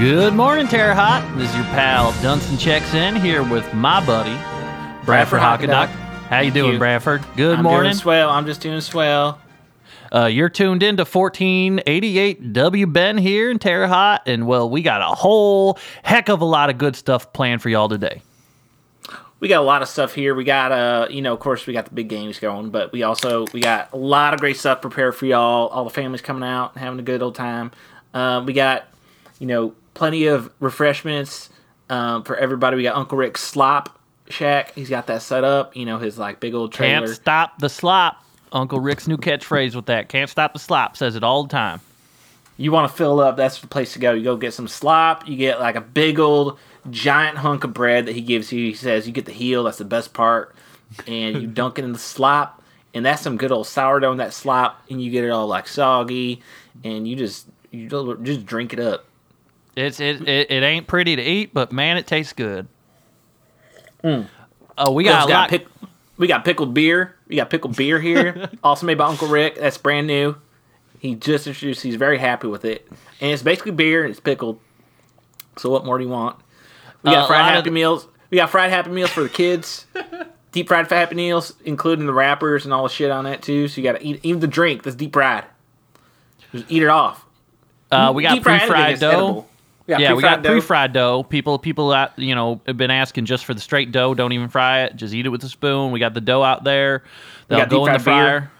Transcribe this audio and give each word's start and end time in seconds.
Good 0.00 0.32
morning, 0.34 0.68
Terre 0.68 0.94
Haute. 0.94 1.24
This 1.36 1.50
is 1.50 1.56
your 1.56 1.64
pal 1.64 2.12
Dunstan 2.22 2.56
checks 2.56 2.94
in 2.94 3.16
here 3.16 3.42
with 3.42 3.74
my 3.74 4.04
buddy 4.06 4.36
Bradford 5.04 5.40
Hockaduck. 5.40 5.88
How 6.28 6.38
you 6.38 6.52
doing, 6.52 6.74
you. 6.74 6.78
Bradford? 6.78 7.24
Good 7.34 7.58
I'm 7.58 7.64
morning. 7.64 7.90
doing 7.90 7.98
swell. 7.98 8.30
I'm 8.30 8.46
just 8.46 8.60
doing 8.60 8.80
swell. 8.80 9.40
Uh, 10.14 10.26
you're 10.26 10.48
tuned 10.48 10.84
in 10.84 10.96
to 10.98 11.04
1488 11.04 12.52
W 12.52 12.86
Ben 12.86 13.18
here 13.18 13.50
in 13.50 13.58
Terre 13.58 13.88
Haute, 13.88 14.20
and 14.26 14.46
well, 14.46 14.70
we 14.70 14.82
got 14.82 15.02
a 15.02 15.14
whole 15.16 15.78
heck 16.04 16.28
of 16.28 16.40
a 16.40 16.44
lot 16.44 16.70
of 16.70 16.78
good 16.78 16.94
stuff 16.94 17.32
planned 17.32 17.60
for 17.60 17.68
y'all 17.68 17.88
today. 17.88 18.22
We 19.40 19.48
got 19.48 19.60
a 19.60 19.64
lot 19.64 19.82
of 19.82 19.88
stuff 19.88 20.14
here. 20.14 20.34
We 20.34 20.44
got 20.44 20.72
uh, 20.72 21.06
you 21.10 21.22
know, 21.22 21.32
of 21.32 21.40
course, 21.40 21.66
we 21.66 21.72
got 21.72 21.84
the 21.84 21.94
big 21.94 22.08
games 22.08 22.38
going, 22.38 22.70
but 22.70 22.92
we 22.92 23.02
also 23.04 23.46
we 23.52 23.60
got 23.60 23.92
a 23.92 23.96
lot 23.96 24.34
of 24.34 24.40
great 24.40 24.56
stuff 24.56 24.80
prepared 24.80 25.14
for 25.14 25.26
y'all. 25.26 25.68
All 25.68 25.84
the 25.84 25.90
families 25.90 26.22
coming 26.22 26.42
out 26.48 26.74
and 26.74 26.82
having 26.82 26.98
a 26.98 27.02
good 27.02 27.22
old 27.22 27.34
time. 27.36 27.70
Um, 28.14 28.46
we 28.46 28.52
got, 28.52 28.88
you 29.38 29.46
know, 29.46 29.74
plenty 29.94 30.26
of 30.26 30.50
refreshments 30.58 31.50
um, 31.88 32.24
for 32.24 32.36
everybody. 32.36 32.76
We 32.76 32.82
got 32.82 32.96
Uncle 32.96 33.16
Rick's 33.18 33.40
Slop 33.42 33.96
Shack. 34.28 34.74
He's 34.74 34.88
got 34.90 35.06
that 35.06 35.22
set 35.22 35.44
up. 35.44 35.76
You 35.76 35.86
know, 35.86 35.98
his 35.98 36.18
like 36.18 36.40
big 36.40 36.54
old 36.54 36.72
trailer. 36.72 37.06
Can't 37.06 37.16
stop 37.16 37.58
the 37.60 37.68
slop. 37.68 38.24
Uncle 38.50 38.80
Rick's 38.80 39.06
new 39.06 39.18
catchphrase 39.18 39.74
with 39.74 39.86
that. 39.86 40.08
Can't 40.08 40.28
stop 40.30 40.52
the 40.52 40.58
slop. 40.58 40.96
Says 40.96 41.14
it 41.16 41.22
all 41.22 41.42
the 41.44 41.50
time. 41.50 41.80
you 42.56 42.72
want 42.72 42.90
to 42.90 42.96
fill 42.96 43.20
up, 43.20 43.36
that's 43.36 43.60
the 43.60 43.66
place 43.66 43.92
to 43.92 43.98
go. 43.98 44.12
You 44.14 44.24
go 44.24 44.36
get 44.36 44.52
some 44.54 44.66
slop. 44.68 45.28
You 45.28 45.36
get 45.36 45.60
like 45.60 45.76
a 45.76 45.80
big 45.80 46.18
old 46.18 46.58
giant 46.90 47.38
hunk 47.38 47.64
of 47.64 47.72
bread 47.74 48.06
that 48.06 48.14
he 48.14 48.20
gives 48.20 48.52
you. 48.52 48.66
He 48.66 48.74
says 48.74 49.06
you 49.06 49.12
get 49.12 49.24
the 49.26 49.32
heel. 49.32 49.64
That's 49.64 49.78
the 49.78 49.84
best 49.84 50.12
part. 50.12 50.54
And 51.06 51.40
you 51.40 51.46
dunk 51.46 51.78
it 51.78 51.84
in 51.84 51.92
the 51.92 51.98
slop, 51.98 52.62
and 52.94 53.04
that's 53.04 53.20
some 53.22 53.36
good 53.36 53.52
old 53.52 53.66
sourdough 53.66 54.12
in 54.12 54.18
that 54.18 54.32
slop. 54.32 54.80
And 54.90 55.02
you 55.02 55.10
get 55.10 55.24
it 55.24 55.30
all 55.30 55.46
like 55.46 55.68
soggy, 55.68 56.40
and 56.84 57.06
you 57.06 57.14
just 57.16 57.46
you 57.70 57.88
just- 57.88 58.22
just 58.22 58.46
drink 58.46 58.72
it 58.72 58.80
up. 58.80 59.04
It's 59.76 60.00
it, 60.00 60.26
it 60.26 60.50
it 60.50 60.62
ain't 60.62 60.86
pretty 60.86 61.14
to 61.16 61.22
eat, 61.22 61.52
but 61.54 61.70
man, 61.72 61.96
it 61.98 62.06
tastes 62.06 62.32
good. 62.32 62.66
Mm. 64.02 64.26
Oh, 64.76 64.92
we 64.92 65.04
got 65.04 65.28
lot. 65.28 65.50
pick, 65.50 65.66
we 66.16 66.26
got 66.26 66.44
pickled 66.44 66.72
beer. 66.74 67.16
We 67.28 67.36
got 67.36 67.50
pickled 67.50 67.76
beer 67.76 68.00
here, 68.00 68.48
also 68.64 68.86
made 68.86 68.98
by 68.98 69.06
Uncle 69.06 69.28
Rick. 69.28 69.56
That's 69.56 69.78
brand 69.78 70.06
new. 70.06 70.36
He 70.98 71.14
just 71.14 71.46
introduced. 71.46 71.82
He's 71.82 71.94
very 71.96 72.18
happy 72.18 72.48
with 72.48 72.64
it, 72.64 72.88
and 73.20 73.30
it's 73.30 73.42
basically 73.42 73.72
beer 73.72 74.02
and 74.02 74.10
it's 74.10 74.20
pickled. 74.20 74.58
So 75.58 75.70
what 75.70 75.84
more 75.84 75.98
do 75.98 76.04
you 76.04 76.10
want? 76.10 76.36
We 77.02 77.10
Uh, 77.10 77.14
got 77.14 77.24
a 77.24 77.26
fried 77.28 77.44
Happy 77.54 77.70
the- 77.70 77.74
Meals. 77.74 78.08
We 78.30 78.36
got 78.36 78.50
fried 78.50 78.70
Happy 78.70 78.90
Meals 78.90 79.10
for 79.10 79.22
the 79.22 79.28
kids. 79.28 79.86
deep 80.52 80.68
fried 80.68 80.90
Happy 80.90 81.14
Meals, 81.14 81.54
including 81.64 82.06
the 82.06 82.12
wrappers 82.12 82.64
and 82.64 82.74
all 82.74 82.82
the 82.84 82.88
shit 82.88 83.10
on 83.10 83.24
that 83.24 83.42
too. 83.42 83.68
So 83.68 83.80
you 83.80 83.90
got 83.90 83.98
to 83.98 84.04
eat 84.06 84.20
even 84.22 84.40
the 84.40 84.46
drink 84.46 84.82
that's 84.82 84.96
deep 84.96 85.12
fried. 85.12 85.44
Just 86.52 86.64
eat 86.68 86.82
it 86.82 86.88
off. 86.88 87.24
uh, 87.90 88.12
we 88.14 88.22
got 88.22 88.34
Deep 88.34 88.42
fried 88.42 88.60
pre-fried 88.60 88.92
is 88.94 89.00
dough. 89.00 89.10
edible. 89.10 89.48
We 89.86 89.96
Yeah, 89.96 90.12
we 90.14 90.22
got 90.22 90.42
dough. 90.42 90.50
pre-fried 90.50 90.92
dough. 90.92 91.22
People, 91.22 91.58
people, 91.58 91.90
uh, 91.90 92.08
you 92.16 92.34
know, 92.34 92.60
have 92.66 92.76
been 92.76 92.90
asking 92.90 93.24
just 93.26 93.44
for 93.46 93.54
the 93.54 93.60
straight 93.60 93.92
dough. 93.92 94.12
Don't 94.14 94.32
even 94.32 94.48
fry 94.48 94.82
it. 94.82 94.96
Just 94.96 95.14
eat 95.14 95.24
it 95.24 95.30
with 95.30 95.42
a 95.44 95.48
spoon. 95.48 95.90
We 95.92 95.98
got 96.00 96.12
the 96.14 96.20
dough 96.20 96.42
out 96.42 96.64
there. 96.64 97.02
They'll 97.48 97.64
go 97.66 97.86
in 97.86 97.92
the 97.92 97.98
deep-fried 97.98 98.04
beer. 98.04 98.24
fryer. 98.40 98.50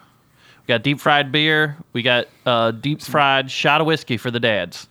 We 0.67 0.73
got 0.75 0.83
deep 0.83 1.01
fried 1.01 1.31
beer. 1.33 1.77
We 1.93 2.03
got 2.03 2.27
uh, 2.47 2.71
deep 2.71 3.03
fried 3.03 3.51
shot 3.51 3.81
of 3.83 3.87
whiskey 3.87 4.17
for 4.17 4.31
the 4.31 4.41
dads. 4.41 4.89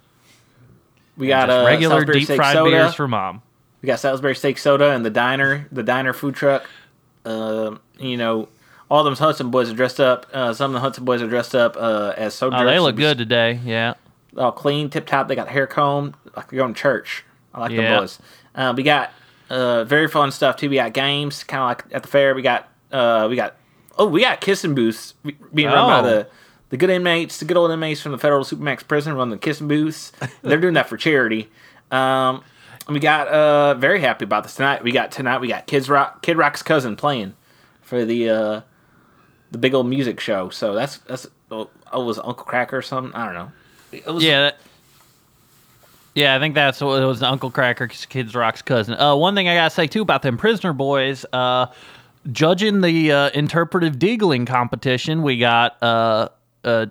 We 1.17 1.27
got 1.27 1.49
a 1.49 1.61
uh, 1.61 1.65
regular 1.65 1.95
Salisbury 1.95 2.19
deep 2.25 2.35
fried 2.35 2.53
soda. 2.53 2.69
beers 2.71 2.93
for 2.93 3.07
mom. 3.07 3.41
We 3.81 3.87
got 3.87 3.99
Salisbury 3.99 4.35
steak 4.35 4.57
soda 4.57 4.91
and 4.91 5.05
the 5.05 5.09
diner, 5.09 5.67
the 5.71 5.83
diner 5.83 6.13
food 6.13 6.35
truck. 6.35 6.65
Um, 7.25 7.79
you 7.99 8.17
know, 8.17 8.47
all 8.89 9.03
them 9.03 9.15
Hudson 9.15 9.49
boys 9.51 9.69
are 9.69 9.75
dressed 9.75 9.99
up. 9.99 10.25
Uh, 10.31 10.53
some 10.53 10.71
of 10.71 10.73
the 10.75 10.79
Hudson 10.79 11.05
boys 11.05 11.21
are 11.21 11.27
dressed 11.27 11.55
up 11.55 11.75
uh, 11.77 12.14
as 12.15 12.33
soda. 12.33 12.58
Oh, 12.59 12.65
they 12.65 12.80
look 12.80 12.95
good 12.95 13.17
today. 13.17 13.59
Yeah. 13.65 13.95
All 14.37 14.52
clean, 14.52 14.89
tip 14.89 15.05
top. 15.08 15.27
They 15.27 15.36
got 15.36 15.47
hair 15.49 15.67
comb 15.67 16.15
like 16.36 16.49
they're 16.49 16.58
going 16.58 16.73
to 16.73 16.80
church. 16.80 17.23
I 17.53 17.61
like 17.61 17.71
Yeah. 17.71 17.93
the 17.95 17.99
boys. 18.02 18.19
Uh, 18.55 18.73
we 18.77 18.83
got 18.83 19.11
uh, 19.49 19.83
very 19.83 20.08
fun 20.08 20.31
stuff 20.31 20.58
too. 20.58 20.69
We 20.69 20.75
got 20.77 20.93
games, 20.93 21.43
kind 21.43 21.61
of 21.63 21.67
like 21.69 21.95
at 21.95 22.03
the 22.03 22.08
fair. 22.08 22.36
We 22.36 22.42
got 22.43 22.69
uh, 22.92 23.27
we 23.30 23.36
got 23.36 23.55
oh, 23.97 24.08
we 24.08 24.21
got 24.21 24.42
kissing 24.42 24.75
booths 24.75 25.13
being 25.53 25.67
run 25.69 25.87
by 25.87 25.99
Oh. 25.99 26.03
the 26.13 26.27
the 26.70 26.78
good 26.78 26.89
inmates, 26.89 27.39
the 27.39 27.45
good 27.45 27.58
old 27.58 27.72
inmates 27.72 28.02
from 28.02 28.11
the 28.11 28.17
federal 28.17 28.44
supermax 28.44 28.88
prison 28.88 29.14
run 29.14 29.30
the 29.30 29.38
kissing 29.38 29.67
booths. 29.67 30.11
They're 30.42 30.60
doing 30.60 30.73
that 30.73 30.89
for 30.89 30.98
charity. 30.98 31.50
Um, 31.92 32.44
we 32.89 33.00
got 33.00 33.28
uh 33.28 33.73
very 33.76 34.00
happy 34.02 34.26
about 34.26 34.44
this 34.44 34.55
tonight. 34.55 34.83
We 34.83 34.92
got 34.92 35.11
tonight. 35.11 35.39
We 35.39 35.48
got 35.48 35.67
Kids 35.67 35.89
Rock, 35.89 36.22
Kid 36.22 36.38
Rock's 36.38 36.64
cousin 36.64 36.95
playing 36.95 37.33
for 37.82 38.05
the 38.05 38.30
uh 38.30 38.61
the 39.52 39.58
big 39.58 39.73
old 39.73 39.88
music 39.88 40.20
show. 40.20 40.50
So 40.50 40.73
that's 40.73 40.98
that's 41.00 41.28
oh, 41.52 41.70
was 41.94 42.20
Uncle 42.20 42.45
Kracker 42.45 42.73
or 42.73 42.82
something? 42.82 43.14
I 43.14 43.26
don't 43.26 43.34
know. 43.34 44.14
Was, 44.14 44.23
Yeah. 44.23 44.42
That, 44.42 44.58
yeah, 46.16 46.36
I 46.36 46.39
think 46.39 46.55
that's 46.55 46.82
what 46.82 47.02
it 47.02 47.05
was. 47.05 47.22
Uncle 47.22 47.52
Kracker's 47.52 48.08
Kids 48.08 48.34
Rock's 48.34 48.64
cousin. 48.64 48.95
Uh, 48.95 49.16
one 49.16 49.36
thing 49.36 49.48
I 49.48 49.54
gotta 49.54 49.70
say 49.70 49.86
too 49.86 50.02
about 50.02 50.23
them 50.23 50.36
prisoner 50.36 50.73
boys. 50.73 51.26
Uh, 51.32 51.67
judging 52.32 52.82
the 52.82 53.11
uh, 53.11 53.30
interpretive 53.36 53.99
deagling 53.99 54.48
competition, 54.48 55.22
we 55.22 55.38
got 55.38 55.82
uh, 55.84 56.30
uh, 56.67 56.86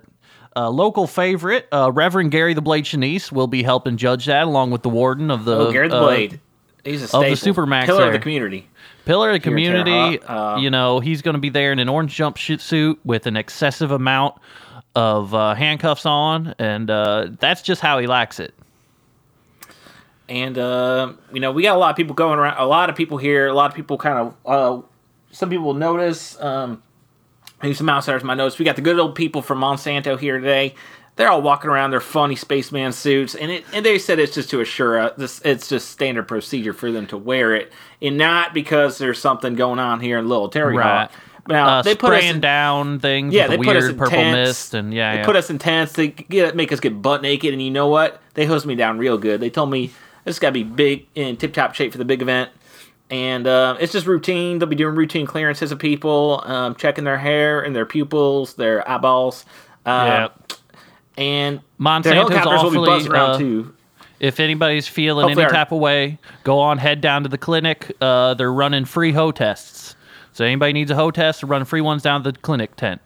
a 0.55 0.69
local 0.71 1.05
favorite, 1.07 1.67
uh, 1.71 1.91
Reverend 1.93 2.31
Gary 2.31 2.53
the 2.53 2.61
Blade 2.61 2.85
Shanice, 2.85 3.31
will 3.31 3.47
be 3.47 3.63
helping 3.63 3.95
judge 3.97 4.25
that 4.25 4.43
along 4.43 4.71
with 4.71 4.81
the 4.81 4.89
warden 4.89 5.29
of 5.29 5.45
the 5.45 5.55
Oh, 5.55 5.71
Gary 5.71 5.87
the 5.87 5.97
uh, 5.97 6.03
Blade. 6.05 6.39
He's 6.83 7.03
a 7.03 7.07
staple. 7.07 7.31
of 7.31 7.39
the 7.39 7.51
Supermax 7.51 7.85
pillar 7.85 8.07
of 8.07 8.13
the 8.13 8.19
community. 8.19 8.67
pillar 9.05 9.29
of 9.31 9.41
the 9.43 9.49
Here 9.49 9.57
at 9.57 9.61
Terre 9.61 9.83
community. 9.83 10.23
Uh, 10.23 10.57
you 10.57 10.69
know, 10.69 10.99
he's 10.99 11.21
going 11.21 11.35
to 11.35 11.39
be 11.39 11.49
there 11.49 11.71
in 11.71 11.79
an 11.79 11.89
orange 11.89 12.15
jumpsuit 12.17 12.61
suit 12.61 12.99
with 13.03 13.27
an 13.27 13.35
excessive 13.37 13.91
amount 13.91 14.35
of 14.95 15.33
uh, 15.35 15.53
handcuffs 15.53 16.05
on, 16.05 16.55
and 16.59 16.89
uh, 16.89 17.27
that's 17.39 17.61
just 17.61 17.81
how 17.81 17.99
he 17.99 18.07
likes 18.07 18.39
it. 18.39 18.53
And 20.29 20.57
uh, 20.57 21.13
you 21.31 21.39
know, 21.39 21.51
we 21.51 21.61
got 21.61 21.75
a 21.75 21.79
lot 21.79 21.91
of 21.91 21.95
people 21.95 22.15
going 22.15 22.39
around. 22.39 22.57
A 22.57 22.65
lot 22.65 22.89
of 22.89 22.95
people 22.95 23.17
here. 23.17 23.47
A 23.47 23.53
lot 23.53 23.69
of 23.69 23.75
people 23.75 23.97
kind 23.97 24.17
of. 24.17 24.33
Uh, 24.45 24.81
some 25.31 25.49
people 25.49 25.73
notice. 25.73 26.39
Um, 26.41 26.81
maybe 27.61 27.73
some 27.73 27.89
outsiders 27.89 28.23
my 28.23 28.33
notice. 28.35 28.59
We 28.59 28.65
got 28.65 28.75
the 28.75 28.81
good 28.81 28.99
old 28.99 29.15
people 29.15 29.41
from 29.41 29.59
Monsanto 29.59 30.19
here 30.19 30.39
today. 30.39 30.75
They're 31.15 31.29
all 31.29 31.41
walking 31.41 31.71
around 31.71 31.89
their 31.91 31.99
funny 31.99 32.35
spaceman 32.35 32.91
suits, 32.91 33.33
and 33.33 33.51
it, 33.51 33.65
and 33.73 33.83
they 33.83 33.97
said 33.97 34.19
it's 34.19 34.35
just 34.35 34.51
to 34.51 34.61
assure 34.61 34.99
us 34.99 35.13
this 35.17 35.41
it's 35.43 35.67
just 35.67 35.89
standard 35.89 36.27
procedure 36.27 36.73
for 36.73 36.91
them 36.91 37.07
to 37.07 37.17
wear 37.17 37.55
it, 37.55 37.71
and 38.01 38.17
not 38.17 38.53
because 38.53 38.99
there's 38.99 39.17
something 39.17 39.55
going 39.55 39.79
on 39.79 39.99
here 39.99 40.19
in 40.19 40.27
Little 40.29 40.47
Terry 40.49 40.77
Right. 40.77 41.09
Hall. 41.09 41.17
Now 41.47 41.67
Uh, 41.79 41.81
they 41.81 41.95
put 41.95 42.11
us 42.13 42.19
spraying 42.19 42.35
in, 42.35 42.41
down 42.41 42.99
things 42.99 43.33
yeah, 43.33 43.47
they 43.47 43.57
the 43.57 43.63
put 43.63 43.75
us 43.77 43.85
in 43.85 43.97
purple 43.97 44.11
tents. 44.17 44.35
mist, 44.49 44.73
and 44.75 44.93
yeah, 44.93 45.13
they 45.13 45.19
yeah. 45.19 45.25
put 45.25 45.35
us 45.35 45.49
in 45.49 45.57
tents. 45.57 45.93
They 45.93 46.09
get 46.09 46.55
make 46.55 46.71
us 46.71 46.79
get 46.79 47.01
butt 47.01 47.23
naked, 47.23 47.51
and 47.51 47.61
you 47.63 47.71
know 47.71 47.87
what? 47.87 48.21
They 48.35 48.45
hosed 48.45 48.67
me 48.67 48.75
down 48.75 48.99
real 48.99 49.17
good. 49.17 49.39
They 49.41 49.49
told 49.49 49.71
me 49.71 49.91
this 50.23 50.37
got 50.37 50.49
to 50.49 50.53
be 50.53 50.63
big 50.63 51.07
in 51.15 51.35
tip 51.37 51.53
top 51.53 51.73
shape 51.73 51.93
for 51.93 51.97
the 51.97 52.05
big 52.05 52.21
event, 52.21 52.51
and 53.09 53.47
uh, 53.47 53.77
it's 53.79 53.93
just 53.93 54.05
routine. 54.05 54.59
They'll 54.59 54.69
be 54.69 54.75
doing 54.75 54.95
routine 54.95 55.25
clearances 55.25 55.71
of 55.71 55.79
people, 55.79 56.41
um, 56.45 56.75
checking 56.75 57.03
their 57.03 57.17
hair 57.17 57.61
and 57.61 57.75
their 57.75 57.85
pupils, 57.85 58.55
their 58.55 58.87
eyeballs, 58.89 59.45
yeah. 59.85 60.25
uh, 60.25 60.29
and 61.17 61.57
their 61.57 61.63
Monsanto's 61.79 62.13
helicopters 62.13 62.63
will 62.63 62.71
be 62.71 62.77
awfully. 62.77 63.09
around 63.09 63.29
uh, 63.31 63.37
too. 63.37 63.75
if 64.19 64.39
anybody's 64.39 64.87
feeling 64.87 65.23
Hopefully 65.27 65.45
any 65.45 65.53
type 65.53 65.71
of 65.71 65.79
way, 65.79 66.19
go 66.43 66.59
on, 66.59 66.77
head 66.77 67.01
down 67.01 67.23
to 67.23 67.29
the 67.29 67.37
clinic. 67.37 67.95
Uh, 68.01 68.33
they're 68.33 68.51
running 68.51 68.85
free 68.85 69.11
hoe 69.13 69.31
tests. 69.31 69.95
So 70.33 70.45
anybody 70.45 70.73
needs 70.73 70.91
a 70.91 70.95
hoe 70.95 71.11
test, 71.11 71.41
they're 71.47 71.65
free 71.65 71.81
ones 71.81 72.03
down 72.03 72.23
to 72.23 72.31
the 72.31 72.37
clinic 72.37 72.75
tent. 72.75 73.01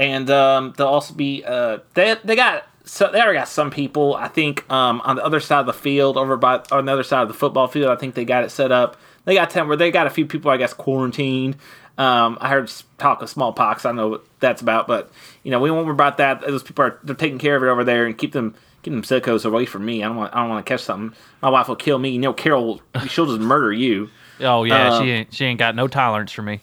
and 0.00 0.30
um, 0.30 0.72
they'll 0.76 0.86
also 0.86 1.14
be 1.14 1.44
uh, 1.44 1.78
they 1.94 2.16
they 2.24 2.34
got 2.34 2.66
so 2.90 3.08
they 3.10 3.20
already 3.20 3.38
got 3.38 3.46
some 3.46 3.70
people. 3.70 4.16
I 4.16 4.26
think 4.26 4.68
um, 4.68 5.00
on 5.02 5.14
the 5.14 5.24
other 5.24 5.38
side 5.38 5.60
of 5.60 5.66
the 5.66 5.72
field 5.72 6.16
over 6.16 6.36
by 6.36 6.60
on 6.72 6.86
the 6.86 6.92
other 6.92 7.04
side 7.04 7.22
of 7.22 7.28
the 7.28 7.34
football 7.34 7.68
field 7.68 7.88
I 7.88 7.94
think 7.94 8.16
they 8.16 8.24
got 8.24 8.42
it 8.42 8.50
set 8.50 8.72
up. 8.72 8.96
They 9.24 9.34
got 9.34 9.50
ten 9.50 9.68
where 9.68 9.76
they 9.76 9.92
got 9.92 10.08
a 10.08 10.10
few 10.10 10.26
people 10.26 10.50
I 10.50 10.56
guess 10.56 10.72
quarantined. 10.74 11.56
Um, 11.98 12.36
I 12.40 12.48
heard 12.48 12.72
talk 12.98 13.22
of 13.22 13.30
smallpox. 13.30 13.84
I 13.84 13.92
know 13.92 14.08
what 14.08 14.24
that's 14.40 14.60
about 14.60 14.88
but 14.88 15.10
you 15.44 15.52
know 15.52 15.60
we 15.60 15.70
won't 15.70 15.86
worry 15.86 15.94
about 15.94 16.16
that 16.16 16.40
those 16.40 16.64
people 16.64 16.84
are 16.84 16.98
they're 17.04 17.14
taking 17.14 17.38
care 17.38 17.54
of 17.54 17.62
it 17.62 17.68
over 17.68 17.84
there 17.84 18.06
and 18.06 18.18
keep 18.18 18.32
them 18.32 18.56
keep 18.82 18.92
them 18.92 19.02
sickos 19.02 19.44
away 19.44 19.66
from 19.66 19.84
me. 19.84 20.02
I 20.02 20.08
don't 20.08 20.16
want 20.16 20.34
I 20.34 20.40
don't 20.40 20.48
want 20.48 20.66
to 20.66 20.68
catch 20.68 20.82
something. 20.82 21.16
My 21.42 21.48
wife 21.50 21.68
will 21.68 21.76
kill 21.76 21.98
me. 22.00 22.10
You 22.10 22.18
know 22.18 22.32
Carol 22.32 22.82
she'll 23.06 23.26
just 23.26 23.40
murder 23.40 23.72
you. 23.72 24.10
Oh 24.42 24.64
yeah, 24.64 24.94
Uh, 24.94 25.02
she 25.02 25.10
ain't 25.10 25.34
she 25.34 25.44
ain't 25.44 25.58
got 25.58 25.76
no 25.76 25.86
tolerance 25.86 26.32
for 26.32 26.42
me. 26.42 26.60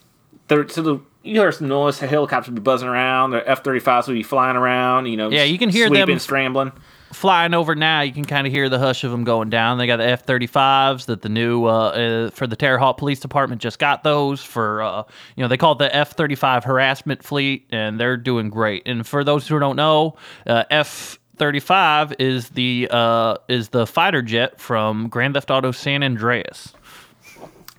there 0.50 0.68
so 0.68 0.82
the 0.82 1.00
you 1.28 1.42
hear 1.42 1.52
some 1.52 1.68
noise. 1.68 2.00
Helicopters 2.00 2.50
will 2.50 2.56
be 2.56 2.62
buzzing 2.62 2.88
around. 2.88 3.32
The 3.32 3.48
F 3.50 3.64
thirty 3.64 3.80
fives 3.80 4.08
will 4.08 4.16
be 4.16 4.24
flying 4.24 4.56
around. 4.58 5.06
You 5.08 5.18
know, 5.18 5.30
Yeah, 5.30 5.44
you 5.44 5.58
can 5.58 5.70
hear 5.70 5.88
sweeping, 5.88 6.08
them- 6.08 6.20
scrambling. 6.20 6.72
Flying 7.14 7.54
over 7.54 7.74
now, 7.74 8.02
you 8.02 8.12
can 8.12 8.26
kind 8.26 8.46
of 8.46 8.52
hear 8.52 8.68
the 8.68 8.80
hush 8.80 9.06
of 9.06 9.12
them 9.12 9.24
going 9.24 9.50
down. 9.50 9.78
They 9.78 9.88
got 9.88 9.96
the 9.98 10.06
F 10.08 10.26
thirty 10.26 10.46
fives 10.46 11.06
that 11.06 11.22
the 11.22 11.30
new 11.30 11.66
uh, 11.66 11.70
uh, 11.70 12.30
for 12.32 12.48
the 12.48 12.58
Terre 12.58 12.78
Haute 12.78 12.98
Police 12.98 13.22
Department 13.22 13.62
just 13.62 13.80
got 13.80 14.04
those 14.04 14.44
for 14.44 14.82
uh, 14.82 15.04
you 15.38 15.42
know 15.42 15.48
they 15.48 15.56
call 15.56 15.72
it 15.72 15.78
the 15.78 15.96
F 15.96 16.12
thirty 16.18 16.36
five 16.36 16.66
harassment 16.66 17.24
fleet, 17.24 17.66
and 17.72 17.98
they're 17.98 18.18
doing 18.18 18.50
great. 18.50 18.84
And 18.86 19.08
for 19.08 19.24
those 19.24 19.48
who 19.48 19.58
don't 19.58 19.78
know, 19.78 20.18
uh, 20.46 20.66
F 20.70 21.18
35 21.38 22.16
is 22.20 22.50
the 22.50 22.88
uh, 22.92 23.38
is 23.48 23.70
the 23.70 23.86
fighter 23.88 24.22
jet 24.22 24.60
from 24.60 25.08
Grand 25.08 25.36
Theft 25.36 25.50
Auto 25.52 25.72
San 25.72 26.04
Andreas. 26.04 26.74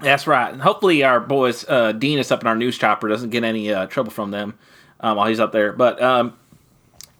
That's 0.01 0.27
right. 0.27 0.53
And 0.53 0.63
hopefully 0.63 1.03
our 1.03 1.21
boys 1.21 1.65
uh, 1.69 1.93
Dean 1.93 2.19
is 2.19 2.31
up 2.31 2.41
in 2.41 2.47
our 2.47 2.57
news 2.57 2.79
chopper 2.79 3.09
doesn't 3.09 3.31
get 3.31 3.45
any 3.45 3.73
uh, 3.73 3.87
trouble 3.87 4.11
from 4.11 4.31
them 4.31 4.59
um, 5.01 5.17
while 5.17 5.27
he's 5.29 5.41
up 5.41 5.53
there. 5.53 5.73
But 5.73 6.01
um, 6.03 6.37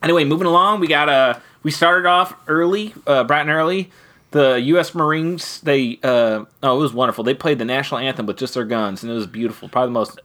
anyway, 0.01 0.23
moving 0.23 0.47
along, 0.47 0.79
we 0.79 0.87
got 0.87 1.09
uh, 1.09 1.39
we 1.63 1.71
started 1.71 2.07
off 2.07 2.33
early, 2.47 2.93
uh, 3.05 3.23
bright 3.23 3.41
and 3.41 3.49
early. 3.49 3.91
The 4.31 4.61
U.S. 4.61 4.93
Marines, 4.93 5.59
they 5.61 5.99
uh, 6.03 6.45
oh, 6.61 6.77
it 6.77 6.79
was 6.79 6.93
wonderful. 6.93 7.23
They 7.23 7.33
played 7.33 7.57
the 7.57 7.65
national 7.65 7.99
anthem 7.99 8.27
with 8.27 8.37
just 8.37 8.53
their 8.53 8.63
guns, 8.65 9.01
and 9.01 9.11
it 9.11 9.15
was 9.15 9.25
beautiful. 9.27 9.69
Probably 9.69 9.87
the 9.87 9.93
most 9.93 10.19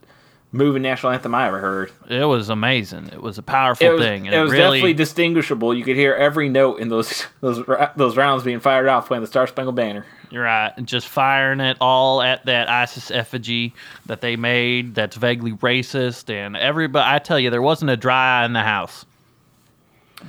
moving 0.51 0.83
national 0.83 1.11
anthem 1.11 1.33
I 1.35 1.47
ever 1.47 1.59
heard. 1.59 1.91
It 2.07 2.25
was 2.25 2.49
amazing. 2.49 3.07
It 3.07 3.21
was 3.21 3.37
a 3.37 3.43
powerful 3.43 3.85
It 3.85 3.91
was, 3.93 4.01
thing. 4.01 4.27
it 4.27 4.39
was 4.39 4.51
definitely 4.51 4.93
distinguishable. 4.93 5.73
You 5.73 5.83
could 5.83 5.95
hear 5.95 6.13
every 6.13 6.49
note 6.49 6.79
in 6.79 6.89
those 6.89 7.25
those 7.41 7.65
those 7.95 8.15
rounds 8.15 8.43
being 8.43 8.59
fired 8.59 8.87
off 8.87 9.07
playing 9.07 9.21
the 9.21 9.27
Star 9.27 9.47
Spangled 9.47 9.75
Banner. 9.75 10.05
You're 10.31 10.43
right. 10.43 10.73
And 10.75 10.87
Just 10.87 11.07
firing 11.07 11.59
it 11.59 11.77
all 11.79 12.21
at 12.21 12.45
that 12.45 12.69
ISIS 12.69 13.11
effigy 13.11 13.73
that 14.05 14.21
they 14.21 14.35
made 14.35 14.95
that's 14.95 15.15
vaguely 15.15 15.53
racist. 15.53 16.29
And 16.29 16.55
everybody, 16.55 17.05
I 17.07 17.19
tell 17.19 17.39
you, 17.39 17.49
there 17.49 17.61
wasn't 17.61 17.91
a 17.91 17.97
dry 17.97 18.41
eye 18.41 18.45
in 18.45 18.53
the 18.53 18.61
house. 18.63 19.05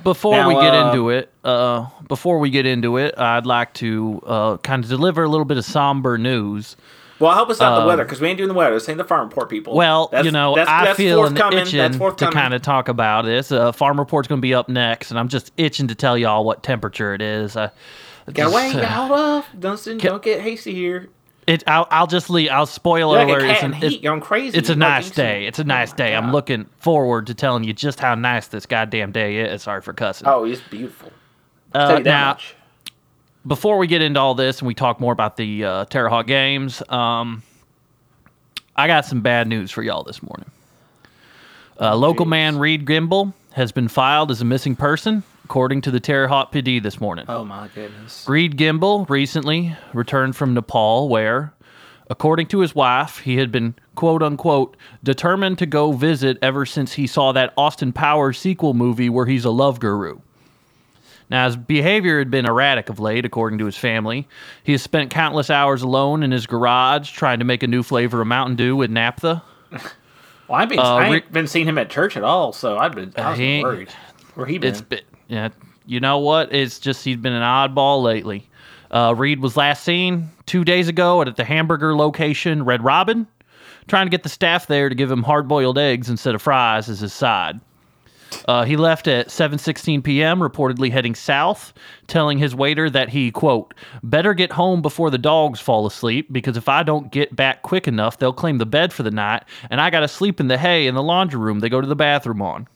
Before 0.03 0.33
Now, 0.33 0.47
we 0.49 0.55
get 0.55 0.73
uh, 0.75 0.89
into 0.89 1.09
it, 1.09 1.31
uh, 1.43 1.87
before 2.07 2.39
we 2.39 2.49
get 2.49 2.65
into 2.65 2.97
it, 2.97 3.17
I'd 3.17 3.45
like 3.45 3.73
to 3.75 4.21
uh, 4.25 4.57
kind 4.57 4.83
of 4.83 4.89
deliver 4.89 5.23
a 5.23 5.29
little 5.29 5.45
bit 5.45 5.57
of 5.57 5.65
somber 5.65 6.17
news. 6.17 6.75
Well, 7.19 7.33
help 7.33 7.49
us 7.49 7.59
out 7.59 7.79
the 7.81 7.87
weather 7.87 8.03
because 8.03 8.21
we 8.21 8.27
ain't 8.27 8.37
doing 8.37 8.49
the 8.49 8.53
weather. 8.53 8.75
This 8.75 8.87
ain't 8.89 8.99
the 8.99 9.03
farm 9.03 9.27
report, 9.27 9.49
people. 9.49 9.75
Well, 9.75 10.07
That's- 10.07 10.25
you 10.25 10.31
know, 10.31 10.53
that's, 10.55 10.69
I 10.69 10.85
that's 10.85 10.97
feel 10.97 11.25
an 11.25 11.35
itching 11.53 11.93
to 11.93 12.31
kind 12.31 12.53
of 12.53 12.61
talk 12.61 12.89
about 12.89 13.25
this. 13.25 13.51
Uh, 13.51 13.71
Farm 13.71 13.97
Report's 13.97 14.27
going 14.27 14.39
to 14.39 14.41
be 14.43 14.53
up 14.53 14.69
next, 14.69 15.09
and 15.09 15.19
I'm 15.19 15.27
just 15.27 15.51
itching 15.57 15.87
to 15.87 15.95
tell 15.95 16.15
y'all 16.17 16.45
what 16.45 16.61
temperature 16.61 17.15
it 17.15 17.21
is. 17.21 17.57
I, 17.57 17.71
Just, 18.33 18.53
wait, 18.53 18.75
uh, 18.75 18.85
hold 18.87 19.11
off. 19.19 19.47
Dunstan, 19.57 19.97
don't 19.99 20.21
get 20.21 20.41
hasty 20.41 20.73
here. 20.73 21.09
It, 21.47 21.63
I'll, 21.65 21.87
I'll 21.89 22.07
just 22.07 22.29
leave. 22.29 22.49
I'll 22.49 22.65
spoil 22.65 23.15
You're 23.15 23.25
like 23.25 23.27
alert. 23.29 23.43
a 23.43 23.45
cat 23.47 23.55
It's 23.55 23.63
in 23.63 23.71
heat. 23.73 24.03
You're 24.03 24.19
crazy. 24.19 24.57
It's 24.57 24.69
a 24.69 24.75
nice 24.75 25.09
day. 25.11 25.45
It's 25.47 25.59
a 25.59 25.63
nice 25.63 25.93
Oh 25.93 25.95
day. 25.95 26.13
I'm 26.13 26.33
looking 26.33 26.65
forward 26.79 27.27
to 27.27 27.33
telling 27.33 27.63
you 27.63 27.71
just 27.71 28.01
how 28.01 28.15
nice 28.15 28.47
this 28.47 28.65
goddamn 28.65 29.13
day 29.13 29.37
is. 29.37 29.63
Sorry 29.63 29.81
for 29.81 29.93
cussing. 29.93 30.27
Oh, 30.27 30.43
it's 30.43 30.59
beautiful. 30.59 31.11
Uh, 31.73 31.87
Tell 31.87 31.97
you 31.99 32.03
that 32.03 32.09
now, 32.09 32.27
much. 32.33 32.55
before 33.45 33.77
we 33.77 33.87
get 33.87 34.01
into 34.01 34.19
all 34.19 34.35
this 34.35 34.59
and 34.59 34.67
we 34.67 34.73
talk 34.73 34.99
more 34.99 35.13
about 35.13 35.37
the 35.37 35.63
uh, 35.63 35.85
Terre 35.85 36.09
Haute 36.09 36.27
games, 36.27 36.83
um, 36.89 37.43
I 38.75 38.87
got 38.87 39.05
some 39.05 39.21
bad 39.21 39.47
news 39.47 39.71
for 39.71 39.83
y'all 39.83 40.03
this 40.03 40.21
morning. 40.21 40.51
Uh, 41.79 41.95
local 41.95 42.25
jeez. 42.25 42.29
man 42.29 42.59
Reed 42.59 42.85
Gimble 42.85 43.33
has 43.53 43.71
been 43.71 43.87
filed 43.87 44.31
as 44.31 44.41
a 44.41 44.45
missing 44.45 44.75
person, 44.75 45.23
according 45.47 45.79
to 45.79 45.89
the 45.91 45.99
Terre 46.01 46.27
Haute 46.27 46.51
PD 46.51 46.83
this 46.83 46.99
morning. 46.99 47.23
Oh 47.29 47.45
my 47.45 47.69
goodness. 47.73 48.25
Reed 48.27 48.57
Gimble 48.57 49.05
recently 49.05 49.77
returned 49.93 50.35
from 50.35 50.53
Nepal, 50.53 51.07
where, 51.07 51.53
according 52.09 52.47
to 52.47 52.59
his 52.59 52.75
wife, 52.75 53.19
he 53.19 53.37
had 53.37 53.49
been 53.49 53.73
quote 53.95 54.21
unquote 54.21 54.75
determined 55.05 55.57
to 55.59 55.65
go 55.65 55.93
visit 55.93 56.37
ever 56.41 56.65
since 56.65 56.91
he 56.93 57.07
saw 57.07 57.31
that 57.31 57.53
Austin 57.55 57.93
Powers 57.93 58.37
sequel 58.37 58.73
movie 58.73 59.09
where 59.09 59.25
he's 59.25 59.45
a 59.45 59.49
love 59.49 59.79
guru. 59.79 60.19
Now, 61.29 61.45
his 61.45 61.55
behavior 61.55 62.19
had 62.19 62.29
been 62.29 62.45
erratic 62.45 62.89
of 62.89 62.99
late, 62.99 63.23
according 63.23 63.59
to 63.59 63.65
his 63.65 63.77
family. 63.77 64.27
He 64.65 64.73
has 64.73 64.81
spent 64.81 65.11
countless 65.11 65.49
hours 65.49 65.81
alone 65.81 66.23
in 66.23 66.31
his 66.31 66.45
garage 66.45 67.09
trying 67.11 67.39
to 67.39 67.45
make 67.45 67.63
a 67.63 67.67
new 67.67 67.83
flavor 67.83 68.19
of 68.19 68.27
Mountain 68.27 68.57
Dew 68.57 68.75
with 68.75 68.89
naphtha. 68.91 69.43
Well, 69.71 69.81
I've 70.59 70.67
been, 70.67 70.79
Uh, 70.79 70.83
I 70.95 71.05
ain't 71.05 71.23
Re- 71.25 71.31
been 71.31 71.47
seeing 71.47 71.65
him 71.67 71.77
at 71.77 71.89
church 71.89 72.17
at 72.17 72.23
all, 72.23 72.51
so 72.51 72.77
I've 72.77 72.95
been. 72.95 73.13
I 73.15 73.29
was 73.29 73.39
he 73.39 73.63
worried. 73.63 73.89
Where 74.35 74.45
he 74.45 74.57
been? 74.57 74.69
It's 74.71 74.81
been, 74.81 75.01
yeah, 75.27 75.49
you 75.85 75.99
know 75.99 76.19
what? 76.19 76.53
It's 76.53 76.79
just 76.79 77.03
he's 77.03 77.17
been 77.17 77.33
an 77.33 77.43
oddball 77.43 78.03
lately. 78.03 78.49
Uh, 78.91 79.13
Reed 79.15 79.39
was 79.39 79.57
last 79.57 79.83
seen 79.83 80.29
two 80.45 80.63
days 80.63 80.87
ago 80.87 81.21
at 81.21 81.35
the 81.35 81.43
hamburger 81.43 81.95
location 81.95 82.63
Red 82.63 82.83
Robin, 82.83 83.27
trying 83.87 84.05
to 84.05 84.11
get 84.11 84.23
the 84.23 84.29
staff 84.29 84.67
there 84.67 84.89
to 84.89 84.95
give 84.95 85.11
him 85.11 85.23
hard-boiled 85.23 85.77
eggs 85.77 86.09
instead 86.09 86.35
of 86.35 86.41
fries 86.41 86.89
as 86.89 86.99
his 86.99 87.13
side. 87.13 87.59
Uh, 88.47 88.63
he 88.65 88.75
left 88.75 89.07
at 89.07 89.29
7:16 89.29 90.03
p.m., 90.03 90.39
reportedly 90.39 90.91
heading 90.91 91.15
south, 91.15 91.73
telling 92.07 92.37
his 92.37 92.53
waiter 92.53 92.89
that 92.89 93.09
he 93.09 93.31
quote 93.31 93.73
better 94.03 94.33
get 94.33 94.51
home 94.51 94.81
before 94.81 95.09
the 95.09 95.17
dogs 95.17 95.59
fall 95.59 95.85
asleep 95.85 96.27
because 96.31 96.57
if 96.57 96.67
I 96.67 96.83
don't 96.83 97.11
get 97.11 97.35
back 97.35 97.61
quick 97.61 97.87
enough, 97.87 98.17
they'll 98.17 98.33
claim 98.33 98.57
the 98.57 98.65
bed 98.65 98.91
for 98.91 99.03
the 99.03 99.11
night, 99.11 99.43
and 99.69 99.79
I 99.79 99.89
got 99.89 100.01
to 100.01 100.07
sleep 100.07 100.39
in 100.39 100.47
the 100.47 100.57
hay 100.57 100.87
in 100.87 100.95
the 100.95 101.03
laundry 101.03 101.39
room 101.39 101.59
they 101.59 101.69
go 101.69 101.81
to 101.81 101.87
the 101.87 101.95
bathroom 101.95 102.41
on. 102.41 102.67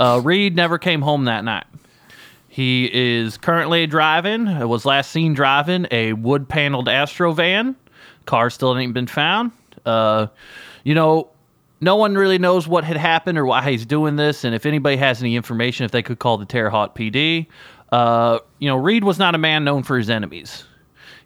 Uh, 0.00 0.20
Reed 0.24 0.56
never 0.56 0.78
came 0.78 1.02
home 1.02 1.26
that 1.26 1.44
night. 1.44 1.66
He 2.48 2.90
is 2.92 3.36
currently 3.36 3.86
driving, 3.86 4.48
uh, 4.48 4.66
was 4.66 4.84
last 4.84 5.12
seen 5.12 5.34
driving 5.34 5.86
a 5.90 6.14
wood 6.14 6.48
paneled 6.48 6.88
Astro 6.88 7.32
van. 7.32 7.76
Car 8.24 8.48
still 8.50 8.76
ain't 8.76 8.94
been 8.94 9.06
found. 9.06 9.52
Uh, 9.84 10.26
you 10.82 10.94
know, 10.94 11.28
no 11.80 11.96
one 11.96 12.14
really 12.14 12.38
knows 12.38 12.66
what 12.66 12.82
had 12.82 12.96
happened 12.96 13.38
or 13.38 13.44
why 13.44 13.70
he's 13.70 13.84
doing 13.84 14.16
this. 14.16 14.42
And 14.42 14.54
if 14.54 14.66
anybody 14.66 14.96
has 14.96 15.22
any 15.22 15.36
information, 15.36 15.84
if 15.84 15.92
they 15.92 16.02
could 16.02 16.18
call 16.18 16.38
the 16.38 16.46
Terre 16.46 16.70
Haute 16.70 16.94
PD. 16.94 17.46
Uh, 17.92 18.38
you 18.58 18.68
know, 18.68 18.76
Reed 18.76 19.04
was 19.04 19.18
not 19.18 19.34
a 19.34 19.38
man 19.38 19.64
known 19.64 19.82
for 19.82 19.98
his 19.98 20.08
enemies. 20.08 20.64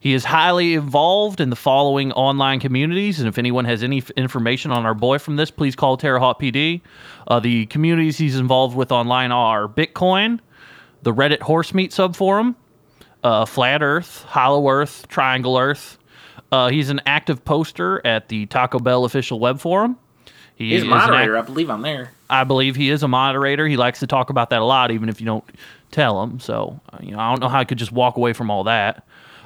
He 0.04 0.12
is 0.12 0.22
highly 0.26 0.74
involved 0.74 1.40
in 1.40 1.48
the 1.48 1.56
following 1.56 2.12
online 2.12 2.60
communities, 2.60 3.20
and 3.20 3.26
if 3.26 3.38
anyone 3.38 3.64
has 3.64 3.82
any 3.82 3.98
f- 3.98 4.10
information 4.10 4.70
on 4.70 4.84
our 4.84 4.92
boy 4.92 5.18
from 5.18 5.36
this, 5.36 5.50
please 5.50 5.74
call 5.74 5.96
Terre 5.96 6.18
Haute 6.18 6.38
PD. 6.38 6.82
Uh, 7.26 7.40
the 7.40 7.64
communities 7.66 8.18
he's 8.18 8.36
involved 8.38 8.76
with 8.76 8.92
online 8.92 9.32
are 9.32 9.66
Bitcoin, 9.66 10.40
the 11.02 11.14
Reddit 11.14 11.40
Horse 11.40 11.72
Meat 11.72 11.90
subforum, 11.90 12.54
uh, 13.22 13.46
Flat 13.46 13.82
Earth, 13.82 14.24
Hollow 14.24 14.68
Earth, 14.68 15.08
Triangle 15.08 15.56
Earth. 15.56 15.96
Uh, 16.52 16.68
he's 16.68 16.90
an 16.90 17.00
active 17.06 17.42
poster 17.42 18.06
at 18.06 18.28
the 18.28 18.44
Taco 18.44 18.78
Bell 18.80 19.06
official 19.06 19.40
web 19.40 19.58
forum. 19.58 19.96
He 20.54 20.72
He's 20.72 20.82
is 20.82 20.88
a 20.88 20.92
an 20.92 20.98
act- 20.98 21.06
moderator. 21.12 21.38
I 21.38 21.40
believe 21.40 21.70
I'm 21.70 21.80
there. 21.80 22.10
I 22.28 22.44
believe 22.44 22.76
he 22.76 22.90
is 22.90 23.02
a 23.02 23.08
moderator. 23.08 23.66
He 23.66 23.78
likes 23.78 24.00
to 24.00 24.06
talk 24.06 24.28
about 24.28 24.50
that 24.50 24.60
a 24.60 24.64
lot, 24.66 24.90
even 24.90 25.08
if 25.08 25.18
you 25.18 25.24
don't 25.24 25.44
tell 25.92 26.22
him. 26.22 26.40
So, 26.40 26.78
uh, 26.92 26.98
you 27.00 27.12
know, 27.12 27.18
I 27.20 27.30
don't 27.30 27.40
know 27.40 27.48
how 27.48 27.60
I 27.60 27.64
could 27.64 27.78
just 27.78 27.90
walk 27.90 28.18
away 28.18 28.34
from 28.34 28.50
all 28.50 28.64
that. 28.64 29.02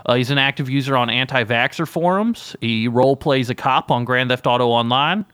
Uh, 0.09 0.15
he's 0.15 0.31
an 0.31 0.39
active 0.39 0.71
user 0.71 0.97
on 0.97 1.11
anti-vaxxer 1.11 1.87
forums. 1.87 2.57
He 2.63 2.89
role 2.89 3.15
plays 3.15 3.51
a 3.51 3.55
cop 3.55 3.91
on 3.91 4.05
Grand 4.07 4.31
Theft 4.31 4.47
Auto 4.47 4.69
Online. 4.69 5.27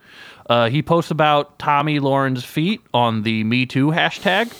Uh, 0.50 0.68
he 0.68 0.82
posts 0.82 1.10
about 1.12 1.58
Tomi 1.60 2.00
Lahren's 2.00 2.44
feet 2.44 2.80
on 2.92 3.22
the 3.22 3.44
Me 3.44 3.64
Too 3.66 3.92
hashtag. 3.92 4.52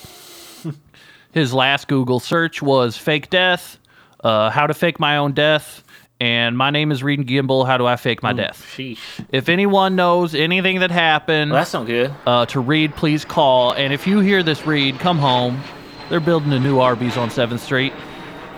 His 1.32 1.52
last 1.52 1.88
Google 1.88 2.20
search 2.20 2.62
was 2.62 2.96
fake 2.96 3.28
death, 3.28 3.78
uh, 4.22 4.50
how 4.50 4.68
to 4.68 4.72
fake 4.72 5.00
my 5.00 5.16
own 5.16 5.32
death, 5.32 5.82
and 6.20 6.56
my 6.56 6.70
name 6.70 6.92
is 6.92 7.02
Reed 7.02 7.26
Gimble. 7.26 7.64
How 7.64 7.76
do 7.76 7.84
I 7.86 7.96
fake 7.96 8.22
my 8.22 8.32
death? 8.32 8.64
Sheesh. 8.76 8.98
If 9.30 9.48
anyone 9.48 9.96
knows 9.96 10.36
anything 10.36 10.78
that 10.78 10.92
happened, 10.92 11.50
Well, 11.50 11.60
that's 11.60 11.72
not 11.74 11.86
good. 11.86 12.14
uh, 12.24 12.46
to 12.46 12.60
Reed, 12.60 12.94
please 12.94 13.24
call. 13.24 13.72
And 13.72 13.92
if 13.92 14.06
you 14.06 14.20
hear 14.20 14.44
this, 14.44 14.64
Reed, 14.64 15.00
come 15.00 15.18
home. 15.18 15.60
They're 16.08 16.20
building 16.20 16.52
a 16.52 16.60
new 16.60 16.78
Arby's 16.78 17.16
on 17.16 17.30
7th 17.30 17.58
Street. 17.58 17.92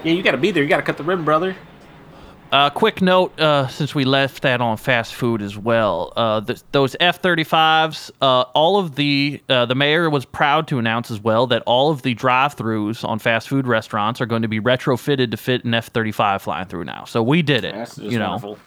Yeah, 0.06 0.12
you 0.12 0.22
got 0.22 0.32
to 0.32 0.38
be 0.38 0.52
there. 0.52 0.62
You 0.62 0.68
got 0.68 0.76
to 0.76 0.84
cut 0.84 0.98
the 0.98 1.02
ribbon, 1.02 1.24
brother. 1.24 1.56
Uh, 2.52 2.70
quick 2.70 3.02
note, 3.02 3.38
uh, 3.40 3.66
since 3.66 3.92
we 3.92 4.04
left 4.04 4.42
that 4.42 4.60
on 4.60 4.76
fast 4.76 5.16
food 5.16 5.42
as 5.42 5.58
well, 5.58 6.12
uh, 6.14 6.40
th- 6.40 6.60
those 6.70 6.94
F-35s, 7.00 8.12
uh, 8.22 8.42
all 8.54 8.78
of 8.78 8.94
the 8.94 9.42
uh, 9.48 9.66
the 9.66 9.74
mayor 9.74 10.08
was 10.08 10.24
proud 10.24 10.68
to 10.68 10.78
announce 10.78 11.10
as 11.10 11.18
well 11.18 11.48
that 11.48 11.64
all 11.66 11.90
of 11.90 12.02
the 12.02 12.14
drive-throughs 12.14 13.02
on 13.02 13.18
fast 13.18 13.48
food 13.48 13.66
restaurants 13.66 14.20
are 14.20 14.26
going 14.26 14.42
to 14.42 14.48
be 14.48 14.60
retrofitted 14.60 15.32
to 15.32 15.36
fit 15.36 15.64
an 15.64 15.74
F-35 15.74 16.40
flying 16.40 16.68
through 16.68 16.84
now. 16.84 17.04
So 17.04 17.20
we 17.20 17.42
did 17.42 17.64
it. 17.64 17.74
That's 17.74 17.96
just 17.96 18.08
you 18.08 18.20
know, 18.20 18.28
wonderful. 18.28 18.58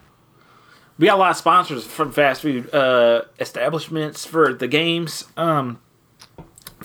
We 0.97 1.05
got 1.05 1.15
a 1.15 1.21
lot 1.21 1.31
of 1.31 1.37
sponsors 1.37 1.85
from 1.85 2.11
fast 2.11 2.41
food 2.41 2.75
uh, 2.75 3.21
establishments 3.39 4.25
for 4.25 4.53
the 4.53 4.67
games. 4.67 5.23
Um, 5.37 5.79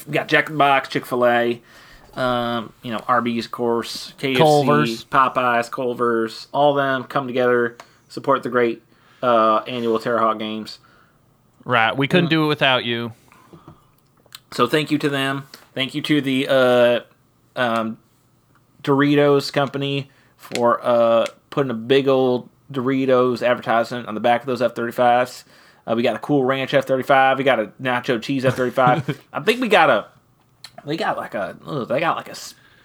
we 0.06 0.12
got 0.12 0.28
Jack 0.28 0.46
in 0.46 0.54
the 0.54 0.58
Box, 0.58 0.90
Chick 0.90 1.06
Fil 1.06 1.26
A, 1.26 1.60
um, 2.16 2.72
you 2.82 2.90
know 2.92 2.98
Arby's, 3.08 3.46
of 3.46 3.52
course, 3.52 4.12
KFC, 4.18 4.36
Culver's. 4.36 5.04
Popeyes, 5.06 5.70
Culver's. 5.70 6.48
All 6.52 6.74
them 6.74 7.04
come 7.04 7.26
together, 7.26 7.76
support 8.08 8.42
the 8.42 8.48
great 8.50 8.82
uh, 9.22 9.58
annual 9.66 9.98
Terre 9.98 10.18
Haute 10.18 10.38
Games. 10.38 10.78
right? 11.64 11.96
We 11.96 12.06
Mm. 12.06 12.10
couldn't 12.10 12.30
do 12.30 12.44
it 12.44 12.48
without 12.48 12.84
you. 12.84 13.12
So 14.52 14.66
thank 14.66 14.90
you 14.90 14.98
to 14.98 15.08
them. 15.08 15.46
Thank 15.74 15.94
you 15.94 16.02
to 16.02 16.20
the 16.20 16.46
uh, 16.48 17.00
um, 17.56 17.98
Doritos 18.82 19.52
company 19.52 20.10
for 20.36 20.80
uh, 20.84 21.26
putting 21.50 21.70
a 21.70 21.74
big 21.74 22.06
old 22.06 22.48
Doritos 22.72 23.46
advertisement 23.46 24.06
on 24.06 24.14
the 24.14 24.20
back 24.20 24.40
of 24.42 24.46
those 24.46 24.62
F 24.62 24.74
35s. 24.74 25.44
Uh, 25.86 25.94
we 25.96 26.02
got 26.02 26.16
a 26.16 26.18
Cool 26.18 26.44
Ranch 26.44 26.72
F 26.72 26.84
35. 26.86 27.38
We 27.38 27.44
got 27.44 27.60
a 27.60 27.66
Nacho 27.82 28.20
Cheese 28.22 28.44
F 28.44 28.54
35. 28.54 29.20
I 29.32 29.40
think 29.40 29.60
we 29.60 29.68
got 29.68 29.90
a. 29.90 30.06
They 30.86 30.96
got 30.96 31.16
like 31.16 31.34
a. 31.34 31.56
ugh, 31.66 31.88
They 31.88 32.00
got 32.00 32.16
like 32.16 32.28
a 32.28 32.34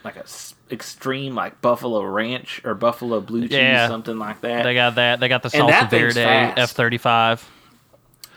like 0.04 0.16
a 0.16 0.26
extreme 0.72 1.36
like 1.36 1.60
Buffalo 1.62 2.04
Ranch 2.04 2.62
or 2.64 2.74
Buffalo 2.76 3.20
Blue 3.22 3.42
Cheese 3.42 3.52
Yeah. 3.52 3.88
something 3.88 4.18
like 4.18 4.42
that. 4.42 4.64
They 4.64 4.74
got 4.74 4.96
that. 4.96 5.20
They 5.20 5.28
got 5.28 5.44
the 5.44 5.50
Salsa 5.50 5.90
Verde. 5.90 6.20
F-35. 6.22 7.44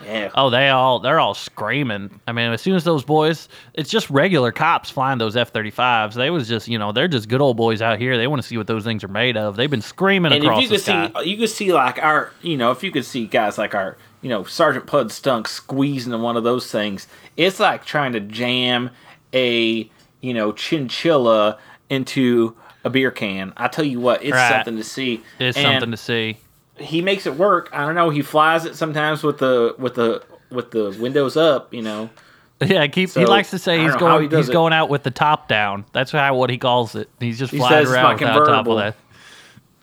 Yeah. 0.04 0.30
Oh, 0.34 0.50
they 0.50 0.68
all 0.70 0.98
they're 0.98 1.20
all 1.20 1.34
screaming. 1.34 2.18
I 2.26 2.32
mean, 2.32 2.50
as 2.52 2.60
soon 2.60 2.74
as 2.74 2.82
those 2.82 3.04
boys, 3.04 3.48
it's 3.74 3.88
just 3.88 4.10
regular 4.10 4.50
cops 4.50 4.90
flying 4.90 5.18
those 5.18 5.36
F 5.36 5.50
thirty 5.52 5.70
fives. 5.70 6.16
They 6.16 6.30
was 6.30 6.48
just 6.48 6.66
you 6.66 6.76
know 6.76 6.90
they're 6.90 7.06
just 7.06 7.28
good 7.28 7.40
old 7.40 7.56
boys 7.56 7.80
out 7.80 8.00
here. 8.00 8.16
They 8.16 8.26
want 8.26 8.42
to 8.42 8.48
see 8.48 8.56
what 8.56 8.66
those 8.66 8.82
things 8.82 9.04
are 9.04 9.08
made 9.08 9.36
of. 9.36 9.54
They've 9.54 9.70
been 9.70 9.80
screaming 9.80 10.32
and 10.32 10.42
across 10.42 10.58
if 10.58 10.62
you 10.64 10.68
the 10.70 10.74
could 10.74 10.82
sky. 10.82 11.22
see, 11.22 11.30
you 11.30 11.36
could 11.36 11.50
see 11.50 11.72
like 11.72 12.02
our, 12.02 12.32
you 12.42 12.56
know, 12.56 12.72
if 12.72 12.82
you 12.82 12.90
could 12.90 13.04
see 13.04 13.26
guys 13.28 13.58
like 13.58 13.76
our, 13.76 13.96
you 14.22 14.28
know, 14.28 14.42
Sergeant 14.42 14.86
Pud 14.86 15.12
Stunk 15.12 15.46
squeezing 15.46 16.12
in 16.12 16.20
one 16.20 16.36
of 16.36 16.42
those 16.42 16.68
things, 16.68 17.06
it's 17.36 17.60
like 17.60 17.84
trying 17.84 18.12
to 18.14 18.20
jam 18.20 18.90
a, 19.32 19.90
you 20.20 20.34
know, 20.34 20.52
chinchilla 20.52 21.58
into 21.90 22.56
a 22.84 22.90
beer 22.90 23.10
can. 23.10 23.52
I 23.56 23.68
tell 23.68 23.84
you 23.84 24.00
what, 24.00 24.22
it's 24.22 24.32
Right. 24.32 24.48
something 24.48 24.76
to 24.76 24.84
see. 24.84 25.22
it's 25.38 25.56
And 25.56 25.64
something 25.64 25.90
to 25.90 25.96
see. 25.96 26.38
he 26.78 27.00
makes 27.02 27.26
it 27.26 27.36
work. 27.36 27.68
I 27.72 27.84
don't 27.86 27.94
know. 27.94 28.10
He 28.10 28.22
flies 28.22 28.64
it 28.64 28.74
sometimes 28.76 29.22
with 29.22 29.38
the 29.38 29.74
with 29.78 29.94
the 29.94 30.22
with 30.50 30.70
the 30.72 30.96
windows 31.00 31.36
up. 31.36 31.72
You 31.72 31.82
know. 31.82 32.10
Yeah, 32.64 32.86
keep, 32.86 33.10
he 33.10 33.26
likes 33.26 33.50
to 33.50 33.58
say 33.58 33.82
he's 33.82 33.96
going 33.96 34.30
he 34.30 34.36
he's 34.36 34.48
it. 34.48 34.52
going 34.52 34.72
out 34.72 34.88
with 34.88 35.02
the 35.02 35.10
top 35.10 35.48
down. 35.48 35.84
That's 35.92 36.12
how 36.12 36.36
what 36.36 36.48
he 36.48 36.58
calls 36.58 36.94
it. 36.94 37.10
He's 37.18 37.36
just 37.36 37.50
He 37.50 37.58
flying 37.58 37.88
around 37.88 38.20
without 38.20 38.44
top 38.46 38.68
of 38.68 38.78
that. 38.78 38.96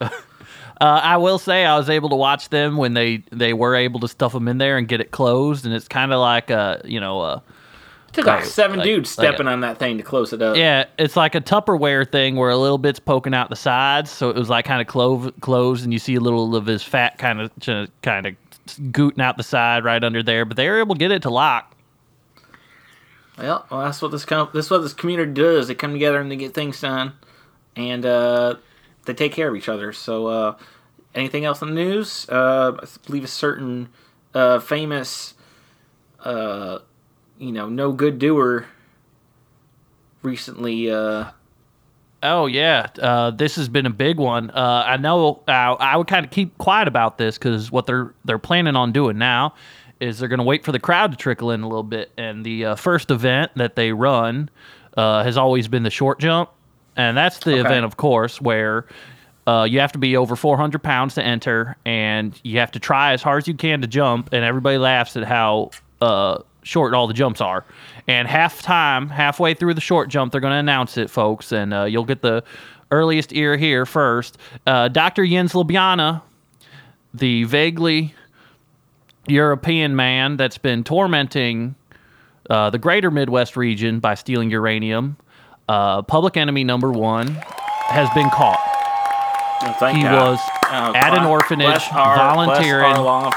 uh, 0.00 0.10
I 0.80 1.18
will 1.18 1.38
say 1.38 1.66
I 1.66 1.76
was 1.76 1.90
able 1.90 2.08
to 2.08 2.16
watch 2.16 2.48
them 2.48 2.78
when 2.78 2.94
they 2.94 3.22
they 3.30 3.52
were 3.52 3.74
able 3.74 4.00
to 4.00 4.08
stuff 4.08 4.32
them 4.32 4.48
in 4.48 4.56
there 4.56 4.78
and 4.78 4.88
get 4.88 5.02
it 5.02 5.10
closed, 5.10 5.66
and 5.66 5.74
it's 5.74 5.88
kind 5.88 6.10
of 6.10 6.20
like 6.20 6.48
a 6.48 6.80
you 6.86 7.00
know 7.00 7.20
a 7.20 7.42
took 8.12 8.26
like 8.26 8.40
Like- 8.40 8.44
seven 8.44 8.78
like- 8.78 8.84
dudes 8.86 9.16
like 9.16 9.24
a- 9.28 9.30
stepping 9.32 9.46
on 9.48 9.60
that 9.60 9.78
thing 9.78 9.96
to 9.98 10.02
close 10.02 10.32
it 10.32 10.42
up. 10.42 10.56
yeah, 10.56 10.84
it's 10.98 11.16
like 11.16 11.34
a 11.34 11.40
Tupperware 11.40 12.10
thing 12.10 12.36
where 12.36 12.50
a 12.50 12.56
little 12.56 12.78
bit's 12.78 12.98
poking 13.00 13.34
out 13.34 13.50
the 13.50 13.56
sides, 13.56 14.10
so 14.10 14.30
it 14.30 14.36
was 14.36 14.48
like 14.48 14.64
kind 14.64 14.80
of 14.80 14.86
clove, 14.86 15.32
closed, 15.40 15.84
and 15.84 15.92
you 15.92 15.98
see 15.98 16.14
a 16.16 16.20
little 16.20 16.56
of 16.56 16.66
his 16.66 16.82
fat 16.82 17.18
kind 17.18 17.40
of 17.40 17.50
kind 18.02 18.26
of 18.26 18.34
gooting 18.92 19.20
out 19.22 19.36
the 19.36 19.42
side 19.42 19.84
right 19.84 20.02
under 20.02 20.22
there. 20.22 20.44
But 20.44 20.56
they 20.56 20.68
were 20.68 20.78
able 20.78 20.94
to 20.94 20.98
get 20.98 21.10
it 21.10 21.22
to 21.22 21.30
lock. 21.30 21.74
Well, 23.38 23.64
well, 23.70 23.80
that's 23.82 24.02
what 24.02 24.10
this 24.10 24.24
com- 24.24 24.50
this 24.52 24.70
what 24.70 24.78
this 24.82 24.92
community 24.92 25.32
does. 25.32 25.68
They 25.68 25.74
come 25.74 25.92
together 25.92 26.20
and 26.20 26.30
they 26.30 26.36
get 26.36 26.52
things 26.52 26.80
done, 26.80 27.12
and 27.74 28.04
uh, 28.04 28.56
they 29.06 29.14
take 29.14 29.32
care 29.32 29.48
of 29.48 29.56
each 29.56 29.68
other. 29.68 29.92
So, 29.92 30.26
uh, 30.26 30.54
anything 31.14 31.44
else 31.44 31.62
in 31.62 31.68
the 31.68 31.74
news? 31.74 32.26
Uh, 32.28 32.72
I 32.82 32.86
believe 33.06 33.24
a 33.24 33.28
certain 33.28 33.88
uh, 34.34 34.58
famous, 34.58 35.34
uh, 36.22 36.80
you 37.40 37.50
know, 37.50 37.68
no 37.68 37.90
good 37.90 38.20
doer 38.20 38.66
recently. 40.22 40.90
Uh, 40.90 41.30
Oh 42.22 42.44
yeah, 42.44 42.86
uh, 43.00 43.30
this 43.30 43.56
has 43.56 43.70
been 43.70 43.86
a 43.86 43.90
big 43.90 44.18
one. 44.18 44.50
Uh, 44.50 44.84
I 44.86 44.98
know 44.98 45.42
uh, 45.48 45.50
I 45.52 45.96
would 45.96 46.06
kind 46.06 46.22
of 46.26 46.30
keep 46.30 46.58
quiet 46.58 46.86
about 46.86 47.16
this 47.16 47.38
because 47.38 47.72
what 47.72 47.86
they're 47.86 48.12
they're 48.26 48.38
planning 48.38 48.76
on 48.76 48.92
doing 48.92 49.16
now 49.16 49.54
is 50.00 50.18
they're 50.18 50.28
going 50.28 50.36
to 50.38 50.44
wait 50.44 50.62
for 50.62 50.70
the 50.70 50.78
crowd 50.78 51.12
to 51.12 51.16
trickle 51.16 51.50
in 51.50 51.62
a 51.62 51.66
little 51.66 51.82
bit. 51.82 52.10
And 52.18 52.44
the 52.44 52.66
uh, 52.66 52.74
first 52.74 53.10
event 53.10 53.52
that 53.56 53.74
they 53.74 53.92
run 53.92 54.50
uh, 54.98 55.22
has 55.24 55.38
always 55.38 55.66
been 55.66 55.82
the 55.82 55.88
short 55.90 56.18
jump, 56.20 56.50
and 56.94 57.16
that's 57.16 57.38
the 57.38 57.52
Okay. 57.52 57.60
event, 57.60 57.86
of 57.86 57.96
course, 57.96 58.38
where 58.38 58.84
uh, 59.46 59.66
you 59.66 59.80
have 59.80 59.92
to 59.92 59.98
be 59.98 60.14
over 60.14 60.36
400 60.36 60.82
pounds 60.82 61.14
to 61.14 61.22
enter, 61.24 61.78
and 61.86 62.38
you 62.44 62.58
have 62.58 62.72
to 62.72 62.78
try 62.78 63.14
as 63.14 63.22
hard 63.22 63.44
as 63.44 63.48
you 63.48 63.54
can 63.54 63.80
to 63.80 63.86
jump. 63.86 64.28
And 64.34 64.44
everybody 64.44 64.76
laughs 64.76 65.16
at 65.16 65.24
how 65.24 65.70
uh, 66.02 66.42
short 66.62 66.94
all 66.94 67.06
the 67.06 67.14
jumps 67.14 67.40
are. 67.40 67.64
And 68.06 68.26
half 68.28 68.62
time, 68.62 69.08
halfway 69.08 69.54
through 69.54 69.74
the 69.74 69.80
short 69.80 70.08
jump, 70.08 70.32
they're 70.32 70.40
going 70.40 70.52
to 70.52 70.58
announce 70.58 70.96
it, 70.96 71.10
folks, 71.10 71.52
and 71.52 71.72
uh, 71.72 71.84
you'll 71.84 72.04
get 72.04 72.22
the 72.22 72.42
earliest 72.90 73.32
ear 73.32 73.56
here 73.56 73.86
first. 73.86 74.36
Uh, 74.66 74.88
Dr. 74.88 75.24
Jens 75.26 75.52
Ljubljana, 75.52 76.22
the 77.14 77.44
vaguely 77.44 78.14
European 79.26 79.94
man 79.94 80.36
that's 80.36 80.58
been 80.58 80.82
tormenting 80.84 81.74
uh, 82.48 82.70
the 82.70 82.78
greater 82.78 83.10
Midwest 83.10 83.56
region 83.56 84.00
by 84.00 84.14
stealing 84.14 84.50
uranium, 84.50 85.16
uh, 85.68 86.02
public 86.02 86.36
enemy 86.36 86.64
number 86.64 86.90
one, 86.90 87.28
has 87.28 88.08
been 88.10 88.28
caught. 88.30 88.58
well, 89.80 89.94
He 89.94 90.02
God. 90.02 90.30
was 90.32 90.40
Uh, 90.64 90.92
at 90.94 91.16
an 91.16 91.24
orphanage, 91.26 91.66
bless 91.66 91.88
volunteering. 91.90 92.84
bless 92.84 92.98
our 92.98 93.04
law 93.04 93.30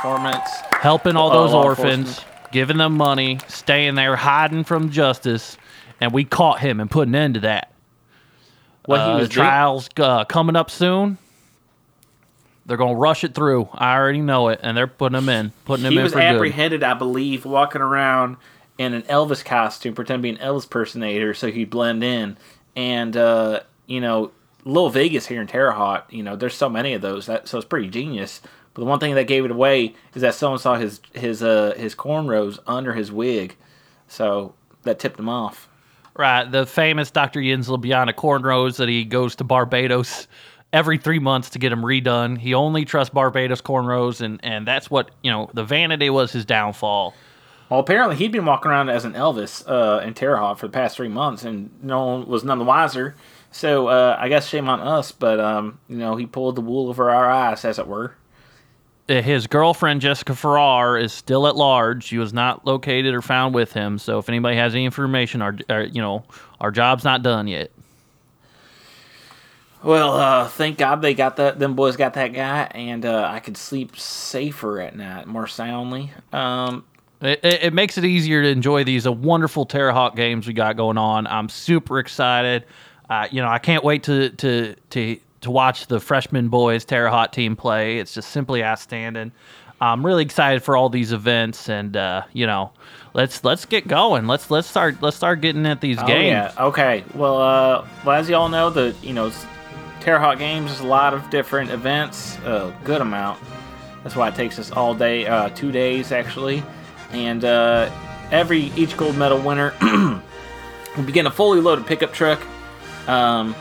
helping 0.82 1.16
all 1.16 1.30
those 1.30 1.54
orphans. 1.54 2.22
Giving 2.54 2.78
them 2.78 2.94
money, 2.96 3.40
staying 3.50 3.96
there, 3.96 4.16
hiding 4.16 4.64
from 4.64 4.90
justice, 4.92 5.58
and 6.00 6.14
we 6.14 6.24
caught 6.24 6.60
him 6.62 6.80
and 6.80 6.90
put 6.90 7.08
an 7.10 7.16
end 7.16 7.34
to 7.34 7.40
that. 7.42 7.74
What 8.86 9.00
Uh, 9.02 9.16
he 9.16 9.20
was 9.22 9.28
the 9.30 9.34
doing- 9.36 9.46
trials 9.48 9.90
uh, 9.98 10.24
coming 10.26 10.56
up 10.56 10.70
soon. 10.72 11.18
They're 12.66 12.78
gonna 12.78 12.96
rush 12.96 13.26
it 13.26 13.34
through. 13.36 13.68
I 13.74 13.96
already 13.96 14.22
know 14.22 14.48
it, 14.48 14.62
and 14.64 14.78
they're 14.78 14.88
putting 14.88 15.18
him 15.18 15.28
in, 15.28 15.52
putting 15.66 15.86
him 15.86 15.92
he 15.92 15.98
in 15.98 16.04
was 16.04 16.14
for 16.14 16.20
good. 16.20 16.36
apprehended, 16.36 16.82
I 16.84 16.94
believe, 16.94 17.44
walking 17.44 17.82
around 17.82 18.38
in 18.78 18.94
an 18.94 19.02
Elvis 19.04 19.44
costume, 19.44 19.94
pretending 19.94 20.36
to 20.36 20.40
be 20.40 20.44
an 20.44 20.50
Elvis 20.54 20.64
impersonator, 20.64 21.34
so 21.34 21.52
he'd 21.52 21.70
blend 21.70 22.04
in. 22.06 22.38
And 22.76 23.18
uh, 23.18 23.62
you 23.86 24.00
know, 24.00 24.32
Little 24.64 24.90
Vegas 24.90 25.28
here 25.28 25.42
in 25.42 25.48
Terre 25.48 25.72
Haute, 25.74 26.06
you 26.10 26.24
know, 26.24 26.38
there's 26.38 26.56
so 26.56 26.70
many 26.70 26.94
of 26.94 27.02
those, 27.02 27.26
that 27.26 27.50
so 27.50 27.58
it's 27.58 27.68
pretty 27.68 27.90
genius. 27.90 28.42
But 28.74 28.82
the 28.82 28.86
one 28.86 29.00
thing 29.00 29.16
that 29.16 29.28
gave 29.28 29.46
it 29.46 29.52
away 29.52 29.94
is 30.16 30.22
that 30.22 30.36
someone 30.36 30.60
saw 30.60 30.76
his 30.76 31.00
his 31.14 31.44
uh 31.44 31.74
his 31.78 31.96
cornrows 31.96 32.60
under 32.66 32.94
his 32.94 33.12
wig, 33.12 33.56
so 34.08 34.56
that 34.84 35.00
tipped 35.00 35.20
him 35.20 35.30
off. 35.30 35.70
Right, 36.16 36.50
the 36.50 36.66
famous 36.66 37.10
Dr. 37.10 37.42
Jens 37.42 37.68
Ljubljana 37.68 38.14
cornrows 38.14 38.78
that 38.78 38.88
he 38.88 39.04
goes 39.04 39.36
to 39.38 39.44
Barbados 39.44 40.28
every 40.72 40.98
three 40.98 41.20
months 41.20 41.52
to 41.52 41.60
get 41.60 41.70
them 41.70 41.82
redone. 41.82 42.38
He 42.38 42.54
only 42.54 42.86
trusts 42.86 43.14
Barbados 43.14 43.62
cornrows, 43.62 44.22
and 44.22 44.40
and 44.44 44.68
that's 44.68 44.90
what 44.90 45.12
you 45.22 45.32
know. 45.32 45.50
The 45.54 45.64
vanity 45.64 46.10
was 46.10 46.32
his 46.32 46.46
downfall. 46.46 47.14
Well, 47.70 47.80
apparently 47.80 48.16
he'd 48.18 48.32
been 48.32 48.46
walking 48.46 48.70
around 48.70 48.90
as 48.90 49.06
an 49.06 49.14
Elvis 49.14 49.68
uh, 49.68 50.06
in 50.06 50.14
Terre 50.14 50.38
Haute 50.38 50.60
for 50.60 50.68
the 50.68 50.74
past 50.74 50.98
three 50.98 51.08
months, 51.08 51.44
and 51.44 51.72
no 51.82 52.06
one 52.06 52.28
was 52.28 52.44
none 52.44 52.60
the 52.60 52.66
wiser. 52.66 53.16
So 53.52 53.88
uh, 53.88 54.18
I 54.20 54.30
guess 54.30 54.48
shame 54.48 54.68
on 54.68 54.82
us, 54.82 55.12
but 55.12 55.40
um, 55.40 55.80
you 55.88 55.98
know 55.98 56.16
he 56.16 56.26
pulled 56.26 56.56
the 56.56 56.62
wool 56.62 56.90
over 56.90 57.10
our 57.10 57.30
eyes, 57.30 57.64
as 57.66 57.80
it 57.80 57.88
were. 57.88 58.16
Uh, 59.10 59.22
his 59.22 59.48
girlfriend 59.48 60.02
Jessica 60.02 60.34
Farrar 60.34 60.98
is 60.98 61.12
still 61.12 61.46
at 61.48 61.56
large. 61.56 62.06
She 62.06 62.18
was 62.18 62.32
not 62.34 62.66
located 62.66 63.14
or 63.14 63.22
found 63.22 63.54
with 63.54 63.74
him. 63.74 63.98
So 63.98 64.18
if 64.18 64.30
anybody 64.30 64.56
has 64.56 64.74
any 64.74 64.86
information, 64.86 65.42
our, 65.42 65.58
our 65.70 65.84
you 65.84 66.02
know 66.02 66.24
our 66.62 66.72
job's 66.72 67.04
not 67.04 67.22
done 67.22 67.48
yet. 67.48 67.72
Well, 69.84 70.14
uh, 70.16 70.48
thank 70.48 70.78
God 70.78 71.02
they 71.02 71.14
got 71.14 71.36
that. 71.36 71.60
Them 71.60 71.76
boys 71.76 71.98
got 71.98 72.14
that 72.14 72.32
guy, 72.34 72.72
and 72.74 73.06
uh, 73.06 73.28
I 73.30 73.40
could 73.40 73.58
sleep 73.58 73.98
safer 73.98 74.80
at 74.80 74.96
night, 74.96 75.28
more 75.28 75.48
soundly. 75.48 76.12
Um, 76.32 76.86
It, 77.22 77.40
it, 77.44 77.64
it 77.64 77.74
makes 77.74 77.98
it 77.98 78.06
easier 78.06 78.42
to 78.42 78.50
enjoy 78.50 78.84
these 78.84 79.08
uh, 79.08 79.12
wonderful 79.12 79.66
Terre 79.66 79.92
Haute 79.92 80.16
games 80.16 80.46
we 80.48 80.54
got 80.54 80.76
going 80.78 80.98
on. 80.98 81.26
I'm 81.28 81.50
super 81.50 82.00
excited. 82.00 82.66
Uh, 83.10 83.28
you 83.32 83.42
know, 83.42 83.50
I 83.50 83.60
can't 83.60 83.84
wait 83.84 84.04
to 84.04 84.30
to 84.30 84.76
to 84.92 85.18
to 85.44 85.52
watch 85.52 85.88
the 85.88 86.00
freshman 86.00 86.50
boys 86.50 86.84
Terre 86.86 87.10
Haute 87.10 87.32
team 87.32 87.56
play. 87.56 88.00
It's 88.00 88.14
just 88.14 88.30
simply 88.30 88.64
outstanding. 88.64 89.32
I'm 89.80 90.06
really 90.06 90.24
excited 90.24 90.64
for 90.64 90.78
all 90.78 90.90
these 90.90 91.12
events, 91.12 91.68
and 91.68 91.98
uh, 91.98 92.24
you 92.32 92.48
know, 92.48 92.72
let's 93.14 93.44
let's 93.44 93.66
get 93.66 93.88
going. 93.88 94.28
Let's 94.28 94.50
let's 94.50 94.68
start 94.68 95.02
let's 95.02 95.18
start 95.18 95.42
getting 95.42 95.66
at 95.66 95.82
these 95.82 96.00
oh, 96.00 96.08
games. 96.08 96.28
yeah. 96.28 96.54
Okay. 96.58 97.04
Well, 97.14 97.42
uh, 97.42 97.88
well, 98.06 98.16
as 98.18 98.30
you 98.30 98.36
all 98.36 98.50
know, 98.50 98.70
the 98.70 98.96
you 99.02 99.14
know 99.14 99.32
Terre 100.00 100.20
Haute 100.20 100.40
Games 100.40 100.72
is 100.72 100.80
a 100.80 100.88
lot 100.88 101.14
of 101.14 101.30
different 101.30 101.70
events, 101.70 102.38
a 102.40 102.74
good 102.84 103.02
amount. 103.02 103.40
That's 104.04 104.16
why 104.16 104.30
it 104.30 104.36
takes 104.36 104.58
us 104.60 104.72
all 104.72 104.94
day, 104.94 105.26
uh, 105.26 105.50
two 105.50 105.72
days 105.72 106.12
actually, 106.12 106.64
and 107.12 107.44
uh, 107.44 107.90
every 108.32 108.72
each 108.78 108.96
gold 108.96 109.18
medal 109.18 109.40
winner 109.40 109.74
will 109.82 111.04
be 111.04 111.12
getting 111.12 111.28
a 111.28 111.32
fully 111.32 111.60
loaded 111.60 111.86
pickup 111.86 112.14
truck. 112.14 112.42
Um, 113.08 113.54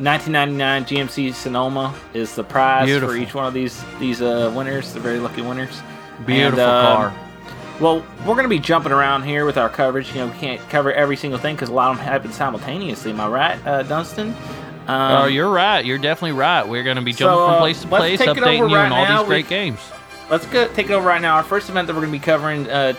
1999 0.00 0.84
GMC 0.84 1.34
Sonoma 1.34 1.94
is 2.14 2.34
the 2.34 2.44
prize 2.44 2.86
Beautiful. 2.86 3.14
for 3.14 3.20
each 3.20 3.34
one 3.34 3.46
of 3.46 3.54
these 3.54 3.82
these 3.98 4.22
uh, 4.22 4.52
winners. 4.54 4.92
The 4.92 5.00
very 5.00 5.18
lucky 5.18 5.42
winners. 5.42 5.80
Beautiful 6.26 6.60
And, 6.60 6.70
um, 6.70 6.96
car. 6.96 7.14
Well, 7.80 8.04
we're 8.20 8.34
going 8.34 8.42
to 8.44 8.48
be 8.48 8.58
jumping 8.58 8.90
around 8.92 9.22
here 9.22 9.44
with 9.44 9.56
our 9.56 9.68
coverage. 9.68 10.08
You 10.10 10.16
know, 10.16 10.26
we 10.26 10.38
can't 10.38 10.60
cover 10.68 10.92
every 10.92 11.16
single 11.16 11.38
thing 11.38 11.54
because 11.54 11.68
a 11.68 11.72
lot 11.72 11.92
of 11.92 11.96
them 11.98 12.06
happen 12.06 12.32
simultaneously. 12.32 13.12
Am 13.12 13.20
I 13.20 13.28
right, 13.28 13.66
uh, 13.66 13.82
Dunstan? 13.84 14.34
Um, 14.88 15.12
oh, 15.22 15.26
you're 15.26 15.50
right. 15.50 15.84
You're 15.84 15.98
definitely 15.98 16.32
right. 16.32 16.66
We're 16.66 16.82
going 16.82 16.96
to 16.96 17.02
be 17.02 17.12
jumping 17.12 17.36
So, 17.38 17.46
from 17.46 17.54
uh, 17.54 17.58
place 17.58 17.80
to 17.82 17.86
place, 17.88 18.20
updating 18.20 18.60
over 18.62 18.68
you 18.70 18.76
on 18.76 18.90
all 18.92 19.04
now. 19.04 19.18
these 19.22 19.28
great 19.28 19.44
We- 19.44 19.48
games. 19.50 19.80
Let's 20.30 20.44
go 20.46 20.66
take 20.74 20.90
it 20.90 20.92
over 20.92 21.06
right 21.06 21.22
now. 21.22 21.36
Our 21.36 21.42
first 21.42 21.70
event 21.70 21.86
that 21.86 21.94
we're 21.94 22.00
going 22.02 22.12
to 22.12 22.18
be 22.18 22.24
covering, 22.24 22.68
uh, 22.68 22.92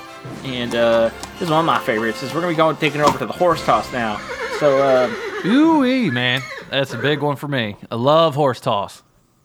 and 0.45 0.73
uh, 0.73 1.09
this 1.33 1.41
is 1.43 1.49
one 1.49 1.59
of 1.59 1.65
my 1.65 1.77
favorites, 1.79 2.23
is 2.23 2.33
we're 2.33 2.41
going 2.41 2.53
to 2.53 2.55
be 2.55 2.57
going 2.57 2.75
taking 2.77 3.01
it 3.01 3.03
over 3.07 3.17
to 3.19 3.25
the 3.27 3.33
horse 3.33 3.63
toss 3.65 3.91
now. 3.93 4.17
So, 4.59 4.77
uh, 4.81 5.45
Ooh, 5.47 6.11
man, 6.11 6.41
that's 6.69 6.93
a 6.93 6.97
big 6.97 7.21
one 7.21 7.35
for 7.35 7.47
me. 7.47 7.75
I 7.91 7.95
love 7.95 8.35
horse 8.35 8.59
toss. 8.59 9.03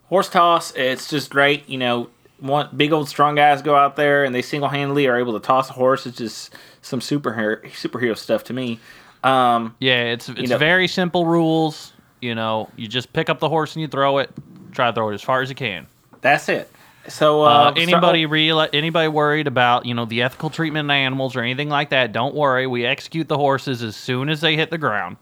horse 0.09 0.29
toss, 0.29 0.73
it's 0.75 1.09
just 1.09 1.31
great. 1.31 1.69
You 1.69 1.79
know, 1.79 2.09
one 2.41 2.69
big 2.77 2.93
old 2.93 3.09
strong 3.09 3.35
guys 3.35 3.63
go 3.63 3.75
out 3.77 3.97
there 3.97 4.25
and 4.25 4.35
they 4.35 4.43
single 4.43 4.69
handedly 4.69 5.07
are 5.07 5.19
able 5.19 5.33
to 5.33 5.41
toss 5.45 5.71
a 5.71 5.73
horse. 5.73 6.07
It's 6.07 6.17
just 6.19 6.55
some 6.83 7.01
superhero 7.01 7.63
superhero 7.73 8.17
stuff 8.17 8.45
to 8.45 8.53
me. 8.53 8.79
Um, 9.23 9.75
Yeah, 9.81 10.03
it's 10.13 10.29
it's 10.29 10.51
know- 10.51 10.59
very 10.59 10.89
simple 10.89 11.27
rules. 11.27 11.93
You 12.21 12.35
know, 12.35 12.71
you 12.77 12.89
just 12.89 13.13
pick 13.13 13.29
up 13.29 13.39
the 13.39 13.49
horse 13.49 13.75
and 13.75 13.83
you 13.83 13.89
throw 13.89 14.19
it. 14.19 14.31
Try 14.73 14.87
to 14.89 14.93
throw 14.95 15.11
it 15.11 15.15
as 15.15 15.23
far 15.23 15.43
as 15.43 15.49
you 15.51 15.55
can. 15.55 15.87
That's 16.23 16.49
it. 16.49 16.71
So 17.07 17.43
uh, 17.43 17.47
Uh, 17.47 17.75
so- 17.75 17.81
anybody 17.83 18.25
real 18.27 18.67
anybody 18.73 19.09
worried 19.09 19.47
about 19.47 19.85
you 19.87 19.95
know 19.95 20.05
the 20.07 20.23
ethical 20.23 20.49
treatment 20.51 20.87
of 20.87 20.91
animals 20.91 21.37
or 21.37 21.41
anything 21.41 21.69
like 21.69 21.91
that? 21.91 22.13
Don't 22.13 22.35
worry. 22.35 22.67
We 22.67 22.85
execute 22.87 23.29
the 23.29 23.37
horses 23.37 23.83
as 23.83 23.95
soon 23.97 24.29
as 24.31 24.41
they 24.41 24.57
hit 24.57 24.71
the 24.71 24.79
ground. 24.79 25.17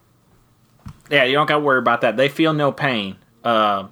Yeah, 1.12 1.24
you 1.24 1.34
don't 1.34 1.46
got 1.46 1.56
to 1.56 1.60
worry 1.60 1.78
about 1.78 2.00
that. 2.00 2.16
They 2.16 2.28
feel 2.28 2.52
no 2.54 2.72
pain, 2.72 3.16
uh, 3.44 3.86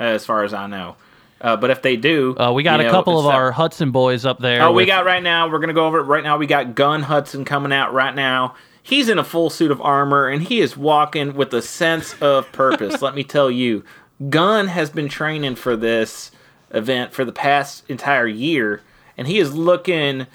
as 0.00 0.26
far 0.26 0.42
as 0.42 0.52
I 0.52 0.66
know. 0.66 0.96
Uh, 1.40 1.56
but 1.56 1.70
if 1.70 1.82
they 1.82 1.96
do, 1.96 2.36
Uh, 2.38 2.52
we 2.52 2.62
got 2.62 2.78
you 2.80 2.86
a 2.86 2.88
know, 2.88 2.92
couple 2.92 3.18
of 3.18 3.26
our 3.26 3.50
Hudson 3.52 3.90
boys 3.90 4.24
up 4.24 4.38
there. 4.38 4.62
Oh, 4.62 4.72
we 4.72 4.86
got 4.86 5.04
right 5.04 5.22
now. 5.22 5.48
We're 5.48 5.58
gonna 5.58 5.72
go 5.72 5.86
over 5.86 5.98
it 5.98 6.04
right 6.04 6.22
now. 6.24 6.36
We 6.38 6.46
got 6.46 6.74
Gun 6.74 7.02
Hudson 7.02 7.44
coming 7.44 7.72
out 7.72 7.92
right 7.92 8.14
now. 8.14 8.54
He's 8.80 9.08
in 9.08 9.18
a 9.18 9.24
full 9.24 9.50
suit 9.50 9.70
of 9.72 9.80
armor 9.80 10.28
and 10.28 10.42
he 10.42 10.60
is 10.60 10.76
walking 10.76 11.34
with 11.34 11.52
a 11.54 11.62
sense 11.62 12.14
of 12.20 12.50
purpose. 12.52 13.02
Let 13.02 13.14
me 13.16 13.22
tell 13.24 13.50
you, 13.50 13.84
Gun 14.30 14.68
has 14.68 14.90
been 14.90 15.08
training 15.08 15.56
for 15.56 15.76
this 15.76 16.30
event 16.70 17.12
for 17.12 17.24
the 17.24 17.32
past 17.32 17.84
entire 17.88 18.26
year, 18.28 18.80
and 19.18 19.26
he 19.26 19.38
is 19.38 19.52
looking 19.52 20.26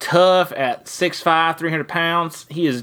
tough 0.00 0.52
at 0.52 0.86
6'5", 0.86 1.56
300 1.56 1.86
pounds. 1.88 2.46
He 2.50 2.66
is. 2.66 2.82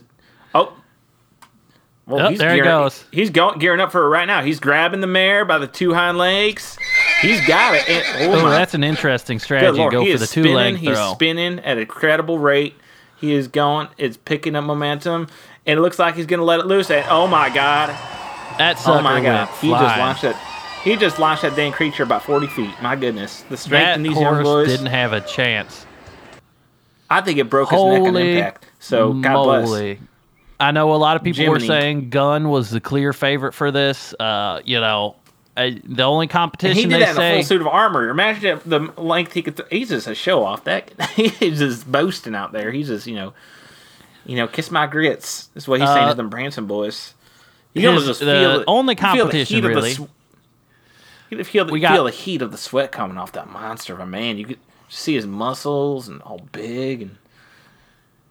Oh. 2.07 2.15
Well, 2.15 2.27
Oh, 2.27 2.35
there 2.35 2.53
he 2.53 2.61
goes. 2.61 3.03
He's 3.11 3.29
going 3.31 3.57
gearing 3.59 3.79
up 3.79 3.91
for 3.91 4.03
it 4.03 4.09
right 4.09 4.25
now. 4.27 4.43
He's 4.43 4.59
grabbing 4.59 5.01
the 5.01 5.07
mare 5.07 5.43
by 5.43 5.57
the 5.57 5.67
two 5.67 5.93
hind 5.93 6.17
legs. 6.17 6.77
He's 7.21 7.45
got 7.47 7.73
it. 7.75 7.89
And, 7.89 8.31
oh, 8.33 8.45
Oh, 8.45 8.49
that's 8.49 8.73
an 8.75 8.83
interesting 8.83 9.39
strategy. 9.39 9.77
Lord, 9.79 9.91
Go 9.91 10.03
he 10.03 10.11
for 10.13 10.19
the 10.19 10.27
two 10.27 10.43
spinning. 10.43 10.53
leg 10.55 10.75
He's 10.77 10.97
spinning 11.13 11.59
at 11.59 11.77
an 11.77 11.79
incredible 11.79 12.37
rate. 12.37 12.75
He 13.17 13.33
is 13.33 13.47
going. 13.47 13.87
It's 13.97 14.17
picking 14.17 14.55
up 14.55 14.65
momentum, 14.65 15.27
and 15.65 15.79
it 15.79 15.81
looks 15.81 15.97
like 15.97 16.15
he's 16.15 16.25
going 16.27 16.39
to 16.41 16.43
let 16.43 16.59
it 16.59 16.67
loose. 16.67 16.91
And 16.91 17.05
oh 17.09 17.25
my 17.27 17.49
god! 17.49 17.89
That 18.59 18.75
oh 18.77 18.81
sucker 18.81 18.99
Oh 18.99 19.01
my 19.01 19.21
god! 19.21 19.47
He 19.61 19.69
just 19.69 19.97
launched 19.97 20.23
it. 20.25 20.35
He 20.83 20.95
just 20.97 21.17
launched 21.17 21.41
that 21.41 21.55
dang 21.55 21.71
creature 21.71 22.03
about 22.03 22.23
forty 22.23 22.45
feet. 22.47 22.69
My 22.83 22.95
goodness, 22.95 23.41
the 23.49 23.57
strength 23.57 23.83
That 23.85 23.95
in 23.95 24.03
these 24.03 24.19
young 24.19 24.43
boys. 24.43 24.67
didn't 24.67 24.87
have 24.87 25.13
a 25.13 25.21
chance. 25.21 25.85
I 27.09 27.21
think 27.21 27.39
it 27.39 27.49
broke 27.49 27.71
his 27.71 27.81
neck 27.81 28.01
on 28.01 28.15
impact. 28.15 28.65
So 28.79 29.13
God 29.13 29.43
bless. 29.43 29.97
I 30.59 30.71
know 30.71 30.93
a 30.93 30.95
lot 30.95 31.17
of 31.17 31.23
people 31.23 31.47
were 31.47 31.59
saying 31.59 32.09
Gun 32.09 32.49
was 32.49 32.69
the 32.69 32.79
clear 32.79 33.11
favorite 33.13 33.53
for 33.53 33.71
this. 33.71 34.13
Uh, 34.19 34.61
you 34.63 34.79
know, 34.79 35.15
uh, 35.57 35.71
the 35.83 36.03
only 36.03 36.25
And 36.25 36.31
competition 36.31 36.77
he 36.77 36.83
did 36.85 37.01
that 37.01 37.15
in 37.17 37.21
a 37.21 37.33
full 37.35 37.43
suit 37.43 37.61
of 37.61 37.67
armor. 37.67 38.09
Imagine 38.09 38.59
the 38.65 38.79
length 38.97 39.33
he 39.33 39.41
could. 39.41 39.57
Th- 39.57 39.67
he's 39.69 39.89
just 39.89 40.07
a 40.07 40.15
show 40.15 40.43
off. 40.43 40.63
That 40.65 40.91
he's 41.11 41.59
just 41.59 41.89
boasting 41.91 42.35
out 42.35 42.51
there. 42.53 42.71
He's 42.71 42.87
just 42.87 43.05
you 43.07 43.15
know, 43.15 43.33
you 44.25 44.35
know, 44.37 44.47
kiss 44.47 44.71
my 44.71 44.87
grits. 44.87 45.49
Is 45.55 45.67
what 45.67 45.79
he's 45.81 45.89
saying 45.89 46.05
Uh, 46.05 46.09
to 46.09 46.15
them 46.15 46.29
Branson 46.29 46.65
boys. 46.67 47.13
You 47.73 47.81
can 47.81 47.89
almost 47.89 48.07
just 48.07 48.19
the 48.21 48.25
feel 48.27 48.59
the- 48.59 48.65
only 48.67 48.93
you 48.93 48.97
feel 48.97 49.11
the 49.13 49.19
competition, 49.19 49.55
heat 49.55 49.65
of 49.65 49.69
the 49.71 49.75
really. 49.75 49.93
sw- 49.93 49.99
You 51.29 51.37
can 51.37 51.43
feel 51.43 51.65
the, 51.65 51.73
We 51.73 51.79
got- 51.81 51.91
feel 51.93 52.05
the 52.05 52.11
heat 52.11 52.41
of 52.41 52.51
the 52.53 52.57
sweat 52.57 52.91
coming 52.93 53.17
off 53.17 53.33
that 53.33 53.49
monster 53.49 53.93
of 53.93 53.99
a 53.99 54.05
man. 54.05 54.37
You 54.37 54.45
could 54.45 54.59
see 54.87 55.15
his 55.15 55.27
muscles 55.27 56.07
and 56.07 56.21
all 56.21 56.39
big 56.53 57.01
and 57.01 57.17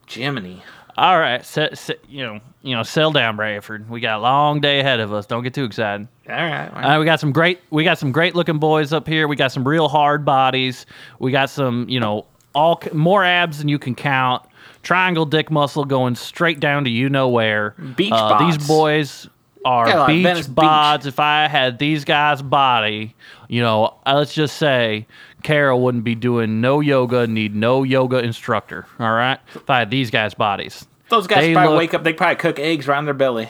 Jiminy. 0.08 0.62
All 0.96 1.18
right, 1.18 1.44
set, 1.44 1.76
set, 1.76 1.98
you 2.08 2.22
know, 2.24 2.40
you 2.62 2.74
know, 2.74 2.82
sell 2.84 3.10
down, 3.10 3.36
Bradford. 3.36 3.90
We 3.90 4.00
got 4.00 4.18
a 4.20 4.22
long 4.22 4.60
day 4.60 4.78
ahead 4.80 5.00
of 5.00 5.12
us. 5.12 5.26
Don't 5.26 5.42
get 5.42 5.52
too 5.52 5.64
excited. 5.64 6.06
All 6.28 6.34
right. 6.34 6.68
all 6.68 6.74
right. 6.80 6.96
Uh, 6.96 7.00
we 7.00 7.04
got 7.04 7.18
some 7.18 7.32
great, 7.32 7.60
we 7.70 7.82
got 7.82 7.98
some 7.98 8.12
great 8.12 8.34
looking 8.34 8.58
boys 8.58 8.92
up 8.92 9.08
here. 9.08 9.26
We 9.26 9.34
got 9.36 9.50
some 9.50 9.66
real 9.66 9.88
hard 9.88 10.24
bodies. 10.24 10.86
We 11.18 11.32
got 11.32 11.50
some, 11.50 11.88
you 11.88 11.98
know, 11.98 12.26
all 12.54 12.80
more 12.92 13.24
abs 13.24 13.58
than 13.58 13.68
you 13.68 13.78
can 13.78 13.94
count. 13.96 14.44
Triangle 14.82 15.26
dick 15.26 15.50
muscle 15.50 15.84
going 15.84 16.14
straight 16.14 16.60
down 16.60 16.84
to 16.84 16.90
you 16.90 17.08
know 17.08 17.28
where. 17.28 17.70
Beach 17.96 18.12
uh, 18.12 18.38
These 18.46 18.66
boys 18.68 19.28
are 19.64 19.88
Yeah, 19.88 20.00
like 20.00 20.08
beach 20.08 20.22
Venice 20.24 20.46
Beach. 20.46 20.56
bods. 20.56 21.06
If 21.06 21.18
I 21.18 21.48
had 21.48 21.78
these 21.78 22.04
guys' 22.04 22.42
body, 22.42 23.16
you 23.48 23.62
know, 23.62 23.96
uh, 24.06 24.14
let's 24.14 24.34
just 24.34 24.56
say 24.58 25.06
Carol 25.44 25.80
wouldn't 25.82 26.02
be 26.02 26.16
doing 26.16 26.60
no 26.60 26.80
yoga, 26.80 27.26
need 27.28 27.54
no 27.54 27.84
yoga 27.84 28.18
instructor. 28.18 28.86
All 28.98 29.12
right, 29.12 29.38
if 29.54 29.70
I 29.70 29.78
had 29.78 29.90
these 29.90 30.10
guys' 30.10 30.34
bodies. 30.34 30.86
Those 31.10 31.26
guys 31.28 31.42
they 31.42 31.52
probably 31.52 31.70
look- 31.70 31.78
wake 31.78 31.94
up. 31.94 32.02
They 32.02 32.12
probably 32.12 32.36
cook 32.36 32.58
eggs 32.58 32.88
around 32.88 33.04
their 33.04 33.14
belly. 33.14 33.48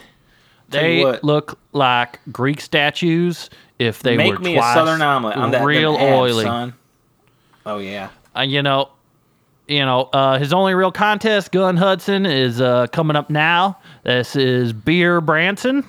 They 0.68 1.04
look 1.22 1.58
like 1.72 2.18
Greek 2.32 2.60
statues 2.60 3.48
if 3.78 4.02
they 4.02 4.16
Make 4.16 4.32
were 4.32 4.38
me 4.40 4.54
twice 4.54 4.72
a 4.76 4.78
southern 4.80 5.02
omelet 5.02 5.36
on 5.36 5.52
that 5.52 5.64
real 5.64 5.94
abs, 5.96 6.02
oily. 6.02 6.44
son. 6.44 6.74
Oh 7.64 7.78
yeah. 7.78 8.08
Uh, 8.36 8.40
you 8.42 8.60
know, 8.62 8.88
you 9.68 9.84
know, 9.84 10.02
uh, 10.12 10.38
his 10.38 10.52
only 10.52 10.74
real 10.74 10.90
contest, 10.90 11.52
Gun 11.52 11.76
Hudson, 11.76 12.26
is 12.26 12.60
uh, 12.60 12.88
coming 12.88 13.14
up 13.14 13.30
now. 13.30 13.78
This 14.02 14.34
is 14.34 14.72
Beer 14.72 15.20
Branson. 15.20 15.84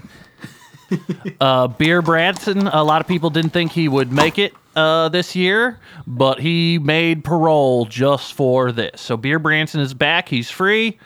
uh, 1.42 1.68
Beer 1.68 2.02
Branson. 2.04 2.68
A 2.68 2.84
lot 2.84 3.02
of 3.02 3.08
people 3.08 3.32
didn't 3.32 3.52
think 3.52 3.72
he 3.72 3.88
would 3.88 4.12
make 4.12 4.38
it 4.38 4.54
uh, 4.76 5.10
this 5.10 5.36
year, 5.36 5.80
but 6.08 6.40
he 6.40 6.80
made 6.80 7.24
parole 7.24 7.86
just 7.86 8.34
for 8.34 8.72
this. 8.72 9.02
So 9.02 9.18
Beer 9.18 9.40
Branson 9.40 9.82
is 9.82 9.94
back. 9.94 10.30
He's 10.30 10.50
free, 10.50 10.98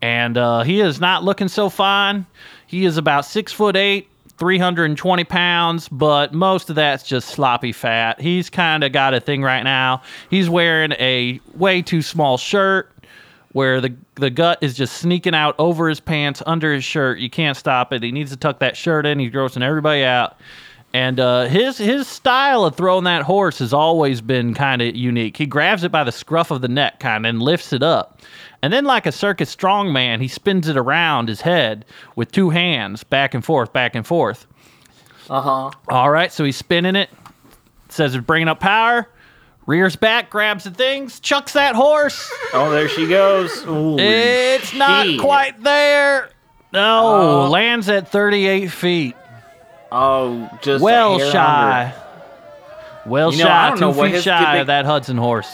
and 0.00 0.36
uh, 0.36 0.62
he 0.62 0.80
is 0.80 1.00
not 1.00 1.24
looking 1.24 1.48
so 1.48 1.68
fine. 1.68 2.26
He 2.66 2.84
is 2.84 2.96
about 2.96 3.24
six 3.24 3.52
foot 3.52 3.76
eight. 3.76 4.08
320 4.38 5.22
pounds, 5.24 5.88
but 5.88 6.34
most 6.34 6.68
of 6.68 6.74
that's 6.74 7.04
just 7.04 7.28
sloppy 7.28 7.70
fat. 7.70 8.20
He's 8.20 8.50
kind 8.50 8.82
of 8.82 8.90
got 8.90 9.14
a 9.14 9.20
thing 9.20 9.42
right 9.42 9.62
now. 9.62 10.02
He's 10.30 10.50
wearing 10.50 10.92
a 10.92 11.38
way 11.54 11.80
too 11.80 12.02
small 12.02 12.38
shirt 12.38 12.92
where 13.52 13.80
the 13.80 13.94
the 14.16 14.30
gut 14.30 14.58
is 14.60 14.74
just 14.74 14.96
sneaking 14.96 15.34
out 15.34 15.54
over 15.58 15.88
his 15.88 16.00
pants, 16.00 16.42
under 16.46 16.72
his 16.72 16.84
shirt. 16.84 17.18
You 17.18 17.30
can't 17.30 17.56
stop 17.56 17.92
it. 17.92 18.02
He 18.02 18.10
needs 18.10 18.30
to 18.30 18.36
tuck 18.36 18.58
that 18.58 18.76
shirt 18.76 19.06
in. 19.06 19.18
He's 19.18 19.30
grossing 19.30 19.62
everybody 19.62 20.02
out. 20.02 20.36
And 20.94 21.18
uh, 21.18 21.46
his 21.46 21.78
his 21.78 22.06
style 22.06 22.64
of 22.66 22.76
throwing 22.76 23.04
that 23.04 23.22
horse 23.22 23.60
has 23.60 23.72
always 23.72 24.20
been 24.20 24.52
kind 24.52 24.82
of 24.82 24.94
unique. 24.94 25.38
He 25.38 25.46
grabs 25.46 25.84
it 25.84 25.90
by 25.92 26.04
the 26.04 26.12
scruff 26.12 26.50
of 26.50 26.60
the 26.60 26.68
neck, 26.68 27.00
kind 27.00 27.24
of, 27.24 27.30
and 27.30 27.42
lifts 27.42 27.72
it 27.72 27.82
up. 27.82 28.20
And 28.62 28.72
then, 28.72 28.84
like 28.84 29.06
a 29.06 29.12
circus 29.12 29.54
strongman, 29.54 30.20
he 30.20 30.28
spins 30.28 30.68
it 30.68 30.76
around 30.76 31.28
his 31.28 31.40
head 31.40 31.86
with 32.14 32.30
two 32.30 32.50
hands, 32.50 33.04
back 33.04 33.32
and 33.32 33.42
forth, 33.44 33.72
back 33.72 33.94
and 33.94 34.06
forth. 34.06 34.46
Uh 35.30 35.40
huh. 35.40 35.70
All 35.88 36.10
right, 36.10 36.30
so 36.30 36.44
he's 36.44 36.56
spinning 36.56 36.94
it. 36.96 37.08
Says 37.88 38.14
it's 38.14 38.24
bringing 38.26 38.48
up 38.48 38.60
power. 38.60 39.08
Rears 39.66 39.96
back, 39.96 40.28
grabs 40.28 40.64
the 40.64 40.70
things, 40.72 41.20
chucks 41.20 41.52
that 41.54 41.74
horse. 41.74 42.30
Oh, 42.52 42.70
there 42.70 42.88
she 42.88 43.06
goes. 43.06 43.62
Holy 43.62 44.02
It's 44.02 44.74
not 44.74 45.06
shit. 45.06 45.20
quite 45.20 45.62
there. 45.62 46.30
No, 46.72 47.44
Oh. 47.46 47.48
lands 47.48 47.88
at 47.88 48.08
38 48.08 48.70
feet. 48.70 49.14
Oh, 49.94 50.48
just 50.62 50.82
Well 50.82 51.18
shy. 51.18 51.92
Well 53.04 53.32
You 53.32 53.38
know, 53.38 53.44
I 53.44 53.48
shy, 53.48 53.68
don't 53.70 53.80
know 53.80 53.92
two 53.92 53.98
what 53.98 54.06
feet 54.06 54.14
his 54.14 54.24
shy 54.24 54.56
of 54.56 54.66
that 54.68 54.84
Hudson 54.86 55.18
horse. 55.18 55.52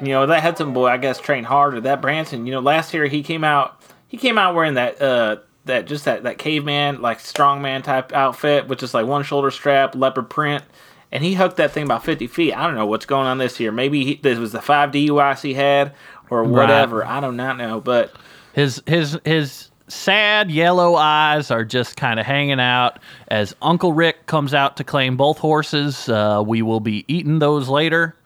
You 0.00 0.08
know 0.08 0.26
that 0.26 0.42
Hudson 0.42 0.72
boy, 0.72 0.86
I 0.86 0.96
guess, 0.96 1.18
trained 1.18 1.46
hard. 1.46 1.72
harder. 1.74 1.80
That 1.82 2.00
Branson, 2.00 2.46
you 2.46 2.52
know, 2.52 2.60
last 2.60 2.92
year 2.94 3.06
he 3.06 3.22
came 3.22 3.44
out. 3.44 3.80
He 4.08 4.16
came 4.16 4.38
out 4.38 4.54
wearing 4.54 4.74
that 4.74 5.00
uh 5.02 5.36
that 5.64 5.86
just 5.86 6.04
that 6.04 6.22
that 6.24 6.38
caveman 6.38 7.00
like 7.00 7.18
strongman 7.18 7.82
type 7.82 8.12
outfit 8.12 8.68
with 8.68 8.78
just 8.78 8.94
like 8.94 9.06
one 9.06 9.22
shoulder 9.22 9.50
strap, 9.50 9.94
leopard 9.94 10.28
print, 10.30 10.64
and 11.10 11.24
he 11.24 11.34
hooked 11.34 11.56
that 11.56 11.72
thing 11.72 11.84
about 11.84 12.04
fifty 12.04 12.26
feet. 12.26 12.52
I 12.52 12.66
don't 12.66 12.76
know 12.76 12.86
what's 12.86 13.06
going 13.06 13.26
on 13.26 13.38
this 13.38 13.58
year. 13.58 13.72
Maybe 13.72 14.04
he, 14.04 14.14
this 14.16 14.38
was 14.38 14.52
the 14.52 14.60
five 14.62 14.90
DUIs 14.90 15.40
he 15.42 15.54
had 15.54 15.92
or 16.30 16.44
whatever. 16.44 17.04
I 17.04 17.20
do 17.20 17.32
not 17.32 17.56
know, 17.58 17.80
but 17.80 18.12
His 18.54 18.82
his 18.86 19.18
his 19.24 19.70
sad 19.88 20.50
yellow 20.50 20.94
eyes 20.94 21.50
are 21.50 21.64
just 21.64 21.96
kind 21.96 22.18
of 22.20 22.26
hanging 22.26 22.60
out 22.60 22.98
as 23.28 23.54
Uncle 23.62 23.92
Rick 23.92 24.26
comes 24.26 24.54
out 24.54 24.76
to 24.78 24.84
claim 24.84 25.16
both 25.16 25.38
horses. 25.38 26.08
Uh, 26.08 26.42
we 26.46 26.62
will 26.62 26.80
be 26.80 27.04
eating 27.08 27.38
those 27.38 27.68
later. 27.68 28.16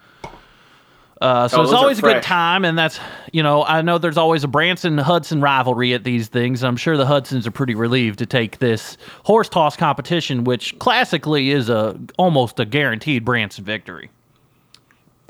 Uh, 1.21 1.49
so 1.49 1.61
Oh, 1.61 1.63
it's 1.63 1.73
always 1.73 1.99
a 1.99 2.03
good 2.03 2.23
time, 2.23 2.65
and 2.67 2.77
that's 2.77 3.01
you 3.33 3.43
know 3.43 3.65
I 3.65 3.81
know 3.81 3.97
there's 3.97 4.19
always 4.19 4.45
a 4.45 4.49
Branson 4.49 4.99
Hudson 4.99 5.41
rivalry 5.41 5.95
at 5.95 6.05
these 6.05 6.29
things. 6.29 6.63
I'm 6.63 6.77
sure 6.77 6.99
the 6.99 7.07
Hudsons 7.07 7.47
are 7.47 7.51
pretty 7.51 7.75
relieved 7.75 8.19
to 8.19 8.27
take 8.27 8.59
this 8.59 8.99
horse 9.25 9.49
toss 9.49 9.77
competition, 9.77 10.45
which 10.45 10.79
classically 10.79 11.53
is 11.53 11.71
a 11.71 11.99
almost 12.19 12.61
a 12.61 12.67
guaranteed 12.67 13.25
Branson 13.25 13.65
victory. 13.65 14.11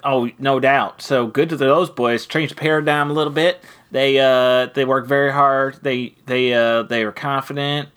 Oh, 0.06 0.30
no 0.38 0.60
doubt. 0.60 1.02
So 1.02 1.26
good 1.26 1.48
to 1.48 1.56
those 1.56 1.90
boys. 1.90 2.26
Changed 2.26 2.52
the 2.54 2.60
paradigm 2.60 3.10
a 3.10 3.12
little 3.12 3.32
bit. 3.32 3.62
They 3.90 4.18
uh 4.18 4.66
they 4.74 4.84
work 4.84 5.06
very 5.06 5.32
hard. 5.32 5.78
They 5.82 6.14
they 6.26 6.54
uh 6.54 6.84
they 6.84 7.04
were 7.04 7.12
confident. 7.12 7.88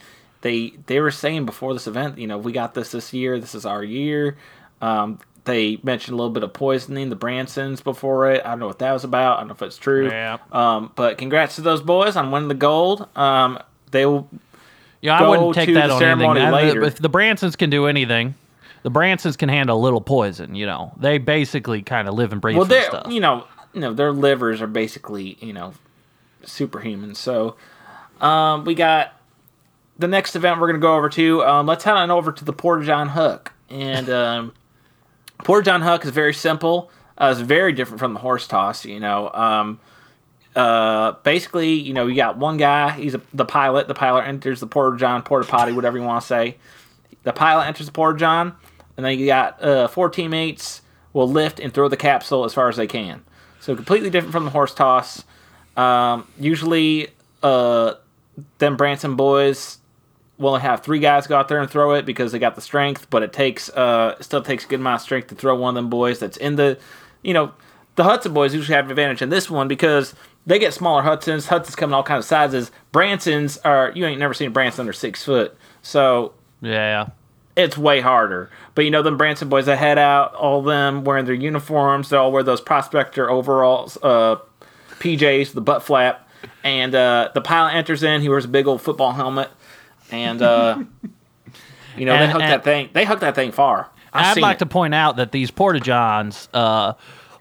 They 0.41 0.73
they 0.87 0.99
were 0.99 1.11
saying 1.11 1.45
before 1.45 1.73
this 1.73 1.87
event, 1.87 2.17
you 2.17 2.27
know, 2.27 2.37
we 2.37 2.51
got 2.51 2.73
this 2.73 2.91
this 2.91 3.13
year. 3.13 3.39
This 3.39 3.53
is 3.53 3.65
our 3.65 3.83
year. 3.83 4.37
Um, 4.81 5.19
they 5.45 5.79
mentioned 5.83 6.13
a 6.13 6.17
little 6.17 6.31
bit 6.31 6.43
of 6.43 6.53
poisoning 6.53 7.09
the 7.09 7.15
Bransons 7.15 7.83
before 7.83 8.31
it. 8.31 8.45
I 8.45 8.49
don't 8.49 8.59
know 8.59 8.67
what 8.67 8.79
that 8.79 8.91
was 8.91 9.03
about. 9.03 9.37
I 9.37 9.41
don't 9.41 9.49
know 9.49 9.53
if 9.53 9.61
it's 9.61 9.77
true. 9.77 10.07
Yeah. 10.07 10.37
Um, 10.51 10.91
but 10.95 11.17
congrats 11.17 11.55
to 11.55 11.61
those 11.61 11.81
boys 11.81 12.15
on 12.15 12.31
winning 12.31 12.49
the 12.49 12.55
gold. 12.55 13.07
Um, 13.15 13.59
they 13.91 14.05
will. 14.05 14.29
Yeah, 15.01 15.17
I 15.17 15.27
wouldn't 15.27 15.55
take 15.55 15.73
that 15.75 15.89
on 15.89 15.99
ceremony 15.99 16.41
anything. 16.41 16.53
Later. 16.53 16.83
If 16.83 16.97
the 16.97 17.09
Bransons 17.09 17.57
can 17.57 17.69
do 17.69 17.85
anything, 17.85 18.35
the 18.83 18.91
Bransons 18.91 19.37
can 19.37 19.49
handle 19.49 19.77
a 19.77 19.81
little 19.81 20.01
poison. 20.01 20.55
You 20.55 20.65
know, 20.65 20.93
they 20.97 21.17
basically 21.17 21.81
kind 21.81 22.07
of 22.07 22.13
live 22.15 22.31
and 22.31 22.41
breathe 22.41 22.57
Well, 22.57 22.65
they 22.65 22.83
stuff. 22.83 23.11
you 23.11 23.19
know 23.19 23.45
you 23.73 23.81
know 23.81 23.93
their 23.93 24.11
livers 24.11 24.61
are 24.61 24.67
basically 24.67 25.37
you 25.41 25.53
know 25.53 25.73
superhuman. 26.43 27.15
So 27.15 27.55
um, 28.21 28.65
we 28.65 28.75
got 28.75 29.13
the 29.97 30.07
next 30.07 30.35
event 30.35 30.59
we're 30.59 30.67
gonna 30.67 30.79
go 30.79 30.95
over 30.95 31.09
to. 31.09 31.43
Um, 31.43 31.65
let's 31.65 31.83
head 31.83 31.95
on 31.95 32.11
over 32.11 32.31
to 32.31 32.45
the 32.45 32.53
Porta 32.53 32.85
John 32.85 33.09
Hook, 33.09 33.51
and 33.69 34.09
um, 34.11 34.53
Porta 35.43 35.65
John 35.65 35.81
Huck 35.81 36.05
is 36.05 36.11
very 36.11 36.33
simple. 36.33 36.91
Uh, 37.17 37.29
it's 37.31 37.41
very 37.41 37.73
different 37.73 37.99
from 37.99 38.13
the 38.13 38.19
horse 38.19 38.47
toss. 38.47 38.85
You 38.85 38.99
know, 38.99 39.29
um, 39.33 39.79
uh, 40.55 41.13
basically, 41.23 41.73
you 41.73 41.93
know, 41.93 42.07
you 42.07 42.15
got 42.15 42.37
one 42.37 42.57
guy. 42.57 42.91
He's 42.91 43.13
a, 43.13 43.21
the 43.33 43.45
pilot. 43.45 43.87
The 43.89 43.93
pilot 43.93 44.25
enters 44.25 44.61
the 44.61 44.67
Porta 44.67 44.97
John, 44.97 45.21
Porta 45.21 45.47
Potty, 45.47 45.73
whatever 45.73 45.97
you 45.97 46.03
want 46.03 46.21
to 46.21 46.27
say. 46.27 46.55
The 47.23 47.33
pilot 47.33 47.67
enters 47.67 47.85
the 47.87 47.91
Porta 47.91 48.17
John, 48.17 48.55
and 48.99 49.05
then 49.05 49.17
you 49.17 49.27
got 49.27 49.63
uh, 49.63 49.87
four 49.87 50.09
teammates 50.09 50.81
will 51.13 51.29
lift 51.29 51.57
and 51.57 51.73
throw 51.73 51.87
the 51.87 51.95
capsule 51.95 52.43
as 52.43 52.53
far 52.53 52.67
as 52.67 52.75
they 52.75 52.85
can. 52.85 53.23
So 53.61 53.73
completely 53.73 54.09
different 54.09 54.33
from 54.33 54.43
the 54.43 54.51
horse 54.51 54.73
toss. 54.73 55.23
Um, 55.77 56.27
usually, 56.37 57.07
uh, 57.41 57.93
them 58.57 58.75
Branson 58.75 59.15
boys 59.15 59.77
will 60.37 60.57
have 60.57 60.83
three 60.83 60.99
guys 60.99 61.27
go 61.27 61.37
out 61.37 61.47
there 61.47 61.61
and 61.61 61.71
throw 61.71 61.93
it 61.93 62.05
because 62.05 62.33
they 62.33 62.39
got 62.39 62.55
the 62.55 62.61
strength, 62.61 63.09
but 63.09 63.23
it 63.23 63.31
takes 63.31 63.69
uh, 63.69 64.17
it 64.19 64.23
still 64.25 64.41
takes 64.41 64.65
a 64.65 64.67
good 64.67 64.81
amount 64.81 64.95
of 64.95 65.01
strength 65.03 65.29
to 65.29 65.35
throw 65.35 65.55
one 65.55 65.69
of 65.69 65.75
them 65.75 65.89
boys 65.89 66.19
that's 66.19 66.35
in 66.35 66.57
the, 66.57 66.77
you 67.23 67.33
know, 67.33 67.53
the 67.95 68.03
Hudson 68.03 68.33
boys 68.33 68.53
usually 68.53 68.75
have 68.75 68.83
an 68.83 68.91
advantage 68.91 69.21
in 69.21 69.29
this 69.29 69.49
one 69.49 69.69
because 69.69 70.13
they 70.45 70.59
get 70.59 70.73
smaller 70.73 71.03
Hudsons. 71.03 71.47
Hudsons 71.47 71.77
come 71.77 71.91
in 71.91 71.93
all 71.93 72.03
kinds 72.03 72.25
of 72.25 72.27
sizes. 72.27 72.69
Bransons 72.91 73.59
are 73.63 73.93
you 73.95 74.05
ain't 74.05 74.19
never 74.19 74.33
seen 74.33 74.49
a 74.49 74.51
Branson 74.51 74.81
under 74.81 74.91
six 74.91 75.23
foot, 75.23 75.55
so 75.81 76.33
Yeah. 76.61 77.11
It's 77.59 77.77
way 77.77 77.99
harder. 77.99 78.49
But 78.73 78.85
you 78.85 78.91
know 78.91 79.01
them 79.01 79.17
Branson 79.17 79.49
boys 79.49 79.65
that 79.65 79.77
head 79.77 79.97
out, 79.97 80.33
all 80.35 80.61
them 80.61 81.03
wearing 81.03 81.25
their 81.25 81.35
uniforms. 81.35 82.09
They 82.09 82.17
all 82.17 82.31
wear 82.31 82.43
those 82.43 82.61
prospector 82.61 83.29
overalls, 83.29 83.97
uh, 84.01 84.37
PJs, 84.99 85.53
the 85.53 85.61
butt 85.61 85.83
flap, 85.83 86.27
and 86.63 86.95
uh, 86.95 87.31
the 87.33 87.41
pilot 87.41 87.75
enters 87.75 88.03
in. 88.03 88.21
He 88.21 88.29
wears 88.29 88.45
a 88.45 88.49
big 88.49 88.67
old 88.67 88.81
football 88.81 89.11
helmet, 89.11 89.49
and 90.11 90.41
uh, 90.41 90.83
you 91.97 92.05
know 92.05 92.17
they 92.17 92.31
hook 92.31 92.39
that 92.39 92.63
thing. 92.63 92.89
They 92.93 93.05
hook 93.05 93.19
that 93.19 93.35
thing 93.35 93.51
far. 93.51 93.89
I've 94.11 94.37
I'd 94.37 94.41
like 94.41 94.55
it. 94.55 94.59
to 94.59 94.65
point 94.65 94.95
out 94.95 95.17
that 95.17 95.31
these 95.31 95.51
Porta 95.51 95.79
Johns, 95.79 96.49
uh, 96.53 96.93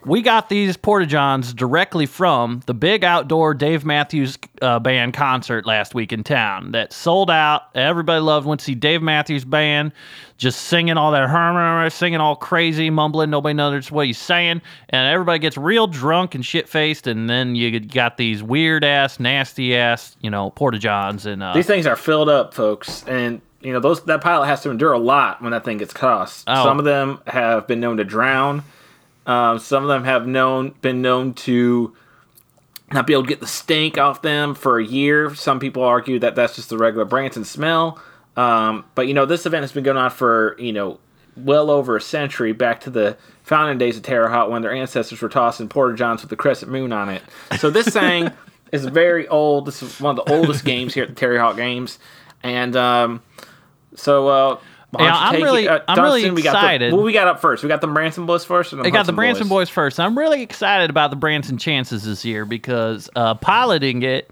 we 0.05 0.21
got 0.21 0.49
these 0.49 0.77
Porta 0.77 1.05
Johns 1.05 1.53
directly 1.53 2.05
from 2.05 2.61
the 2.65 2.73
big 2.73 3.03
outdoor 3.03 3.53
Dave 3.53 3.83
Matthews 3.83 4.37
uh, 4.61 4.79
Band 4.79 5.13
concert 5.13 5.65
last 5.65 5.93
week 5.93 6.13
in 6.13 6.23
town 6.23 6.71
that 6.71 6.93
sold 6.93 7.29
out. 7.29 7.63
Everybody 7.75 8.21
loved 8.21 8.47
went 8.47 8.61
to 8.61 8.65
see 8.65 8.75
Dave 8.75 9.01
Matthews 9.01 9.43
Band 9.43 9.91
just 10.37 10.61
singing 10.61 10.97
all 10.97 11.11
that, 11.11 11.29
humming, 11.29 11.89
singing 11.89 12.21
all 12.21 12.35
crazy, 12.35 12.89
mumbling. 12.89 13.29
Nobody 13.29 13.53
knows 13.53 13.91
what 13.91 14.05
he's 14.05 14.17
saying. 14.17 14.61
And 14.89 15.07
everybody 15.07 15.39
gets 15.39 15.57
real 15.57 15.85
drunk 15.85 16.33
and 16.33 16.45
shit 16.45 16.69
faced. 16.69 17.07
And 17.07 17.29
then 17.29 17.55
you 17.55 17.79
got 17.79 18.15
these 18.17 18.41
weird 18.41 18.85
ass, 18.85 19.19
nasty 19.19 19.75
ass, 19.75 20.15
you 20.21 20.29
know, 20.29 20.51
Porta 20.51 20.79
Johns. 20.79 21.25
And 21.25 21.43
uh, 21.43 21.53
These 21.53 21.67
things 21.67 21.85
are 21.85 21.97
filled 21.97 22.29
up, 22.29 22.53
folks, 22.53 23.03
and 23.05 23.41
you 23.61 23.73
know 23.73 23.81
those 23.81 24.01
that 24.05 24.21
pilot 24.21 24.47
has 24.47 24.61
to 24.61 24.69
endure 24.69 24.93
a 24.93 24.99
lot 24.99 25.41
when 25.41 25.51
that 25.51 25.65
thing 25.65 25.77
gets 25.77 25.93
tossed. 25.93 26.45
Oh. 26.47 26.63
Some 26.63 26.79
of 26.79 26.85
them 26.85 27.19
have 27.27 27.67
been 27.67 27.81
known 27.81 27.97
to 27.97 28.05
drown. 28.05 28.63
Um, 29.25 29.59
some 29.59 29.83
of 29.83 29.89
them 29.89 30.03
have 30.05 30.27
known 30.27 30.73
been 30.81 31.01
known 31.01 31.33
to 31.35 31.95
not 32.91 33.05
be 33.05 33.13
able 33.13 33.23
to 33.23 33.29
get 33.29 33.39
the 33.39 33.47
stink 33.47 33.97
off 33.97 34.21
them 34.21 34.55
for 34.55 34.79
a 34.79 34.83
year. 34.83 35.33
Some 35.35 35.59
people 35.59 35.83
argue 35.83 36.19
that 36.19 36.35
that's 36.35 36.55
just 36.55 36.69
the 36.69 36.77
regular 36.77 37.05
Branson 37.05 37.45
smell. 37.45 37.99
Um, 38.35 38.85
but 38.95 39.07
you 39.07 39.13
know 39.13 39.25
this 39.25 39.45
event 39.45 39.63
has 39.63 39.71
been 39.71 39.83
going 39.83 39.97
on 39.97 40.11
for 40.11 40.55
you 40.59 40.73
know 40.73 40.99
well 41.35 41.69
over 41.69 41.95
a 41.95 42.01
century, 42.01 42.51
back 42.51 42.81
to 42.81 42.89
the 42.89 43.17
founding 43.43 43.77
days 43.77 43.97
of 43.97 44.03
Terre 44.03 44.29
Haute 44.29 44.49
when 44.49 44.61
their 44.61 44.73
ancestors 44.73 45.21
were 45.21 45.29
tossing 45.29 45.69
Porta 45.69 45.95
Johns 45.95 46.21
with 46.21 46.29
the 46.29 46.35
crescent 46.35 46.71
moon 46.71 46.91
on 46.91 47.09
it. 47.09 47.21
So 47.57 47.69
this 47.69 47.87
thing 47.93 48.31
is 48.71 48.85
very 48.85 49.27
old. 49.27 49.65
This 49.65 49.81
is 49.83 49.99
one 49.99 50.17
of 50.17 50.25
the 50.25 50.33
oldest 50.33 50.65
games 50.65 50.93
here 50.93 51.03
at 51.03 51.09
the 51.09 51.15
Terre 51.15 51.39
Haute 51.39 51.57
Games, 51.57 51.99
and 52.43 52.75
um, 52.75 53.21
so. 53.95 54.27
Uh, 54.27 54.59
why 54.91 55.05
Yeah, 55.05 55.15
I'm 55.15 55.41
really- 55.43 55.67
uh, 55.67 55.79
I'm 55.87 55.95
Dustin, 55.95 56.03
really 56.03 56.31
we 56.31 56.41
got 56.41 56.53
the- 56.53 56.57
excited. 56.59 56.93
what 56.93 57.03
we 57.03 57.13
got 57.13 57.27
up 57.27 57.39
first? 57.41 57.63
We 57.63 57.69
got 57.69 57.81
the 57.81 57.87
Branson 57.87 58.25
boys 58.25 58.43
first. 58.45 58.73
Or 58.73 58.77
the 58.77 58.83
They 58.83 58.91
got 58.91 59.05
the 59.05 59.13
Branson 59.13 59.47
boys. 59.47 59.69
first. 59.69 59.99
I'm 59.99 60.17
really 60.17 60.41
excited 60.41 60.89
about 60.89 61.09
the 61.09 61.15
Branson 61.15 61.57
chances 61.57 62.03
this 62.03 62.25
year 62.25 62.45
because 62.45 63.09
uh, 63.15 63.35
piloting 63.35 64.01
it 64.03 64.29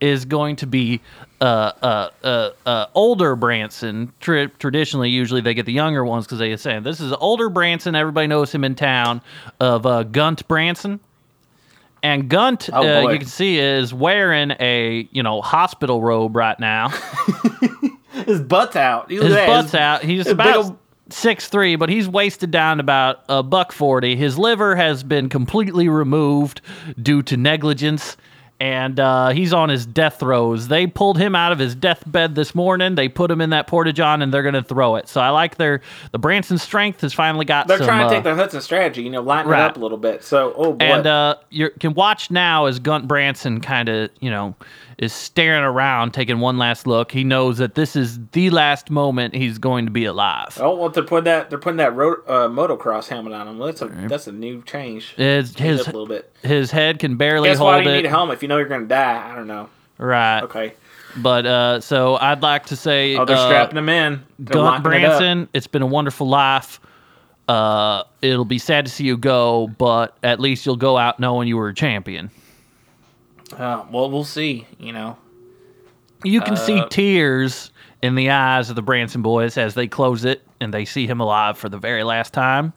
is 0.00 0.24
going 0.24 0.56
to 0.56 0.66
be 0.66 1.00
uh, 1.42 1.72
uh, 1.82 2.10
uh, 2.22 2.50
uh, 2.66 2.86
older 2.94 3.34
Branson. 3.36 4.12
Tra- 4.20 4.48
traditionally, 4.48 5.10
usually 5.10 5.40
they 5.40 5.54
get 5.54 5.66
the 5.66 5.72
younger 5.72 6.04
ones 6.04 6.24
because 6.26 6.38
they 6.38 6.54
say 6.56 6.78
this 6.80 7.00
is 7.00 7.12
older 7.14 7.48
Branson. 7.48 7.94
Everybody 7.94 8.26
knows 8.26 8.52
him 8.52 8.62
in 8.64 8.74
town 8.74 9.20
of 9.58 9.86
uh, 9.86 10.04
Gunt 10.04 10.46
Branson. 10.48 11.00
And 12.02 12.30
Gunt, 12.30 12.70
Oh, 12.72 12.80
uh, 13.06 13.10
you 13.10 13.18
can 13.18 13.28
see, 13.28 13.58
is 13.58 13.92
wearing 13.92 14.52
a 14.60 15.06
you 15.12 15.22
know 15.22 15.42
hospital 15.42 16.00
robe 16.00 16.34
right 16.36 16.58
now. 16.58 16.92
His 18.12 18.40
butt's 18.40 18.76
out. 18.76 19.10
His 19.10 19.34
butt's 19.34 19.74
out. 19.74 20.02
He's 20.02 20.24
his 20.24 20.32
about 20.32 20.78
six 21.10 21.48
three, 21.48 21.76
but 21.76 21.88
he's 21.88 22.08
wasted 22.08 22.50
down 22.50 22.78
to 22.78 22.82
about 22.82 23.22
a 23.28 23.42
buck 23.42 23.72
forty. 23.72 24.16
His 24.16 24.38
liver 24.38 24.76
has 24.76 25.02
been 25.02 25.28
completely 25.28 25.88
removed 25.88 26.60
due 27.00 27.22
to 27.22 27.36
negligence. 27.36 28.16
And 28.62 29.00
uh, 29.00 29.30
he's 29.30 29.54
on 29.54 29.70
his 29.70 29.86
death 29.86 30.20
throes. 30.20 30.68
They 30.68 30.86
pulled 30.86 31.16
him 31.16 31.34
out 31.34 31.50
of 31.50 31.58
his 31.58 31.74
deathbed 31.74 32.34
this 32.34 32.54
morning. 32.54 32.94
They 32.94 33.08
put 33.08 33.30
him 33.30 33.40
in 33.40 33.48
that 33.48 33.66
porta 33.66 33.90
john, 33.90 34.20
and 34.20 34.34
they're 34.34 34.42
going 34.42 34.52
to 34.52 34.62
throw 34.62 34.96
it. 34.96 35.08
So 35.08 35.18
I 35.18 35.30
like 35.30 35.56
their 35.56 35.80
the 36.12 36.18
Branson 36.18 36.58
strength 36.58 37.00
has 37.00 37.14
finally 37.14 37.46
got. 37.46 37.68
They're 37.68 37.78
some, 37.78 37.86
trying 37.86 38.00
to 38.02 38.06
uh, 38.08 38.10
take 38.10 38.24
their 38.24 38.34
Hudson 38.34 38.60
strategy, 38.60 39.02
you 39.02 39.08
know, 39.08 39.22
lighten 39.22 39.50
Right. 39.50 39.64
it 39.64 39.70
up 39.70 39.78
a 39.78 39.80
little 39.80 39.96
bit. 39.96 40.22
So, 40.22 40.52
oh 40.58 40.74
boy, 40.74 40.84
and 40.84 41.06
uh, 41.06 41.36
you 41.48 41.70
can 41.80 41.94
watch 41.94 42.30
now 42.30 42.66
as 42.66 42.78
Gunt 42.80 43.08
Branson 43.08 43.62
kind 43.62 43.88
of, 43.88 44.10
you 44.20 44.28
know, 44.28 44.54
is 45.00 45.12
staring 45.14 45.64
around, 45.64 46.12
taking 46.12 46.38
one 46.40 46.58
last 46.58 46.86
look. 46.86 47.10
He 47.10 47.24
knows 47.24 47.56
that 47.58 47.74
this 47.74 47.96
is 47.96 48.18
the 48.32 48.50
last 48.50 48.90
moment 48.90 49.34
he's 49.34 49.56
going 49.58 49.86
to 49.86 49.90
be 49.90 50.04
alive. 50.04 50.56
oh, 50.60 50.76
well, 50.76 50.90
they're 50.90 51.02
putting 51.02 51.24
that 51.24 51.50
they're 51.50 51.58
putting 51.58 51.78
that 51.78 51.96
ro- 51.96 52.22
uh, 52.28 52.48
motocross 52.48 53.08
helmet 53.08 53.32
on 53.32 53.48
him. 53.48 53.58
That's 53.58 53.80
a 53.82 53.86
that's 54.08 54.26
a 54.28 54.32
new 54.32 54.62
change. 54.62 55.14
His 55.16 55.54
Change 55.54 55.70
his 55.70 55.80
up 55.80 55.86
a 55.88 55.90
little 55.96 56.06
bit. 56.06 56.30
his 56.42 56.70
head 56.70 56.98
can 56.98 57.16
barely 57.16 57.48
Guess 57.48 57.58
why 57.58 57.72
hold 57.74 57.86
you 57.86 57.92
need 57.92 58.04
a 58.06 58.10
helmet 58.10 58.34
if 58.36 58.42
you 58.42 58.48
know 58.48 58.58
you're 58.58 58.68
going 58.68 58.82
to 58.82 58.86
die? 58.86 59.32
I 59.32 59.34
don't 59.34 59.46
know. 59.48 59.68
right. 59.98 60.42
Okay. 60.42 60.74
But 61.16 61.44
uh, 61.46 61.80
so 61.80 62.14
I'd 62.16 62.40
like 62.42 62.66
to 62.66 62.76
say, 62.76 63.16
Oh, 63.16 63.24
they're 63.24 63.36
uh, 63.36 63.46
strapping 63.46 63.78
him 63.78 63.88
in. 63.88 64.22
They're 64.38 64.62
locking 64.62 64.92
it 64.92 65.04
up. 65.04 65.18
Branson, 65.18 65.48
it's 65.52 65.66
been 65.66 65.82
a 65.82 65.86
wonderful 65.86 66.28
life. 66.28 66.78
Uh, 67.48 68.04
it'll 68.22 68.44
be 68.44 68.58
sad 68.58 68.84
to 68.84 68.92
see 68.92 69.04
you 69.04 69.16
go, 69.16 69.66
but 69.78 70.16
at 70.22 70.38
least 70.38 70.64
you'll 70.64 70.76
go 70.76 70.96
out 70.96 71.18
knowing 71.18 71.48
you 71.48 71.56
were 71.56 71.68
a 71.68 71.74
champion. 71.74 72.30
Uh, 73.56 73.84
well, 73.90 74.10
we'll 74.10 74.24
see. 74.24 74.66
You 74.78 74.92
know, 74.92 75.16
You 76.24 76.40
can 76.40 76.56
see 76.56 76.80
Uh, 76.80 76.88
tears 76.88 77.70
in 78.02 78.14
the 78.14 78.30
eyes 78.30 78.70
of 78.70 78.76
the 78.76 78.82
Branson 78.82 79.22
boys 79.22 79.56
as 79.58 79.74
they 79.74 79.86
close 79.88 80.24
it 80.24 80.42
and 80.60 80.72
they 80.72 80.84
see 80.84 81.06
him 81.06 81.20
alive 81.20 81.58
for 81.58 81.68
the 81.68 81.78
very 81.78 82.02
last 82.04 82.32
time. 82.32 82.72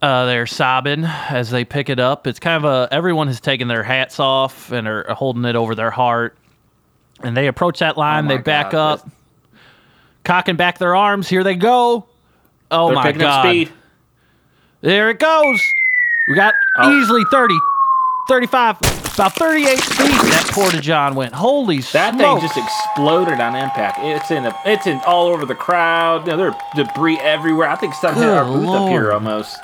Uh, 0.00 0.26
they're 0.26 0.46
sobbing 0.46 1.04
as 1.04 1.50
they 1.50 1.64
pick 1.64 1.88
it 1.88 1.98
up. 1.98 2.26
It's 2.28 2.38
kind 2.38 2.64
of 2.64 2.70
a 2.70 2.92
everyone 2.94 3.26
has 3.26 3.40
taken 3.40 3.66
their 3.66 3.82
hats 3.82 4.20
off 4.20 4.70
and 4.70 4.86
are 4.86 5.04
holding 5.12 5.44
it 5.44 5.56
over 5.56 5.74
their 5.74 5.90
heart. 5.90 6.36
And 7.24 7.36
they 7.36 7.48
approach 7.48 7.80
that 7.80 7.96
line. 7.96 8.26
Oh 8.26 8.28
they 8.28 8.38
back 8.38 8.70
God, 8.70 9.00
up, 9.00 9.08
cocking 10.24 10.54
back 10.54 10.78
their 10.78 10.94
arms. 10.94 11.28
Here 11.28 11.42
they 11.42 11.56
go. 11.56 12.06
Oh 12.70 12.86
they're 12.88 12.94
my 12.94 13.10
god! 13.12 13.46
up 13.46 13.50
speed. 13.50 13.72
There 14.82 15.10
it 15.10 15.18
goes. 15.18 15.60
We 16.28 16.36
got 16.36 16.54
Oh. 16.76 16.96
easily 17.00 17.24
30, 17.32 17.56
35, 18.28 18.76
about 19.18 19.34
38 19.34 19.78
feet. 19.80 19.96
That 20.30 20.48
Porta 20.52 20.80
John 20.80 21.14
went. 21.14 21.34
Holy 21.34 21.80
shit. 21.80 21.92
That 21.94 22.14
smoke. 22.14 22.40
thing 22.40 22.48
just 22.48 22.58
exploded 22.58 23.40
on 23.40 23.54
impact. 23.56 23.98
It's 24.02 24.30
in 24.30 24.44
the, 24.44 24.54
it's 24.64 24.86
in 24.86 25.00
all 25.06 25.26
over 25.28 25.44
the 25.44 25.54
crowd. 25.54 26.26
You 26.26 26.36
know, 26.36 26.36
there 26.36 26.56
debris 26.84 27.18
everywhere. 27.20 27.68
I 27.68 27.76
think 27.76 27.94
some 27.94 28.14
hit 28.14 28.24
our 28.24 28.44
Good 28.44 28.52
booth 28.60 28.68
up 28.68 28.88
here 28.88 29.12
almost. 29.12 29.56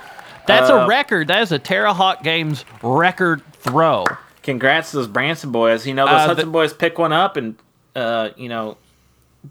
That's 0.47 0.71
Uh, 0.71 0.75
a 0.81 0.87
record. 0.87 1.29
That 1.29 1.43
is 1.43 1.53
a 1.53 1.59
Terre 1.59 1.93
Haute 1.93 2.23
Games 2.23 2.65
record 2.83 3.43
throw. 3.55 4.05
Congrats 4.43 4.91
to 4.91 4.99
those 4.99 5.07
Branson 5.09 5.53
boys. 5.53 5.87
You 5.87 5.95
know, 5.95 6.05
those 6.07 6.15
Uh, 6.15 6.27
Hudson 6.27 6.47
the- 6.47 6.53
boys 6.53 6.73
pick 6.75 6.99
one 6.99 7.13
up, 7.13 7.37
and 7.39 7.55
uh, 7.97 8.31
you 8.37 8.49
know, 8.49 8.77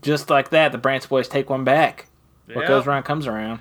just 0.02 0.30
like 0.30 0.50
that, 0.50 0.72
the 0.72 0.78
Branson 0.78 1.10
boys 1.10 1.28
take 1.28 1.50
one 1.50 1.64
back. 1.64 2.08
What 2.54 2.64
Yeah. 2.64 2.68
goes 2.68 2.86
around 2.86 3.04
comes 3.04 3.26
around. 3.26 3.60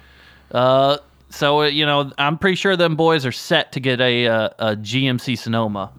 Uh, 0.51 0.99
so 1.31 1.63
uh, 1.63 1.67
you 1.67 1.87
know, 1.87 2.11
I'm 2.19 2.37
pretty 2.37 2.57
sure 2.57 2.77
them 2.77 2.97
boys 2.97 3.25
are 3.25 3.33
set 3.33 3.73
to 3.73 3.81
get 3.81 4.01
a 4.01 4.27
uh, 4.27 4.49
a 4.59 4.77
GMC 4.77 5.39
Sonoma. 5.39 5.91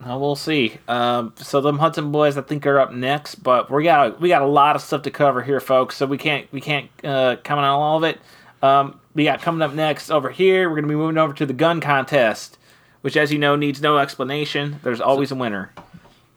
Uh, 0.00 0.16
we'll 0.16 0.36
see. 0.36 0.78
Um, 0.86 1.32
so 1.36 1.60
them 1.60 1.78
Hudson 1.78 2.12
boys, 2.12 2.36
I 2.38 2.42
think, 2.42 2.64
are 2.66 2.78
up 2.78 2.92
next, 2.92 3.36
but 3.36 3.70
we 3.70 3.82
got 3.82 4.20
we 4.20 4.28
got 4.28 4.42
a 4.42 4.46
lot 4.46 4.76
of 4.76 4.82
stuff 4.82 5.02
to 5.02 5.10
cover 5.10 5.42
here, 5.42 5.60
folks. 5.60 5.96
So 5.96 6.06
we 6.06 6.18
can't 6.18 6.50
we 6.52 6.60
can't 6.60 6.88
uh, 7.02 7.36
comment 7.42 7.66
on 7.66 7.80
all 7.80 7.96
of 7.96 8.04
it. 8.04 8.20
Um, 8.62 9.00
we 9.14 9.24
got 9.24 9.42
coming 9.42 9.62
up 9.62 9.74
next 9.74 10.10
over 10.10 10.30
here. 10.30 10.68
We're 10.68 10.76
gonna 10.76 10.86
be 10.86 10.94
moving 10.94 11.18
over 11.18 11.32
to 11.34 11.46
the 11.46 11.52
gun 11.52 11.80
contest, 11.80 12.58
which, 13.00 13.16
as 13.16 13.32
you 13.32 13.38
know, 13.38 13.56
needs 13.56 13.80
no 13.80 13.98
explanation. 13.98 14.78
There's 14.84 15.00
always 15.00 15.32
a 15.32 15.34
winner. 15.34 15.72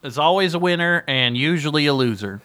There's 0.01 0.17
always 0.17 0.55
a 0.55 0.59
winner 0.59 1.03
and 1.07 1.37
usually 1.37 1.85
a 1.85 1.93
loser. 1.93 2.41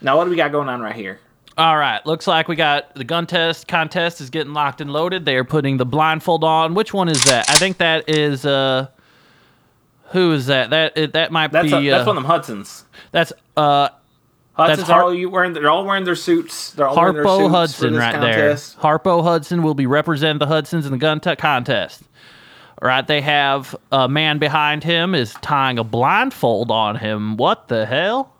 Now, 0.00 0.16
what 0.16 0.24
do 0.24 0.30
we 0.30 0.36
got 0.36 0.52
going 0.52 0.70
on 0.70 0.80
right 0.80 0.96
here? 0.96 1.20
All 1.58 1.76
right, 1.76 2.04
looks 2.06 2.26
like 2.26 2.48
we 2.48 2.56
got 2.56 2.94
the 2.94 3.04
gun 3.04 3.26
test 3.26 3.68
contest 3.68 4.22
is 4.22 4.30
getting 4.30 4.54
locked 4.54 4.80
and 4.80 4.90
loaded. 4.90 5.26
They 5.26 5.36
are 5.36 5.44
putting 5.44 5.76
the 5.76 5.84
blindfold 5.84 6.44
on. 6.44 6.72
Which 6.72 6.94
one 6.94 7.10
is 7.10 7.22
that? 7.24 7.50
I 7.50 7.54
think 7.56 7.76
that 7.78 8.08
is 8.08 8.46
uh 8.46 8.86
who 10.10 10.32
is 10.32 10.46
that? 10.46 10.70
That 10.70 10.96
it, 10.96 11.12
that 11.14 11.32
might 11.32 11.52
That's 11.52 11.70
be 11.70 11.88
a, 11.88 11.90
that's 11.90 12.02
uh, 12.06 12.10
one 12.10 12.16
of 12.16 12.22
them 12.22 12.30
Hudsons. 12.30 12.84
That's 13.12 13.32
uh 13.56 13.88
Hudson's 14.54 14.88
Har- 14.88 15.04
all 15.04 15.14
you 15.14 15.30
wearing. 15.30 15.52
They're 15.52 15.70
all 15.70 15.84
wearing 15.84 16.04
their 16.04 16.16
suits. 16.16 16.72
They're 16.72 16.86
all 16.86 16.96
wearing 16.96 17.14
their 17.14 17.24
Harpo 17.24 17.50
Hudson 17.50 17.94
right 17.96 18.12
contest. 18.14 18.80
there. 18.80 18.98
Harpo 18.98 19.22
Hudson 19.22 19.62
will 19.62 19.74
be 19.74 19.86
representing 19.86 20.38
the 20.38 20.46
Hudsons 20.46 20.84
in 20.86 20.92
the 20.92 20.98
gun 20.98 21.20
tuck 21.20 21.38
contest. 21.38 22.02
All 22.82 22.88
right, 22.88 23.06
they 23.06 23.20
have 23.20 23.76
a 23.92 24.08
man 24.08 24.38
behind 24.38 24.82
him 24.84 25.14
is 25.14 25.34
tying 25.42 25.78
a 25.78 25.84
blindfold 25.84 26.70
on 26.70 26.96
him. 26.96 27.36
What 27.36 27.68
the 27.68 27.84
hell? 27.86 28.32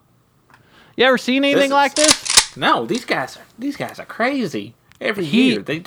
You 0.97 1.05
ever 1.07 1.19
seen 1.19 1.45
anything 1.45 1.67
is- 1.67 1.71
like 1.71 1.95
this? 1.95 2.57
No, 2.57 2.85
these 2.87 3.05
guys 3.05 3.37
are 3.37 3.43
these 3.59 3.77
guys 3.77 3.99
are 3.99 4.05
crazy. 4.07 4.75
Every 5.01 5.25
He 5.25 5.53
year 5.53 5.63
they 5.63 5.83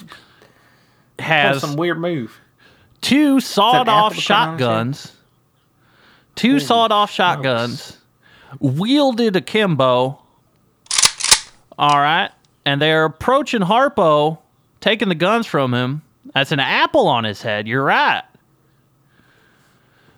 have 1.20 1.54
Has 1.56 1.62
some 1.62 1.76
weird 1.76 2.00
move. 2.00 2.40
two 3.02 3.40
sawed 3.40 3.88
off 3.88 4.14
apple 4.14 4.22
to 4.22 4.28
put 4.28 4.34
on 4.34 4.54
his 4.54 4.60
head? 4.60 4.60
shotguns. 4.60 5.13
Two 6.36 6.60
sawed 6.60 6.92
off 6.92 7.12
shotguns. 7.12 7.98
Wielded 8.60 9.36
akimbo. 9.36 10.20
All 11.78 12.00
right. 12.00 12.30
And 12.66 12.82
they're 12.82 13.06
approaching 13.06 13.62
Harpo, 13.62 14.40
taking 14.80 15.10
the 15.10 15.16
guns 15.16 15.46
from 15.48 15.74
him. 15.74 16.02
That's 16.34 16.52
an 16.52 16.60
apple 16.60 17.08
on 17.08 17.24
his 17.24 17.42
head. 17.42 17.68
You're 17.68 17.84
right. 17.84 18.24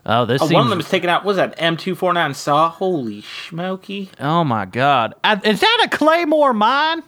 Oh, 0.06 0.26
this 0.26 0.42
Oh, 0.42 0.46
seems. 0.46 0.54
one 0.54 0.64
of 0.66 0.70
them 0.70 0.80
is 0.80 0.88
taking 0.90 1.10
out. 1.10 1.26
Was 1.26 1.38
that 1.38 1.56
M 1.58 1.78
two 1.78 1.96
four 1.96 2.14
nine 2.14 2.36
saw? 2.36 2.70
Holy 2.70 3.24
smoky! 3.50 4.12
oh 4.20 4.44
my 4.44 4.66
God! 4.66 5.16
I, 5.24 5.34
is 5.44 5.62
that 5.62 5.88
a 5.92 5.98
claymore 5.98 6.54
mine? 6.54 7.02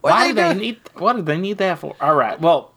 What 0.00 0.10
Why 0.12 0.28
do 0.28 0.34
they 0.34 0.52
do? 0.54 0.60
need? 0.60 0.80
What 0.94 1.16
do 1.16 1.22
they 1.22 1.38
need 1.38 1.58
that 1.58 1.80
for? 1.80 1.96
All 2.00 2.14
right. 2.14 2.40
Well. 2.40 2.72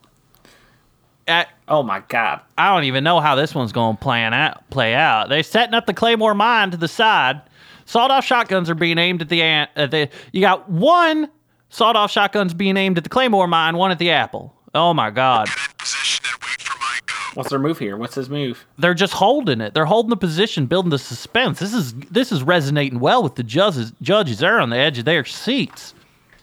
I, 1.28 1.46
Oh 1.68 1.84
my 1.84 2.02
God. 2.08 2.42
I 2.58 2.74
don't 2.74 2.86
even 2.86 3.04
know 3.04 3.20
how 3.20 3.36
this 3.36 3.54
one's 3.54 3.72
going 3.72 3.98
to 3.98 4.02
plan 4.02 4.34
out, 4.34 4.70
play 4.70 4.96
out. 4.96 5.30
They're 5.30 5.44
setting 5.44 5.74
up 5.74 5.86
the 5.86 5.94
Claymore 5.94 6.34
mine 6.34 6.72
to 6.72 6.78
the 6.78 6.88
side. 6.88 7.42
Sawed-off 7.86 8.26
shotguns 8.26 8.70
are 8.70 8.76
being 8.76 8.98
aimed 8.98 9.22
at 9.22 9.30
the 9.30 9.42
ant. 9.42 9.70
At 9.76 9.92
the, 9.92 10.10
you 10.32 10.42
got 10.42 10.70
one 10.70 11.30
sawed-off 11.70 12.12
shotguns 12.12 12.54
being 12.54 12.78
aimed 12.78 12.98
at 12.98 13.04
the 13.04 13.10
Claymore 13.10 13.48
mine, 13.48 13.78
one 13.78 13.92
at 13.92 14.00
the 14.00 14.12
apple. 14.12 14.54
Oh 14.76 14.94
my 14.94 15.10
God! 15.10 15.48
Position 15.78 16.26
and 16.26 16.42
wait 16.44 16.62
for 16.62 16.78
my 16.80 17.00
go. 17.06 17.14
What's 17.34 17.50
their 17.50 17.60
move 17.60 17.80
here? 17.80 17.98
What's 17.98 18.16
his 18.16 18.30
move? 18.30 18.66
They're 18.78 18.94
just 18.94 19.14
holding 19.14 19.62
it. 19.62 19.74
They're 19.74 19.86
holding 19.86 20.10
the 20.10 20.18
position, 20.18 20.66
building 20.68 20.90
the 20.90 21.00
suspense. 21.00 21.60
This 21.60 21.74
is 21.74 21.94
this 22.12 22.32
is 22.32 22.44
resonating 22.44 23.00
well 23.00 23.24
with 23.24 23.36
the 23.36 23.44
judges. 23.44 23.94
Judges, 24.02 24.40
they're 24.40 24.60
on 24.60 24.70
the 24.70 24.78
edge 24.78 25.00
of 25.00 25.06
their 25.06 25.26
seats. 25.26 25.94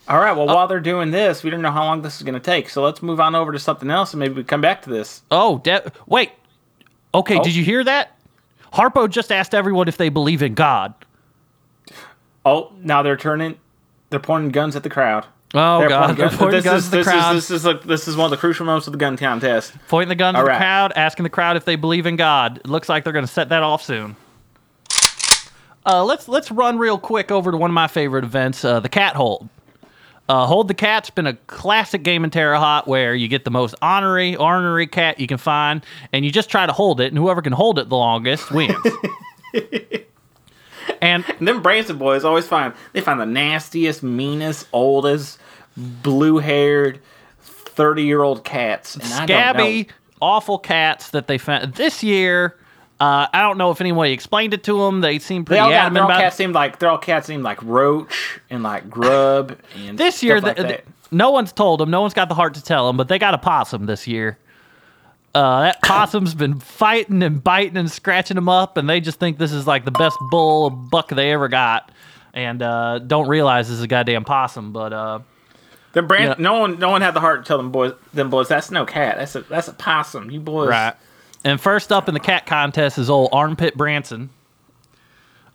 All 0.09 0.19
right. 0.19 0.37
Well, 0.37 0.47
while 0.47 0.67
they're 0.69 0.81
doing 0.81 1.11
this, 1.11 1.43
we 1.43 1.51
don't 1.51 1.63
know 1.63 1.71
how 1.71 1.85
long 1.85 2.03
this 2.03 2.17
is 2.17 2.23
going 2.23 2.35
to 2.35 2.41
take. 2.41 2.69
So 2.69 2.83
let's 2.83 3.03
move 3.03 3.21
on 3.21 3.35
over 3.35 3.53
to 3.53 3.59
something 3.59 3.91
else, 3.91 4.13
and 4.13 4.21
maybe 4.21 4.35
we 4.35 4.45
come 4.45 4.61
back 4.61 4.83
to 4.83 4.91
this. 4.91 5.23
Oh, 5.31 5.59
de- 5.59 5.91
wait. 6.07 6.33
Okay, 7.15 7.39
Oh. 7.39 7.45
did 7.45 7.55
you 7.55 7.65
hear 7.65 7.83
that? 7.85 8.17
Harpo 8.73 9.09
just 9.09 9.31
asked 9.33 9.55
everyone 9.55 9.89
if 9.89 9.97
they 9.97 10.09
believe 10.09 10.43
in 10.43 10.55
God. 10.55 10.95
Oh, 12.45 12.73
now 12.83 13.03
they're 13.03 13.17
turning. 13.17 13.57
They're 14.11 14.21
pointing 14.21 14.51
guns 14.51 14.77
at 14.77 14.83
the 14.83 14.91
crowd. 14.91 15.27
Oh 15.57 15.79
They're 15.79 15.89
God! 15.89 16.01
pointing 16.07 16.17
They're 16.17 16.27
guns- 16.29 16.39
pointing 16.39 16.57
this 16.57 16.65
guns 16.65 16.83
is, 16.83 16.87
at 16.87 16.91
the 16.91 16.97
this 16.99 17.07
crowd. 17.07 17.37
Is, 17.37 17.49
this 17.49 17.57
is 17.61 17.65
like 17.65 17.83
this 17.85 18.09
is 18.09 18.17
one 18.17 18.25
of 18.25 18.31
the 18.33 18.37
crucial 18.37 18.67
moments 18.67 18.89
of 18.89 18.93
the 18.93 18.99
gun 18.99 19.17
contest. 19.17 19.73
Pointing 19.87 20.09
the 20.09 20.17
gun 20.17 20.35
at 20.35 20.41
All 20.41 20.45
the 20.45 20.51
right. 20.51 20.59
crowd, 20.59 20.93
asking 20.97 21.23
the 21.23 21.31
crowd 21.31 21.57
if 21.57 21.65
they 21.65 21.77
believe 21.77 22.07
in 22.07 22.17
God. 22.17 22.59
It 22.59 22.67
looks 22.67 22.89
like 22.89 23.05
they're 23.05 23.13
going 23.13 23.25
to 23.25 23.31
set 23.33 23.51
that 23.51 23.63
off 23.63 23.81
soon. 23.83 24.17
Uh, 25.87 26.03
let's 26.05 26.27
let's 26.29 26.51
run 26.51 26.77
real 26.79 26.99
quick 26.99 27.31
over 27.31 27.53
to 27.53 27.57
one 27.57 27.71
of 27.71 27.75
my 27.75 27.87
favorite 27.87 28.25
events, 28.25 28.65
uh, 28.65 28.81
the 28.81 28.89
cat 28.89 29.15
hold. 29.15 29.49
Uh, 30.27 30.47
hold 30.47 30.69
the 30.69 30.75
cat's 30.75 31.11
been 31.11 31.27
a 31.27 31.35
classic 31.35 32.03
game 32.03 32.25
in 32.25 32.31
Terre 32.31 32.57
Haute 32.57 32.87
where 32.89 33.15
you 33.15 33.29
get 33.29 33.45
the 33.45 33.51
most 33.51 33.75
honorary 33.83 34.35
ornery 34.37 34.87
cat 34.87 35.21
you 35.21 35.27
can 35.27 35.37
find, 35.37 35.85
and 36.13 36.25
you 36.25 36.31
just 36.31 36.49
try 36.49 36.65
to 36.65 36.73
hold 36.73 37.01
it, 37.01 37.09
and 37.09 37.19
whoever 37.19 37.43
can 37.43 37.53
hold 37.53 37.79
it 37.79 37.91
the 37.91 37.97
longest 37.97 38.51
wins. 38.51 38.77
and 41.03 41.25
And 41.39 41.47
them 41.47 41.63
Branson 41.63 41.99
boys 41.99 42.25
always 42.25 42.47
find 42.47 42.73
they 42.93 43.01
find 43.01 43.21
the 43.21 43.27
nastiest, 43.27 44.03
meanest, 44.03 44.67
oldest, 44.73 45.39
blue-haired, 45.77 47.01
thirty-year-old 47.41 48.45
cats. 48.45 48.95
And 48.95 49.05
I 49.05 49.27
don't 49.27 49.27
scabby, 49.27 49.89
awful 50.23 50.59
cats 50.59 51.11
that 51.11 51.27
they 51.27 51.37
found 51.39 51.75
this 51.75 52.03
year. 52.03 52.57
Uh, 53.01 53.27
I 53.33 53.43
don't 53.43 53.59
know 53.59 53.71
if 53.71 53.81
anybody 53.81 54.13
explained 54.13 54.55
it 54.55 54.63
to 54.65 54.79
them. 54.79 55.01
They 55.01 55.19
seem 55.19 55.43
They 55.43 55.47
pretty 55.49 55.61
all 55.61 55.71
got 55.71 55.87
adamant 55.87 56.05
about 56.07 56.21
cats 56.21 56.37
seem 56.37 56.53
like 56.53 56.79
they're 56.79 56.89
all 56.89 56.99
cats 56.99 57.27
seem 57.27 57.43
like 57.43 57.61
roach 57.63 58.41
and 58.51 58.63
like 58.63 58.89
grub 58.89 59.59
and 59.77 59.99
this 59.99 60.23
year. 60.23 60.41
like 60.41 60.57
the- 60.57 60.81
no 61.11 61.31
one's 61.31 61.53
told 61.53 61.81
them. 61.81 61.91
No 61.91 62.01
one's 62.01 62.15
got 62.15 62.29
the 62.29 62.35
heart 62.35 62.55
to 62.55 62.63
tell 62.63 62.87
them, 62.87 62.97
but 62.97 63.09
they 63.09 63.19
got 63.19 63.35
a 63.35 63.39
possum 63.39 63.87
this 63.87 64.07
year. 64.07 64.39
Uh, 65.35 65.63
that 65.63 65.83
possum's 65.83 66.35
been 66.35 66.61
fighting 66.61 67.23
and 67.23 67.43
biting 67.43 67.77
and 67.77 67.91
scratching 67.91 68.37
them 68.37 68.49
up, 68.49 68.77
and 68.77 68.89
they 68.89 69.01
just 69.01 69.19
think 69.19 69.39
this 69.39 69.53
is 69.53 69.67
like 69.67 69.85
the 69.85 69.91
best 69.91 70.17
bull 70.31 70.71
buck 70.71 71.09
they 71.09 71.33
ever 71.33 71.49
got, 71.49 71.91
and 72.33 72.63
uh, 72.63 73.01
don't 73.01 73.29
realize 73.29 73.69
this 73.69 73.79
is 73.79 73.83
a 73.83 73.89
goddamn 73.89 74.25
possum. 74.25 74.73
But 74.73 74.93
uh, 74.93 75.19
The 75.93 76.03
brand, 76.03 76.25
Yeah. 76.29 76.35
no 76.39 76.61
one, 76.61 76.79
no 76.79 76.91
one 76.91 77.03
had 77.03 77.15
the 77.15 77.21
heart 77.21 77.45
to 77.45 77.49
tell 77.49 77.57
them 77.59 77.73
boys, 77.73 77.93
them 78.13 78.31
boys, 78.31 78.47
that's 78.49 78.71
no 78.71 78.87
cat. 78.87 79.19
That's 79.19 79.35
a, 79.35 79.41
that's 79.43 79.67
a 79.69 79.73
possum. 79.73 80.31
You 80.31 80.39
boys, 80.41 80.69
right. 80.69 80.95
And 81.45 81.61
first 81.61 81.93
up 81.93 82.09
in 82.09 82.15
the 82.15 82.21
cat 82.21 82.47
contest 82.47 82.99
is 82.99 83.11
old 83.11 83.29
Armpit 83.33 83.77
Branson. 83.77 84.31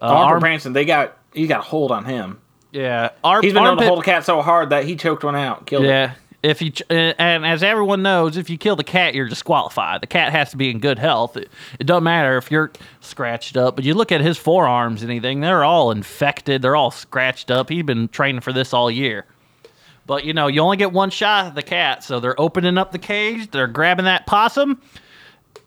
Uh, 0.01 0.05
Arthur 0.05 0.31
Arm- 0.33 0.39
Branson, 0.39 0.73
they 0.73 0.85
got, 0.85 1.17
he 1.33 1.47
got 1.47 1.59
a 1.59 1.63
hold 1.63 1.91
on 1.91 2.05
him. 2.05 2.39
yeah, 2.71 3.09
Ar- 3.23 3.41
He's 3.41 3.53
been 3.53 3.63
known 3.63 3.71
Armpit- 3.71 3.85
to 3.85 3.89
hold 3.89 3.99
a 4.01 4.05
cat 4.05 4.23
so 4.25 4.41
hard 4.41 4.69
that 4.69 4.85
he 4.85 4.95
choked 4.95 5.23
one 5.23 5.35
out, 5.35 5.65
killed 5.65 5.85
it. 5.85 5.87
Yeah. 5.87 6.13
If 6.41 6.61
you 6.61 6.69
ch- 6.71 6.83
and 6.89 7.13
and 7.19 7.45
as 7.45 7.63
everyone 7.63 8.01
knows, 8.01 8.37
if 8.37 8.49
you 8.49 8.57
kill 8.57 8.77
the 8.77 8.83
cat, 8.83 9.13
you're 9.13 9.27
disqualified. 9.27 9.99
The 9.99 10.07
cat 10.07 10.31
has 10.31 10.51
to 10.51 10.57
be 10.57 10.69
in 10.69 10.79
good 10.79 10.97
health. 10.97 11.35
It, 11.35 11.49
it 11.81 11.83
doesn't 11.85 12.05
matter 12.05 12.37
if 12.37 12.49
you're 12.49 12.71
scratched 13.01 13.57
up, 13.57 13.75
but 13.75 13.83
you 13.83 13.93
look 13.93 14.13
at 14.13 14.21
his 14.21 14.37
forearms, 14.37 15.03
anything, 15.03 15.41
they're 15.41 15.65
all 15.65 15.91
infected. 15.91 16.61
They're 16.61 16.77
all 16.77 16.91
scratched 16.91 17.51
up. 17.51 17.67
He's 17.67 17.83
been 17.83 18.07
training 18.07 18.39
for 18.39 18.53
this 18.53 18.73
all 18.73 18.89
year. 18.89 19.25
But 20.07 20.23
you 20.23 20.31
know, 20.31 20.47
you 20.47 20.61
only 20.61 20.77
get 20.77 20.93
one 20.93 21.09
shot 21.09 21.47
at 21.47 21.55
the 21.55 21.61
cat, 21.61 22.05
so 22.05 22.21
they're 22.21 22.39
opening 22.39 22.77
up 22.77 22.93
the 22.93 22.99
cage. 22.99 23.51
They're 23.51 23.67
grabbing 23.67 24.05
that 24.05 24.25
possum, 24.25 24.81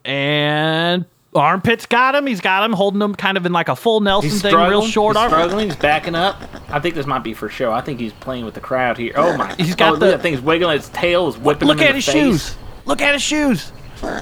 and 0.05 1.05
armpits 1.35 1.87
got 1.87 2.15
him. 2.15 2.27
He's 2.27 2.41
got 2.41 2.65
him, 2.65 2.73
holding 2.73 3.01
him 3.01 3.15
kind 3.15 3.37
of 3.37 3.47
in 3.47 3.53
like 3.53 3.69
a 3.69 3.77
full 3.77 4.01
Nelson 4.01 4.31
He's 4.31 4.43
thing, 4.43 4.55
real 4.55 4.85
short 4.87 5.17
he's 5.17 5.23
arm. 5.23 5.31
struggling. 5.31 5.67
He's 5.67 5.77
backing 5.77 6.15
up. 6.15 6.41
I 6.69 6.81
think 6.81 6.95
this 6.95 7.07
might 7.07 7.23
be 7.25 7.35
for 7.35 7.49
show. 7.49 7.73
I 7.73 7.81
think 7.81 8.01
he's 8.01 8.12
playing 8.15 8.45
with 8.45 8.55
the 8.55 8.61
crowd 8.61 8.99
here. 8.99 9.12
Oh 9.17 9.37
my! 9.37 9.55
He's 9.55 9.75
got 9.75 9.95
oh, 9.95 9.97
the- 9.97 10.19
thing's 10.19 10.41
wiggling. 10.41 10.77
Its 10.77 10.88
tail 10.91 11.29
is 11.29 11.38
whipping 11.38 11.69
Look 11.69 11.81
at 11.81 11.95
his 11.95 12.05
face. 12.05 12.15
shoes. 12.15 12.57
Look 12.85 13.01
at 13.01 13.15
his 13.15 13.23
shoes. 13.23 13.73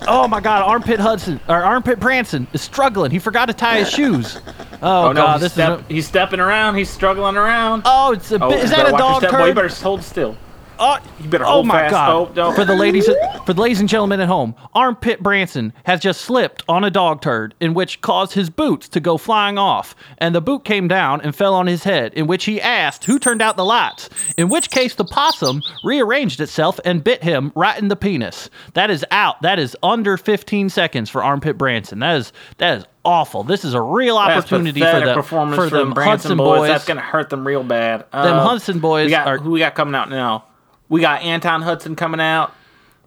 Oh 0.06 0.28
my 0.28 0.40
God! 0.40 0.62
Armpit 0.62 1.00
Hudson 1.00 1.40
or 1.48 1.62
Armpit 1.62 1.98
Branson 1.98 2.46
is 2.52 2.60
struggling. 2.60 3.10
He 3.10 3.18
forgot 3.18 3.46
to 3.46 3.54
tie 3.54 3.78
his 3.78 3.90
shoes. 3.90 4.38
Oh, 4.82 5.08
Oh 5.08 5.12
no! 5.12 5.20
God! 5.20 5.40
This 5.42 5.52
step, 5.52 5.80
is. 5.80 5.84
A, 5.84 5.92
he's 5.92 6.08
stepping 6.08 6.40
around. 6.40 6.74
He's 6.74 6.88
struggling 6.88 7.36
around. 7.36 7.82
oh, 7.84 8.12
it's 8.12 8.32
a. 8.32 8.42
Oh, 8.42 8.50
is 8.50 8.70
that 8.70 8.88
a 8.88 8.92
dog 8.92 9.20
step, 9.20 9.30
boy. 9.32 9.48
You 9.48 9.52
better 9.52 9.68
hold 9.68 10.02
still. 10.02 10.38
Oh, 10.82 10.98
You 11.22 11.28
better 11.28 11.44
oh 11.46 11.62
my 11.62 11.80
fast. 11.88 11.92
God! 11.92 12.38
Oh. 12.38 12.52
For 12.52 12.64
the 12.64 12.74
ladies, 12.74 13.06
for 13.44 13.52
the 13.52 13.60
ladies 13.60 13.80
and 13.80 13.88
gentlemen 13.88 14.18
at 14.20 14.28
home, 14.28 14.54
Armpit 14.74 15.22
Branson 15.22 15.74
has 15.84 16.00
just 16.00 16.22
slipped 16.22 16.62
on 16.68 16.84
a 16.84 16.90
dog 16.90 17.20
turd, 17.20 17.54
in 17.60 17.74
which 17.74 18.00
caused 18.00 18.32
his 18.32 18.48
boots 18.48 18.88
to 18.90 19.00
go 19.00 19.18
flying 19.18 19.58
off, 19.58 19.94
and 20.18 20.34
the 20.34 20.40
boot 20.40 20.64
came 20.64 20.88
down 20.88 21.20
and 21.20 21.36
fell 21.36 21.54
on 21.54 21.66
his 21.66 21.84
head. 21.84 22.14
In 22.14 22.26
which 22.26 22.46
he 22.46 22.60
asked 22.62 23.04
who 23.04 23.18
turned 23.18 23.42
out 23.42 23.58
the 23.58 23.64
lights. 23.64 24.08
In 24.38 24.48
which 24.48 24.70
case, 24.70 24.94
the 24.94 25.04
possum 25.04 25.62
rearranged 25.84 26.40
itself 26.40 26.80
and 26.84 27.04
bit 27.04 27.22
him 27.22 27.52
right 27.54 27.78
in 27.78 27.88
the 27.88 27.96
penis. 27.96 28.48
That 28.72 28.90
is 28.90 29.04
out. 29.10 29.42
That 29.42 29.58
is 29.58 29.76
under 29.82 30.16
15 30.16 30.70
seconds 30.70 31.10
for 31.10 31.22
Armpit 31.22 31.58
Branson. 31.58 31.98
That 31.98 32.16
is 32.16 32.32
that 32.56 32.78
is 32.78 32.84
awful. 33.04 33.44
This 33.44 33.64
is 33.66 33.74
a 33.74 33.80
real 33.82 34.16
opportunity 34.16 34.80
for 34.80 35.00
the 35.00 35.12
performance 35.14 35.56
for 35.56 35.68
for 35.68 35.76
them 35.76 35.88
them 35.88 35.94
Branson 35.94 36.10
Hudson 36.30 36.36
boys. 36.38 36.58
boys. 36.60 36.68
That's 36.68 36.84
gonna 36.86 37.00
hurt 37.02 37.28
them 37.28 37.46
real 37.46 37.62
bad. 37.64 38.00
Them 38.12 38.36
Uh, 38.38 38.48
Hudson 38.48 38.78
boys 38.78 39.06
we 39.06 39.10
got, 39.10 39.26
are- 39.26 39.38
who 39.38 39.50
we 39.50 39.58
got 39.58 39.74
coming 39.74 39.94
out 39.94 40.08
now? 40.08 40.44
We 40.90 41.00
got 41.00 41.22
Anton 41.22 41.62
Hudson 41.62 41.96
coming 41.96 42.20
out. 42.20 42.54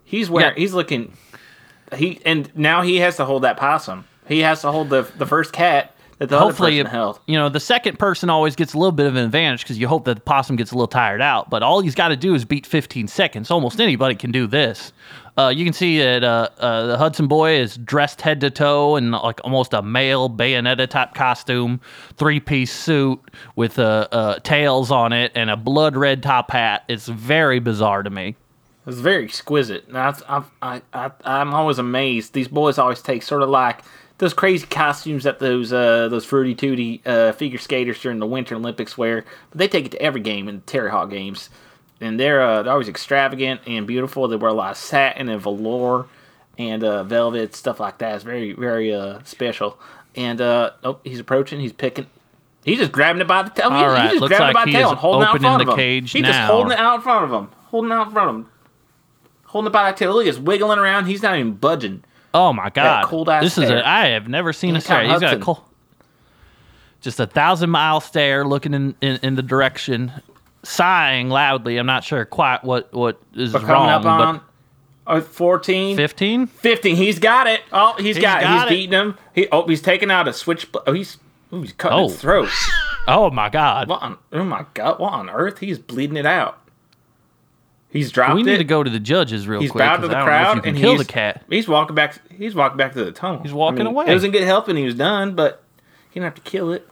He's 0.04 0.28
wearing. 0.28 0.56
Yeah. 0.56 0.60
He's 0.60 0.74
looking. 0.74 1.12
He 1.94 2.20
and 2.26 2.50
now 2.56 2.82
he 2.82 2.96
has 2.96 3.16
to 3.18 3.24
hold 3.24 3.42
that 3.42 3.56
possum. 3.56 4.04
He 4.26 4.40
has 4.40 4.62
to 4.62 4.72
hold 4.72 4.90
the 4.90 5.02
the 5.16 5.26
first 5.26 5.52
cat 5.52 5.94
that 6.18 6.28
the 6.28 6.38
hopefully, 6.38 6.80
other 6.80 6.88
person 6.88 6.96
held. 6.98 7.20
you 7.26 7.36
know, 7.36 7.48
the 7.48 7.60
second 7.60 7.98
person 7.98 8.30
always 8.30 8.56
gets 8.56 8.72
a 8.72 8.78
little 8.78 8.92
bit 8.92 9.06
of 9.06 9.16
an 9.16 9.24
advantage 9.24 9.62
because 9.62 9.78
you 9.78 9.88
hope 9.88 10.04
that 10.04 10.14
the 10.14 10.20
possum 10.20 10.56
gets 10.56 10.70
a 10.72 10.74
little 10.74 10.88
tired 10.88 11.20
out. 11.20 11.50
But 11.50 11.62
all 11.62 11.80
he's 11.80 11.94
got 11.94 12.08
to 12.08 12.16
do 12.16 12.34
is 12.34 12.44
beat 12.44 12.66
15 12.66 13.08
seconds. 13.08 13.50
Almost 13.50 13.80
anybody 13.80 14.14
can 14.14 14.30
do 14.30 14.46
this. 14.46 14.92
Uh, 15.36 15.48
you 15.48 15.64
can 15.64 15.72
see 15.72 15.98
that 15.98 16.22
uh, 16.22 16.48
uh, 16.58 16.86
the 16.86 16.96
Hudson 16.96 17.26
boy 17.26 17.56
is 17.56 17.76
dressed 17.76 18.20
head 18.20 18.40
to 18.42 18.50
toe 18.50 18.94
in 18.96 19.10
like 19.10 19.40
almost 19.42 19.74
a 19.74 19.82
male 19.82 20.30
Bayonetta 20.30 20.88
type 20.88 21.14
costume, 21.14 21.80
three 22.16 22.38
piece 22.38 22.72
suit 22.72 23.20
with 23.56 23.78
uh, 23.78 24.06
uh, 24.12 24.38
tails 24.40 24.92
on 24.92 25.12
it 25.12 25.32
and 25.34 25.50
a 25.50 25.56
blood 25.56 25.96
red 25.96 26.22
top 26.22 26.52
hat. 26.52 26.84
It's 26.88 27.06
very 27.08 27.58
bizarre 27.58 28.04
to 28.04 28.10
me. 28.10 28.36
It's 28.86 28.98
very 28.98 29.24
exquisite. 29.24 29.86
I, 29.92 30.14
I, 30.28 30.42
I, 30.62 30.82
I, 30.92 31.10
I'm 31.24 31.52
always 31.52 31.78
amazed. 31.78 32.32
These 32.34 32.48
boys 32.48 32.78
always 32.78 33.02
take 33.02 33.22
sort 33.22 33.42
of 33.42 33.48
like 33.48 33.82
those 34.18 34.34
crazy 34.34 34.66
costumes 34.66 35.24
that 35.24 35.40
those 35.40 35.72
uh, 35.72 36.08
those 36.08 36.24
fruity 36.24 36.54
tooty 36.54 37.02
uh, 37.04 37.32
figure 37.32 37.58
skaters 37.58 38.00
during 38.00 38.20
the 38.20 38.26
Winter 38.26 38.54
Olympics 38.54 38.96
wear. 38.96 39.24
But 39.50 39.58
they 39.58 39.68
take 39.68 39.86
it 39.86 39.92
to 39.92 40.02
every 40.02 40.20
game 40.20 40.48
in 40.48 40.56
the 40.56 40.60
Terre 40.62 40.90
Haute 40.90 41.10
games, 41.10 41.50
and 42.00 42.18
they're 42.18 42.40
uh, 42.42 42.62
they're 42.62 42.72
always 42.72 42.88
extravagant 42.88 43.60
and 43.66 43.86
beautiful. 43.86 44.28
They 44.28 44.36
wear 44.36 44.50
a 44.50 44.54
lot 44.54 44.72
of 44.72 44.76
satin 44.76 45.28
and 45.28 45.40
velour 45.40 46.06
and 46.58 46.84
uh, 46.84 47.04
velvet 47.04 47.54
stuff 47.54 47.80
like 47.80 47.98
that. 47.98 48.14
It's 48.16 48.24
very 48.24 48.52
very 48.52 48.94
uh, 48.94 49.20
special. 49.24 49.78
And 50.16 50.40
uh, 50.40 50.70
oh, 50.84 50.98
he's 51.04 51.18
approaching. 51.20 51.60
He's 51.60 51.72
picking. 51.72 52.06
He's 52.64 52.78
just 52.78 52.92
grabbing 52.92 53.20
it 53.20 53.26
by 53.28 53.42
the 53.42 53.50
tail. 53.50 53.70
All 53.70 53.94
he's 53.94 54.10
just 54.12 54.20
looks 54.20 54.36
grabbing 54.36 54.46
like 54.46 54.50
it 54.52 54.54
by 54.54 54.64
the 54.64 54.70
he 54.70 54.76
tail 54.76 54.90
and 54.90 54.98
holding 54.98 55.22
out 55.22 55.36
in 55.36 55.44
opening 55.44 55.50
front 55.50 55.58
the 55.66 55.72
of 55.72 55.78
him. 55.78 55.82
cage 55.82 56.12
He's 56.12 56.22
just 56.24 56.38
now. 56.38 56.46
holding 56.46 56.72
it 56.72 56.78
out 56.78 56.94
in 56.96 57.00
front 57.02 57.24
of 57.24 57.30
him. 57.32 57.48
Holding 57.66 57.90
it 57.90 57.94
out 57.94 58.06
in 58.06 58.12
front 58.12 58.30
of 58.30 58.36
him. 58.36 58.48
Holding 59.44 59.66
it 59.66 59.72
by 59.72 59.90
the 59.90 59.98
tail. 59.98 60.14
Look, 60.14 60.26
it's 60.26 60.38
wiggling 60.38 60.78
around. 60.78 61.06
He's 61.06 61.22
not 61.22 61.36
even 61.36 61.54
budging. 61.54 62.04
Oh 62.32 62.52
my 62.52 62.68
god! 62.70 63.04
cold-ass 63.06 63.42
this 63.44 63.58
is 63.58 63.66
stare. 63.66 63.78
a. 63.78 63.86
I 63.88 64.06
have 64.08 64.26
never 64.28 64.52
seen 64.52 64.74
a 64.74 64.80
stare. 64.80 65.02
He's 65.02 65.12
got 65.12 65.22
a 65.22 65.26
Hudson. 65.26 65.40
cold, 65.42 65.60
just 67.00 67.20
a 67.20 67.26
thousand 67.26 67.70
mile 67.70 68.00
stare, 68.00 68.44
looking 68.44 68.74
in, 68.74 68.94
in 69.00 69.20
in 69.22 69.34
the 69.36 69.42
direction, 69.42 70.10
sighing 70.64 71.28
loudly. 71.28 71.76
I'm 71.78 71.86
not 71.86 72.04
sure 72.04 72.24
quite 72.24 72.64
what 72.64 72.92
what 72.92 73.20
is 73.34 73.52
But 73.52 73.60
coming 73.62 73.74
wrong, 73.74 73.88
up 73.90 74.04
on 74.04 74.40
uh, 75.06 75.20
14 75.20 75.96
15 75.96 76.46
15 76.46 76.96
he's 76.96 77.18
got 77.18 77.46
it. 77.46 77.60
Oh, 77.72 77.94
he's, 77.98 78.18
got, 78.18 78.40
it. 78.40 78.44
got 78.44 78.54
He's 78.54 78.62
it. 78.64 78.68
beating 78.74 78.92
him. 78.98 79.18
He 79.34 79.46
oh, 79.52 79.66
he's 79.66 79.82
taking 79.82 80.10
out 80.10 80.26
a 80.28 80.32
switch. 80.32 80.66
Oh, 80.86 80.92
he's 80.92 81.18
ooh, 81.52 81.60
he's 81.60 81.72
cutting 81.72 81.98
Oh. 81.98 82.08
his 82.08 82.20
throat. 82.20 82.48
Oh 83.06 83.30
my 83.30 83.50
god! 83.50 83.88
What 83.88 84.02
on? 84.02 84.16
Oh 84.32 84.44
my 84.44 84.64
god! 84.72 84.98
What 84.98 85.12
on 85.12 85.28
earth? 85.28 85.58
He's 85.58 85.78
bleeding 85.78 86.16
it 86.16 86.24
out. 86.26 86.58
He's 87.90 88.10
dropped 88.10 88.34
we 88.34 88.40
it. 88.40 88.44
need 88.46 88.56
to 88.58 88.64
go 88.64 88.82
to 88.82 88.90
the 88.90 88.98
judges 88.98 89.46
real 89.46 89.60
He's 89.60 89.70
quick. 89.70 89.80
bowed 89.84 89.98
to 89.98 90.08
the 90.08 90.16
I 90.16 90.20
don't 90.20 90.26
know 90.28 90.32
if 90.32 90.46
crowd 90.62 90.66
and 90.66 90.76
kill 90.76 90.92
he's, 90.92 91.06
the 91.06 91.12
cat. 91.12 91.44
He's 91.48 91.68
walking 91.68 91.94
back. 91.94 92.18
He's 92.32 92.54
walking 92.54 92.76
back 92.76 92.94
to 92.94 93.04
the 93.04 93.12
tunnel. 93.12 93.40
He's 93.42 93.52
walking 93.52 93.82
I 93.82 93.84
mean, 93.84 93.92
away. 93.92 94.06
It 94.08 94.14
wasn't 94.14 94.32
good 94.32 94.42
help 94.42 94.66
and 94.68 94.76
he 94.78 94.84
was 94.84 94.94
done, 94.96 95.34
but 95.36 95.62
he 96.10 96.14
didn't 96.18 96.24
have 96.34 96.42
to 96.42 96.50
kill 96.50 96.72
it. 96.72 96.88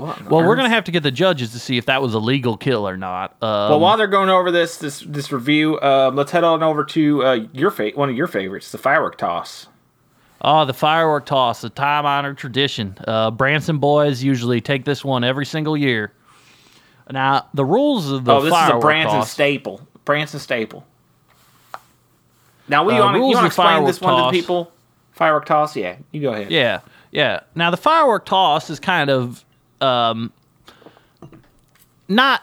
What 0.00 0.18
on 0.20 0.24
Well, 0.28 0.40
we're 0.42 0.52
earth? 0.52 0.58
gonna 0.58 0.68
have 0.70 0.84
to 0.84 0.90
get 0.90 1.02
the 1.02 1.10
judges 1.10 1.52
to 1.52 1.58
see 1.58 1.76
if 1.78 1.86
that 1.86 2.00
was 2.02 2.14
a 2.14 2.18
legal 2.18 2.56
kill 2.56 2.88
or 2.88 2.96
not. 2.96 3.32
Um, 3.42 3.48
Well, 3.70 3.80
while 3.80 3.96
they're 3.96 4.06
going 4.06 4.28
over 4.30 4.50
this 4.50 4.76
this 4.78 5.00
this 5.06 5.30
review, 5.32 5.80
um, 5.80 6.16
let's 6.16 6.30
head 6.32 6.44
on 6.44 6.62
over 6.62 6.84
to 6.84 7.24
uh, 7.24 7.32
your 7.52 7.70
fa- 7.70 7.92
one 7.94 8.08
of 8.10 8.16
your 8.16 8.26
favorites, 8.26 8.72
the 8.72 8.78
firework 8.78 9.18
toss. 9.18 9.66
Oh, 10.42 10.64
the 10.64 10.72
firework 10.72 11.26
toss, 11.26 11.62
a 11.64 11.68
time 11.70 12.06
honored 12.06 12.38
tradition. 12.38 12.96
Uh, 13.06 13.30
Branson 13.30 13.76
boys 13.78 14.22
usually 14.22 14.60
take 14.62 14.86
this 14.86 15.04
one 15.04 15.22
every 15.22 15.44
single 15.44 15.76
year. 15.76 16.12
Now, 17.10 17.46
the 17.52 17.64
rules 17.64 18.10
of 18.10 18.24
the 18.24 18.32
oh, 18.34 18.40
this 18.40 18.46
is 18.46 18.52
a 18.52 18.54
firework 18.54 18.80
Branson 18.82 19.18
toss. 19.18 19.30
staple. 19.30 19.80
Branson 20.06 20.40
staple. 20.40 20.86
Now, 22.68 22.84
we 22.84 22.94
Uh, 22.94 23.00
want 23.00 23.14
to 23.14 23.18
rules 23.18 23.30
you 23.32 23.36
of 23.36 23.42
want 23.42 23.44
to 23.44 23.46
explain 23.48 23.84
this 23.84 23.98
firework 23.98 24.02
one 24.02 24.16
to 24.16 24.22
toss. 24.22 24.32
the 24.32 24.38
people? 24.40 24.72
Firework 25.12 25.44
toss, 25.44 25.76
yeah. 25.76 25.96
You 26.12 26.20
go 26.22 26.32
ahead. 26.32 26.50
Yeah, 26.50 26.80
yeah. 27.10 27.40
Now, 27.54 27.70
the 27.70 27.76
firework 27.76 28.24
toss 28.24 28.70
is 28.70 28.80
kind 28.80 29.10
of 29.10 29.44
um, 29.80 30.32
not 32.08 32.42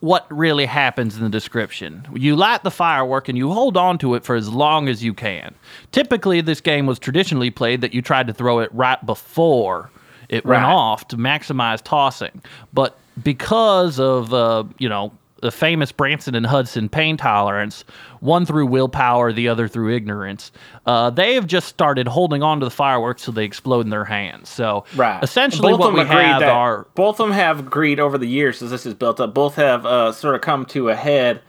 what 0.00 0.26
really 0.30 0.66
happens 0.66 1.16
in 1.16 1.22
the 1.22 1.28
description. 1.28 2.06
You 2.14 2.36
light 2.36 2.62
the 2.62 2.70
firework 2.70 3.28
and 3.28 3.36
you 3.36 3.50
hold 3.50 3.76
on 3.76 3.98
to 3.98 4.14
it 4.14 4.24
for 4.24 4.36
as 4.36 4.48
long 4.48 4.88
as 4.88 5.02
you 5.02 5.12
can. 5.12 5.54
Typically, 5.90 6.40
this 6.40 6.60
game 6.60 6.86
was 6.86 6.98
traditionally 6.98 7.50
played 7.50 7.80
that 7.80 7.92
you 7.92 8.00
tried 8.00 8.28
to 8.28 8.32
throw 8.32 8.60
it 8.60 8.72
right 8.72 9.04
before 9.04 9.90
it 10.28 10.44
went 10.44 10.64
off 10.64 11.08
to 11.08 11.16
maximize 11.16 11.82
tossing. 11.82 12.42
But 12.72 12.96
because 13.22 13.98
of 13.98 14.32
uh, 14.32 14.64
you 14.78 14.88
know 14.88 15.12
the 15.40 15.50
famous 15.50 15.92
Branson 15.92 16.34
and 16.34 16.46
Hudson 16.46 16.88
pain 16.88 17.16
tolerance, 17.16 17.84
one 18.20 18.44
through 18.44 18.66
willpower, 18.66 19.32
the 19.32 19.48
other 19.48 19.68
through 19.68 19.94
ignorance, 19.94 20.50
uh, 20.86 21.10
they 21.10 21.34
have 21.34 21.46
just 21.46 21.68
started 21.68 22.08
holding 22.08 22.42
on 22.42 22.60
to 22.60 22.66
the 22.66 22.70
fireworks 22.70 23.22
so 23.22 23.32
they 23.32 23.44
explode 23.44 23.82
in 23.86 23.90
their 23.90 24.04
hands. 24.04 24.48
So 24.48 24.84
Right. 24.96 25.22
essentially, 25.22 25.72
Both 25.72 25.80
what 25.80 25.88
of 25.90 25.94
we 25.94 26.00
them 26.00 26.08
have 26.08 26.42
are 26.42 26.86
both 26.94 27.20
of 27.20 27.28
them 27.28 27.34
have 27.34 27.60
agreed 27.60 28.00
over 28.00 28.18
the 28.18 28.26
years 28.28 28.62
as 28.62 28.70
this 28.70 28.84
is 28.86 28.94
built 28.94 29.20
up. 29.20 29.34
Both 29.34 29.54
have 29.56 29.86
uh, 29.86 30.12
sort 30.12 30.34
of 30.34 30.40
come 30.40 30.64
to 30.66 30.88
a 30.88 30.96
head 30.96 31.40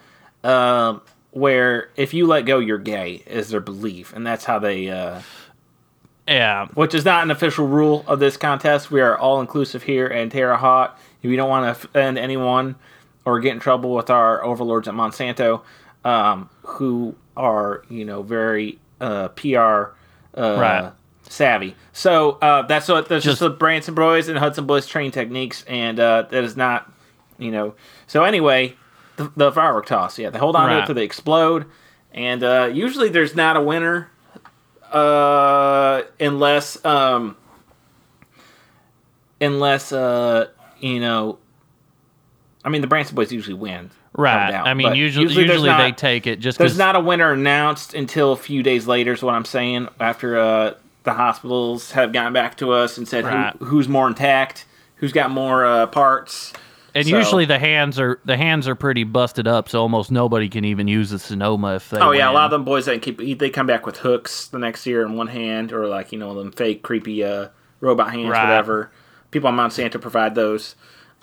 um, 0.44 1.02
where 1.32 1.90
if 1.96 2.14
you 2.14 2.28
let 2.28 2.46
go, 2.46 2.60
you're 2.60 2.78
gay 2.78 3.24
is 3.28 3.50
their 3.50 3.60
belief, 3.60 4.14
and 4.14 4.26
that's 4.26 4.46
how 4.46 4.60
they. 4.60 4.90
Uh, 4.90 5.22
yeah. 6.28 6.68
which 6.76 6.94
is 6.94 7.06
not 7.06 7.24
an 7.24 7.32
official 7.32 7.68
rule 7.68 8.04
of 8.08 8.20
this 8.20 8.38
contest. 8.38 8.92
We 8.92 9.02
are 9.02 9.18
all 9.18 9.42
inclusive 9.42 9.84
here 9.84 10.06
and 10.08 10.32
Haute. 10.32 10.92
If 11.24 11.30
you 11.30 11.36
don't 11.36 11.50
want 11.50 11.66
to 11.66 11.72
offend 11.88 12.18
anyone 12.20 12.76
or 13.26 13.40
get 13.40 13.54
in 13.54 13.60
trouble 13.60 13.94
with 13.94 14.10
our 14.10 14.44
overlords 14.44 14.88
at 14.88 14.94
Monsanto, 14.94 15.62
um, 16.06 16.50
who 16.64 17.16
are 17.38 17.84
you 17.90 18.06
know 18.06 18.22
very 18.24 18.80
uh, 19.02 19.28
PR 19.30 19.50
uh, 19.58 19.86
Right. 20.36 20.92
savvy. 21.28 21.76
So 21.94 22.32
uh, 22.42 22.64
that's 22.64 22.88
what 22.88 23.08
that's 23.10 23.24
just, 23.24 23.34
Just- 23.34 23.40
the 23.42 23.50
Branson 23.50 23.94
boys 23.96 24.28
and 24.30 24.38
Hudson 24.38 24.66
boys 24.66 24.88
training 24.88 25.12
techniques, 25.12 25.64
and 25.68 26.00
uh, 26.00 26.24
that 26.30 26.44
is 26.44 26.56
not 26.58 26.92
you 27.38 27.52
know. 27.52 27.76
So 28.08 28.24
anyway, 28.24 28.76
the, 29.18 29.32
the 29.36 29.52
firework 29.52 29.86
toss, 29.86 30.18
yeah, 30.20 30.30
they 30.30 30.40
hold 30.40 30.56
on 30.56 30.70
to 30.70 30.76
it 30.84 30.86
till 30.86 30.96
they 30.96 31.04
explode, 31.04 31.66
and 32.14 32.44
uh, 32.44 32.70
usually 32.74 33.10
there's 33.10 33.36
not 33.36 33.56
a 33.58 33.62
winner 33.62 34.10
uh 34.92 36.02
unless 36.20 36.84
um 36.84 37.38
unless 39.40 39.92
uh 39.92 40.48
you 40.80 41.00
know 41.00 41.38
i 42.70 42.72
mean 42.72 42.82
the 42.82 42.88
branson 42.88 43.16
boys 43.16 43.32
usually 43.32 43.56
win 43.56 43.90
Right. 44.14 44.50
doubt, 44.50 44.68
I 44.68 44.74
mean, 44.74 44.96
usually, 44.96 45.28
there's 45.28 45.38
usually, 45.62 45.70
they 45.70 45.92
take 45.92 46.26
it 46.26 46.40
just 46.40 46.58
there's 46.58 46.78
not 46.80 46.96
a 46.96 47.00
winner 47.00 47.32
announced 47.32 47.94
until 47.94 48.32
a 48.32 48.36
few 48.38 48.64
days 48.64 48.88
later 48.88 49.14
is 49.14 49.22
what 49.22 49.36
i'm 49.36 49.46
saying 49.46 49.88
after 50.00 50.38
uh 50.40 50.74
the 51.04 51.14
hospitals 51.14 51.92
have 51.92 52.12
gotten 52.12 52.34
back 52.34 52.58
to 52.58 52.72
us 52.72 52.98
and 52.98 53.08
said 53.08 53.24
Right. 53.26 53.56
who, 53.60 53.66
who's 53.66 53.88
more 53.88 54.08
intact 54.08 54.66
who's 54.96 55.12
got 55.14 55.30
more 55.32 55.66
uh 55.66 55.88
parts 55.88 56.54
And 56.96 57.06
So- 57.08 57.18
usually 57.18 57.46
the 57.46 57.60
hands 57.60 58.00
are 58.00 58.20
the 58.26 58.36
hands 58.36 58.68
are 58.68 58.74
pretty 58.76 59.04
busted 59.04 59.48
up, 59.48 59.70
so 59.70 59.80
almost 59.80 60.10
nobody 60.12 60.50
can 60.50 60.66
even 60.66 60.88
use 60.88 61.12
the 61.12 61.20
Sonoma 61.20 61.76
if 61.76 61.88
they. 61.92 62.00
Oh 62.00 62.12
yeah, 62.12 62.30
a 62.32 62.34
lot 62.34 62.46
of 62.46 62.52
them 62.52 62.66
boys 62.66 62.86
that 62.86 63.00
keep 63.04 63.20
they 63.40 63.50
come 63.52 63.68
back 63.68 63.86
with 63.86 63.98
hooks 63.98 64.48
the 64.48 64.58
next 64.58 64.88
year 64.88 65.06
in 65.06 65.14
one 65.16 65.28
hand, 65.28 65.72
or 65.72 65.88
like 65.88 66.12
you 66.12 66.18
know 66.18 66.34
them 66.34 66.52
fake 66.52 66.82
creepy 66.82 67.24
uh, 67.24 67.50
robot 67.80 68.12
hands, 68.12 68.30
Right. 68.30 68.42
whatever. 68.42 68.90
People 69.30 69.50
on 69.50 69.56
Monsanto 69.56 70.02
provide 70.02 70.34
those. 70.34 70.74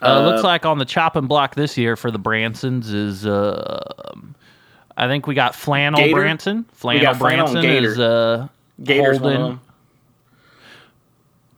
Uh, 0.03 0.27
looks 0.27 0.43
like 0.43 0.67
on 0.67 0.79
the 0.79 0.85
chopping 0.85 1.27
block 1.27 1.55
this 1.55 1.79
year 1.79 1.97
for 1.97 2.11
the 2.11 2.19
Bransons 2.19 2.93
is 2.93 3.27
uh, 3.27 4.13
I 4.97 5.07
think 5.07 5.27
we 5.27 5.35
got 5.35 5.55
Flannel 5.55 6.01
Gator? 6.01 6.15
Branson. 6.15 6.65
Flannel 6.73 7.03
got 7.03 7.17
Flannel 7.17 7.47
and 7.47 7.55
Branson 7.55 7.71
Gator. 7.71 7.93
is 7.93 7.99
uh, 7.99 8.49
Gators 8.83 9.19
holding. 9.19 9.61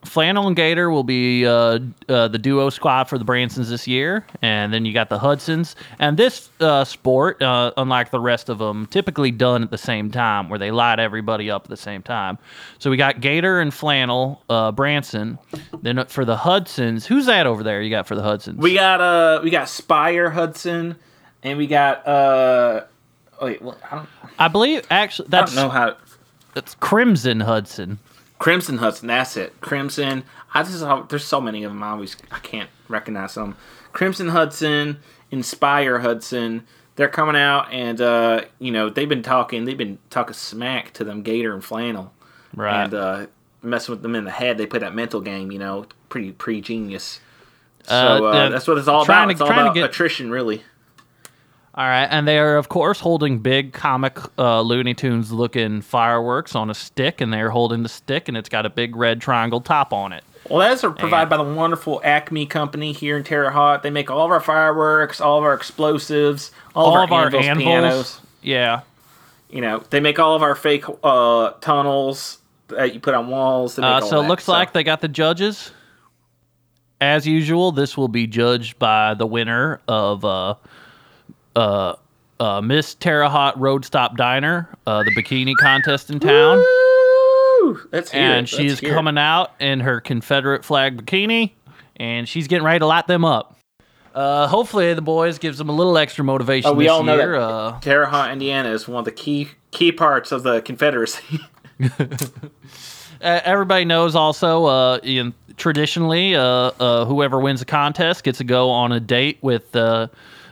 Flannel 0.08 0.46
and 0.46 0.56
Gator 0.56 0.90
will 0.90 1.04
be 1.04 1.46
uh, 1.46 1.78
uh, 2.08 2.28
the 2.28 2.38
duo 2.38 2.70
squad 2.70 3.04
for 3.04 3.18
the 3.18 3.24
Bransons 3.24 3.68
this 3.68 3.86
year, 3.86 4.26
and 4.42 4.72
then 4.72 4.84
you 4.84 4.92
got 4.92 5.08
the 5.08 5.18
Hudsons. 5.18 5.76
And 5.98 6.16
this 6.16 6.50
uh, 6.60 6.84
sport, 6.84 7.40
uh, 7.42 7.72
unlike 7.76 8.10
the 8.10 8.20
rest 8.20 8.48
of 8.48 8.58
them, 8.58 8.86
typically 8.86 9.30
done 9.30 9.62
at 9.62 9.70
the 9.70 9.78
same 9.78 10.10
time, 10.10 10.48
where 10.48 10.58
they 10.58 10.70
light 10.70 10.98
everybody 10.98 11.50
up 11.50 11.64
at 11.64 11.70
the 11.70 11.76
same 11.76 12.02
time. 12.02 12.38
So 12.78 12.90
we 12.90 12.96
got 12.96 13.20
Gator 13.20 13.60
and 13.60 13.72
Flannel 13.72 14.42
uh, 14.48 14.72
Branson. 14.72 15.38
Then 15.82 16.04
for 16.06 16.24
the 16.24 16.36
Hudsons, 16.36 17.06
who's 17.06 17.26
that 17.26 17.46
over 17.46 17.62
there? 17.62 17.82
You 17.82 17.90
got 17.90 18.06
for 18.06 18.14
the 18.14 18.22
Hudsons? 18.22 18.58
We 18.58 18.74
got 18.74 19.00
uh 19.00 19.40
we 19.42 19.50
got 19.50 19.68
Spire 19.68 20.30
Hudson, 20.30 20.96
and 21.42 21.58
we 21.58 21.66
got 21.66 22.06
uh 22.06 22.84
wait 23.40 23.62
what 23.62 23.78
I 23.90 23.96
don't, 23.96 24.08
I 24.38 24.48
believe 24.48 24.86
actually 24.90 25.28
I 25.28 25.30
that's 25.30 25.54
don't 25.54 25.64
know 25.64 25.70
how 25.70 25.96
that's 26.54 26.74
Crimson 26.76 27.40
Hudson. 27.40 27.98
Crimson 28.38 28.78
Hudson. 28.78 29.08
That's 29.08 29.36
it. 29.36 29.60
Crimson. 29.60 30.24
I 30.54 30.62
just 30.62 30.84
there's 31.08 31.24
so 31.24 31.40
many 31.40 31.64
of 31.64 31.72
them. 31.72 31.82
I 31.82 31.90
always 31.90 32.16
I 32.30 32.38
can't 32.38 32.70
recognize 32.88 33.34
them. 33.34 33.56
Crimson 33.92 34.28
Hudson, 34.28 35.00
Inspire 35.30 35.98
Hudson. 36.00 36.66
They're 36.96 37.08
coming 37.08 37.36
out, 37.36 37.72
and 37.72 38.00
uh, 38.00 38.42
you 38.58 38.72
know 38.72 38.90
they've 38.90 39.08
been 39.08 39.22
talking. 39.22 39.64
They've 39.64 39.76
been 39.78 39.98
talking 40.10 40.34
smack 40.34 40.92
to 40.94 41.04
them 41.04 41.22
Gator 41.22 41.54
and 41.54 41.64
Flannel, 41.64 42.12
Right. 42.54 42.84
and 42.84 42.94
uh, 42.94 43.26
messing 43.62 43.92
with 43.92 44.02
them 44.02 44.14
in 44.16 44.24
the 44.24 44.30
head. 44.32 44.58
They 44.58 44.66
play 44.66 44.80
that 44.80 44.94
mental 44.94 45.20
game. 45.20 45.52
You 45.52 45.58
know, 45.60 45.86
pretty 46.08 46.32
pretty 46.32 46.60
genius. 46.60 47.20
So 47.84 47.94
Uh, 48.26 48.30
uh, 48.30 48.48
that's 48.50 48.66
what 48.66 48.78
it's 48.78 48.88
all 48.88 49.04
trying 49.04 49.24
about. 49.24 49.26
to- 49.26 49.32
It's 49.32 49.40
all 49.40 49.46
trying 49.46 49.58
to 49.58 49.62
about 49.66 49.74
get- 49.74 49.90
attrition, 49.90 50.30
really. 50.30 50.62
All 51.78 51.84
right, 51.86 52.08
and 52.10 52.26
they 52.26 52.40
are 52.40 52.56
of 52.56 52.68
course 52.68 52.98
holding 52.98 53.38
big 53.38 53.72
comic 53.72 54.18
uh, 54.36 54.62
Looney 54.62 54.94
Tunes 54.94 55.30
looking 55.30 55.80
fireworks 55.80 56.56
on 56.56 56.70
a 56.70 56.74
stick, 56.74 57.20
and 57.20 57.32
they're 57.32 57.50
holding 57.50 57.84
the 57.84 57.88
stick, 57.88 58.26
and 58.26 58.36
it's 58.36 58.48
got 58.48 58.66
a 58.66 58.70
big 58.70 58.96
red 58.96 59.20
triangle 59.20 59.60
top 59.60 59.92
on 59.92 60.12
it. 60.12 60.24
Well, 60.50 60.58
that's 60.58 60.82
provided 60.82 61.30
by 61.30 61.36
the 61.36 61.44
wonderful 61.44 62.00
Acme 62.02 62.46
company 62.46 62.90
here 62.90 63.16
in 63.16 63.22
Terre 63.22 63.50
Haute. 63.50 63.84
They 63.84 63.90
make 63.90 64.10
all 64.10 64.24
of 64.24 64.32
our 64.32 64.40
fireworks, 64.40 65.20
all 65.20 65.38
of 65.38 65.44
our 65.44 65.54
explosives, 65.54 66.50
all, 66.74 66.96
All 66.96 67.04
of 67.04 67.12
our, 67.12 67.26
anvils, 67.26 67.46
anvils, 67.46 67.64
pianos. 67.64 68.20
yeah. 68.42 68.80
You 69.48 69.60
know, 69.60 69.84
they 69.90 70.00
make 70.00 70.18
all 70.18 70.34
of 70.34 70.42
our 70.42 70.56
fake 70.56 70.84
uh, 71.04 71.50
tunnels 71.60 72.38
that 72.68 72.92
you 72.92 72.98
put 72.98 73.14
on 73.14 73.28
walls. 73.28 73.78
Uh, 73.78 74.00
so 74.00 74.20
it 74.20 74.26
looks 74.26 74.48
like 74.48 74.72
they 74.72 74.82
got 74.82 75.00
the 75.00 75.06
judges. 75.06 75.70
As 77.00 77.24
usual, 77.24 77.70
this 77.70 77.96
will 77.96 78.08
be 78.08 78.26
judged 78.26 78.80
by 78.80 79.14
the 79.14 79.28
winner 79.28 79.80
of 79.86 80.24
uh, 81.58 81.96
uh, 82.40 82.60
Miss 82.60 82.94
Terre 82.94 83.28
Haute 83.28 83.56
Road 83.58 83.84
Stop 83.84 84.16
Diner, 84.16 84.68
uh, 84.86 85.02
the 85.02 85.10
bikini 85.10 85.54
contest 85.60 86.10
in 86.10 86.20
town. 86.20 86.64
And 88.12 88.48
she's 88.48 88.70
Let's 88.72 88.80
hear 88.80 88.92
it. 88.92 88.94
coming 88.94 89.18
out 89.18 89.52
in 89.60 89.80
her 89.80 90.00
Confederate 90.00 90.64
flag 90.64 91.04
bikini, 91.04 91.52
and 91.96 92.26
she's 92.28 92.46
getting 92.48 92.64
ready 92.64 92.78
to 92.78 92.86
light 92.86 93.06
them 93.06 93.24
up. 93.24 93.56
Uh, 94.14 94.46
hopefully, 94.46 94.94
the 94.94 95.02
boys 95.02 95.38
gives 95.38 95.58
them 95.58 95.68
a 95.68 95.72
little 95.72 95.96
extra 95.98 96.24
motivation 96.24 96.70
Oh, 96.70 96.72
we 96.74 96.84
this 96.84 96.90
all 96.92 97.02
know 97.02 97.16
year. 97.16 97.32
that 97.32 97.40
Uh, 97.40 97.80
Terre 97.80 98.06
Haute, 98.06 98.30
Indiana, 98.32 98.70
is 98.70 98.88
one 98.88 99.00
of 99.00 99.04
the 99.04 99.12
key 99.12 99.48
key 99.70 99.92
parts 99.92 100.32
of 100.32 100.42
the 100.44 100.62
Confederacy. 100.62 101.40
Everybody 103.20 103.84
knows 103.84 104.14
also, 104.14 104.64
uh, 104.66 104.98
in, 105.02 105.34
traditionally, 105.56 106.34
uh, 106.36 106.42
uh, 106.42 107.04
whoever 107.04 107.38
wins 107.40 107.60
the 107.60 107.66
contest 107.66 108.22
gets 108.24 108.38
to 108.38 108.44
go 108.44 108.70
on 108.70 108.92
a 108.92 109.00
date 109.00 109.38
with 109.42 109.74
uh, 109.74 110.06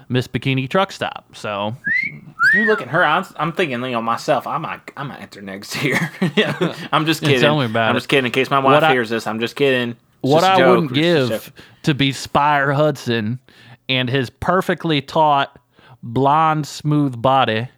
Miss 0.09 0.29
Bikini 0.29 0.69
Truck 0.69 0.93
Stop. 0.93 1.35
So, 1.35 1.75
If 2.07 2.55
you 2.55 2.65
look 2.67 2.81
at 2.81 2.89
her, 2.89 3.05
I'm, 3.05 3.25
I'm 3.37 3.53
thinking, 3.53 3.81
you 3.83 3.91
know, 3.91 4.03
myself, 4.03 4.47
I 4.47 4.59
might, 4.59 4.81
I 4.97 5.03
might 5.03 5.21
enter 5.21 5.43
next 5.43 5.83
year. 5.83 5.99
yeah, 6.37 6.75
I'm 6.93 7.07
just 7.07 7.23
kidding. 7.23 7.41
tell 7.41 7.59
me 7.59 7.67
about 7.67 7.91
I'm 7.91 7.97
it. 7.97 7.99
just 7.99 8.09
kidding. 8.09 8.27
In 8.27 8.33
case 8.33 8.49
my 8.51 8.59
wife 8.61 8.75
What 8.75 8.85
I- 8.85 8.93
hears 8.93 9.11
this, 9.11 9.27
I'm 9.27 9.41
just 9.41 9.57
kidding. 9.57 9.91
It's 9.91 10.33
what 10.33 10.41
just 10.41 10.51
a 10.51 10.53
I 10.55 10.59
joke. 10.59 10.75
wouldn't 10.91 10.97
It's 10.97 11.01
just 11.01 11.31
a 11.31 11.35
give 11.49 11.55
joke. 11.57 11.65
to 11.85 11.95
be 11.95 12.13
Spire 12.13 12.73
Hudson 12.73 13.39
and 13.89 14.09
his 14.09 14.31
perfectly 14.31 15.01
taut, 15.03 15.59
blonde, 16.03 16.67
smooth 16.67 17.21
body 17.21 17.69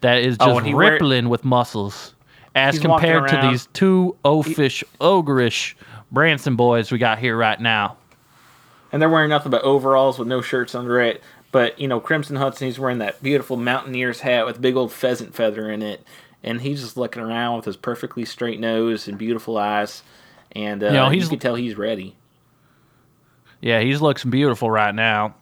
that 0.00 0.18
is 0.22 0.36
Oh, 0.40 0.54
just 0.54 0.66
he 0.66 0.74
wear- 0.74 0.92
rippling 0.92 1.28
with 1.28 1.44
muscles 1.44 2.14
as 2.54 2.76
He's 2.76 2.84
walking 2.86 3.08
compared 3.10 3.28
to 3.30 3.36
around- 3.36 3.52
these 3.52 3.66
two 3.72 4.16
oafish, 4.24 4.82
ogreish 5.00 5.74
Branson 6.12 6.56
boys 6.56 6.90
we 6.90 6.98
got 6.98 7.18
here 7.18 7.36
right 7.36 7.60
now. 7.60 7.96
and 8.92 9.00
they're 9.00 9.08
wearing 9.08 9.28
nothing 9.30 9.50
but 9.52 9.62
overalls 9.62 10.18
with 10.18 10.26
no 10.26 10.40
shirts 10.40 10.74
under 10.74 11.00
it. 11.00 11.22
But 11.52 11.78
you 11.80 11.88
know, 11.88 12.00
Crimson 12.00 12.36
Hudson, 12.36 12.66
he's 12.66 12.78
wearing 12.78 12.98
that 12.98 13.22
beautiful 13.22 13.56
mountaineer's 13.56 14.20
hat 14.20 14.46
with 14.46 14.56
a 14.56 14.60
big 14.60 14.76
old 14.76 14.92
pheasant 14.92 15.34
feather 15.34 15.70
in 15.70 15.82
it, 15.82 16.04
and 16.42 16.60
he's 16.60 16.80
just 16.80 16.96
looking 16.96 17.22
around 17.22 17.56
with 17.56 17.64
his 17.64 17.76
perfectly 17.76 18.24
straight 18.24 18.60
nose 18.60 19.08
and 19.08 19.18
beautiful 19.18 19.58
eyes, 19.58 20.02
and 20.52 20.82
uh, 20.82 20.86
You 20.86 20.92
know, 20.92 21.10
you 21.10 21.26
can 21.26 21.38
tell 21.38 21.56
he's 21.56 21.76
ready. 21.76 22.16
Yeah, 23.60 23.80
he 23.80 23.94
looks 23.96 24.24
beautiful 24.24 24.70
right 24.70 24.94
now. 24.94 25.34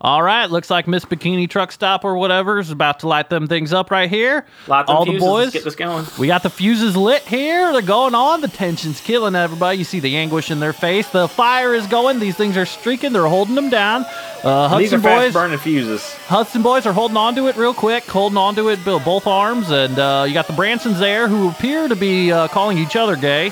All 0.00 0.22
right, 0.22 0.48
looks 0.48 0.70
like 0.70 0.86
Miss 0.86 1.04
Bikini 1.04 1.50
Truck 1.50 1.72
Stop 1.72 2.04
or 2.04 2.16
whatever 2.16 2.60
is 2.60 2.70
about 2.70 3.00
to 3.00 3.08
light 3.08 3.30
them 3.30 3.48
things 3.48 3.72
up 3.72 3.90
right 3.90 4.08
here. 4.08 4.46
All 4.86 5.04
fuses, 5.04 5.20
the 5.20 5.26
let's 5.26 5.46
boys. 5.46 5.52
get 5.52 5.64
this 5.64 5.74
going. 5.74 6.06
We 6.18 6.28
got 6.28 6.44
the 6.44 6.50
fuses 6.50 6.96
lit 6.96 7.22
here. 7.22 7.72
They're 7.72 7.82
going 7.82 8.14
on. 8.14 8.40
The 8.40 8.46
tension's 8.46 9.00
killing 9.00 9.34
everybody. 9.34 9.78
You 9.78 9.84
see 9.84 9.98
the 9.98 10.16
anguish 10.16 10.52
in 10.52 10.60
their 10.60 10.72
face. 10.72 11.08
The 11.08 11.26
fire 11.26 11.74
is 11.74 11.86
going. 11.88 12.20
These 12.20 12.36
things 12.36 12.56
are 12.56 12.64
streaking. 12.66 13.12
They're 13.12 13.26
holding 13.26 13.56
them 13.56 13.70
down. 13.70 14.04
Uh, 14.44 14.78
These 14.78 14.92
are 14.92 14.98
Hudson 14.98 15.00
fast 15.00 15.34
burning 15.34 15.58
fuses. 15.58 16.12
Hudson 16.26 16.62
boys 16.62 16.86
are 16.86 16.92
holding 16.92 17.16
on 17.16 17.34
to 17.34 17.48
it 17.48 17.56
real 17.56 17.74
quick, 17.74 18.04
holding 18.04 18.36
on 18.38 18.54
to 18.54 18.68
it 18.68 18.84
with 18.86 19.04
both 19.04 19.26
arms, 19.26 19.70
and 19.70 19.98
uh, 19.98 20.24
you 20.28 20.32
got 20.32 20.46
the 20.46 20.52
Bransons 20.52 21.00
there 21.00 21.26
who 21.26 21.48
appear 21.48 21.88
to 21.88 21.96
be 21.96 22.30
uh, 22.30 22.46
calling 22.46 22.78
each 22.78 22.94
other 22.94 23.16
gay. 23.16 23.50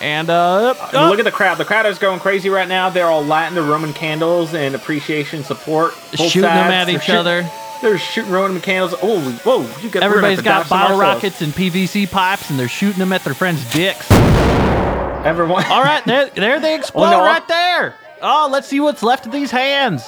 And 0.00 0.28
uh, 0.28 0.74
Look 0.92 1.18
at 1.18 1.24
the 1.24 1.30
crowd. 1.32 1.56
The 1.58 1.64
crowd 1.64 1.86
is 1.86 1.98
going 1.98 2.20
crazy 2.20 2.48
right 2.50 2.68
now. 2.68 2.90
They're 2.90 3.06
all 3.06 3.22
lighting 3.24 3.54
the 3.54 3.62
Roman 3.62 3.92
candles 3.94 4.52
in 4.54 4.74
appreciation, 4.74 5.42
support. 5.42 5.94
Shooting 6.14 6.42
them 6.42 6.52
sides. 6.70 6.72
at 6.74 6.84
They're 6.86 6.96
each 6.96 7.02
shoot- 7.04 7.14
other. 7.16 7.50
They're 7.82 7.98
shooting 7.98 8.30
Roman 8.32 8.60
candles. 8.62 8.94
Oh, 9.02 9.20
whoa! 9.44 9.60
You 9.60 9.66
got, 9.66 9.74
we're 9.76 9.90
gonna 9.90 9.92
have 9.92 10.02
Everybody's 10.04 10.42
got 10.42 10.68
bottle 10.68 10.98
rockets 10.98 11.42
and 11.42 11.52
PVC 11.52 12.10
pipes, 12.10 12.48
and 12.48 12.58
they're 12.58 12.68
shooting 12.68 12.98
them 12.98 13.12
at 13.12 13.22
their 13.22 13.34
friends' 13.34 13.70
dicks. 13.72 14.10
Everyone. 14.10 15.64
All 15.66 15.82
right, 15.82 16.02
there, 16.06 16.26
there 16.34 16.58
they 16.60 16.74
explode 16.74 17.10
no. 17.10 17.20
right 17.20 17.46
there. 17.48 17.94
Oh, 18.22 18.48
let's 18.50 18.66
see 18.68 18.80
what's 18.80 19.02
left 19.02 19.26
of 19.26 19.32
these 19.32 19.50
hands. 19.50 20.02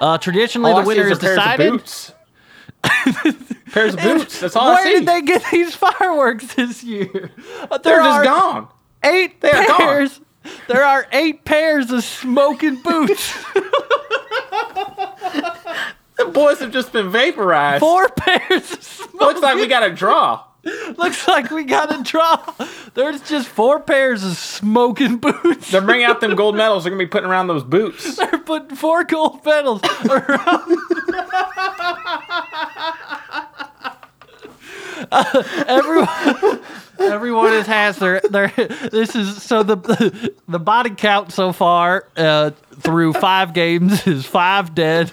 Uh, 0.00 0.18
traditionally, 0.18 0.72
All 0.72 0.80
the 0.82 0.86
winner 0.86 1.04
is 1.06 1.12
is 1.12 1.18
decided. 1.18 1.66
Of 1.66 1.72
boots. 1.74 2.12
pairs 3.70 3.94
of 3.94 4.00
boots. 4.02 4.40
That's 4.40 4.56
all 4.56 4.68
I 4.70 4.74
Where 4.74 4.84
did 4.84 5.06
they 5.06 5.22
get 5.22 5.44
these 5.52 5.74
fireworks 5.76 6.54
this 6.54 6.82
year? 6.82 7.30
Uh, 7.70 7.78
They're 7.78 7.96
There 7.96 8.02
just 8.02 8.18
are 8.20 8.24
gone. 8.24 8.68
Eight 9.04 9.40
They 9.40 9.50
gone. 9.50 9.76
pairs. 9.76 10.20
There 10.68 10.84
are 10.84 11.06
eight 11.12 11.44
pairs 11.44 11.90
of 11.90 12.02
smoking 12.04 12.82
boots. 12.82 13.32
The 16.18 16.26
boys 16.32 16.58
have 16.60 16.72
just 16.72 16.92
been 16.92 17.10
vaporized. 17.10 17.80
Four 17.80 18.08
pairs 18.10 18.72
of 18.72 18.82
smoking. 18.82 19.18
Boots. 19.18 19.20
Looks 19.20 19.40
like 19.40 19.56
we 19.56 19.66
got 19.66 19.82
a 19.82 19.90
draw. 19.94 20.44
Looks 20.96 21.26
like 21.26 21.50
we 21.50 21.64
got 21.64 21.92
a 21.98 22.02
draw. 22.04 22.40
There's 22.94 23.20
just 23.22 23.48
four 23.48 23.80
pairs 23.80 24.22
of 24.24 24.36
smoking 24.36 25.16
boots. 25.16 25.70
They're 25.72 25.80
bringing 25.80 26.06
out 26.06 26.20
them 26.20 26.36
gold 26.36 26.54
medals. 26.56 26.84
They're 26.84 26.90
gonna 26.92 27.02
be 27.02 27.08
putting 27.08 27.28
around 27.28 27.48
those 27.48 27.64
boots. 27.64 28.16
They're 28.18 28.38
putting 28.38 28.76
four 28.76 29.02
gold 29.04 29.44
medals 29.44 29.80
around. 30.08 30.76
Uh, 35.10 35.42
everyone, 35.66 36.60
everyone 37.10 37.52
has, 37.52 37.66
has 37.66 37.98
their 37.98 38.20
their. 38.20 38.48
This 38.48 39.14
is 39.14 39.42
so 39.42 39.62
the 39.62 40.34
the 40.48 40.58
body 40.58 40.90
count 40.90 41.32
so 41.32 41.52
far 41.52 42.06
uh, 42.16 42.50
through 42.80 43.14
five 43.14 43.54
games 43.54 44.06
is 44.06 44.26
five 44.26 44.74
dead, 44.74 45.12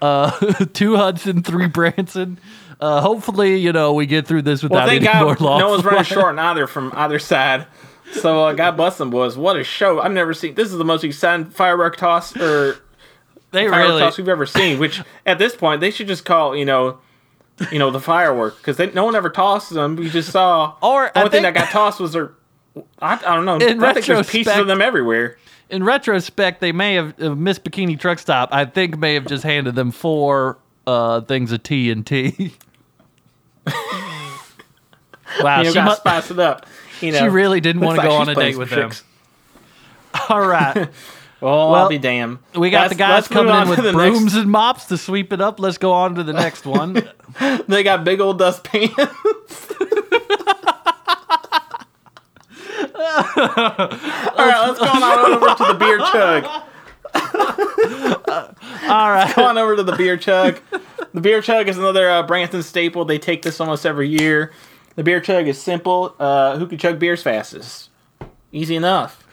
uh, 0.00 0.30
two 0.72 0.96
Hudson, 0.96 1.42
three 1.42 1.66
Branson. 1.66 2.38
Uh, 2.80 3.00
hopefully, 3.00 3.56
you 3.56 3.72
know 3.72 3.92
we 3.92 4.06
get 4.06 4.26
through 4.26 4.42
this 4.42 4.62
without 4.62 4.88
thank 4.88 5.02
any 5.04 5.24
more 5.24 5.36
God 5.36 5.44
loss. 5.44 5.60
no 5.60 5.70
one's 5.70 5.84
running 5.84 6.02
short 6.04 6.26
on 6.26 6.38
either 6.38 6.66
from 6.66 6.92
either 6.96 7.18
side. 7.18 7.66
So 8.12 8.44
uh, 8.46 8.52
God 8.52 8.72
bless 8.76 8.98
them, 8.98 9.10
boys. 9.10 9.36
What 9.36 9.56
a 9.56 9.64
show! 9.64 10.00
I've 10.00 10.12
never 10.12 10.34
seen. 10.34 10.54
This 10.54 10.68
is 10.70 10.78
the 10.78 10.84
most 10.84 11.04
exciting 11.04 11.46
firework 11.46 11.96
toss 11.96 12.36
or 12.36 12.76
They 13.52 13.68
firework 13.68 13.88
really 13.88 14.00
toss 14.00 14.18
we've 14.18 14.28
ever 14.28 14.46
seen. 14.46 14.78
Which 14.78 15.00
at 15.24 15.38
this 15.38 15.54
point 15.54 15.80
they 15.80 15.90
should 15.90 16.08
just 16.08 16.24
call 16.24 16.56
you 16.56 16.64
know, 16.64 16.98
you 17.70 17.78
know 17.78 17.90
the 17.90 18.00
firework 18.00 18.56
because 18.58 18.78
no 18.94 19.04
one 19.04 19.14
ever 19.14 19.30
tosses 19.30 19.74
them. 19.74 19.96
We 19.96 20.10
just 20.10 20.30
saw. 20.30 20.76
Or, 20.82 21.10
the 21.14 21.20
only 21.20 21.30
thing 21.30 21.42
that 21.42 21.54
got 21.54 21.70
tossed 21.70 22.00
was 22.00 22.12
their. 22.12 22.32
I, 22.98 23.14
I 23.14 23.34
don't 23.34 23.44
know. 23.44 23.56
In 23.56 23.82
I 23.82 23.92
think 23.92 24.06
there's 24.06 24.30
pieces 24.30 24.56
of 24.56 24.66
them 24.66 24.80
everywhere. 24.80 25.36
in 25.68 25.84
retrospect, 25.84 26.60
they 26.60 26.72
may 26.72 26.94
have 26.94 27.20
uh, 27.20 27.34
Miss 27.34 27.58
Bikini 27.58 27.98
Truck 27.98 28.18
Stop. 28.18 28.48
I 28.52 28.64
think 28.64 28.98
may 28.98 29.14
have 29.14 29.26
just 29.26 29.44
handed 29.44 29.74
them 29.74 29.90
four 29.90 30.58
uh, 30.86 31.20
things 31.22 31.52
of 31.52 31.62
TNT. 31.62 32.52
wow, 35.40 35.58
You 35.58 35.64
know, 35.64 35.72
she, 35.72 35.80
mu- 35.80 35.94
spice 35.94 36.30
it 36.30 36.38
up. 36.38 36.66
You 37.00 37.12
know, 37.12 37.18
she 37.18 37.28
really 37.28 37.60
didn't 37.60 37.82
want 37.82 38.00
to 38.00 38.06
like 38.06 38.10
go 38.10 38.16
on 38.16 38.28
a 38.28 38.34
date 38.34 38.56
with 38.56 38.70
some 38.70 38.78
them. 38.80 38.92
All 40.28 40.46
right, 40.46 40.88
Well, 41.42 41.72
Well, 41.72 41.82
I'll 41.82 41.88
be 41.88 41.98
damned. 41.98 42.38
we 42.54 42.70
got 42.70 42.82
Let's- 42.82 42.92
the 42.94 42.98
guys 42.98 43.28
coming 43.28 43.54
in 43.54 43.68
with 43.68 43.80
brooms 43.92 44.22
next- 44.22 44.34
and 44.36 44.50
mops 44.50 44.84
to 44.86 44.96
sweep 44.96 45.32
it 45.32 45.40
up. 45.40 45.58
Let's 45.60 45.76
go 45.76 45.92
on 45.92 46.14
to 46.14 46.22
the 46.22 46.32
next 46.32 46.64
one. 46.64 47.02
They 47.66 47.82
got 47.82 48.04
big 48.04 48.20
old 48.20 48.38
dustpans. 48.38 48.92
All 48.98 49.06
right, 54.46 54.64
let's 54.66 54.78
go 54.78 54.84
on 54.86 55.32
over 55.32 55.54
to 55.54 55.64
the 55.72 55.76
beer 55.78 55.98
chug. 55.98 56.44
All 58.90 59.10
right, 59.10 59.32
Go 59.34 59.44
on 59.44 59.58
over 59.58 59.76
to 59.76 59.82
the 59.82 59.96
beer 59.96 60.16
chug. 60.16 60.60
The 61.14 61.20
beer 61.20 61.40
chug 61.42 61.68
is 61.68 61.78
another 61.78 62.08
uh, 62.10 62.22
Branson 62.22 62.62
staple. 62.62 63.04
They 63.04 63.18
take 63.18 63.42
this 63.42 63.60
almost 63.60 63.84
every 63.86 64.08
year. 64.08 64.52
The 64.96 65.02
beer 65.02 65.20
chug 65.20 65.48
is 65.48 65.60
simple. 65.60 66.14
Uh, 66.18 66.58
who 66.58 66.66
can 66.66 66.78
chug 66.78 66.98
beers 66.98 67.22
fastest? 67.22 67.90
Easy 68.52 68.76
enough. 68.76 69.24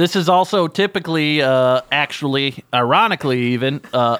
This 0.00 0.16
is 0.16 0.30
also 0.30 0.66
typically, 0.66 1.42
uh, 1.42 1.82
actually, 1.92 2.64
ironically, 2.72 3.48
even 3.48 3.82
uh, 3.92 4.16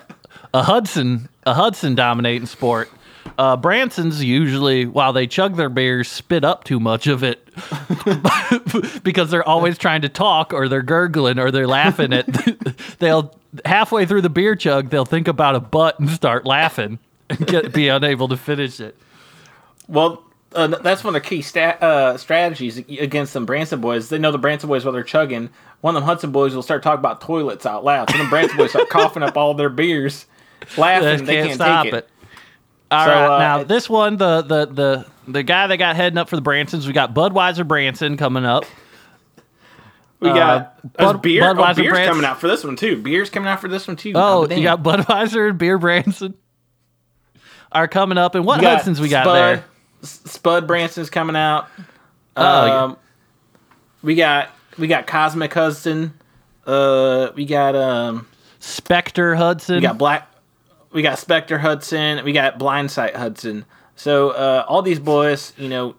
a 0.53 0.63
Hudson, 0.63 1.29
a 1.45 1.55
Hudson 1.55 1.95
dominating 1.95 2.47
sport. 2.47 2.91
Uh, 3.39 3.57
Branson's 3.57 4.23
usually, 4.23 4.85
while 4.85 5.15
they 5.15 5.27
chug 5.27 5.57
their 5.57 5.71
beers, 5.71 6.09
spit 6.09 6.45
up 6.45 6.65
too 6.65 6.81
much 6.81 7.07
of 7.07 7.23
it 7.23 7.49
because 9.03 9.31
they're 9.31 9.49
always 9.49 9.79
trying 9.79 10.03
to 10.03 10.11
talk 10.11 10.53
or 10.53 10.69
they're 10.69 10.83
gurgling 10.83 11.39
or 11.39 11.51
they're 11.51 11.67
laughing 11.67 12.13
at. 12.13 12.27
they'll 12.99 13.35
halfway 13.65 14.05
through 14.05 14.21
the 14.21 14.31
beer 14.31 14.55
chug, 14.55 14.91
they'll 14.91 15.07
think 15.07 15.29
about 15.29 15.55
a 15.55 15.61
butt 15.61 15.99
and 15.99 16.11
start 16.11 16.45
laughing 16.45 16.99
and 17.31 17.47
get, 17.47 17.73
be 17.73 17.89
unable 17.89 18.29
to 18.29 18.37
finish 18.37 18.81
it. 18.81 18.97
Well, 19.89 20.23
uh, 20.55 20.67
that's 20.67 21.05
one 21.05 21.15
of 21.15 21.23
the 21.23 21.29
key 21.29 21.43
sta- 21.43 21.77
uh, 21.81 22.17
strategies 22.17 22.79
against 22.79 23.33
some 23.33 23.47
Branson 23.47 23.81
boys. 23.81 24.09
They 24.09 24.19
know 24.19 24.33
the 24.33 24.39
Branson 24.39 24.69
boys 24.69 24.85
while 24.85 24.93
they're 24.93 25.03
chugging. 25.03 25.51
One 25.81 25.95
of 25.97 26.03
them 26.03 26.07
Hudson 26.09 26.33
boys 26.33 26.55
will 26.55 26.63
start 26.63 26.83
talking 26.83 26.99
about 26.99 27.21
toilets 27.21 27.65
out 27.67 27.85
loud. 27.85 28.11
So 28.11 28.19
the 28.19 28.29
Branson 28.29 28.57
boys 28.57 28.71
start 28.71 28.89
coughing 28.91 29.23
up 29.23 29.37
all 29.37 29.55
their 29.55 29.69
beers, 29.71 30.27
They 30.77 30.83
laughing. 30.83 31.25
They 31.25 31.35
can't, 31.35 31.47
can't 31.49 31.55
stop 31.55 31.87
it. 31.87 31.95
it. 31.95 32.09
All 32.91 33.07
So, 33.07 33.11
right, 33.13 33.37
uh, 33.37 33.39
now 33.39 33.65
this 33.65 33.89
one, 33.89 34.17
the 34.17 34.43
the 34.43 34.67
the 34.67 35.07
the 35.29 35.43
guy 35.45 35.69
that 35.69 35.77
got 35.77 35.95
heading 35.97 36.19
up 36.19 36.29
for 36.29 36.37
the 36.37 36.43
Bransons, 36.43 36.87
we 36.87 36.93
got 36.93 37.15
Budweiser 37.15 37.67
Branson 37.67 38.17
coming 38.17 38.45
up. 38.45 38.65
We 40.19 40.29
got 40.29 40.93
Bud- 40.95 41.17
uh, 41.17 41.19
beer. 41.19 41.43
Oh, 41.49 41.55
Budweiser 41.55 41.77
beer's 41.77 41.89
Branson. 41.93 42.11
coming 42.15 42.25
out 42.27 42.41
for 42.41 42.49
this 42.49 42.63
one 42.65 42.77
too. 42.77 43.01
Beer's 43.01 43.31
coming 43.31 43.49
out 43.49 43.61
for 43.61 43.69
this 43.69 43.87
one 43.89 43.97
too. 43.97 44.13
Oh, 44.17 44.47
damn. 44.47 44.59
you 44.59 44.65
got 44.65 44.83
Budweiser 44.83 45.49
and 45.51 45.59
Beer 45.59 45.79
Branson 45.79 46.35
are 47.73 47.89
coming 47.89 48.19
up, 48.19 48.35
and 48.35 48.45
what 48.45 48.59
We 48.59 48.63
got 48.63 48.77
Hudsons 48.79 49.01
we 49.01 49.09
got 49.09 49.25
Spud, 49.25 49.37
there? 49.37 49.65
Spud 50.03 50.67
Branson's 50.67 51.11
coming 51.11 51.37
out. 51.37 51.69
Oh, 52.37 52.67
yeah. 52.67 52.83
um, 52.85 52.97
we 54.03 54.15
got 54.15 54.51
we 54.79 54.87
got 54.87 55.07
Cosmic 55.07 55.53
Hudson. 55.53 56.15
Uh, 56.67 57.31
we 57.35 57.45
got 57.45 57.75
um, 57.77 58.27
Spectre 58.59 59.35
Hudson. 59.35 59.77
we 59.77 59.83
got 59.83 59.99
Black. 59.99 60.29
We 60.93 61.03
got 61.03 61.19
Spectre 61.19 61.59
Hudson. 61.59 62.25
We 62.25 62.33
got 62.33 62.59
Blindsight 62.59 63.15
Hudson. 63.15 63.65
So 63.97 64.31
uh, 64.31 64.65
all 64.67 64.83
these 64.83 64.99
boys, 64.99 65.53
you 65.57 65.69
know, 65.69 65.95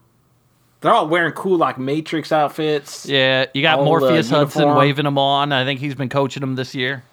they're 0.82 0.92
all 0.92 1.08
wearing 1.08 1.34
cool 1.34 1.58
like 1.58 1.78
Matrix 1.78 2.32
outfits. 2.32 3.06
yeah, 3.06 3.46
you 3.54 3.62
got 3.62 3.78
all, 3.78 3.84
uh, 3.84 3.86
Morpheus 3.86 4.30
Hudson 4.30 4.62
uniform. 4.62 4.80
waving 4.80 5.06
them 5.06 5.18
on. 5.18 5.52
I 5.52 5.64
think 5.64 5.80
he's 5.80 5.96
been 5.96 6.10
coaching 6.10 6.42
them 6.42 6.56
this 6.56 6.74
year. 6.74 7.04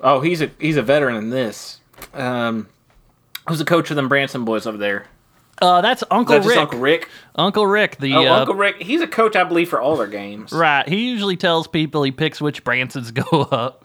Oh, 0.00 0.20
he's 0.20 0.42
a 0.42 0.50
he's 0.60 0.76
a 0.76 0.82
veteran 0.82 1.16
in 1.16 1.30
this. 1.30 1.80
Um, 2.14 2.68
who's 3.48 3.58
the 3.58 3.64
coach 3.64 3.90
of 3.90 3.96
them 3.96 4.08
Branson 4.08 4.44
boys 4.44 4.66
over 4.66 4.76
there? 4.76 5.06
Uh, 5.62 5.80
that's 5.80 6.04
Uncle 6.10 6.34
That's 6.34 6.46
Rick. 6.46 6.58
Uncle 6.58 6.78
Rick. 6.78 7.08
Uncle 7.34 7.66
Rick, 7.66 7.96
the 7.98 8.12
Oh, 8.14 8.26
uh, 8.26 8.38
Uncle 8.40 8.54
Rick. 8.54 8.82
He's 8.82 9.00
a 9.00 9.06
coach, 9.06 9.36
I 9.36 9.44
believe, 9.44 9.68
for 9.70 9.80
all 9.80 9.96
their 9.96 10.06
games. 10.06 10.52
right. 10.52 10.86
He 10.86 11.08
usually 11.08 11.36
tells 11.36 11.66
people 11.66 12.02
he 12.02 12.10
picks 12.12 12.40
which 12.40 12.62
Bransons 12.62 13.12
go 13.30 13.42
up. 13.42 13.84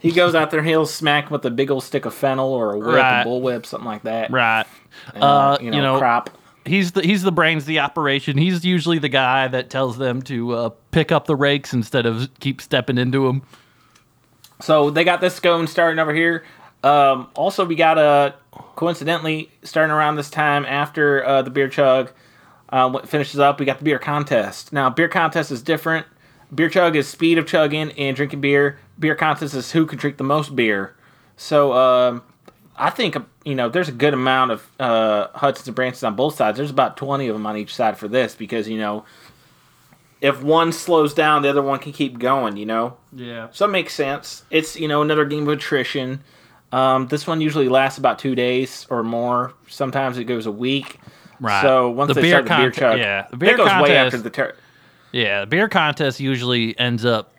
He 0.00 0.10
goes 0.12 0.34
out 0.34 0.50
there 0.50 0.60
and 0.60 0.68
he'll 0.68 0.86
smack 0.86 1.30
with 1.30 1.44
a 1.44 1.50
big 1.50 1.70
old 1.70 1.82
stick 1.84 2.04
of 2.06 2.14
fennel 2.14 2.52
or 2.52 2.72
a 2.74 2.78
whip, 2.78 2.86
Right. 2.96 3.22
a 3.22 3.24
bullwhip, 3.24 3.66
something 3.66 3.86
like 3.86 4.02
that. 4.02 4.30
Right. 4.32 4.64
And, 5.14 5.22
Uh, 5.22 5.58
you 5.60 5.70
know, 5.70 5.98
crop. 5.98 6.30
he's 6.64 6.92
the 6.92 7.02
he's 7.02 7.22
the 7.22 7.32
brains 7.32 7.64
the 7.66 7.78
operation. 7.80 8.36
He's 8.38 8.64
usually 8.64 8.98
the 8.98 9.08
guy 9.08 9.46
that 9.48 9.70
tells 9.70 9.98
them 9.98 10.22
to 10.22 10.52
uh, 10.52 10.70
pick 10.92 11.10
up 11.12 11.26
the 11.26 11.36
rakes 11.36 11.72
instead 11.72 12.06
of 12.06 12.28
keep 12.40 12.60
stepping 12.60 12.98
into 12.98 13.26
them. 13.26 13.42
So 14.60 14.90
they 14.90 15.04
got 15.04 15.20
this 15.20 15.40
going 15.40 15.66
starting 15.66 15.98
over 15.98 16.14
here. 16.14 16.44
Um, 16.84 17.28
also, 17.34 17.64
we 17.64 17.76
got 17.76 17.96
uh, 17.96 18.32
coincidentally 18.76 19.50
starting 19.62 19.90
around 19.90 20.16
this 20.16 20.28
time 20.28 20.66
after 20.66 21.24
uh, 21.24 21.40
the 21.40 21.50
beer 21.50 21.68
chug 21.68 22.12
uh, 22.68 22.98
finishes 23.06 23.40
up. 23.40 23.58
We 23.58 23.64
got 23.64 23.78
the 23.78 23.84
beer 23.84 23.98
contest. 23.98 24.72
Now, 24.72 24.90
beer 24.90 25.08
contest 25.08 25.50
is 25.50 25.62
different. 25.62 26.06
Beer 26.54 26.68
chug 26.68 26.94
is 26.94 27.08
speed 27.08 27.38
of 27.38 27.46
chugging 27.46 27.90
and 27.92 28.14
drinking 28.14 28.42
beer. 28.42 28.78
Beer 28.98 29.14
contest 29.14 29.54
is 29.54 29.72
who 29.72 29.86
can 29.86 29.98
drink 29.98 30.18
the 30.18 30.24
most 30.24 30.54
beer. 30.54 30.94
So 31.36 31.72
um, 31.72 32.22
I 32.76 32.90
think 32.90 33.16
you 33.44 33.54
know 33.54 33.70
there's 33.70 33.88
a 33.88 33.92
good 33.92 34.14
amount 34.14 34.50
of 34.50 34.70
uh, 34.78 35.28
Hudson's 35.34 35.68
and 35.68 35.76
Bransons 35.76 36.06
on 36.06 36.14
both 36.14 36.36
sides. 36.36 36.58
There's 36.58 36.70
about 36.70 36.98
20 36.98 37.26
of 37.28 37.34
them 37.34 37.46
on 37.46 37.56
each 37.56 37.74
side 37.74 37.96
for 37.96 38.08
this 38.08 38.34
because 38.34 38.68
you 38.68 38.78
know 38.78 39.04
if 40.20 40.42
one 40.42 40.70
slows 40.70 41.12
down, 41.14 41.42
the 41.42 41.50
other 41.50 41.62
one 41.62 41.78
can 41.78 41.92
keep 41.92 42.18
going. 42.18 42.56
You 42.56 42.66
know. 42.66 42.96
Yeah. 43.12 43.48
So 43.52 43.64
it 43.64 43.68
makes 43.68 43.94
sense. 43.94 44.44
It's 44.50 44.76
you 44.76 44.86
know 44.86 45.02
another 45.02 45.24
game 45.24 45.44
of 45.44 45.48
attrition. 45.48 46.22
Um, 46.74 47.06
this 47.06 47.26
one 47.26 47.40
usually 47.40 47.68
lasts 47.68 47.98
about 47.98 48.18
two 48.18 48.34
days 48.34 48.86
or 48.90 49.02
more. 49.04 49.52
Sometimes 49.68 50.18
it 50.18 50.24
goes 50.24 50.46
a 50.46 50.50
week. 50.52 50.98
Right. 51.40 51.62
So 51.62 51.90
once 51.90 52.08
The 52.08 52.14
they 52.14 52.22
beer 52.22 52.30
start 52.44 52.46
the 52.46 52.56
beer 52.56 52.70
chug, 52.70 52.98
yeah, 52.98 53.26
the 53.30 53.36
beer 53.36 53.50
it 53.54 53.56
goes 53.56 53.66
way 53.66 53.72
contest- 53.72 54.06
after 54.14 54.18
the 54.18 54.30
ter- 54.30 54.54
Yeah. 55.12 55.40
The 55.42 55.46
beer 55.46 55.68
contest 55.68 56.18
usually 56.20 56.78
ends 56.78 57.04
up 57.04 57.30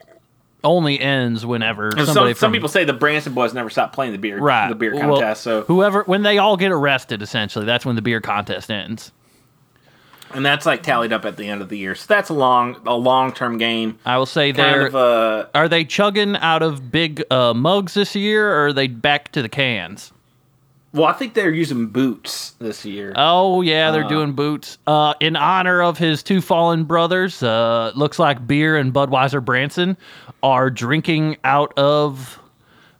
only 0.64 1.00
ends 1.00 1.46
whenever 1.46 1.92
somebody 1.92 2.34
some, 2.34 2.36
some 2.36 2.52
people 2.52 2.68
say 2.70 2.84
the 2.86 2.94
Branson 2.94 3.34
boys 3.34 3.54
never 3.54 3.70
stopped 3.70 3.94
playing 3.94 4.14
the 4.14 4.18
beer 4.18 4.40
right 4.40 4.68
the 4.70 4.74
beer 4.76 4.96
Well, 4.96 5.12
contest. 5.18 5.44
so 5.44 5.62
whoever 5.64 6.02
when 6.06 6.24
they 6.24 6.38
all 6.40 6.58
get 6.58 6.72
arrested, 6.72 7.22
essentially, 7.22 7.66
that's 7.66 7.86
when 7.86 7.96
the 7.96 8.02
beer 8.02 8.20
contest 8.22 8.72
ends. 8.72 9.12
And 10.36 10.46
that's 10.46 10.66
like 10.66 10.84
tallied 10.84 11.14
up 11.14 11.26
at 11.26 11.38
the 11.38 11.48
end 11.48 11.62
of 11.62 11.70
the 11.70 11.78
year. 11.78 11.96
So 11.96 12.06
that's 12.08 12.30
a 12.30 12.34
long 12.34 12.78
a 12.86 12.96
long 12.96 13.32
term 13.34 13.58
game. 13.58 13.98
I 14.06 14.18
will 14.18 14.26
say 14.26 14.52
Kind 14.54 14.58
they're 14.58 14.88
of 14.88 14.96
uh 14.96 15.46
are 15.56 15.68
they 15.70 15.86
chugging 15.86 16.36
out 16.38 16.62
of 16.62 16.92
big 16.92 17.24
uh, 17.32 17.54
mugs 17.54 17.94
this 17.96 18.16
year, 18.16 18.52
or 18.52 18.68
are 18.68 18.74
they 18.74 18.88
back 18.88 19.32
to 19.32 19.42
the 19.42 19.50
cans? 19.50 20.12
well, 20.94 21.06
I 21.06 21.12
think 21.14 21.34
they're 21.34 21.52
using 21.52 21.88
boots 21.88 22.52
this 22.60 22.86
year. 22.86 23.12
Oh 23.18 23.62
yeah, 23.62 23.92
they're 23.92 24.08
doing 24.08 24.32
boots. 24.32 24.78
Uh, 24.88 25.14
in 25.20 25.36
honor 25.36 25.82
of 25.84 25.98
his 25.98 26.24
two 26.24 26.40
fallen 26.40 26.86
brothers, 26.86 27.44
uh, 27.44 27.92
looks 27.96 28.18
like 28.18 28.48
Beer 28.48 28.78
and 28.78 28.94
Budweiser 28.94 29.44
Branson 29.44 29.98
are 30.42 30.70
drinking 30.70 31.36
out 31.44 31.78
of 31.78 32.40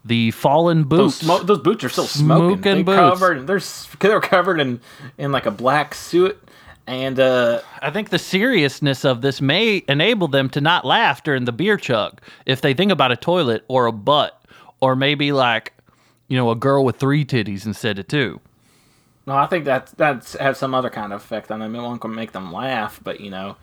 the 0.04 0.32
fallen 0.32 0.88
those, 0.90 1.22
boots. 1.22 1.44
those 1.46 1.60
boots 1.60 1.84
are 1.86 1.90
still 1.90 2.06
smoking. 2.06 2.58
Smoking 2.62 2.86
They're 2.86 3.10
boots. 3.10 3.20
covered. 3.20 3.48
They're 3.48 3.62
they're 4.00 4.20
covered 4.20 4.60
in 4.60 4.82
in 5.18 5.32
like 5.32 5.46
a 5.46 5.52
black 5.52 5.96
suit. 5.96 6.38
And 6.88 7.20
uh, 7.20 7.62
I 7.82 7.90
think 7.90 8.10
the 8.10 8.20
seriousness 8.20 9.06
of 9.06 9.22
this 9.22 9.42
may 9.42 9.84
enable 9.88 10.28
them 10.28 10.50
to 10.52 10.62
not 10.62 10.86
laugh 10.86 11.24
during 11.24 11.46
the 11.46 11.52
beer 11.52 11.78
chug 11.78 12.22
if 12.46 12.62
they 12.62 12.74
think 12.74 12.92
about 12.92 13.12
a 13.12 13.16
toilet 13.16 13.66
or 13.68 13.88
a 13.88 13.92
butt 13.92 14.40
or 14.82 14.96
maybe 14.96 15.32
like 15.32 15.74
you 16.28 16.38
know 16.38 16.52
a 16.52 16.56
girl 16.56 16.86
with 16.86 16.98
three 16.98 17.26
titties 17.26 17.66
instead 17.66 17.98
of 17.98 18.08
two. 18.08 18.40
No, 19.26 19.36
I 19.36 19.48
think 19.48 19.66
that 19.66 19.88
that's 19.98 20.34
has 20.34 20.58
some 20.58 20.76
other 20.76 20.90
kind 20.90 21.12
of 21.12 21.22
effect 21.22 21.52
on 21.52 21.60
them. 21.60 21.76
It 21.76 21.82
won't 21.82 22.04
make 22.10 22.32
them 22.32 22.54
laugh, 22.54 23.00
but 23.04 23.20
you 23.20 23.32
know, 23.32 23.58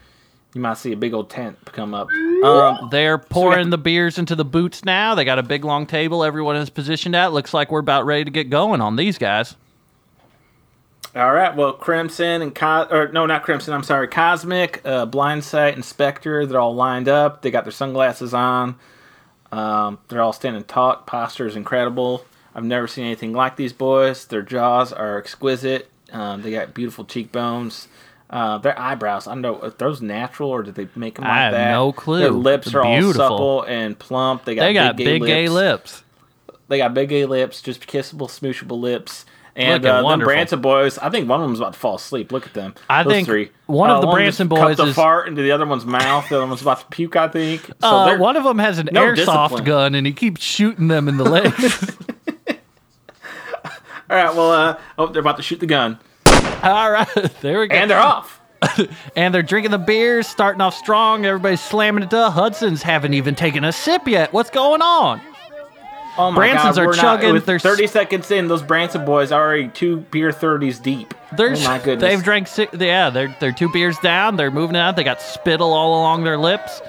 you 0.55 0.61
might 0.61 0.77
see 0.77 0.93
a 0.93 0.97
big 0.97 1.15
old 1.15 1.31
tent 1.31 1.57
come 1.67 1.95
up. 1.95 2.09
Um, 2.45 2.89
They're 2.91 3.19
pouring 3.19 3.71
the 3.71 3.79
beers 3.79 4.19
into 4.19 4.35
the 4.35 4.45
boots 4.45 4.85
now. 4.85 5.15
They 5.15 5.25
got 5.25 5.39
a 5.39 5.43
big 5.45 5.65
long 5.65 5.87
table 5.87 6.25
everyone 6.25 6.57
is 6.57 6.71
positioned 6.71 7.15
at. 7.15 7.33
Looks 7.33 7.55
like 7.55 7.71
we're 7.71 7.79
about 7.79 8.05
ready 8.05 8.25
to 8.25 8.31
get 8.33 8.51
going 8.51 8.81
on 8.81 8.97
these 8.97 9.19
guys. 9.19 9.55
All 11.15 11.33
right, 11.33 11.55
well, 11.55 11.73
Crimson 11.75 12.43
and 12.43 12.55
Co- 12.55 12.87
or 12.91 13.09
no, 13.09 13.27
not 13.27 13.43
Crimson. 13.43 13.75
I'm 13.75 13.83
sorry, 13.83 14.09
Cosmic, 14.09 14.81
uh, 14.85 15.07
Blindsight, 15.07 15.75
and 15.75 15.85
Spectre. 15.85 16.47
They're 16.47 16.61
all 16.61 16.75
lined 16.75 17.09
up. 17.09 17.43
They 17.43 17.51
got 17.51 17.65
their 17.65 17.73
sunglasses 17.73 18.33
on. 18.33 18.77
Um, 19.51 19.99
they're 20.09 20.23
all 20.23 20.33
standing 20.33 20.65
taut. 20.65 21.07
Posture 21.07 21.47
is 21.47 21.57
incredible. 21.57 22.25
I've 22.55 22.65
never 22.65 22.87
seen 22.87 23.05
anything 23.05 23.33
like 23.33 23.57
these 23.57 23.73
boys. 23.73 24.27
Their 24.27 24.43
jaws 24.43 24.93
are 24.93 25.19
exquisite. 25.19 25.91
Um, 26.13 26.43
they 26.43 26.51
got 26.51 26.75
beautiful 26.75 27.05
cheekbones. 27.05 27.89
Uh, 28.31 28.57
their 28.59 28.79
eyebrows, 28.79 29.27
I 29.27 29.33
don't 29.33 29.43
know, 29.43 29.61
are 29.61 29.71
those 29.71 30.01
natural 30.01 30.49
or 30.49 30.63
did 30.63 30.75
they 30.75 30.89
make 30.97 31.17
them 31.17 31.25
like 31.25 31.33
I 31.33 31.43
have 31.45 31.53
that? 31.53 31.71
no 31.71 31.93
clue. 31.93 32.21
Their 32.21 32.31
lips 32.31 32.75
are 32.75 32.83
all 32.83 33.13
supple 33.13 33.63
and 33.65 33.99
plump. 33.99 34.47
They 34.47 34.55
got 34.55 34.63
They 34.63 34.73
got 34.73 34.97
big, 34.97 35.21
big 35.21 35.23
gay 35.25 35.49
lips. 35.51 36.03
They 36.69 36.79
got 36.79 36.95
big 36.95 37.11
gay 37.11 37.27
lips, 37.27 37.61
just 37.61 37.87
kissable, 37.87 38.29
smooshable 38.29 38.81
lips. 38.81 39.27
And 39.55 39.85
uh, 39.85 40.03
them. 40.09 40.21
Branson 40.21 40.61
boys, 40.63 40.97
I 40.99 41.11
think 41.11 41.29
one 41.29 41.41
of 41.43 41.47
them's 41.47 41.61
about 41.61 41.75
to 41.75 41.79
fall 41.79 41.97
asleep. 41.97 42.33
Look 42.33 42.47
at 42.47 42.55
them. 42.55 42.75
I 42.89 43.03
Those 43.03 43.13
think 43.13 43.27
three. 43.29 43.51
one 43.67 43.91
of 43.91 43.99
Uh, 43.99 44.01
the 44.01 44.07
just 44.07 44.15
Branson 44.15 44.49
cupped 44.49 44.61
boys 44.79 44.79
a 44.81 44.85
is- 44.89 44.95
fart 44.97 45.29
into 45.29 45.43
the 45.43 45.53
other 45.53 45.67
one's 45.67 45.85
mouth. 45.85 46.27
The 46.31 46.37
other 46.39 46.47
one's 46.47 46.63
about 46.63 46.81
to 46.81 46.87
puke. 46.87 47.17
I 47.17 47.29
think. 47.29 47.67
So 47.67 47.73
Uh, 47.87 48.17
one 48.17 48.37
of 48.37 48.45
them 48.45 48.59
has 48.59 48.79
an 48.79 48.89
no 48.93 49.03
airsoft 49.09 49.17
discipline. 49.17 49.65
gun 49.65 49.95
and 49.95 50.07
he 50.07 50.13
keeps 50.15 50.43
shooting 50.43 50.89
them 50.89 51.07
in 51.09 51.19
the 51.19 51.25
legs. 51.31 51.97
all 52.49 54.17
right. 54.17 54.35
Well, 54.35 54.51
uh, 54.53 54.79
oh, 54.99 55.07
they're 55.09 55.21
about 55.21 55.37
to 55.37 55.43
shoot 55.43 55.61
the 55.61 55.67
gun, 55.67 55.99
All 56.63 56.91
right, 56.91 57.09
there 57.41 57.61
we 57.61 57.69
go. 57.69 57.75
and 57.77 57.91
they're 57.91 58.01
off. 58.01 58.41
And 59.17 59.35
they're 59.35 59.43
drinking 59.43 59.73
the 59.73 59.79
beers, 59.79 60.27
starting 60.29 60.61
off 60.61 60.75
strong. 60.75 61.27
Everybody's 61.27 61.61
slamming 61.61 62.05
it 62.05 62.15
up. 62.15 62.33
Hudson's 62.35 62.83
haven't 62.83 63.13
even 63.13 63.35
taken 63.35 63.65
a 63.65 63.73
sip 63.73 64.07
yet. 64.07 64.33
What's 64.33 64.51
going 64.51 64.81
on? 64.81 65.21
Oh 66.19 66.31
my 66.31 66.49
Bransons 66.49 66.77
God, 66.77 66.79
are 66.79 66.87
not- 66.87 66.95
chugging, 66.97 67.41
they're 67.41 67.59
Thirty 67.59 67.87
seconds 67.87 68.31
in, 68.31 68.49
those 68.49 68.63
Branson 68.63 69.05
boys 69.05 69.33
are 69.33 69.43
already 69.43 69.69
two 69.69 69.99
beer 70.11 70.31
thirties 70.33 70.79
deep. 70.79 71.15
They're, 71.37 71.55
oh 71.57 71.65
my 71.65 71.79
goodness. 71.79 72.03
They've 72.11 72.23
drank 72.23 72.49
six. 72.49 72.75
Yeah, 72.79 73.09
they're 73.11 73.35
they're 73.41 73.53
two 73.53 73.71
beers 73.73 73.97
down. 73.99 74.37
They're 74.37 74.51
moving 74.51 74.77
out. 74.77 74.97
They 74.97 75.05
got 75.05 75.23
spittle 75.23 75.73
all 75.73 75.99
along 76.01 76.25
their 76.25 76.37
lips. 76.37 76.83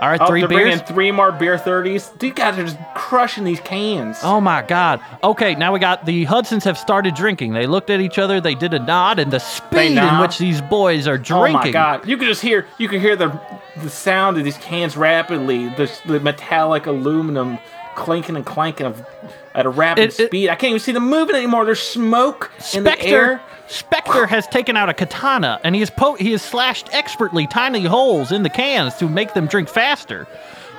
All 0.00 0.08
right, 0.08 0.20
Oh, 0.20 0.26
three 0.26 0.40
beers. 0.44 0.50
bringing 0.50 0.78
three 0.80 1.12
more 1.12 1.30
beer 1.30 1.56
thirties. 1.56 2.10
These 2.18 2.32
guys 2.34 2.58
are 2.58 2.64
just 2.64 2.76
crushing 2.96 3.44
these 3.44 3.60
cans. 3.60 4.18
Oh 4.24 4.40
my 4.40 4.62
God. 4.62 5.00
Okay, 5.22 5.54
now 5.54 5.72
we 5.72 5.78
got 5.78 6.04
the 6.04 6.24
Hudsons 6.24 6.64
have 6.64 6.76
started 6.76 7.14
drinking. 7.14 7.52
They 7.52 7.66
looked 7.68 7.90
at 7.90 8.00
each 8.00 8.18
other. 8.18 8.40
They 8.40 8.56
did 8.56 8.74
a 8.74 8.80
nod, 8.80 9.20
and 9.20 9.30
the 9.32 9.38
speed 9.38 9.96
in 9.96 10.18
which 10.18 10.38
these 10.38 10.60
boys 10.62 11.06
are 11.06 11.16
drinking. 11.16 11.54
Oh 11.56 11.58
my 11.60 11.70
god! 11.70 12.08
You 12.08 12.16
can 12.16 12.26
just 12.26 12.42
hear 12.42 12.66
you 12.78 12.88
can 12.88 13.00
hear 13.00 13.14
the 13.14 13.40
the 13.80 13.88
sound 13.88 14.36
of 14.36 14.42
these 14.42 14.58
cans 14.58 14.96
rapidly. 14.96 15.68
The, 15.68 15.88
the 16.06 16.18
metallic 16.18 16.86
aluminum 16.86 17.58
clinking 17.94 18.36
and 18.36 18.44
clanking 18.46 18.86
of 18.86 19.04
at 19.54 19.66
a 19.66 19.68
rapid 19.68 20.02
It- 20.04 20.20
it- 20.20 20.26
speed. 20.28 20.48
I 20.50 20.54
can't 20.56 20.70
even 20.70 20.80
see 20.80 20.92
them 20.92 21.08
moving 21.08 21.36
anymore. 21.36 21.64
There's 21.64 21.80
smoke 21.82 22.50
in 22.72 22.84
the 22.84 22.90
Spectre, 22.90 23.06
air. 23.08 23.40
Spectre 23.66 24.26
has 24.26 24.46
taken 24.48 24.76
out 24.76 24.88
a 24.88 24.94
katana 24.94 25.60
and 25.64 25.74
he 25.74 25.80
has 25.80 25.90
po- 25.90 26.14
he 26.14 26.32
has 26.32 26.42
slashed 26.42 26.88
expertly 26.92 27.46
tiny 27.46 27.84
holes 27.84 28.32
in 28.32 28.42
the 28.42 28.50
cans 28.50 28.94
to 28.96 29.08
make 29.08 29.34
them 29.34 29.46
drink 29.46 29.68
faster. 29.68 30.26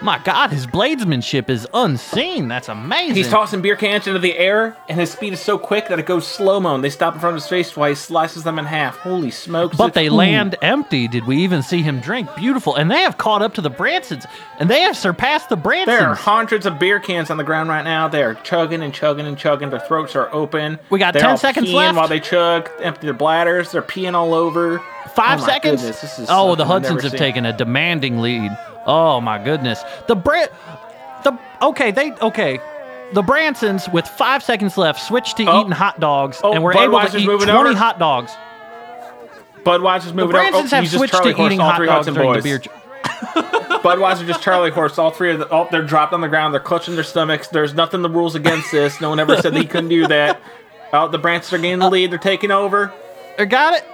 My 0.05 0.19
God, 0.19 0.51
his 0.51 0.67
bladesmanship 0.67 1.49
is 1.49 1.67
unseen. 1.73 2.47
That's 2.47 2.69
amazing. 2.69 3.15
He's 3.15 3.27
tossing 3.27 3.61
beer 3.61 3.75
cans 3.75 4.05
into 4.05 4.19
the 4.19 4.37
air, 4.37 4.77
and 4.87 4.99
his 4.99 5.09
speed 5.11 5.33
is 5.33 5.39
so 5.39 5.57
quick 5.57 5.87
that 5.87 5.97
it 5.97 6.05
goes 6.05 6.27
slow 6.27 6.59
mo. 6.59 6.75
And 6.75 6.83
they 6.83 6.91
stop 6.91 7.15
in 7.15 7.19
front 7.19 7.35
of 7.35 7.41
his 7.41 7.49
face 7.49 7.75
while 7.75 7.89
he 7.89 7.95
slices 7.95 8.43
them 8.43 8.59
in 8.59 8.65
half. 8.65 8.97
Holy 8.97 9.31
smokes! 9.31 9.75
but 9.75 9.95
they 9.95 10.05
Ooh. 10.05 10.13
land 10.13 10.57
empty. 10.61 11.07
Did 11.07 11.25
we 11.25 11.37
even 11.37 11.63
see 11.63 11.81
him 11.81 12.01
drink? 12.01 12.29
Beautiful. 12.35 12.75
And 12.75 12.91
they 12.91 12.99
have 12.99 13.17
caught 13.17 13.41
up 13.41 13.55
to 13.55 13.61
the 13.61 13.71
Bransons, 13.71 14.25
and 14.59 14.69
they 14.69 14.81
have 14.81 14.95
surpassed 14.95 15.49
the 15.49 15.57
Bransons. 15.57 15.85
There 15.87 16.07
are 16.07 16.13
hundreds 16.13 16.67
of 16.67 16.77
beer 16.77 16.99
cans 16.99 17.31
on 17.31 17.37
the 17.37 17.43
ground 17.43 17.69
right 17.69 17.83
now. 17.83 18.07
They 18.07 18.21
are 18.21 18.35
chugging 18.35 18.83
and 18.83 18.93
chugging 18.93 19.25
and 19.25 19.35
chugging. 19.39 19.71
Their 19.71 19.79
throats 19.79 20.15
are 20.15 20.31
open. 20.31 20.77
We 20.91 20.99
got 20.99 21.13
They're 21.15 21.21
10 21.21 21.29
all 21.31 21.37
seconds 21.37 21.67
peeing 21.69 21.73
left. 21.73 21.97
while 21.97 22.07
they 22.07 22.19
chug. 22.19 22.69
Empty 22.79 23.07
their 23.07 23.15
bladders. 23.15 23.71
They're 23.71 23.81
peeing 23.81 24.13
all 24.13 24.35
over. 24.35 24.83
Five 25.15 25.39
Oh 25.39 25.41
my 25.41 25.47
seconds. 25.47 25.81
goodness, 25.81 26.01
this 26.01 26.19
is 26.19 26.27
oh, 26.29 26.53
the 26.53 26.65
Hudsons 26.65 27.01
have 27.01 27.15
taken 27.15 27.47
a 27.47 27.57
demanding 27.57 28.19
lead. 28.21 28.55
Oh 28.86 29.19
my 29.21 29.43
goodness. 29.43 29.83
The 30.07 30.15
Brit, 30.15 30.53
the 31.23 31.38
okay, 31.61 31.91
they 31.91 32.11
okay. 32.13 32.59
The 33.13 33.21
Bransons, 33.21 33.91
with 33.91 34.07
five 34.07 34.43
seconds 34.43 34.77
left, 34.77 34.99
switched 35.01 35.38
to 35.38 35.45
Oh. 35.45 35.61
eating 35.61 35.71
hot 35.71 35.99
dogs, 35.99 36.39
Oh, 36.43 36.53
and 36.53 36.63
were 36.63 36.73
able 36.73 36.99
to 36.99 37.17
eat 37.17 37.25
moving 37.25 37.47
twenty 37.47 37.69
over. 37.69 37.77
hot 37.77 37.99
dogs. 37.99 38.31
Budweiser's 39.63 40.05
The 40.07 40.13
moving 40.13 40.36
over. 40.36 40.45
Oh, 40.45 40.51
Bransons 40.51 40.71
have 40.71 40.83
he's 40.83 40.91
just 40.91 40.99
switched 40.99 41.13
Charlie 41.13 41.31
to 41.31 41.38
Horse 41.38 41.47
eating 41.47 41.59
all 41.59 41.69
hot 41.69 41.77
three 41.77 41.88
dogs 41.88 42.07
during 42.07 42.33
boys. 42.33 42.43
the 42.43 42.49
beer. 42.49 42.59
ch- 42.59 42.69
Budweiser 43.83 44.25
just 44.25 44.41
Charlie 44.41 44.71
Horse. 44.71 44.97
All 44.97 45.11
three 45.11 45.31
of 45.31 45.39
the 45.39 45.49
oh, 45.49 45.67
they're 45.71 45.83
dropped 45.83 46.13
on 46.13 46.21
the 46.21 46.27
ground. 46.27 46.53
They're 46.53 46.61
clutching 46.61 46.95
their 46.95 47.03
stomachs. 47.03 47.47
There's 47.47 47.73
nothing 47.73 48.01
the 48.01 48.09
rules 48.09 48.36
against 48.36 48.71
this. 48.71 48.99
No 49.01 49.09
one 49.09 49.19
ever 49.19 49.36
said 49.38 49.53
that 49.53 49.61
he 49.61 49.67
couldn't 49.67 49.89
do 49.89 50.07
that. 50.07 50.41
Oh, 50.93 51.07
the 51.07 51.19
Bransons 51.19 51.53
are 51.53 51.57
gaining 51.57 51.79
the 51.79 51.89
lead. 51.89 52.11
They're 52.11 52.17
taking 52.19 52.51
over. 52.51 52.91
They 53.38 53.45
got 53.45 53.73
it. 53.75 53.86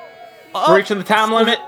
We're 0.53 0.77
reaching 0.77 0.97
the 0.97 1.03
time 1.03 1.31
oh. 1.33 1.37
limit. 1.37 1.59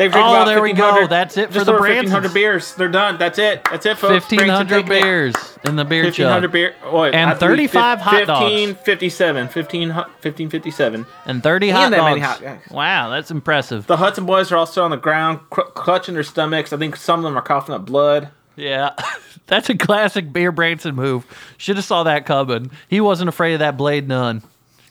They've 0.00 0.10
drank 0.10 0.26
Oh, 0.26 0.30
about 0.32 0.44
there 0.46 0.62
we 0.62 0.72
go. 0.72 1.06
That's 1.06 1.36
it 1.36 1.52
for 1.52 1.62
the 1.62 1.72
over 1.74 1.82
Bransons. 1.82 2.04
1,500 2.10 2.32
beers. 2.32 2.74
They're 2.74 2.88
done. 2.88 3.18
That's 3.18 3.38
it. 3.38 3.62
That's 3.70 3.84
it, 3.84 3.98
folks. 3.98 4.14
Fifteen 4.14 4.38
Branson 4.38 4.56
hundred 4.56 4.86
taking 4.86 4.92
it. 4.96 5.02
beers 5.02 5.34
in 5.64 5.76
the 5.76 5.84
beer 5.84 6.04
1,500 6.04 6.40
chug, 6.42 6.52
beer. 6.52 6.74
Oh, 6.84 7.02
wait, 7.02 7.14
And 7.14 7.28
I 7.28 7.34
35 7.34 7.98
fif- 7.98 8.04
hot 8.06 8.26
dogs. 8.26 8.40
1557. 8.50 9.48
15, 9.48 9.88
1557. 9.90 11.06
and 11.26 11.42
thirty 11.42 11.68
And 11.68 11.76
hot 11.78 11.90
that 11.90 12.02
many 12.02 12.20
hot 12.20 12.40
dogs. 12.42 12.70
Wow, 12.70 13.10
that's 13.10 13.30
impressive. 13.30 13.86
The 13.86 13.98
Hudson 13.98 14.24
boys 14.24 14.50
are 14.50 14.56
all 14.56 14.64
still 14.66 14.84
on 14.84 14.90
the 14.90 14.96
ground, 14.96 15.40
cr- 15.50 15.60
clutching 15.62 16.14
their 16.14 16.22
stomachs. 16.22 16.72
I 16.72 16.78
think 16.78 16.96
some 16.96 17.20
of 17.20 17.24
them 17.24 17.36
are 17.36 17.42
coughing 17.42 17.74
up 17.74 17.84
blood. 17.84 18.30
Yeah, 18.56 18.94
that's 19.48 19.68
a 19.68 19.76
classic 19.76 20.32
Beer 20.32 20.50
Branson 20.50 20.94
move. 20.94 21.26
Should 21.58 21.76
have 21.76 21.84
saw 21.84 22.04
that 22.04 22.24
coming. 22.24 22.70
He 22.88 23.02
wasn't 23.02 23.28
afraid 23.28 23.52
of 23.52 23.58
that 23.58 23.76
blade 23.76 24.08
none. 24.08 24.42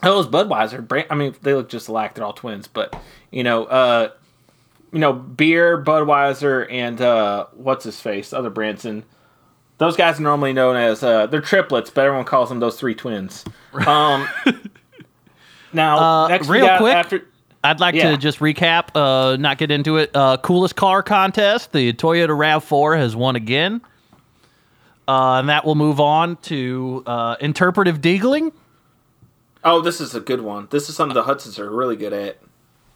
Oh, 0.04 0.14
it 0.14 0.18
was 0.18 0.28
Budweiser. 0.28 0.88
Bran- 0.88 1.08
I 1.10 1.16
mean, 1.16 1.36
they 1.42 1.54
look 1.56 1.68
just 1.70 1.88
alike. 1.88 2.14
They're 2.14 2.24
all 2.24 2.34
twins, 2.34 2.68
but 2.68 2.96
you 3.32 3.44
know, 3.44 3.66
uh, 3.66 4.10
you 4.92 5.00
know, 5.00 5.14
beer, 5.14 5.82
Budweiser, 5.84 6.66
and 6.72 7.00
uh, 7.02 7.46
what's 7.54 7.84
his 7.86 8.00
face, 8.00 8.30
the 8.32 8.38
other 8.38 8.50
Branson. 8.50 9.04
Those 9.78 9.96
guys 9.96 10.20
are 10.20 10.24
normally 10.24 10.52
known 10.54 10.76
as 10.76 11.04
uh, 11.04 11.28
they're 11.28 11.40
triplets, 11.42 11.90
but 11.90 12.06
everyone 12.06 12.26
calls 12.26 12.50
them 12.50 12.60
those 12.60 12.78
three 12.78 12.96
twins. 12.96 13.46
Um, 13.88 14.28
now, 15.74 15.98
Uh, 15.98 16.28
next 16.28 16.50
real 16.50 16.78
quick, 16.78 16.96
after 16.96 17.26
I'd 17.64 17.80
like 17.80 17.96
Yeah. 17.96 18.12
to 18.12 18.18
just 18.18 18.40
recap, 18.40 18.90
uh, 18.96 19.38
not 19.38 19.58
get 19.58 19.72
into 19.72 19.98
it. 19.98 20.12
Uh, 20.14 20.38
coolest 20.38 20.76
car 20.76 21.02
contest. 21.04 21.72
The 21.72 21.94
Toyota 21.94 22.30
RAV4 22.30 22.98
has 22.98 23.16
won 23.16 23.36
again. 23.36 23.82
Uh, 25.08 25.40
and 25.40 25.50
that 25.50 25.66
will 25.66 25.76
move 25.76 26.00
on 26.00 26.36
to 26.38 27.04
uh, 27.08 27.36
interpretive 27.40 28.00
deagling. 28.02 28.52
oh, 29.64 29.82
this 29.82 30.00
is 30.00 30.14
a 30.16 30.20
good 30.20 30.42
one. 30.42 30.68
This 30.72 30.88
is 30.90 30.96
something 30.96 31.14
the 31.16 31.24
Hudsons 31.24 31.58
are 31.60 31.70
really 31.70 31.96
good 31.96 32.14
at. 32.14 32.38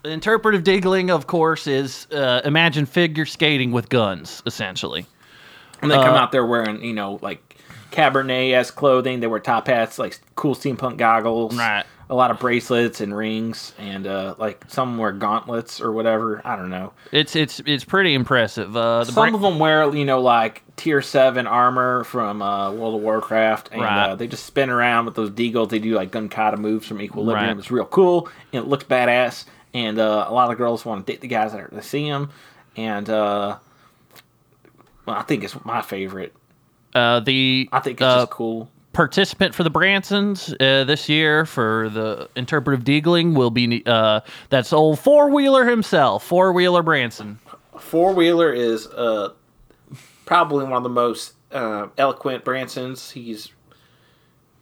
Interpretive 0.06 0.64
deagling, 0.64 1.10
of 1.10 1.28
course, 1.28 1.66
is 1.68 2.08
uh, 2.12 2.41
imagine 2.43 2.86
figure 2.86 3.26
skating 3.26 3.72
with 3.72 3.89
guns, 3.89 4.43
essentially. 4.45 5.06
And 5.82 5.89
they 5.91 5.95
come 5.95 6.16
Uh, 6.16 6.18
out 6.18 6.32
there 6.32 6.45
wearing, 6.45 6.84
you 6.84 6.93
know, 6.93 7.20
like 7.22 7.58
Cabernet 7.91 8.54
s 8.54 8.72
clothing. 8.72 9.20
They 9.22 9.28
wear 9.28 9.39
top 9.39 9.68
hats, 9.68 9.97
like 9.99 10.20
cool 10.36 10.56
steampunk 10.56 10.97
goggles. 10.97 11.56
Right. 11.58 11.84
A 12.10 12.16
lot 12.16 12.32
of 12.32 12.39
bracelets 12.39 12.99
and 13.01 13.16
rings, 13.16 13.74
and 13.80 14.06
uh, 14.06 14.36
like 14.38 14.64
some 14.68 14.97
wear 14.97 15.12
gauntlets 15.14 15.80
or 15.80 15.91
whatever. 15.93 16.41
I 16.45 16.58
don't 16.58 16.70
know. 16.70 16.91
It's 17.12 17.36
it's 17.36 17.62
it's 17.66 17.86
pretty 17.86 18.14
impressive. 18.14 18.76
Uh, 18.76 19.06
Some 19.06 19.16
Bra- 19.16 19.34
of 19.34 19.41
them 19.41 19.58
wear, 19.58 19.93
you 19.95 20.04
know, 20.06 20.20
like 20.22 20.64
tier 20.76 21.01
seven 21.01 21.47
armor 21.47 22.04
from 22.04 22.41
uh, 22.41 22.72
World 22.74 22.95
of 22.95 23.01
Warcraft, 23.01 23.70
and 23.72 23.82
Right. 23.82 24.10
uh, 24.10 24.16
they 24.16 24.28
just 24.28 24.45
spin 24.45 24.70
around 24.70 25.06
with 25.06 25.16
those 25.16 25.30
deagles. 25.32 25.70
They 25.70 25.80
do 25.80 25.95
like 25.95 26.12
gun 26.12 26.28
kata 26.30 26.58
moves 26.58 26.86
from 26.86 27.01
Equilibrium. 27.01 27.47
Right. 27.47 27.58
It's 27.58 27.72
real 27.72 27.86
cool, 27.86 28.28
and 28.51 28.64
it 28.64 28.68
looks 28.68 28.84
badass. 28.84 29.45
And 29.74 29.97
uh, 29.97 30.26
a 30.28 30.34
lot 30.34 30.51
of 30.51 30.57
girls 30.57 30.86
want 30.86 31.05
to 31.05 31.11
date 31.11 31.21
the 31.21 31.28
guys 31.28 31.51
that 31.51 31.61
are, 31.61 31.69
they 31.71 31.82
see 31.82 32.07
them, 32.07 32.30
and 32.76 33.09
uh, 33.09 33.57
well, 35.05 35.15
I 35.15 35.24
think 35.24 35.43
it's 35.43 35.65
my 35.65 35.82
favorite. 35.82 36.34
uh, 36.93 37.19
the 37.21 37.69
I 37.71 37.80
think 37.80 37.99
it's 37.99 38.05
uh, 38.05 38.21
just 38.21 38.32
cool. 38.32 38.69
participant 38.93 39.55
for 39.55 39.63
the 39.63 39.71
Bransons 39.71 40.53
uh, 40.61 40.84
this 40.84 41.09
year 41.09 41.45
for 41.45 41.89
the 41.89 42.30
interpretive 42.36 42.84
deagling 42.84 43.34
will 43.34 43.49
be 43.49 43.82
uh, 43.86 44.19
that's 44.49 44.71
old 44.71 44.99
four 44.99 45.30
wheeler 45.30 45.65
himself, 45.65 46.24
four 46.24 46.53
wheeler 46.53 46.84
Branson. 46.84 47.39
Four 47.80 48.13
wheeler 48.13 48.53
is 48.53 48.86
uh, 48.88 49.34
probably 50.26 50.65
one 50.65 50.74
of 50.74 50.84
the 50.84 50.89
most 50.89 51.34
uh, 51.51 51.88
eloquent 51.97 52.45
Bransons. 52.45 53.11
He's 53.13 53.51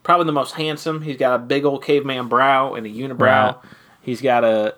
probably 0.04 0.26
the 0.26 0.32
most 0.32 0.54
handsome. 0.54 1.02
He's 1.02 1.18
got 1.18 1.36
a 1.36 1.40
big 1.40 1.66
old 1.66 1.84
caveman 1.84 2.30
brow 2.30 2.76
and 2.76 2.88
a 2.88 2.90
unibrow. 2.90 3.20
Right. 3.20 3.56
He's 4.02 4.22
got 4.22 4.46
a 4.46 4.76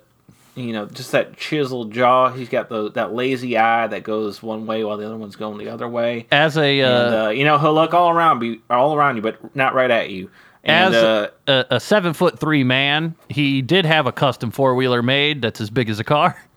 you 0.56 0.74
know 0.74 0.86
just 0.86 1.12
that 1.12 1.38
chiseled 1.38 1.92
jaw. 1.92 2.30
He's 2.32 2.50
got 2.50 2.70
the 2.70 2.92
that 2.92 3.14
lazy 3.14 3.58
eye 3.58 3.88
that 3.88 4.04
goes 4.04 4.42
one 4.42 4.66
way 4.66 4.84
while 4.84 4.98
the 4.98 5.06
other 5.06 5.18
one's 5.18 5.36
going 5.36 5.58
the 5.58 5.70
other 5.70 5.88
way. 5.88 6.28
As 6.32 6.58
a 6.58 6.82
uh, 6.82 7.06
and 7.06 7.16
uh, 7.16 7.30
you 7.30 7.46
know 7.46 7.58
he'll 7.58 7.74
look 7.74 7.94
all 7.94 8.10
around 8.10 8.42
you, 8.44 8.62
all 8.70 8.96
around 8.96 9.16
you, 9.16 9.22
but 9.22 9.56
not 9.56 9.74
right 9.74 9.92
at 9.92 10.10
you. 10.10 10.30
And, 10.64 10.96
as 10.96 11.04
uh, 11.04 11.30
a, 11.48 11.66
a 11.76 11.80
seven 11.80 12.14
foot 12.14 12.40
three 12.40 12.64
man, 12.64 13.16
he 13.30 13.62
did 13.62 13.86
have 13.86 14.08
a 14.08 14.12
custom 14.12 14.52
four 14.52 14.76
wheeler 14.76 15.02
made 15.02 15.42
that's 15.42 15.60
as 15.60 15.70
big 15.70 15.90
as 15.90 16.00
a 16.00 16.04
car. 16.04 16.42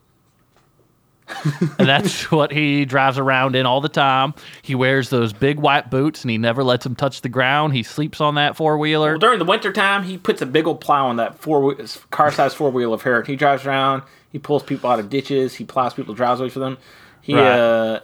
and 1.79 1.89
that's 1.89 2.31
what 2.31 2.53
he 2.53 2.85
drives 2.85 3.19
around 3.19 3.57
in 3.57 3.67
all 3.67 3.81
the 3.81 3.89
time. 3.89 4.35
He 4.63 4.75
wears 4.75 5.11
those 5.11 5.33
big 5.33 5.59
white 5.59 5.91
boots 5.91 6.23
and 6.23 6.31
he 6.31 6.39
never 6.39 6.63
lets 6.63 6.85
them 6.85 6.95
touch 6.95 7.21
the 7.23 7.29
ground. 7.29 7.75
He 7.75 7.83
sleeps 7.83 8.21
on 8.21 8.37
that 8.37 8.57
four 8.57 8.79
wheeler. 8.79 9.13
Well, 9.13 9.19
during 9.19 9.39
the 9.39 9.45
winter 9.45 9.73
time, 9.73 10.05
he 10.05 10.19
puts 10.19 10.41
a 10.43 10.47
big 10.47 10.67
old 10.67 10.81
plow 10.81 11.09
on 11.09 11.17
that 11.17 11.39
four 11.39 11.75
car 12.11 12.31
size 12.31 12.55
four 12.55 12.71
wheel 12.71 12.93
of 12.93 13.03
her. 13.03 13.23
He 13.23 13.37
drives 13.37 13.67
around. 13.67 14.03
He 14.31 14.39
pulls 14.39 14.63
people 14.63 14.91
out 14.91 15.01
of 15.01 15.09
ditches. 15.11 15.55
He 15.55 15.65
plows 15.65 15.95
people's 15.95 16.17
driveways 16.17 16.53
for 16.53 16.59
them. 16.61 16.79
He 17.23 17.35
Right. 17.35 17.43
uh, 17.59 18.01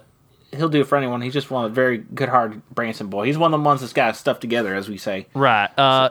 he'll 0.52 0.68
do 0.68 0.80
it 0.80 0.86
for 0.86 0.96
anyone. 0.98 1.20
He's 1.22 1.32
just 1.32 1.50
one 1.50 1.64
of 1.64 1.72
a 1.72 1.74
very 1.74 1.98
good 1.98 2.28
hearted 2.28 2.62
Branson 2.74 3.06
boy. 3.08 3.26
He's 3.26 3.38
one 3.38 3.54
of 3.54 3.60
the 3.60 3.64
ones 3.64 3.80
that's 3.82 3.92
got 3.92 4.16
stuff 4.16 4.40
together, 4.40 4.74
as 4.74 4.88
we 4.88 4.96
say. 4.98 5.26
Right. 5.34 5.70
Uh, 5.78 6.10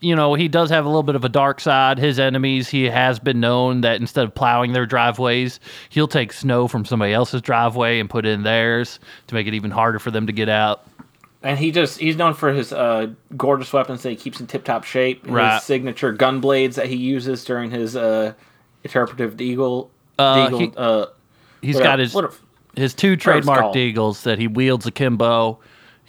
you 0.00 0.16
know, 0.16 0.34
he 0.34 0.48
does 0.48 0.70
have 0.70 0.84
a 0.84 0.88
little 0.88 1.02
bit 1.02 1.14
of 1.16 1.24
a 1.24 1.28
dark 1.28 1.60
side. 1.60 1.98
His 1.98 2.18
enemies, 2.18 2.68
he 2.68 2.84
has 2.84 3.18
been 3.18 3.40
known 3.40 3.82
that 3.82 4.00
instead 4.00 4.24
of 4.24 4.34
plowing 4.34 4.72
their 4.72 4.86
driveways, 4.86 5.60
he'll 5.90 6.08
take 6.08 6.32
snow 6.32 6.66
from 6.66 6.84
somebody 6.84 7.12
else's 7.12 7.42
driveway 7.42 8.00
and 8.00 8.08
put 8.10 8.24
it 8.26 8.30
in 8.30 8.42
theirs 8.42 8.98
to 9.28 9.34
make 9.34 9.46
it 9.46 9.54
even 9.54 9.70
harder 9.70 9.98
for 9.98 10.10
them 10.10 10.26
to 10.26 10.32
get 10.32 10.48
out. 10.48 10.86
And 11.42 11.58
he 11.58 11.70
just 11.70 12.00
he's 12.00 12.16
known 12.16 12.34
for 12.34 12.52
his 12.52 12.72
uh, 12.72 13.08
gorgeous 13.36 13.72
weapons 13.72 14.02
that 14.02 14.10
he 14.10 14.16
keeps 14.16 14.40
in 14.40 14.46
tip 14.46 14.64
top 14.64 14.82
shape. 14.84 15.22
Right. 15.28 15.54
His 15.56 15.62
signature 15.64 16.10
gun 16.12 16.40
blades 16.40 16.76
that 16.76 16.86
he 16.88 16.96
uses 16.96 17.44
during 17.44 17.70
his 17.70 17.94
uh, 17.94 18.32
interpretive 18.82 19.36
deagle. 19.36 19.90
Uh, 20.18 20.48
deagle 20.48 20.60
he- 20.60 20.72
uh, 20.76 21.06
He's 21.62 21.78
got 21.78 22.00
a- 22.00 22.02
his 22.04 22.16
a- 22.16 22.30
his 22.74 22.94
two 22.94 23.16
trademark 23.16 23.60
called. 23.60 23.76
eagles 23.76 24.22
that 24.24 24.38
he 24.38 24.48
wields 24.48 24.86
akimbo. 24.86 25.58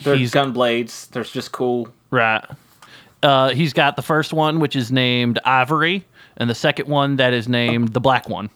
They're 0.03 0.15
He's 0.15 0.31
gun 0.31 0.53
blades. 0.53 1.07
They're 1.07 1.23
just 1.23 1.51
cool. 1.51 1.89
right. 2.09 2.43
Uh, 3.23 3.49
he's 3.49 3.73
got 3.73 3.95
the 3.95 4.01
first 4.01 4.31
one, 4.33 4.59
which 4.59 4.75
is 4.75 4.91
named 4.91 5.39
Ivory, 5.43 6.05
and 6.37 6.49
the 6.49 6.55
second 6.55 6.87
one 6.87 7.15
that 7.17 7.33
is 7.33 7.47
named 7.47 7.89
the 7.93 7.99
Black 7.99 8.29
One. 8.29 8.49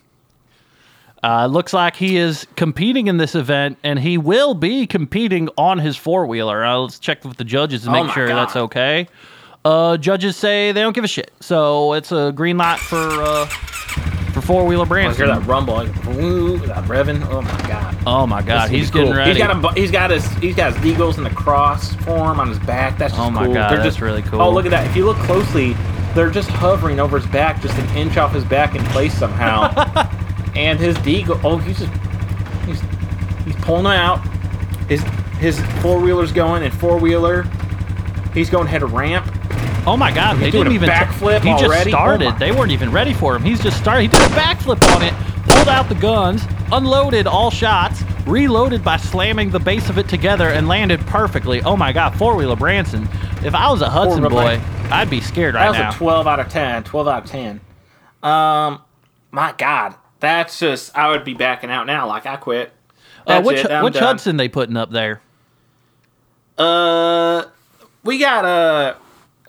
Uh, 1.24 1.46
looks 1.46 1.72
like 1.74 1.96
he 1.96 2.18
is 2.18 2.48
competing 2.56 3.08
in 3.08 3.18
this 3.18 3.36
event, 3.36 3.78
and 3.84 4.00
he 4.00 4.18
will 4.18 4.54
be 4.56 4.88
competing 4.88 5.50
on 5.58 5.78
his 5.80 5.96
four 5.96 6.26
wheeler. 6.26 6.64
Uh, 6.66 6.78
let's 6.78 6.98
check 7.00 7.24
with 7.24 7.38
the 7.38 7.44
judges 7.44 7.84
to 7.84 7.90
Oh 7.90 8.04
make 8.04 8.12
sure 8.14 8.28
God. 8.28 8.36
that's 8.36 8.56
okay. 8.56 9.08
Uh, 9.64 9.98
judges 9.98 10.36
say 10.36 10.72
they 10.72 10.82
don't 10.82 10.94
give 10.94 11.04
a 11.04 11.08
shit, 11.08 11.32
so 11.40 11.94
it's 11.94 12.12
a 12.12 12.32
green 12.36 12.58
light 12.58 12.80
for 12.80 13.48
four 14.42 14.66
wheeler 14.66 14.86
I 14.98 15.14
hear 15.14 15.28
that 15.28 15.46
rumble, 15.46 15.76
like, 15.76 15.94
that 15.94 16.84
revving. 16.86 17.26
Oh 17.30 17.42
my 17.42 17.68
god. 17.68 17.98
Oh 18.06 18.28
my 18.28 18.42
god, 18.42 18.70
he's 18.70 18.90
cool. 18.90 19.02
getting 19.02 19.16
ready. 19.16 19.32
He's 19.32 19.40
got 19.40 19.64
a, 19.64 19.80
he's 19.80 19.92
got 19.92 20.10
his 20.10 20.28
he's 20.36 20.56
got 20.56 20.74
his 20.74 20.86
eagles 20.86 21.18
in 21.18 21.24
the 21.24 21.30
cross 21.30 21.94
form 21.96 22.40
on 22.40 22.50
his 22.50 22.60
back. 22.60 22.98
That's 22.98 23.14
just 23.14 23.22
Oh 23.26 23.30
my 23.30 23.46
cool. 23.46 23.54
God, 23.54 23.72
They're 23.72 23.84
just, 23.84 24.02
really 24.02 24.24
oh, 24.24 24.30
cool. 24.30 24.42
Oh 24.42 24.52
look 24.52 24.66
at 24.66 24.72
that! 24.72 24.88
If 24.88 24.96
you 24.96 25.06
look 25.06 25.18
closely, 25.18 25.74
they're 26.14 26.30
just 26.30 26.50
hovering 26.50 27.00
over 27.00 27.20
his 27.20 27.30
back, 27.30 27.62
just 27.62 27.78
an 27.78 27.98
inch 27.98 28.18
off 28.18 28.34
his 28.34 28.46
back 28.46 28.76
in 28.76 28.84
place 28.86 29.14
somehow. 29.14 29.72
and 30.56 30.80
his 30.80 30.98
deagle, 30.98 31.40
oh 31.44 31.58
he's 31.58 31.80
just 31.80 31.94
he's 32.66 32.82
he's 33.46 33.56
pulling 33.64 33.86
out. 33.86 34.18
His 34.88 35.02
his 35.40 35.60
four 35.82 36.00
wheeler's 36.00 36.32
going 36.32 36.64
and 36.64 36.74
four 36.74 36.98
wheeler. 36.98 37.46
He's 38.34 38.50
going 38.50 38.68
head 38.68 38.82
a 38.82 38.86
ramp. 38.86 39.26
Oh 39.88 39.98
my 39.98 40.12
god, 40.12 40.38
they 40.38 40.52
doing 40.52 40.66
didn't 40.66 40.76
even 40.76 40.90
backflip 40.90 41.42
He 41.42 41.50
just 41.52 41.64
already? 41.64 41.90
Oh 41.92 41.96
started. 41.98 42.26
my- 42.30 42.38
they 42.38 42.52
weren't 42.52 42.72
even 42.72 42.92
ready 42.92 43.14
for 43.14 43.36
him. 43.36 43.42
He's 43.44 43.62
just 43.62 43.78
started. 43.78 44.02
He 44.04 44.08
did 44.08 44.22
a 44.22 44.34
backflip 44.36 44.82
on 44.96 45.02
it, 45.02 45.14
pulled 45.50 45.68
out 45.68 45.90
the 45.90 45.96
guns, 45.96 46.44
unloaded 46.72 47.26
all 47.26 47.50
shots, 47.50 48.04
reloaded 48.28 48.84
by 48.84 48.98
slamming 48.98 49.50
the 49.50 49.60
base 49.60 49.90
of 49.90 49.98
it 49.98 50.08
together, 50.08 50.50
and 50.50 50.68
landed 50.68 51.00
perfectly. 51.08 51.62
Oh 51.64 51.76
my 51.76 51.92
god, 51.92 52.16
four 52.16 52.36
wheeler 52.36 52.56
Branson. 52.56 53.10
If 53.44 53.56
I 53.56 53.72
was 53.72 53.82
a 53.82 53.90
Hudson 53.90 54.22
boy, 54.30 54.62
I'd 54.92 55.10
be 55.10 55.20
scared 55.20 55.56
right 55.56 55.66
now. 55.66 55.72
That 55.72 55.86
was 55.88 55.94
now. 55.94 55.96
a 55.96 55.98
12 55.98 56.28
out 56.28 56.40
of 56.40 56.50
10. 56.50 56.84
12 56.84 57.08
out 57.08 57.24
of 57.24 57.30
10. 57.32 57.60
Um, 58.22 58.82
my 59.32 59.54
God, 59.58 59.96
that's 60.20 60.60
just 60.60 60.96
I 60.96 61.10
would 61.10 61.24
be 61.24 61.34
backing 61.34 61.72
out 61.72 61.88
now. 61.88 62.08
Like 62.08 62.28
I 62.28 62.36
quit. 62.36 62.72
uh, 63.26 63.42
That's 63.42 63.48
which 63.48 63.66
it, 63.66 63.84
which 63.84 63.94
done. 63.96 64.04
Hudson 64.04 64.38
they 64.38 64.48
putting 64.48 64.78
up 64.78 64.92
there? 64.92 65.22
Uh, 66.58 67.46
we 68.04 68.18
got 68.18 68.46
uh 68.46 68.96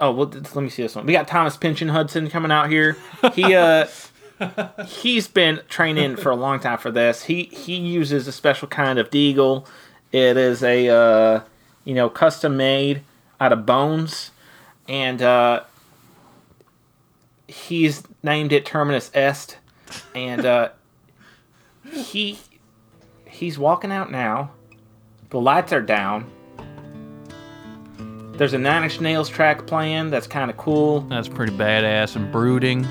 oh 0.01 0.13
well. 0.13 0.29
Let 0.29 0.57
me 0.57 0.69
see 0.69 0.83
this 0.83 0.95
one. 0.95 1.07
We 1.07 1.13
got 1.13 1.29
Thomas 1.29 1.57
Pynchon 1.57 1.89
Hudson 1.89 2.31
coming 2.31 2.51
out 2.51 2.71
here. 2.71 2.97
He 3.35 3.55
uh. 3.55 3.87
He's 4.87 5.29
been 5.29 5.61
training 5.69 6.17
for 6.17 6.31
a 6.31 6.35
long 6.35 6.59
time 6.59 6.79
for 6.79 6.91
this. 6.91 7.25
He 7.25 7.45
he 7.45 7.77
uses 7.77 8.27
a 8.27 8.33
special 8.33 8.67
kind 8.67 8.99
of 8.99 9.11
deagle. 9.11 9.67
It 10.11 10.37
is 10.37 10.63
a 10.63 10.89
uh, 10.89 11.41
you 11.85 11.95
know 11.95 12.09
custom 12.09 12.57
made 12.57 13.03
out 13.41 13.53
of 13.53 13.67
bones, 13.67 14.31
and 14.89 15.23
uh, 15.23 15.63
he's 17.47 18.03
named 18.23 18.53
it 18.53 18.67
Terminus 18.67 19.11
Est, 19.15 19.59
and 20.15 20.45
uh, 20.45 20.71
he 21.93 22.39
he's 23.27 23.59
walking 23.59 23.93
out 23.93 24.11
now. 24.11 24.51
The 25.31 25.41
lights 25.41 25.73
are 25.73 25.83
down. 25.83 26.31
There's 28.37 28.55
a 28.55 28.59
Nine 28.59 28.85
Inch 28.85 29.01
Nails 29.01 29.29
track 29.29 29.67
playing 29.67 30.11
that's 30.11 30.27
kind 30.27 30.51
of 30.51 30.57
cool. 30.57 31.01
That's 31.03 31.29
pretty 31.29 31.53
badass 31.53 32.17
and 32.17 32.33
brooding. 32.33 32.87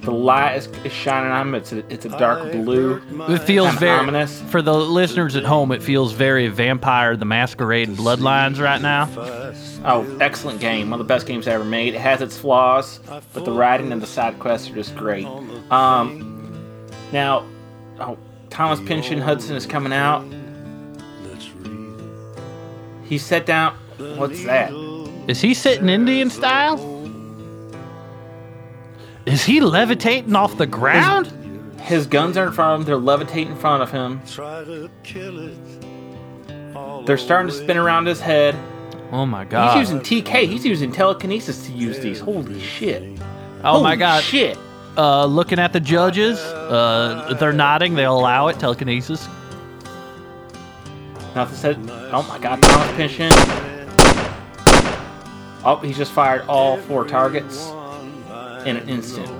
The 0.00 0.10
light 0.10 0.56
is, 0.56 0.66
is 0.84 0.92
shining 0.92 1.30
on 1.30 1.48
him. 1.48 1.54
It's 1.54 1.72
a, 1.72 1.78
it's 1.92 2.04
a 2.04 2.08
dark 2.08 2.50
blue. 2.50 3.00
It 3.28 3.38
feels 3.42 3.68
Kinda 3.68 3.80
very 3.80 3.98
ominous. 4.00 4.42
for 4.50 4.60
the 4.60 4.74
listeners 4.74 5.36
at 5.36 5.44
home. 5.44 5.70
It 5.70 5.80
feels 5.80 6.12
very 6.12 6.48
Vampire 6.48 7.16
the 7.16 7.24
Masquerade 7.24 7.86
and 7.88 7.96
Bloodlines 7.96 8.60
right 8.60 8.82
now. 8.82 9.08
Oh, 9.84 10.18
excellent 10.20 10.58
game. 10.60 10.90
One 10.90 11.00
of 11.00 11.06
the 11.06 11.08
best 11.14 11.24
games 11.26 11.46
I 11.46 11.52
ever 11.52 11.64
made. 11.64 11.94
It 11.94 12.00
has 12.00 12.20
its 12.20 12.36
flaws, 12.36 12.98
but 13.32 13.44
the 13.44 13.52
writing 13.52 13.92
and 13.92 14.02
the 14.02 14.06
side 14.08 14.40
quests 14.40 14.68
are 14.70 14.74
just 14.74 14.96
great. 14.96 15.24
Um, 15.70 16.88
now, 17.12 17.46
oh, 18.00 18.18
Thomas 18.50 18.80
Pynchon 18.80 19.20
Hudson 19.20 19.54
is 19.54 19.66
coming 19.66 19.92
out. 19.92 20.24
He 23.04 23.18
sat 23.18 23.46
down. 23.46 23.76
What's 24.16 24.44
that? 24.44 24.72
Is 25.28 25.40
he 25.40 25.54
sitting 25.54 25.88
Indian 25.88 26.30
style? 26.30 26.78
Is 29.26 29.44
he 29.44 29.60
levitating 29.60 30.34
off 30.34 30.56
the 30.58 30.66
ground? 30.66 31.32
His 31.80 32.06
guns 32.06 32.36
are 32.36 32.46
in 32.46 32.52
front 32.52 32.74
of 32.74 32.80
him. 32.80 32.86
They're 32.86 32.96
levitating 32.96 33.52
in 33.52 33.58
front 33.58 33.82
of 33.82 33.90
him. 33.90 34.20
They're 37.06 37.18
starting 37.18 37.48
to 37.50 37.54
spin 37.56 37.76
around 37.76 38.06
his 38.06 38.20
head. 38.20 38.56
Oh 39.12 39.26
my 39.26 39.44
god. 39.44 39.76
He's 39.76 39.90
using 39.90 40.00
TK. 40.00 40.46
He's 40.48 40.64
using 40.64 40.90
telekinesis 40.90 41.66
to 41.66 41.72
use 41.72 41.98
these. 42.00 42.18
Holy 42.20 42.60
shit. 42.60 43.20
oh 43.62 43.82
my 43.82 43.94
god! 43.94 44.22
Shit. 44.24 44.58
Uh, 44.96 45.24
looking 45.26 45.58
at 45.58 45.72
the 45.72 45.80
judges, 45.80 46.38
uh, 46.38 47.34
they're 47.38 47.52
nodding. 47.52 47.94
They'll 47.94 48.18
allow 48.18 48.48
it. 48.48 48.58
Telekinesis. 48.58 49.28
Nothing 51.34 51.56
said. 51.56 51.90
Oh 52.12 52.24
my 52.28 52.38
god, 52.38 52.62
Thomas 52.62 52.96
Pynchon. 52.96 53.71
Oh, 55.64 55.76
he's 55.76 55.96
just 55.96 56.12
fired 56.12 56.42
all 56.48 56.76
four 56.78 57.06
targets 57.06 57.68
in 58.66 58.76
an 58.76 58.88
instant. 58.88 59.30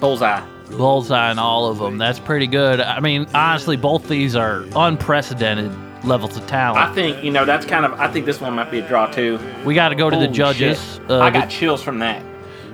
Bullseye. 0.00 0.42
Bullseye 0.70 1.30
on 1.30 1.38
all 1.38 1.66
of 1.66 1.78
them. 1.78 1.98
That's 1.98 2.18
pretty 2.18 2.46
good. 2.46 2.80
I 2.80 3.00
mean, 3.00 3.26
honestly, 3.34 3.76
both 3.76 4.08
these 4.08 4.34
are 4.34 4.64
unprecedented 4.74 5.70
levels 6.04 6.36
of 6.36 6.46
talent. 6.46 6.78
I 6.84 6.92
think, 6.94 7.22
you 7.22 7.30
know, 7.30 7.44
that's 7.44 7.66
kind 7.66 7.84
of, 7.84 7.92
I 8.00 8.08
think 8.10 8.26
this 8.26 8.40
one 8.40 8.54
might 8.54 8.70
be 8.70 8.80
a 8.80 8.88
draw 8.88 9.06
too. 9.06 9.38
We 9.64 9.74
got 9.74 9.90
to 9.90 9.94
go 9.94 10.10
to 10.10 10.16
the 10.16 10.28
judges. 10.28 11.00
Uh, 11.08 11.20
I 11.20 11.30
the- 11.30 11.40
got 11.40 11.50
chills 11.50 11.82
from 11.82 11.98
that. 12.00 12.22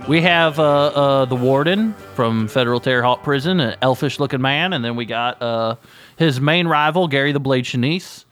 We 0.09 0.23
have 0.23 0.59
uh, 0.59 0.87
uh, 0.87 1.25
the 1.27 1.37
warden 1.37 1.93
from 2.15 2.49
Federal 2.49 2.81
Terre 2.81 3.03
Haute 3.03 3.23
Prison, 3.23 3.61
an 3.61 3.77
elfish 3.83 4.19
looking 4.19 4.41
man, 4.41 4.73
and 4.73 4.83
then 4.83 4.97
we 4.97 5.05
got 5.05 5.43
uh, 5.43 5.75
his 6.17 6.41
main 6.41 6.67
rival, 6.67 7.09
Gary 7.09 7.33
the 7.33 7.41
Blade 7.41 7.65
Shanice, 7.65 8.25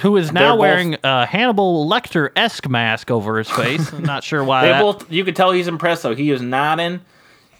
who 0.00 0.16
is 0.16 0.32
now 0.32 0.52
both- 0.52 0.60
wearing 0.60 0.96
a 1.04 1.26
Hannibal 1.26 1.86
Lecter 1.88 2.30
esque 2.36 2.68
mask 2.68 3.10
over 3.10 3.38
his 3.38 3.50
face. 3.50 3.92
I'm 3.92 4.02
not 4.04 4.24
sure 4.24 4.42
why 4.42 4.62
They 4.62 4.68
that. 4.68 4.80
both, 4.80 5.12
you 5.12 5.24
could 5.24 5.36
tell 5.36 5.50
he's 5.52 5.68
impressed 5.68 6.02
though. 6.04 6.14
He 6.14 6.30
was 6.32 6.40
nodding. 6.42 7.00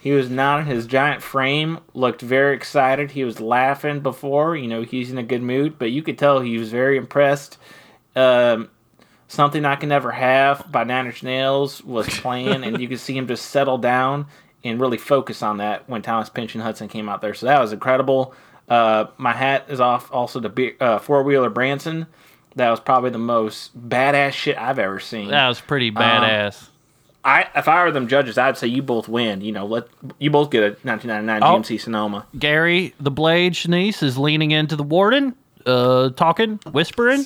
He 0.01 0.13
was 0.13 0.29
nodding. 0.31 0.67
His 0.67 0.87
giant 0.87 1.23
frame 1.23 1.79
looked 1.95 2.23
very 2.23 2.57
excited. 2.57 3.13
He 3.13 3.23
was 3.25 3.41
laughing 3.41 4.01
before. 4.01 4.57
You 4.57 4.67
know, 4.67 4.83
he's 4.83 5.11
in 5.13 5.19
a 5.19 5.23
good 5.23 5.43
mood, 5.43 5.79
but 5.79 5.91
you 5.93 6.03
could 6.03 6.19
tell 6.19 6.41
he 6.41 6.59
was 6.59 6.71
very 6.71 6.97
impressed. 6.97 7.59
Um, 8.17 8.69
Something 9.29 9.65
I 9.65 9.77
Can 9.77 9.89
Never 9.89 10.11
Have 10.11 10.71
by 10.71 10.85
Nine 10.85 11.07
Inch 11.07 11.23
Nails 11.23 11.83
was 11.83 12.07
playing, 12.21 12.65
and 12.65 12.79
you 12.81 12.87
could 12.89 13.01
see 13.01 13.17
him 13.17 13.27
just 13.27 13.47
settle 13.47 13.79
down 13.79 14.27
and 14.63 14.79
really 14.79 14.99
focus 14.99 15.43
on 15.43 15.57
that 15.57 15.89
when 15.89 16.03
Thomas 16.03 16.29
Pynchon 16.29 16.61
Hudson 16.61 16.87
came 16.89 17.09
out 17.09 17.23
there. 17.23 17.33
So 17.33 17.47
that 17.47 17.59
was 17.59 17.73
incredible. 17.73 18.35
Uh, 18.69 19.07
my 19.17 19.33
hat 19.33 19.65
is 19.69 19.81
off 19.81 20.13
also 20.13 20.39
to 20.41 20.49
Be- 20.51 20.75
uh, 20.81 20.99
Four 20.99 21.23
Wheeler 21.23 21.49
Branson. 21.49 22.07
That 22.57 22.71
was 22.71 22.81
probably 22.81 23.11
the 23.11 23.19
most 23.19 23.77
badass 23.89 24.33
shit 24.33 24.59
I've 24.59 24.79
ever 24.79 25.01
seen. 25.01 25.29
that 25.31 25.49
was 25.49 25.61
pretty 25.61 25.89
Um, 25.89 25.97
badass. 25.97 26.69
I 27.25 27.47
if 27.55 27.69
I 27.69 27.85
were 27.85 27.93
them 27.93 28.09
judges, 28.09 28.37
I'd 28.37 28.59
say 28.59 28.67
you 28.67 28.83
both 28.83 29.09
win. 29.09 29.41
You 29.43 29.53
know, 29.53 29.65
let 29.65 29.85
you 30.19 30.31
both 30.31 30.51
get 30.51 30.63
a 30.65 30.67
1999 30.83 31.43
Oh. 31.43 31.57
GMC 31.59 31.81
Sonoma. 31.81 32.27
Gary 32.39 32.95
the 32.99 33.11
Blade 33.13 33.53
Shanice 33.55 34.03
is 34.03 34.19
leaning 34.19 34.51
into 34.51 34.75
the 34.77 34.83
warden, 34.83 35.35
uh, 35.65 36.11
talking, 36.11 36.59
whispering. 36.73 37.25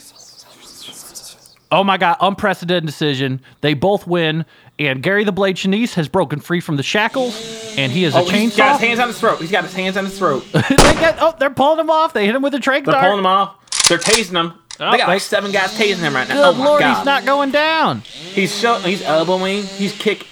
Oh 1.72 1.82
my 1.82 1.96
god, 1.96 2.16
unprecedented 2.20 2.86
decision. 2.86 3.40
They 3.60 3.74
both 3.74 4.06
win, 4.06 4.44
and 4.78 5.02
Gary 5.02 5.24
the 5.24 5.32
Blade 5.32 5.56
Shanice 5.56 5.94
has 5.94 6.08
broken 6.08 6.38
free 6.38 6.60
from 6.60 6.76
the 6.76 6.82
shackles, 6.84 7.34
and 7.76 7.90
he 7.90 8.04
is 8.04 8.14
a 8.14 8.20
chainsaw. 8.20 8.30
he's 8.32 8.56
got 8.56 8.72
his 8.78 8.80
hands 8.88 9.00
on 9.00 9.08
his 9.08 9.18
throat. 9.18 9.40
He's 9.40 9.50
got 9.50 9.64
his 9.64 9.74
hands 9.74 9.96
on 9.96 10.04
his 10.04 10.16
throat. 10.16 10.44
they 10.52 10.60
get, 10.68 11.16
oh, 11.20 11.34
they're 11.40 11.50
pulling 11.50 11.80
him 11.80 11.90
off. 11.90 12.12
They 12.12 12.24
hit 12.26 12.36
him 12.36 12.42
with 12.42 12.54
a 12.54 12.60
trank 12.60 12.84
They're 12.84 12.92
dart. 12.92 13.04
pulling 13.04 13.18
him 13.18 13.26
off. 13.26 13.56
They're 13.88 13.98
tasing 13.98 14.38
him. 14.38 14.52
Oh, 14.78 14.90
they 14.90 14.98
got 14.98 15.08
like 15.08 15.20
seven 15.22 15.52
guys 15.52 15.72
tasing 15.78 15.98
him 15.98 16.14
right 16.14 16.28
now. 16.28 16.34
Good 16.34 16.44
oh 16.44 16.58
my 16.58 16.64
lord, 16.64 16.80
god. 16.80 16.96
he's 16.96 17.04
not 17.06 17.24
going 17.24 17.50
down. 17.50 18.00
He's 18.00 18.52
so 18.52 18.78
he's 18.78 19.02
elbowing. 19.02 19.62
He's 19.64 19.96
kick. 19.96 20.26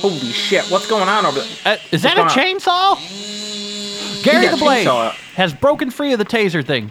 Holy 0.00 0.18
shit! 0.32 0.64
What's 0.70 0.86
going 0.86 1.08
on 1.08 1.26
over 1.26 1.40
there? 1.40 1.48
Uh, 1.64 1.76
is 1.90 2.02
that 2.02 2.14
a 2.14 2.16
going 2.16 2.28
on? 2.28 2.36
chainsaw? 2.96 4.22
Gary 4.24 4.48
the 4.48 4.56
Blade 4.56 4.86
has 5.34 5.52
broken 5.52 5.90
free 5.90 6.12
of 6.12 6.18
the 6.18 6.24
taser 6.24 6.64
thing. 6.64 6.90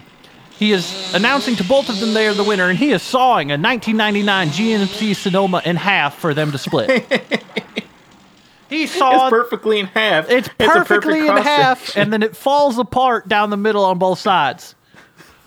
He 0.56 0.70
is 0.70 1.12
announcing 1.14 1.56
to 1.56 1.64
both 1.64 1.88
of 1.88 1.98
them 1.98 2.14
they 2.14 2.28
are 2.28 2.34
the 2.34 2.44
winner, 2.44 2.68
and 2.68 2.78
he 2.78 2.92
is 2.92 3.02
sawing 3.02 3.50
a 3.50 3.58
1999 3.58 4.48
GMC 4.50 5.16
Sonoma 5.16 5.60
in 5.64 5.74
half 5.76 6.18
for 6.18 6.34
them 6.34 6.52
to 6.52 6.58
split. 6.58 6.88
he 8.68 8.84
It's 8.84 8.92
sawed 8.92 9.30
perfectly 9.30 9.80
in 9.80 9.86
half. 9.86 10.30
it's 10.30 10.46
a 10.46 10.50
perfect 10.54 10.86
perfectly 10.88 11.26
in 11.26 11.36
half, 11.36 11.96
and 11.96 12.12
then 12.12 12.22
it 12.22 12.36
falls 12.36 12.78
apart 12.78 13.26
down 13.26 13.50
the 13.50 13.56
middle 13.56 13.84
on 13.84 13.98
both 13.98 14.20
sides. 14.20 14.76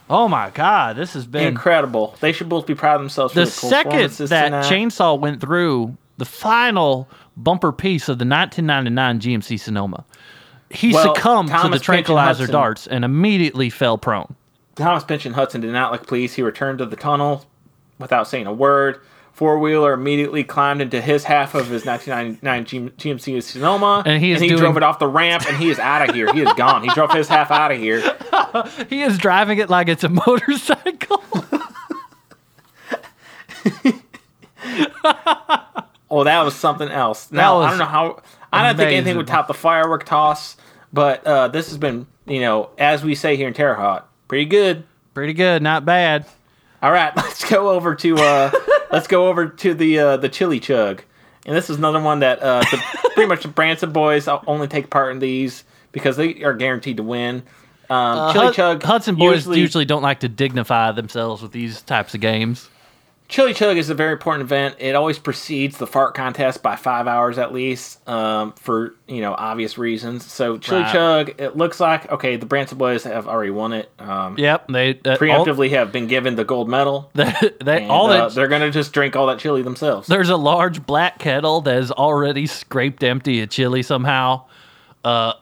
Oh 0.09 0.27
my 0.27 0.49
god, 0.51 0.95
this 0.97 1.13
has 1.13 1.25
been 1.25 1.47
incredible. 1.47 2.15
They 2.19 2.31
should 2.31 2.47
both 2.49 2.65
be 2.67 2.75
proud 2.75 2.95
of 2.95 3.01
themselves. 3.01 3.33
the 3.33 3.45
for 3.45 3.51
second 3.67 4.11
that 4.11 4.45
tonight. 4.45 4.65
chainsaw 4.65 5.19
went 5.19 5.41
through 5.41 5.97
the 6.17 6.25
final 6.25 7.07
bumper 7.35 7.71
piece 7.71 8.07
of 8.07 8.19
the 8.19 8.25
1999 8.25 9.19
GMC 9.19 9.59
Sonoma. 9.59 10.05
He 10.69 10.93
Well, 10.93 11.15
succumbed 11.15 11.49
to 11.49 11.69
the 11.69 11.79
tranquilizer 11.79 12.43
Hudson- 12.43 12.51
darts 12.53 12.87
and 12.87 13.03
immediately 13.05 13.69
fell 13.69 13.97
prone. 13.97 14.35
Thomas 14.75 15.03
Pynchon 15.03 15.33
Hudson 15.33 15.61
did 15.61 15.71
not 15.71 15.91
look 15.91 16.05
pleased. 16.05 16.35
He 16.35 16.41
returned 16.41 16.79
to 16.79 16.85
the 16.85 16.95
tunnel 16.95 17.45
without 17.97 18.27
saying 18.27 18.45
a 18.45 18.53
word. 18.53 18.99
Four 19.35 19.59
wheeler 19.59 19.91
immediately 19.93 20.43
climbed 20.45 20.81
into 20.81 21.01
his 21.01 21.25
half 21.25 21.55
of 21.55 21.67
his 21.67 21.85
1999 21.85 22.65
G- 22.95 23.13
GMC 23.13 23.43
Sonoma, 23.43 24.01
And 24.05 24.23
he 24.23 24.31
is 24.31 24.39
he 24.39 24.47
doing- 24.47 24.61
drove 24.61 24.77
it 24.77 24.83
off 24.83 24.97
the 24.97 25.07
ramp, 25.09 25.43
and 25.47 25.57
he 25.57 25.69
is 25.69 25.77
out 25.77 26.07
of 26.09 26.15
here. 26.15 26.33
He 26.33 26.39
is 26.39 26.51
gone. 26.53 26.83
He 26.83 26.89
drove 26.89 27.11
his 27.11 27.27
half 27.27 27.51
out 27.51 27.71
of 27.71 27.77
here. 27.77 28.01
He 28.89 29.01
is 29.01 29.17
driving 29.17 29.57
it 29.59 29.69
like 29.69 29.89
it's 29.89 30.03
a 30.05 30.09
motorcycle. 30.09 31.21
Oh, 36.09 36.23
that 36.23 36.43
was 36.43 36.55
something 36.55 36.87
else. 36.87 37.31
Now 37.31 37.59
I 37.61 37.69
don't 37.69 37.79
know 37.79 37.85
how. 37.85 38.21
I 38.53 38.65
don't 38.65 38.77
think 38.77 38.91
anything 38.91 39.17
would 39.17 39.27
top 39.27 39.47
the 39.47 39.53
firework 39.53 40.05
toss, 40.05 40.55
but 40.93 41.25
uh, 41.25 41.47
this 41.49 41.67
has 41.69 41.77
been, 41.77 42.07
you 42.25 42.39
know, 42.39 42.69
as 42.77 43.03
we 43.03 43.15
say 43.15 43.35
here 43.35 43.47
in 43.47 43.53
Terre 43.53 43.75
Haute, 43.75 44.05
pretty 44.27 44.45
good. 44.45 44.85
Pretty 45.13 45.33
good, 45.33 45.61
not 45.61 45.83
bad. 45.83 46.25
All 46.85 46.91
right, 46.91 47.11
let's 47.17 47.49
go 47.49 47.69
over 47.69 47.95
to 47.95 48.15
uh, 48.15 48.51
let's 48.91 49.07
go 49.07 49.27
over 49.27 49.47
to 49.47 49.73
the 49.73 49.97
uh, 49.97 50.17
the 50.17 50.29
chili 50.29 50.59
chug, 50.59 51.01
and 51.43 51.55
this 51.55 51.71
is 51.71 51.77
another 51.77 51.99
one 51.99 52.19
that 52.19 52.43
uh, 52.43 52.59
the, 52.59 52.77
pretty 53.15 53.27
much 53.27 53.41
the 53.41 53.47
Branson 53.47 53.91
boys 53.91 54.27
only 54.27 54.67
take 54.67 54.91
part 54.91 55.11
in 55.11 55.17
these 55.17 55.63
because 55.91 56.15
they 56.15 56.43
are 56.43 56.53
guaranteed 56.53 56.97
to 56.97 57.03
win. 57.03 57.41
Um, 57.89 58.31
chili 58.33 58.45
Hud- 58.45 58.53
chug 58.53 58.83
Hudson 58.83 59.15
boys 59.15 59.37
usually, 59.37 59.59
usually 59.61 59.85
don't 59.85 60.03
like 60.03 60.19
to 60.19 60.29
dignify 60.29 60.91
themselves 60.91 61.41
with 61.41 61.51
these 61.51 61.81
types 61.81 62.13
of 62.13 62.21
games. 62.21 62.69
Chili 63.27 63.53
Chug 63.55 63.77
is 63.77 63.89
a 63.89 63.95
very 63.95 64.13
important 64.13 64.43
event. 64.43 64.75
It 64.77 64.93
always 64.93 65.17
precedes 65.17 65.77
the 65.77 65.87
fart 65.87 66.13
contest 66.13 66.61
by 66.61 66.75
five 66.75 67.07
hours 67.07 67.39
at 67.39 67.51
least, 67.51 68.07
um, 68.07 68.53
for 68.53 68.95
you 69.07 69.21
know 69.21 69.33
obvious 69.33 69.77
reasons. 69.77 70.25
So 70.31 70.57
Chili 70.57 70.81
Right. 70.81 70.91
Chug, 70.91 71.41
it 71.41 71.57
looks 71.57 71.79
like 71.79 72.11
okay, 72.11 72.35
the 72.35 72.45
Branson 72.45 72.77
boys 72.77 73.03
have 73.03 73.27
already 73.27 73.51
won 73.51 73.73
it. 73.73 73.89
Um, 73.97 74.37
Yep, 74.37 74.67
they 74.67 74.91
uh, 74.91 75.11
all, 75.11 75.17
preemptively 75.17 75.71
have 75.71 75.91
been 75.91 76.07
given 76.07 76.35
the 76.35 76.45
gold 76.45 76.69
medal. 76.69 77.09
they, 77.15 77.33
they, 77.63 77.81
And, 77.83 77.91
all 77.91 78.11
uh, 78.11 78.27
that 78.27 78.35
they're 78.35 78.47
gonna 78.47 78.71
just 78.71 78.93
drink 78.93 79.15
all 79.15 79.25
that 79.27 79.39
chili 79.39 79.63
themselves. 79.63 80.07
There's 80.07 80.29
a 80.29 80.37
large 80.37 80.85
black 80.85 81.17
kettle 81.17 81.61
that 81.61 81.77
is 81.77 81.91
already 81.91 82.45
scraped 82.45 83.03
empty 83.03 83.41
of 83.41 83.49
chili 83.49 83.81
somehow. 83.81 84.43
Uh, 85.03 85.33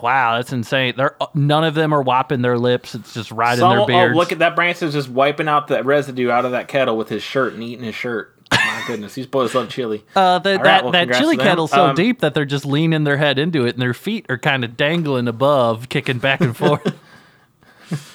wow, 0.00 0.36
that's 0.36 0.52
insane. 0.52 0.94
They're 0.96 1.16
none 1.34 1.64
of 1.64 1.74
them 1.74 1.92
are 1.92 2.02
wiping 2.02 2.42
their 2.42 2.58
lips. 2.58 2.94
It's 2.94 3.14
just 3.14 3.30
right 3.30 3.58
Some- 3.58 3.70
in 3.72 3.76
their 3.76 3.82
oh, 3.84 3.86
beards. 3.86 4.16
look 4.16 4.32
at 4.32 4.38
that 4.40 4.54
Branson's 4.56 4.94
just 4.94 5.08
wiping 5.08 5.48
out 5.48 5.68
the 5.68 5.82
residue 5.82 6.30
out 6.30 6.44
of 6.44 6.52
that 6.52 6.68
kettle 6.68 6.96
with 6.96 7.08
his 7.08 7.22
shirt 7.22 7.54
and 7.54 7.62
eating 7.62 7.84
his 7.84 7.94
shirt. 7.94 8.32
My 8.52 8.84
goodness, 8.86 9.14
these 9.14 9.26
boys 9.26 9.54
love 9.54 9.68
chili. 9.68 10.04
uh, 10.14 10.38
that 10.38 10.50
All 10.50 10.56
right, 10.58 10.64
that, 10.64 10.82
well, 10.84 10.92
that 10.92 11.12
chili 11.14 11.36
kettle's 11.36 11.72
so 11.72 11.86
Um, 11.86 11.96
deep 11.96 12.20
that 12.20 12.32
they're 12.34 12.44
just 12.44 12.64
leaning 12.64 13.04
their 13.04 13.16
head 13.16 13.38
into 13.38 13.66
it, 13.66 13.74
and 13.74 13.82
their 13.82 13.94
feet 13.94 14.26
are 14.28 14.38
kind 14.38 14.64
of 14.64 14.76
dangling 14.76 15.26
above, 15.26 15.88
kicking 15.88 16.18
back 16.18 16.40
and 16.40 16.56
forth. 16.56 16.94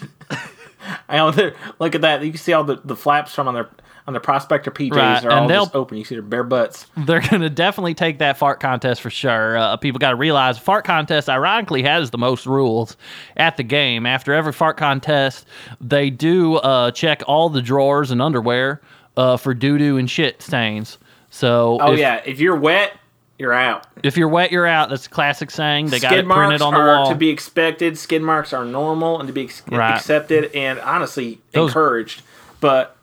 I 1.10 1.18
know 1.18 1.52
look 1.80 1.96
at 1.96 2.02
that. 2.02 2.24
You 2.24 2.32
can 2.32 2.40
see 2.40 2.54
all 2.54 2.64
the, 2.64 2.80
the 2.84 2.96
flaps 2.96 3.34
from 3.34 3.48
on 3.48 3.54
their 3.54 3.70
on 4.08 4.14
their 4.14 4.22
prospector 4.22 4.72
PJs 4.72 4.96
Right, 4.96 5.24
are 5.26 5.30
and 5.32 5.40
all 5.42 5.48
they'll- 5.48 5.66
just 5.66 5.76
open. 5.76 5.98
You 5.98 6.04
see 6.04 6.16
their 6.16 6.22
bare 6.22 6.44
butts. 6.44 6.88
they're 6.98 7.22
gonna 7.22 7.50
definitely 7.50 7.94
take 7.94 8.18
that 8.20 8.38
fart 8.38 8.60
contest 8.60 9.02
for 9.02 9.10
sure. 9.10 9.58
Uh, 9.58 9.78
people 9.78 10.00
got 10.00 10.10
to 10.12 10.16
realize 10.16 10.58
fart 10.58 10.86
contest 10.86 11.30
ironically 11.30 11.84
has 11.84 12.10
the 12.12 12.18
most 12.18 12.46
rules 12.46 12.98
at 13.38 13.58
the 13.58 13.64
game. 13.64 14.06
After 14.06 14.34
every 14.34 14.54
fart 14.54 14.78
contest, 14.78 15.46
they 15.80 16.10
do 16.10 16.56
uh, 16.58 16.92
check 16.92 17.22
all 17.28 17.50
the 17.50 17.62
drawers 17.62 18.12
and 18.12 18.22
underwear 18.22 18.82
uh, 19.18 19.38
for 19.38 19.54
doo 19.54 19.78
doo 19.78 19.98
and 19.98 20.10
shit 20.10 20.42
stains. 20.42 20.98
So 21.30 21.78
Oh 21.82 21.94
if- 21.94 22.00
yeah, 22.00 22.22
if 22.26 22.40
you're 22.40 22.56
wet, 22.56 22.94
you're 23.38 23.54
out. 23.54 23.88
If 24.04 24.18
you're 24.18 24.28
wet, 24.28 24.52
you're 24.52 24.68
out. 24.68 24.90
That's 24.90 25.08
a 25.08 25.10
classic 25.10 25.50
saying. 25.52 25.88
They 25.88 26.00
got 26.00 26.14
it 26.14 26.28
marks 26.28 26.48
printed 26.50 26.62
on 26.62 26.74
the 26.74 26.80
wall. 26.80 27.10
to 27.10 27.16
be 27.16 27.30
expected. 27.30 27.98
Skid 27.98 28.22
marks 28.22 28.54
are 28.54 28.66
normal 28.66 29.20
and 29.20 29.28
to 29.28 29.34
be 29.34 29.44
ex- 29.46 29.64
Right. 29.70 29.96
accepted 29.96 30.52
and 30.56 30.80
honestly 30.80 31.40
Those- 31.54 31.70
encouraged. 31.70 32.22
But 32.60 32.96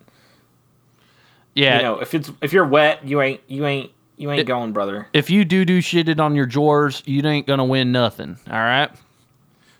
yeah. 1.58 1.76
you 1.76 1.82
know, 1.82 2.00
if 2.00 2.14
it's 2.14 2.30
if 2.40 2.52
you're 2.52 2.66
wet, 2.66 3.06
you 3.06 3.20
ain't 3.20 3.40
you 3.48 3.66
ain't 3.66 3.90
you 4.16 4.30
ain't 4.30 4.46
going, 4.46 4.72
brother. 4.72 5.06
if 5.12 5.30
you 5.30 5.44
do 5.44 5.64
do 5.64 5.80
shitted 5.80 6.18
on 6.18 6.34
your 6.34 6.46
drawers, 6.46 7.02
you 7.06 7.24
ain't 7.26 7.46
gonna 7.46 7.64
win 7.64 7.92
nothing. 7.92 8.38
All 8.50 8.56
right. 8.58 8.90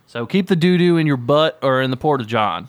So 0.07 0.27
keep 0.27 0.47
the 0.47 0.57
doo 0.57 0.79
doo 0.79 0.97
in 0.97 1.07
your 1.07 1.17
butt 1.17 1.59
or 1.63 1.83
in 1.83 1.91
the 1.91 1.97
porta 1.97 2.25
john. 2.25 2.69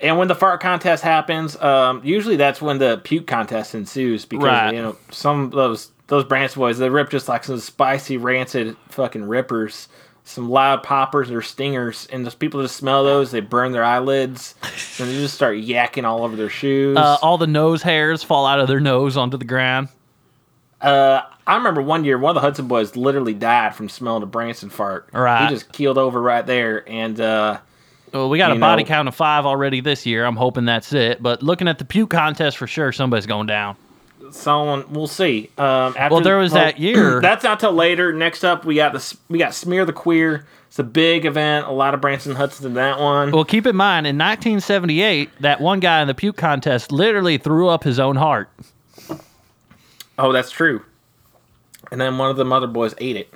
And 0.00 0.16
when 0.16 0.28
the 0.28 0.34
fart 0.34 0.60
contest 0.60 1.02
happens, 1.02 1.60
um, 1.60 2.00
usually 2.04 2.36
that's 2.36 2.62
when 2.62 2.78
the 2.78 2.98
puke 3.04 3.26
contest 3.26 3.74
ensues 3.74 4.24
because 4.24 4.44
Right. 4.46 4.74
you 4.74 4.80
know 4.82 4.96
some 5.10 5.44
of 5.44 5.50
those 5.52 5.90
those 6.06 6.24
Branson 6.24 6.58
boys 6.60 6.78
they 6.78 6.88
rip 6.88 7.10
just 7.10 7.28
like 7.28 7.44
some 7.44 7.58
spicy 7.58 8.16
rancid 8.16 8.76
fucking 8.88 9.24
rippers, 9.28 9.88
some 10.30 10.48
loud 10.48 10.82
poppers 10.82 11.30
or 11.30 11.42
stingers, 11.42 12.06
and 12.12 12.24
those 12.24 12.34
people 12.34 12.62
just 12.62 12.76
smell 12.76 13.04
those, 13.04 13.30
they 13.30 13.40
burn 13.40 13.72
their 13.72 13.84
eyelids, 13.84 14.54
and 14.98 15.08
they 15.08 15.14
just 15.14 15.34
start 15.34 15.56
yakking 15.58 16.04
all 16.04 16.24
over 16.24 16.36
their 16.36 16.48
shoes. 16.48 16.96
Uh, 16.96 17.18
all 17.22 17.38
the 17.38 17.46
nose 17.46 17.82
hairs 17.82 18.22
fall 18.22 18.46
out 18.46 18.60
of 18.60 18.68
their 18.68 18.80
nose 18.80 19.16
onto 19.16 19.36
the 19.36 19.44
ground. 19.44 19.88
Uh, 20.80 21.22
I 21.46 21.56
remember 21.56 21.82
one 21.82 22.04
year 22.04 22.16
one 22.16 22.30
of 22.30 22.34
the 22.36 22.40
Hudson 22.40 22.66
boys 22.68 22.96
literally 22.96 23.34
died 23.34 23.74
from 23.74 23.88
smelling 23.88 24.22
a 24.22 24.26
Branson 24.26 24.70
fart. 24.70 25.08
Right. 25.12 25.48
he 25.48 25.54
just 25.54 25.70
keeled 25.72 25.98
over 25.98 26.20
right 26.20 26.46
there, 26.46 26.88
and 26.88 27.20
uh, 27.20 27.58
Well, 28.12 28.30
we 28.30 28.38
got 28.38 28.50
a 28.50 28.54
You 28.54 28.60
body 28.60 28.84
count 28.84 29.08
of 29.08 29.14
five 29.14 29.44
already 29.44 29.80
this 29.80 30.06
year. 30.06 30.24
I'm 30.24 30.36
hoping 30.36 30.64
that's 30.64 30.92
it. 30.92 31.22
But 31.22 31.42
looking 31.42 31.68
at 31.68 31.78
the 31.78 31.84
puke 31.84 32.10
contest 32.10 32.56
for 32.56 32.66
sure, 32.66 32.92
somebody's 32.92 33.26
going 33.26 33.46
down. 33.46 33.76
Someone 34.32 34.84
we'll 34.92 35.06
see. 35.06 35.50
Um, 35.58 35.94
after 35.96 36.14
Well, 36.14 36.20
there 36.22 36.38
was 36.38 36.52
that 36.52 36.78
year- 36.78 37.20
That's 37.22 37.44
not 37.44 37.60
till 37.60 37.72
later. 37.72 38.12
Next 38.12 38.44
up, 38.44 38.64
we 38.64 38.74
got 38.76 38.92
the 38.92 39.16
we 39.28 39.38
got 39.38 39.54
smear 39.54 39.84
the 39.84 39.92
queer. 39.92 40.46
It's 40.68 40.78
a 40.78 40.84
big 40.84 41.26
event. 41.26 41.66
A 41.66 41.72
lot 41.72 41.94
of 41.94 42.00
Branson 42.00 42.36
Hudsons 42.36 42.64
in 42.64 42.74
that 42.74 43.00
one. 43.00 43.32
Well, 43.32 43.44
keep 43.44 43.66
in 43.66 43.74
mind, 43.74 44.06
in 44.06 44.16
1978, 44.16 45.30
that 45.40 45.60
one 45.60 45.80
guy 45.80 46.00
in 46.00 46.06
the 46.06 46.14
puke 46.14 46.36
contest 46.36 46.92
literally 46.92 47.38
threw 47.38 47.68
up 47.68 47.82
his 47.82 47.98
own 47.98 48.14
heart. 48.14 48.48
Oh, 50.18 50.32
that's 50.32 50.50
true. 50.50 50.84
And 51.90 52.00
then 52.00 52.18
one 52.18 52.30
of 52.30 52.36
the 52.36 52.44
mother 52.44 52.66
boys 52.68 52.94
ate 52.98 53.16
it. 53.16 53.32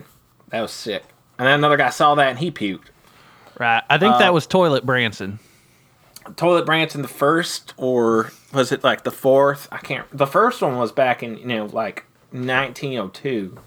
That 0.51 0.61
was 0.61 0.71
sick. 0.71 1.03
And 1.39 1.47
then 1.49 1.55
another 1.59 1.77
guy 1.77 1.91
saw 1.91 2.15
that 2.15 2.29
and 2.29 2.39
he 2.39 2.51
puked. 2.53 2.87
Right. 3.59 3.83
I 3.91 3.99
think 3.99 4.15
Uh, 4.15 4.19
that 4.19 4.35
was 4.35 4.47
Toilet 4.47 4.87
Branson. 4.87 5.41
Toilet 6.37 6.65
Branson 6.67 7.03
the 7.03 7.09
first, 7.09 7.75
or 7.77 8.31
was 8.55 8.73
it 8.73 8.85
like 8.85 9.05
the 9.05 9.11
fourth? 9.11 9.69
I 9.71 9.79
can't. 9.79 10.07
The 10.17 10.27
first 10.27 10.63
one 10.63 10.77
was 10.77 10.93
back 10.93 11.23
in 11.23 11.37
you 11.39 11.47
know 11.47 11.67
like 11.67 12.05
1902. 12.31 13.59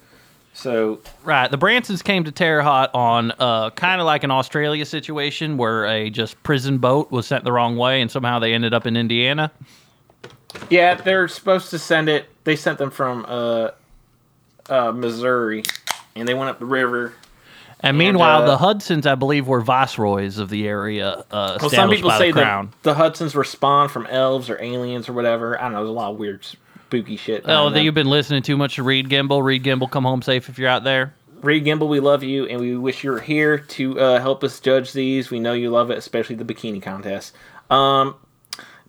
So 0.53 0.99
Right. 1.23 1.51
The 1.51 1.57
Bransons 1.57 2.03
came 2.03 2.23
to 2.23 2.31
Terre 2.31 2.63
Haute 2.63 2.89
on 2.93 3.31
uh, 3.37 3.69
kind 3.71 4.01
of 4.01 4.07
like 4.07 4.23
an 4.23 4.31
Australia 4.31 4.85
situation 4.85 5.57
where 5.57 5.85
a 5.85 6.09
just 6.09 6.41
prison 6.41 6.79
boat 6.79 7.11
was 7.11 7.27
sent 7.27 7.43
the 7.43 7.51
wrong 7.51 7.77
way 7.77 8.01
and 8.01 8.09
somehow 8.09 8.39
they 8.39 8.53
ended 8.53 8.73
up 8.73 8.87
in 8.87 8.97
Indiana. 8.97 9.51
yeah, 10.69 10.95
they're 10.95 11.27
supposed 11.27 11.69
to 11.69 11.77
send 11.79 12.09
it. 12.09 12.27
They 12.43 12.55
sent 12.55 12.79
them 12.79 12.89
from 12.89 13.25
uh, 13.27 13.71
uh, 14.69 14.91
Missouri, 14.93 15.63
and 16.15 16.27
they 16.27 16.33
went 16.33 16.49
up 16.49 16.59
the 16.59 16.65
river. 16.65 17.13
And 17.81 17.97
meanwhile, 17.97 18.43
uh, 18.43 18.45
the 18.47 18.57
Hudsons, 18.57 19.05
I 19.05 19.15
believe, 19.15 19.47
were 19.47 19.61
viceroys 19.61 20.39
of 20.39 20.49
the 20.49 20.67
area 20.67 21.23
uh, 21.29 21.57
Well, 21.61 21.69
some 21.69 21.89
people 21.89 22.09
say 22.11 22.31
the 22.31 22.39
that 22.39 22.67
the 22.81 22.93
Hudsons 22.95 23.35
were 23.35 23.43
spawned 23.43 23.91
from 23.91 24.07
elves 24.07 24.49
or 24.49 24.61
aliens 24.61 25.07
or 25.07 25.13
whatever. 25.13 25.59
I 25.59 25.63
don't 25.63 25.73
know. 25.73 25.79
There's 25.79 25.89
a 25.89 25.93
lot 25.93 26.11
of 26.11 26.17
weird, 26.17 26.43
spooky 26.43 27.17
shit. 27.17 27.43
Oh, 27.45 27.69
that 27.69 27.83
you've 27.83 27.93
been 27.93 28.09
listening 28.09 28.41
too 28.41 28.57
much 28.57 28.75
to 28.75 28.83
Reed 28.83 29.09
Gimbel. 29.09 29.43
Reed 29.43 29.63
Gimbel, 29.63 29.89
come 29.91 30.03
home 30.05 30.21
safe 30.21 30.49
if 30.49 30.57
you're 30.57 30.69
out 30.69 30.83
there. 30.83 31.13
Reed 31.41 31.65
Gimbel, 31.65 31.87
we 31.87 31.99
love 31.99 32.23
you, 32.23 32.47
and 32.47 32.59
we 32.59 32.75
wish 32.75 33.03
you 33.03 33.11
were 33.11 33.19
here 33.19 33.59
to 33.59 33.99
uh, 33.99 34.19
help 34.19 34.43
us 34.43 34.59
judge 34.59 34.93
these. 34.93 35.29
We 35.29 35.39
know 35.39 35.53
you 35.53 35.69
love 35.69 35.91
it, 35.91 35.97
especially 35.99 36.35
the 36.35 36.45
bikini 36.45 36.81
contest. 36.81 37.35
Um, 37.69 38.15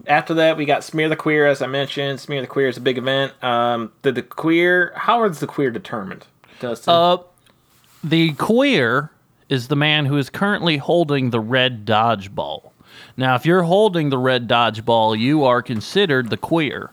after 0.06 0.32
that, 0.34 0.56
we 0.56 0.64
got 0.64 0.82
Smear 0.82 1.10
the 1.10 1.16
Queer, 1.16 1.46
as 1.46 1.60
I 1.60 1.66
mentioned. 1.66 2.20
Smear 2.20 2.40
the 2.40 2.46
Queer 2.46 2.68
is 2.68 2.78
a 2.78 2.80
big 2.80 2.96
event. 2.96 3.32
Um, 3.44 3.92
did 4.02 4.14
the 4.14 4.22
queer? 4.22 4.92
How 4.96 5.24
is 5.24 5.40
the 5.40 5.46
queer 5.46 5.70
determined? 5.70 6.26
Dustin? 6.60 6.92
Uh, 6.92 7.18
the 8.02 8.32
queer 8.34 9.10
is 9.48 9.68
the 9.68 9.76
man 9.76 10.06
who 10.06 10.16
is 10.16 10.30
currently 10.30 10.76
holding 10.76 11.30
the 11.30 11.40
red 11.40 11.84
dodgeball. 11.84 12.70
Now, 13.16 13.34
if 13.34 13.46
you're 13.46 13.62
holding 13.62 14.10
the 14.10 14.18
red 14.18 14.48
dodgeball, 14.48 15.18
you 15.18 15.44
are 15.44 15.62
considered 15.62 16.30
the 16.30 16.36
queer 16.36 16.92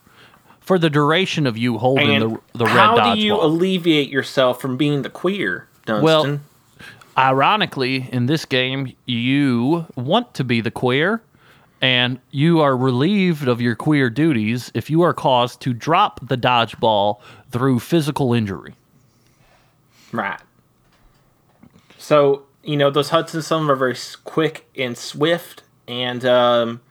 for 0.60 0.80
the 0.80 0.89
duration 0.89 1.45
of 1.45 1.58
you 1.58 1.78
holding 1.78 2.10
and 2.10 2.22
the 2.24 2.39
the 2.53 2.66
red 2.66 2.76
dodgeball. 2.76 2.99
how 2.99 3.16
do 3.16 3.20
you 3.22 3.36
alleviate 3.36 4.10
yourself 4.10 4.60
from 4.60 4.78
being 4.78 5.01
the 5.03 5.10
queer, 5.10 5.68
Dunstan? 5.86 6.03
Well, 6.03 6.39
Ironically, 7.18 8.10
in 8.12 8.26
this 8.26 8.43
game, 8.43 8.93
you 9.06 9.86
want 9.95 10.34
to 10.34 10.43
be 10.43 10.60
the 10.60 10.72
queer, 10.72 11.22
and 11.82 12.20
you 12.32 12.60
are 12.60 12.76
relieved 12.76 13.47
of 13.47 13.62
your 13.62 13.74
queer 13.74 14.10
duties 14.10 14.70
if 14.74 14.89
you 14.89 15.01
are 15.01 15.14
caused 15.14 15.62
to 15.62 15.74
drop 15.74 16.20
the 16.28 16.36
dodgeball 16.36 17.20
through 17.51 17.80
physical 17.80 18.34
injury. 18.34 18.76
Right. 20.12 20.39
So 22.06 22.43
you 22.62 22.78
know 22.78 22.91
those 22.91 23.10
Hudsons. 23.10 23.47
Some 23.47 23.62
of 23.62 23.64
them 23.64 23.72
are 23.72 23.76
very 23.76 23.95
quick 24.26 24.70
and 24.78 24.95
swift, 24.95 25.64
and 25.88 26.24
um, 26.24 26.82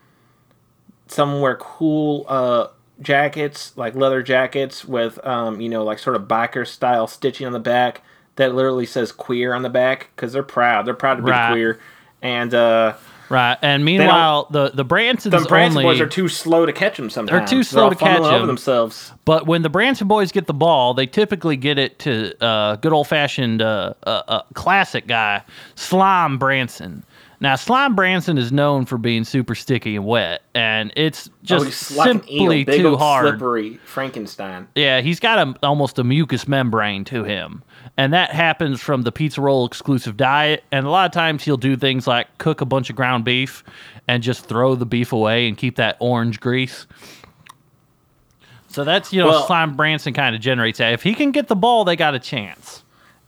some 1.07 1.41
wear 1.41 1.55
cool 1.55 2.27
uh, 2.27 2.67
jackets, 3.01 3.77
like 3.77 3.95
leather 3.95 4.25
jackets 4.25 4.85
with 4.85 5.25
um, 5.25 5.61
you 5.61 5.69
know 5.69 5.85
like 5.85 6.01
sort 6.01 6.17
of 6.17 6.23
biker 6.23 6.67
style 6.67 7.07
stitching 7.07 7.47
on 7.47 7.53
the 7.53 7.61
back 7.61 8.03
that 8.35 8.57
literally 8.57 8.87
says 8.87 9.13
"queer" 9.13 9.55
on 9.55 9.63
the 9.63 9.71
back 9.71 10.11
because 10.17 10.33
they're 10.33 10.43
proud. 10.43 10.85
They're 10.85 10.95
proud 10.95 11.19
to 11.19 11.23
be 11.23 11.31
Right. 11.31 11.53
queer, 11.53 11.79
and 12.21 12.53
uh, 12.53 12.95
Right, 13.35 13.59
and 13.63 13.85
meanwhile, 13.85 14.47
the 14.51 14.71
the 14.71 14.85
Bransons 14.85 15.33
the 15.33 15.45
Branson 15.49 15.79
only 15.79 15.83
boys 15.83 16.01
are 16.01 16.07
too 16.07 16.29
slow 16.29 16.67
to 16.67 16.73
catch 16.73 16.97
them. 16.97 17.11
Sometimes 17.11 17.51
they're 17.51 17.59
too 17.59 17.65
slow 17.65 17.85
all 17.85 17.91
to 17.91 17.97
catch 17.97 18.13
fumbling 18.13 18.33
over 18.33 18.43
'em. 18.43 18.47
themselves. 18.47 19.13
But 19.25 19.49
when 19.49 19.63
the 19.63 19.69
Branson 19.69 20.07
boys 20.07 20.31
get 20.31 20.47
the 20.47 20.55
ball, 20.55 20.95
they 20.95 21.07
typically 21.07 21.57
get 21.57 21.77
it 21.77 21.99
to 22.01 22.33
uh, 22.41 22.77
good 22.77 22.93
old 22.93 23.09
fashioned 23.09 23.61
uh, 23.61 23.95
uh, 24.07 24.23
uh, 24.29 24.43
classic 24.55 25.09
guy, 25.09 25.43
Slime 25.75 26.39
Branson. 26.39 27.05
Now, 27.41 27.57
Slime 27.57 27.97
Branson 27.97 28.39
is 28.39 28.53
known 28.53 28.87
for 28.87 28.97
being 28.99 29.25
super 29.25 29.57
sticky 29.57 29.97
and 29.97 30.07
wet, 30.07 30.43
and 30.55 30.93
it's 30.97 31.29
just 31.43 31.93
oh, 31.93 31.97
like 31.97 32.11
an 32.11 32.23
simply 32.23 32.63
big 32.65 32.81
too 32.81 32.97
hard. 32.97 33.27
slippery 33.27 33.81
Frankenstein. 33.85 34.69
Yeah, 34.77 35.01
he's 35.01 35.19
got 35.19 35.49
a, 35.49 35.67
almost 35.67 35.99
a 35.99 36.05
mucous 36.05 36.47
membrane 36.47 37.05
to 37.07 37.25
him. 37.25 37.65
And 37.97 38.13
that 38.13 38.31
happens 38.31 38.81
from 38.81 39.03
the 39.03 39.13
pizza 39.13 39.41
roll 39.41 39.65
exclusive 39.67 40.17
diet. 40.17 40.65
And 40.73 40.85
a 40.87 40.91
lot 40.91 41.07
of 41.07 41.13
times 41.13 41.45
he'll 41.45 41.57
do 41.57 41.77
things 41.77 42.07
like 42.07 42.27
cook 42.39 42.61
a 42.61 42.65
bunch 42.65 42.91
of 42.91 42.97
ground 42.97 43.25
beef 43.25 43.63
and 44.09 44.23
just 44.23 44.47
throw 44.47 44.75
the 44.75 44.87
beef 44.87 45.13
away 45.13 45.47
and 45.47 45.57
keep 45.57 45.77
that 45.77 45.97
orange 46.01 46.41
grease. 46.41 46.87
So 48.69 48.83
that's, 48.85 49.13
you 49.13 49.21
know, 49.23 49.29
Well- 49.29 49.47
Slime 49.47 49.77
Branson 49.77 50.13
kind 50.13 50.35
of 50.35 50.41
generates 50.41 50.79
that. 50.79 50.93
If 50.93 51.03
he 51.03 51.15
can 51.15 51.31
get 51.31 51.47
the 51.49 51.55
ball, 51.57 51.85
they 51.85 51.97
got 51.97 52.15
a 52.15 52.19
chance. 52.19 52.83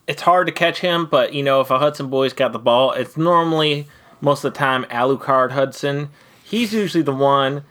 it's 0.08 0.22
hard 0.22 0.46
to 0.46 0.52
catch 0.52 0.78
him, 0.78 1.04
but 1.06 1.34
you 1.34 1.42
know, 1.42 1.60
if 1.60 1.68
a 1.68 1.80
Hudson 1.80 2.08
boy's 2.08 2.32
got 2.32 2.52
the 2.52 2.60
ball, 2.60 2.92
it's 2.92 3.16
normally 3.16 3.88
most 4.20 4.44
of 4.44 4.52
the 4.52 4.58
time 4.58 4.84
Alucard 4.84 5.50
Hudson. 5.50 6.10
He's 6.44 6.72
usually 6.72 7.02
the 7.02 7.12
one. 7.14 7.64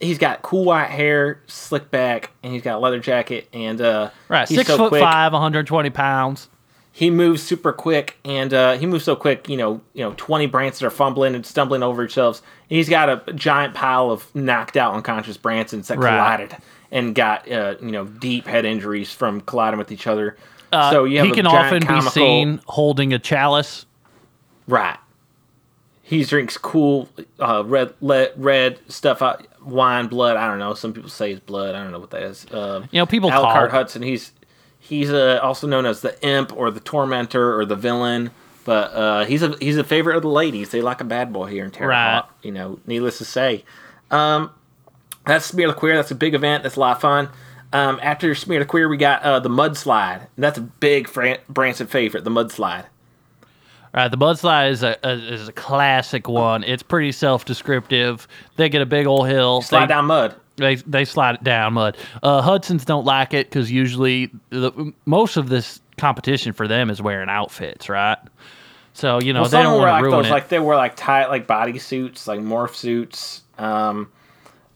He's 0.00 0.18
got 0.18 0.40
cool 0.42 0.64
white 0.64 0.88
hair, 0.90 1.40
slick 1.46 1.90
back, 1.90 2.30
and 2.42 2.52
he's 2.52 2.62
got 2.62 2.76
a 2.76 2.78
leather 2.78 2.98
jacket, 3.00 3.48
and 3.52 3.80
uh, 3.80 4.10
Right, 4.28 4.48
he's 4.48 4.58
six 4.58 4.68
so 4.70 4.76
foot 4.78 4.88
quick. 4.88 5.02
five, 5.02 5.32
120 5.32 5.90
pounds. 5.90 6.48
He 6.92 7.08
moves 7.10 7.42
super 7.42 7.72
quick, 7.72 8.16
and 8.24 8.52
uh, 8.52 8.76
he 8.76 8.84
moves 8.86 9.04
so 9.04 9.14
quick. 9.14 9.48
You 9.48 9.56
know, 9.56 9.80
you 9.94 10.02
know, 10.04 10.12
twenty 10.16 10.48
Bransons 10.48 10.82
are 10.82 10.90
fumbling 10.90 11.34
and 11.36 11.46
stumbling 11.46 11.82
over 11.84 12.02
themselves. 12.02 12.42
And 12.68 12.76
he's 12.78 12.88
got 12.88 13.08
a 13.28 13.32
giant 13.34 13.74
pile 13.74 14.10
of 14.10 14.34
knocked 14.34 14.76
out, 14.76 14.94
unconscious 14.94 15.38
Bransons 15.38 15.86
that 15.86 15.98
Right. 15.98 16.10
collided 16.16 16.56
and 16.90 17.14
got 17.14 17.50
uh, 17.50 17.76
you 17.80 17.92
know 17.92 18.06
deep 18.06 18.46
head 18.46 18.64
injuries 18.64 19.12
from 19.12 19.40
colliding 19.42 19.78
with 19.78 19.92
each 19.92 20.06
other. 20.08 20.36
Uh, 20.72 20.90
so 20.90 21.04
you 21.04 21.18
have 21.18 21.26
he 21.26 21.32
a 21.32 21.34
can 21.36 21.46
often 21.46 21.82
comical- 21.84 22.06
be 22.06 22.10
seen 22.10 22.60
holding 22.66 23.12
a 23.12 23.18
chalice. 23.20 23.86
Right. 24.66 24.96
He 26.10 26.24
drinks 26.24 26.58
cool 26.58 27.08
uh, 27.38 27.62
red 27.64 27.94
le- 28.00 28.30
red 28.36 28.80
stuff, 28.88 29.22
out, 29.22 29.46
wine, 29.64 30.08
blood. 30.08 30.36
I 30.36 30.48
don't 30.48 30.58
know. 30.58 30.74
Some 30.74 30.92
people 30.92 31.08
say 31.08 31.30
it's 31.30 31.40
blood. 31.40 31.76
I 31.76 31.82
don't 31.84 31.92
know 31.92 32.00
what 32.00 32.10
that 32.10 32.22
is. 32.24 32.46
Um, 32.50 32.88
You 32.90 32.98
know, 32.98 33.06
people 33.06 33.30
Alucard 33.30 33.42
talk. 33.42 33.70
Hudson. 33.70 34.02
He's 34.02 34.32
he's 34.80 35.12
uh, 35.12 35.38
also 35.40 35.68
known 35.68 35.86
as 35.86 36.00
the 36.00 36.20
imp 36.26 36.52
or 36.56 36.72
the 36.72 36.80
tormentor 36.80 37.56
or 37.56 37.64
the 37.64 37.76
villain. 37.76 38.32
But 38.64 38.92
uh, 38.92 39.24
he's 39.26 39.44
a 39.44 39.56
he's 39.60 39.76
a 39.76 39.84
favorite 39.84 40.16
of 40.16 40.22
the 40.22 40.28
ladies. 40.28 40.70
They 40.70 40.82
like 40.82 41.00
a 41.00 41.04
bad 41.04 41.32
boy 41.32 41.46
here 41.46 41.64
in 41.64 41.70
Terre 41.70 41.86
Right. 41.88 42.14
Haute. 42.16 42.28
You 42.42 42.50
know, 42.50 42.80
needless 42.88 43.18
to 43.18 43.24
say. 43.24 43.64
Um, 44.10 44.50
that's 45.24 45.46
Smear 45.46 45.68
the 45.68 45.74
Queer. 45.74 45.94
That's 45.94 46.10
a 46.10 46.16
big 46.16 46.34
event. 46.34 46.64
That's 46.64 46.74
a 46.76 46.80
lot 46.80 46.96
of 46.96 47.00
fun. 47.00 47.28
Um, 47.72 48.00
after 48.02 48.34
Smear 48.34 48.58
the 48.58 48.64
Queer, 48.66 48.88
we 48.88 48.96
got 48.96 49.22
uh, 49.22 49.38
the 49.38 49.48
Mudslide. 49.48 50.22
And 50.34 50.42
that's 50.44 50.58
a 50.58 50.62
big 50.62 51.06
Fran- 51.08 51.38
Branson 51.48 51.86
favorite. 51.86 52.24
The 52.24 52.30
Mudslide. 52.30 52.86
Right, 53.92 54.08
the 54.08 54.16
mudslide 54.16 54.70
is 54.70 54.84
a, 54.84 54.96
a 55.02 55.10
is 55.14 55.48
a 55.48 55.52
classic 55.52 56.28
one. 56.28 56.62
It's 56.62 56.82
pretty 56.82 57.10
self 57.10 57.44
descriptive. 57.44 58.28
They 58.56 58.68
get 58.68 58.82
a 58.82 58.86
big 58.86 59.06
old 59.06 59.26
hill. 59.28 59.62
Slide 59.62 59.82
they- 59.82 59.86
down 59.88 60.06
mud. 60.06 60.34
They 60.56 60.74
they 60.76 61.04
slide 61.06 61.36
it 61.36 61.42
down 61.42 61.72
mud. 61.72 61.96
Uh, 62.22 62.42
Hudson's 62.42 62.84
don't 62.84 63.06
like 63.06 63.32
it 63.32 63.48
because 63.48 63.70
usually 63.70 64.30
the, 64.50 64.92
most 65.06 65.36
of 65.38 65.48
this 65.48 65.80
competition 65.96 66.52
for 66.52 66.68
them 66.68 66.90
is 66.90 67.00
wearing 67.00 67.30
outfits, 67.30 67.88
right? 67.88 68.18
So 68.92 69.20
you 69.20 69.32
know 69.32 69.40
Well, 69.42 69.50
they 69.50 69.62
don't 69.62 69.80
wear 69.80 69.90
like 69.90 70.02
ruin 70.02 70.18
those, 70.18 70.26
it. 70.26 70.30
like 70.30 70.48
they 70.50 70.58
wear 70.58 70.76
like 70.76 70.96
tight 70.96 71.28
like 71.28 71.46
body 71.46 71.78
suits, 71.78 72.26
like 72.28 72.40
morph 72.40 72.74
suits, 72.74 73.42
um, 73.56 74.12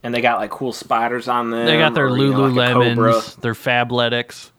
and 0.03 0.15
they 0.15 0.23
got 0.23 0.39
like 0.41 0.51
cool 0.51 0.73
spiders 0.73 1.29
on 1.29 1.51
them. 1.51 1.67
they 1.67 1.77
got 1.77 1.93
their 1.95 2.07
or, 2.07 2.17
you 2.17 2.33
know, 2.33 2.47
like. 2.47 2.75
Lululemons, 2.75 3.41
their 3.43 3.55
Fabletics. 3.55 4.51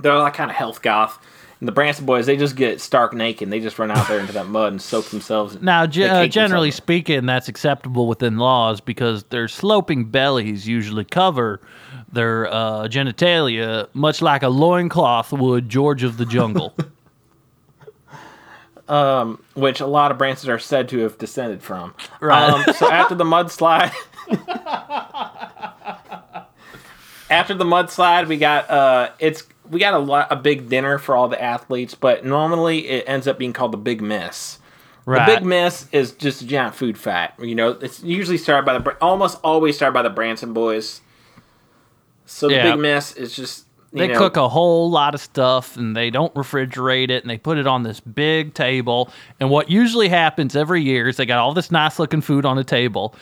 They're 0.00 0.16
like 0.18 0.34
kind 0.34 0.50
of 0.50 0.56
health 0.56 0.80
goth. 0.80 1.18
And 1.60 1.66
the 1.66 1.72
Branson 1.72 2.06
boys, 2.06 2.26
they 2.26 2.36
just 2.36 2.54
get 2.54 2.80
stark 2.80 3.12
naked. 3.12 3.50
They 3.50 3.58
just 3.58 3.78
run 3.78 3.90
out 3.90 4.06
there 4.06 4.20
into 4.20 4.32
that 4.32 4.46
mud 4.46 4.72
and 4.72 4.80
soak 4.80 5.06
themselves. 5.06 5.60
Now, 5.60 5.86
ge- 5.86 6.00
uh, 6.00 6.26
generally 6.28 6.68
themselves. 6.68 6.76
speaking, 6.76 7.26
that's 7.26 7.48
acceptable 7.48 8.06
within 8.06 8.36
laws 8.36 8.80
because 8.80 9.24
their 9.24 9.48
sloping 9.48 10.04
bellies 10.04 10.68
usually 10.68 11.04
cover 11.04 11.60
their 12.12 12.46
uh, 12.46 12.86
genitalia, 12.88 13.88
much 13.92 14.22
like 14.22 14.44
a 14.44 14.48
loincloth 14.48 15.32
would 15.32 15.68
George 15.68 16.04
of 16.04 16.16
the 16.16 16.26
Jungle. 16.26 16.74
which 19.54 19.80
a 19.80 19.86
lot 19.86 20.10
of 20.10 20.18
Bransons 20.18 20.48
are 20.48 20.58
said 20.58 20.88
to 20.90 20.98
have 21.00 21.18
descended 21.18 21.62
from. 21.62 21.94
Right. 22.20 22.50
Um, 22.50 22.74
so 22.74 22.90
after 22.90 23.14
the 23.14 23.24
mudslide, 23.24 23.92
after 27.30 27.54
the 27.54 27.64
mudslide, 27.64 28.28
we 28.28 28.38
got 28.38 28.70
uh, 28.70 29.10
it's 29.18 29.44
we 29.70 29.80
got 29.80 29.94
a 29.94 29.98
lot 29.98 30.28
a 30.30 30.36
big 30.36 30.68
dinner 30.68 30.98
for 30.98 31.14
all 31.16 31.28
the 31.28 31.40
athletes, 31.42 31.94
but 31.94 32.24
normally 32.24 32.88
it 32.88 33.04
ends 33.06 33.26
up 33.26 33.38
being 33.38 33.52
called 33.52 33.72
the 33.72 33.76
Big 33.78 34.00
Miss. 34.00 34.58
right. 35.06 35.26
The 35.26 35.36
Big 35.36 35.44
Miss 35.44 35.86
is 35.92 36.12
just 36.12 36.42
a 36.42 36.46
giant 36.46 36.74
food 36.74 36.98
fight. 36.98 37.30
You 37.40 37.54
know, 37.54 37.70
it's 37.70 38.02
usually 38.02 38.38
started 38.38 38.64
by 38.66 38.74
the 38.74 38.80
Br- 38.80 38.90
almost 39.00 39.38
always 39.44 39.76
started 39.76 39.92
by 39.94 40.02
the 40.02 40.10
Branson 40.10 40.52
boys. 40.52 41.00
So 42.26 42.48
the 42.48 42.54
Yeah. 42.54 42.70
Big 42.72 42.80
Miss 42.80 43.12
is 43.16 43.34
just 43.34 43.64
you 43.90 44.00
They 44.00 44.08
know, 44.08 44.18
cook 44.18 44.36
a 44.36 44.50
whole 44.50 44.90
lot 44.90 45.14
of 45.14 45.20
stuff 45.22 45.74
and 45.78 45.96
they 45.96 46.10
don't 46.10 46.34
refrigerate 46.34 47.08
it 47.08 47.22
and 47.24 47.30
they 47.30 47.38
put 47.38 47.56
it 47.56 47.66
on 47.66 47.84
this 47.84 48.00
big 48.00 48.52
table. 48.52 49.08
And 49.40 49.48
what 49.48 49.70
usually 49.70 50.08
happens 50.08 50.54
every 50.54 50.82
year 50.82 51.08
is 51.08 51.16
they 51.16 51.24
got 51.24 51.38
all 51.38 51.54
this 51.54 51.70
nice 51.70 51.98
looking 51.98 52.20
food 52.20 52.44
on 52.44 52.58
the 52.58 52.64
table. 52.64 53.14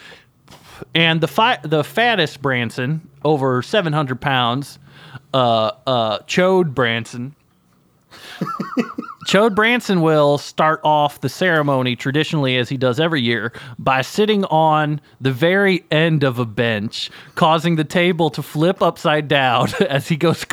And 0.92 1.20
the 1.20 1.28
fi- 1.28 1.60
the 1.62 1.84
fattest 1.84 2.42
Branson, 2.42 3.08
over 3.24 3.62
700 3.62 4.20
pounds, 4.20 4.80
uh, 5.34 5.72
uh, 5.86 6.18
Chode 6.20 6.74
Branson. 6.74 7.34
Chode 9.26 9.56
Branson 9.56 10.02
will 10.02 10.38
start 10.38 10.80
off 10.84 11.20
the 11.20 11.28
ceremony 11.28 11.96
traditionally, 11.96 12.56
as 12.56 12.68
he 12.68 12.76
does 12.76 13.00
every 13.00 13.20
year, 13.20 13.52
by 13.78 14.00
sitting 14.00 14.44
on 14.44 15.00
the 15.20 15.32
very 15.32 15.84
end 15.90 16.22
of 16.22 16.38
a 16.38 16.44
bench, 16.44 17.10
causing 17.34 17.74
the 17.74 17.84
table 17.84 18.30
to 18.30 18.42
flip 18.42 18.82
upside 18.82 19.26
down 19.26 19.68
as 19.88 20.08
he 20.08 20.16
goes 20.16 20.44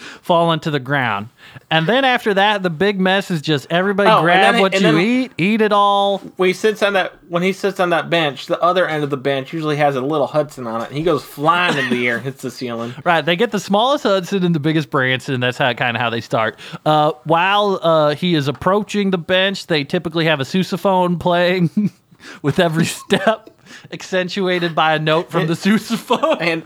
fall 0.00 0.52
into 0.52 0.70
the 0.70 0.80
ground. 0.80 1.28
And 1.70 1.86
then 1.86 2.04
after 2.04 2.34
that, 2.34 2.62
the 2.62 2.70
big 2.70 3.00
mess 3.00 3.30
is 3.30 3.40
just 3.42 3.66
everybody 3.70 4.08
Oh, 4.10 4.22
grab 4.22 4.60
what 4.60 4.74
and 4.74 4.82
you 4.82 4.98
eat, 4.98 5.32
eat 5.38 5.60
it 5.60 5.72
all. 5.72 6.18
when 6.36 6.48
he 6.48 6.52
sits 6.52 6.82
on 6.82 6.92
that 6.94 7.12
when 7.28 7.42
he 7.42 7.52
sits 7.52 7.78
on 7.80 7.90
that 7.90 8.10
bench, 8.10 8.46
the 8.46 8.60
other 8.60 8.86
end 8.86 9.04
of 9.04 9.10
the 9.10 9.16
bench 9.16 9.52
usually 9.52 9.76
has 9.76 9.94
a 9.96 10.00
little 10.00 10.26
Hudson 10.26 10.66
on 10.66 10.80
it, 10.82 10.88
and 10.88 10.96
he 10.96 11.02
goes 11.02 11.22
flying 11.24 11.76
in 11.78 11.90
the 11.90 12.08
air 12.08 12.16
and 12.16 12.24
hits 12.24 12.42
the 12.42 12.50
ceiling. 12.50 12.94
Right, 13.04 13.24
they 13.24 13.36
get 13.36 13.50
the 13.52 13.60
smallest 13.60 14.02
Hudson 14.04 14.44
and 14.44 14.54
the 14.54 14.60
biggest 14.60 14.90
Branson. 14.90 15.40
That's 15.40 15.58
how 15.58 15.72
kind 15.74 15.96
of 15.96 16.00
how 16.00 16.10
they 16.10 16.20
start. 16.20 16.58
Uh, 16.84 17.12
while 17.24 17.78
uh, 17.82 18.14
he 18.14 18.34
is 18.34 18.48
approaching 18.48 19.10
the 19.10 19.18
bench, 19.18 19.66
they 19.66 19.84
typically 19.84 20.24
have 20.24 20.40
a 20.40 20.44
sousaphone 20.44 21.18
playing 21.20 21.70
with 22.42 22.58
every 22.58 22.84
step, 22.86 23.50
accentuated 23.92 24.74
by 24.74 24.94
a 24.94 24.98
note 24.98 25.30
from 25.30 25.46
the 25.46 25.54
sousaphone. 25.54 26.38
And 26.40 26.64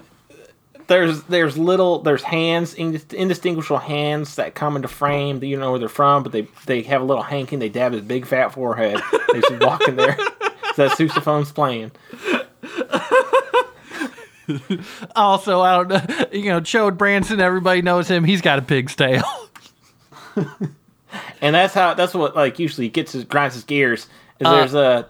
there's 0.86 1.22
there's 1.24 1.56
little 1.56 2.00
there's 2.00 2.22
hands 2.22 2.74
indistinguishable 2.74 3.78
hands 3.78 4.36
that 4.36 4.54
come 4.54 4.76
into 4.76 4.88
frame 4.88 5.40
that 5.40 5.46
you 5.46 5.56
don't 5.56 5.62
know 5.62 5.70
where 5.70 5.78
they're 5.80 5.88
from, 5.88 6.22
but 6.22 6.32
they 6.32 6.46
they 6.66 6.82
have 6.82 7.02
a 7.02 7.04
little 7.04 7.22
hanky 7.22 7.56
and 7.56 7.62
they 7.62 7.68
dab 7.68 7.92
his 7.92 8.02
big 8.02 8.26
fat 8.26 8.52
forehead. 8.52 9.00
They 9.32 9.40
just 9.40 9.60
walk 9.60 9.86
in 9.88 9.96
there. 9.96 10.16
that 10.76 10.92
sousaphone's 10.96 11.52
playing. 11.52 11.92
Also, 15.16 15.62
I 15.62 15.82
don't 15.82 15.88
know, 15.88 16.26
you 16.32 16.50
know, 16.50 16.60
Chode 16.60 16.98
Branson. 16.98 17.40
Everybody 17.40 17.80
knows 17.80 18.08
him. 18.08 18.24
He's 18.24 18.42
got 18.42 18.58
a 18.58 18.62
pig's 18.62 18.94
tail. 18.94 19.22
and 21.40 21.54
that's 21.54 21.72
how 21.72 21.94
that's 21.94 22.12
what 22.14 22.36
like 22.36 22.58
usually 22.58 22.88
gets 22.88 23.12
his 23.12 23.24
grinds 23.24 23.54
his 23.54 23.64
gears. 23.64 24.06
Is 24.40 24.46
Uh, 24.46 24.52
there's 24.52 24.74
a 24.74 25.08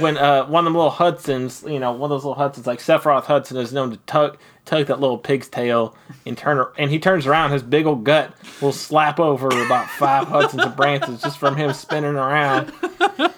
when 0.00 0.16
uh 0.16 0.46
one 0.46 0.60
of 0.60 0.64
them 0.64 0.74
little 0.74 0.90
Hudsons, 0.90 1.64
you 1.66 1.78
know, 1.78 1.92
one 1.92 2.04
of 2.04 2.10
those 2.10 2.24
little 2.24 2.34
Hudsons 2.34 2.66
like 2.66 2.80
Sephiroth 2.80 3.24
Hudson 3.24 3.56
is 3.56 3.72
known 3.72 3.90
to 3.90 3.96
tug 3.98 4.38
tug 4.64 4.86
that 4.86 5.00
little 5.00 5.18
pig's 5.18 5.48
tail 5.48 5.96
and 6.26 6.36
turn 6.38 6.64
and 6.78 6.90
he 6.90 6.98
turns 6.98 7.26
around, 7.26 7.50
his 7.52 7.62
big 7.62 7.86
old 7.86 8.04
gut 8.04 8.32
will 8.60 8.72
slap 8.72 9.18
over 9.20 9.48
about 9.48 9.88
five 9.90 10.28
Hudsons 10.28 10.62
and 10.64 10.74
Bransons 10.74 11.22
just 11.22 11.38
from 11.38 11.56
him 11.56 11.72
spinning 11.72 12.14
around. 12.16 12.72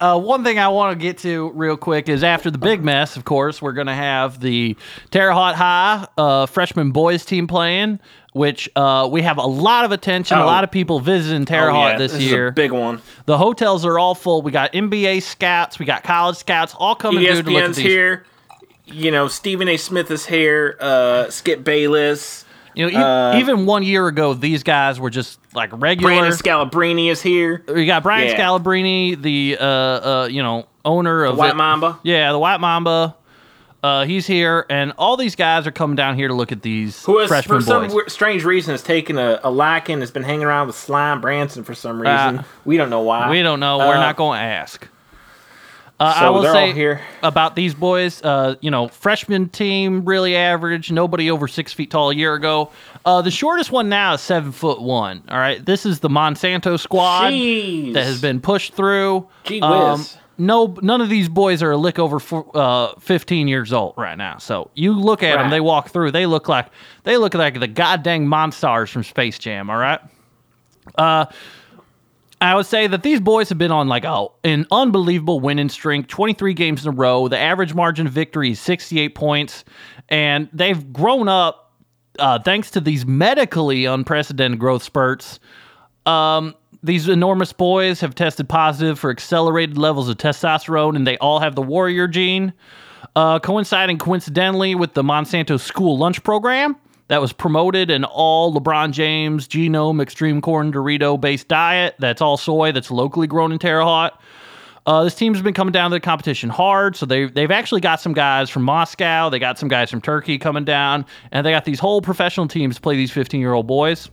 Uh, 0.00 0.18
one 0.18 0.42
thing 0.42 0.58
I 0.58 0.66
want 0.66 0.98
to 0.98 1.00
get 1.00 1.18
to 1.18 1.50
real 1.52 1.76
quick 1.76 2.08
is 2.08 2.24
after 2.24 2.50
the 2.50 2.58
big 2.58 2.82
mess, 2.82 3.16
of 3.16 3.24
course, 3.24 3.62
we're 3.62 3.72
going 3.72 3.86
to 3.86 3.94
have 3.94 4.40
the 4.40 4.76
Terre 5.12 5.30
Haute 5.30 5.54
High 5.54 6.08
uh, 6.18 6.46
freshman 6.46 6.90
boys 6.90 7.24
team 7.24 7.46
playing, 7.46 8.00
which 8.32 8.68
uh, 8.74 9.08
we 9.12 9.22
have 9.22 9.38
a 9.38 9.46
lot 9.46 9.84
of 9.84 9.92
attention, 9.92 10.38
a 10.38 10.42
Oh. 10.42 10.46
lot 10.46 10.64
of 10.64 10.72
people 10.72 10.98
visiting 10.98 11.44
Terre 11.44 11.70
Oh, 11.70 11.74
Haute 11.74 11.92
yeah, 11.92 11.98
this, 11.98 12.14
is 12.14 12.18
a 12.18 12.22
year. 12.22 12.50
big 12.50 12.72
one. 12.72 13.00
the 13.26 13.38
hotels 13.38 13.84
are 13.84 13.96
all 13.96 14.16
full. 14.16 14.42
We 14.42 14.50
got 14.50 14.72
NBA 14.72 15.22
scouts, 15.22 15.78
we 15.78 15.86
got 15.86 16.02
college 16.02 16.36
scouts, 16.36 16.74
all 16.76 16.96
coming 16.96 17.24
through 17.24 17.42
to 17.44 17.50
look 17.52 17.62
at 17.62 17.74
these. 17.76 17.84
here. 17.86 18.24
You 18.92 19.10
know, 19.10 19.28
Stephen 19.28 19.68
A. 19.68 19.76
Smith 19.76 20.10
is 20.10 20.26
here. 20.26 20.76
Uh, 20.80 21.30
Skip 21.30 21.64
Bayless. 21.64 22.44
You 22.74 22.90
know, 22.90 22.98
e- 22.98 23.02
Uh, 23.02 23.38
even 23.38 23.66
one 23.66 23.82
year 23.82 24.06
ago, 24.06 24.32
these 24.34 24.62
guys 24.62 24.98
were 24.98 25.10
just 25.10 25.38
like 25.54 25.70
regular. 25.72 26.10
Brandon 26.14 26.32
Scalabrini 26.32 27.10
is 27.10 27.20
here. 27.20 27.62
we 27.68 27.84
got 27.86 28.02
Brian 28.02 28.28
Yeah. 28.28 28.38
Scalabrini, 28.38 29.20
the 29.20 29.58
uh, 29.60 29.64
uh, 29.64 30.28
you 30.30 30.42
know 30.42 30.66
owner 30.84 31.24
of 31.24 31.36
the 31.36 31.40
White 31.40 31.50
it- 31.50 31.56
Mamba. 31.56 31.98
Yeah, 32.02 32.32
the 32.32 32.38
White 32.38 32.60
Mamba. 32.60 33.16
Uh, 33.84 34.04
he's 34.04 34.28
here, 34.28 34.64
and 34.70 34.92
all 34.96 35.16
these 35.16 35.34
guys 35.34 35.66
are 35.66 35.72
coming 35.72 35.96
down 35.96 36.14
here 36.14 36.28
to 36.28 36.34
look 36.34 36.52
at 36.52 36.62
these 36.62 37.04
Who 37.04 37.18
has, 37.18 37.26
freshman 37.26 37.58
for 37.58 37.66
some 37.66 37.88
weird, 37.88 38.12
strange 38.12 38.44
reason, 38.44 38.70
has 38.70 38.80
taken 38.82 39.18
a, 39.18 39.40
a 39.42 39.50
liking, 39.50 39.98
has 39.98 40.12
been 40.12 40.22
hanging 40.22 40.44
around 40.44 40.68
with 40.68 40.76
Slime 40.76 41.20
Branson 41.20 41.64
for 41.64 41.74
some 41.74 42.00
reason. 42.00 42.38
Uh, 42.38 42.42
we 42.64 42.76
don't 42.76 42.90
know 42.90 43.00
why. 43.00 43.28
we 43.28 43.42
don't 43.42 43.58
know. 43.58 43.78
We're 43.78 43.96
Uh, 43.96 44.00
not 44.00 44.14
going 44.14 44.38
to 44.38 44.44
ask. 44.44 44.86
Uh, 46.02 46.14
so 46.18 46.26
I 46.26 46.30
will 46.30 46.52
say 46.52 46.72
here. 46.72 47.00
about 47.22 47.54
these 47.54 47.74
boys. 47.74 48.20
Uh, 48.22 48.56
you 48.60 48.70
know, 48.70 48.88
freshman 48.88 49.48
team 49.48 50.04
really 50.04 50.34
average. 50.34 50.90
Nobody 50.90 51.30
over 51.30 51.46
six 51.46 51.72
feet 51.72 51.90
tall 51.90 52.10
a 52.10 52.14
year 52.14 52.34
ago. 52.34 52.70
Uh, 53.04 53.22
the 53.22 53.30
shortest 53.30 53.70
one 53.70 53.88
now 53.88 54.14
is 54.14 54.20
seven 54.20 54.50
foot 54.50 54.82
one. 54.82 55.22
All 55.28 55.38
right, 55.38 55.64
this 55.64 55.86
is 55.86 56.00
the 56.00 56.08
Monsanto 56.08 56.78
squad 56.78 57.30
Jeez. 57.30 57.94
that 57.94 58.04
has 58.04 58.20
been 58.20 58.40
pushed 58.40 58.74
through. 58.74 59.28
Gee 59.44 59.60
Um, 59.60 60.04
no, 60.38 60.76
none 60.82 61.00
of 61.00 61.08
these 61.08 61.28
boys 61.28 61.62
are 61.62 61.70
a 61.70 61.76
lick 61.76 62.00
over 62.00 62.18
four, 62.18 62.50
uh, 62.54 62.94
15 62.98 63.46
years 63.46 63.72
old 63.72 63.94
right 63.96 64.16
now. 64.18 64.38
So 64.38 64.70
you 64.74 64.98
look 64.98 65.22
at 65.22 65.36
them, 65.36 65.50
they 65.50 65.60
walk 65.60 65.90
through, 65.90 66.10
they 66.10 66.26
look 66.26 66.48
like 66.48 66.66
they 67.04 67.16
look 67.16 67.34
like 67.34 67.60
the 67.60 67.68
goddamn 67.68 68.26
monsters 68.26 68.90
from 68.90 69.04
Space 69.04 69.38
Jam. 69.38 69.70
All 69.70 69.76
right. 69.76 70.00
Uh, 70.96 71.26
I 72.42 72.56
would 72.56 72.66
say 72.66 72.88
that 72.88 73.04
these 73.04 73.20
boys 73.20 73.48
have 73.50 73.58
been 73.58 73.70
on 73.70 73.86
like 73.86 74.04
a, 74.04 74.26
an 74.42 74.66
unbelievable 74.72 75.38
winning 75.38 75.68
streak, 75.68 76.08
23 76.08 76.54
games 76.54 76.84
in 76.84 76.92
a 76.92 76.94
row. 76.94 77.28
The 77.28 77.38
average 77.38 77.72
margin 77.72 78.08
of 78.08 78.12
victory 78.12 78.50
is 78.50 78.60
68 78.60 79.14
points, 79.14 79.64
and 80.08 80.48
they've 80.52 80.92
grown 80.92 81.28
up 81.28 81.72
uh, 82.18 82.40
thanks 82.40 82.72
to 82.72 82.80
these 82.80 83.06
medically 83.06 83.84
unprecedented 83.84 84.58
growth 84.58 84.82
spurts. 84.82 85.38
Um, 86.04 86.56
these 86.82 87.08
enormous 87.08 87.52
boys 87.52 88.00
have 88.00 88.16
tested 88.16 88.48
positive 88.48 88.98
for 88.98 89.10
accelerated 89.10 89.78
levels 89.78 90.08
of 90.08 90.16
testosterone, 90.16 90.96
and 90.96 91.06
they 91.06 91.16
all 91.18 91.38
have 91.38 91.54
the 91.54 91.62
warrior 91.62 92.08
gene. 92.08 92.52
Uh, 93.14 93.38
coinciding 93.38 93.98
coincidentally 93.98 94.74
with 94.74 94.94
the 94.94 95.02
Monsanto 95.02 95.60
school 95.60 95.96
lunch 95.96 96.24
program 96.24 96.76
that 97.12 97.20
was 97.20 97.30
promoted 97.30 97.90
in 97.90 98.04
all 98.04 98.54
LeBron 98.54 98.90
James 98.90 99.46
genome 99.46 100.00
extreme 100.00 100.40
corn 100.40 100.72
Dorito 100.72 101.20
based 101.20 101.46
diet 101.46 101.94
that's 101.98 102.22
all 102.22 102.38
soy 102.38 102.72
that's 102.72 102.90
locally 102.90 103.26
grown 103.26 103.52
in 103.52 103.58
Terre 103.58 103.82
Haute. 103.82 104.14
Uh, 104.86 105.04
this 105.04 105.14
team's 105.14 105.42
been 105.42 105.52
coming 105.52 105.72
down 105.72 105.90
to 105.90 105.96
the 105.96 106.00
competition 106.00 106.48
hard, 106.48 106.96
so 106.96 107.04
they 107.04 107.26
they've 107.26 107.50
actually 107.50 107.82
got 107.82 108.00
some 108.00 108.14
guys 108.14 108.48
from 108.48 108.62
Moscow, 108.62 109.28
they 109.28 109.38
got 109.38 109.58
some 109.58 109.68
guys 109.68 109.90
from 109.90 110.00
Turkey 110.00 110.38
coming 110.38 110.64
down, 110.64 111.04
and 111.32 111.44
they 111.44 111.50
got 111.50 111.66
these 111.66 111.78
whole 111.78 112.00
professional 112.00 112.48
teams 112.48 112.78
play 112.78 112.96
these 112.96 113.10
15 113.10 113.38
year 113.42 113.52
old 113.52 113.66
boys. 113.66 114.08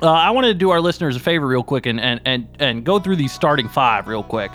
Uh, 0.00 0.10
I 0.10 0.30
wanted 0.30 0.48
to 0.48 0.54
do 0.54 0.70
our 0.70 0.80
listeners 0.80 1.16
a 1.16 1.20
favor 1.20 1.46
real 1.46 1.62
quick 1.62 1.84
and 1.84 2.00
and 2.00 2.22
and, 2.24 2.48
and 2.58 2.84
go 2.86 2.98
through 2.98 3.16
these 3.16 3.32
starting 3.32 3.68
five 3.68 4.08
real 4.08 4.22
quick. 4.22 4.50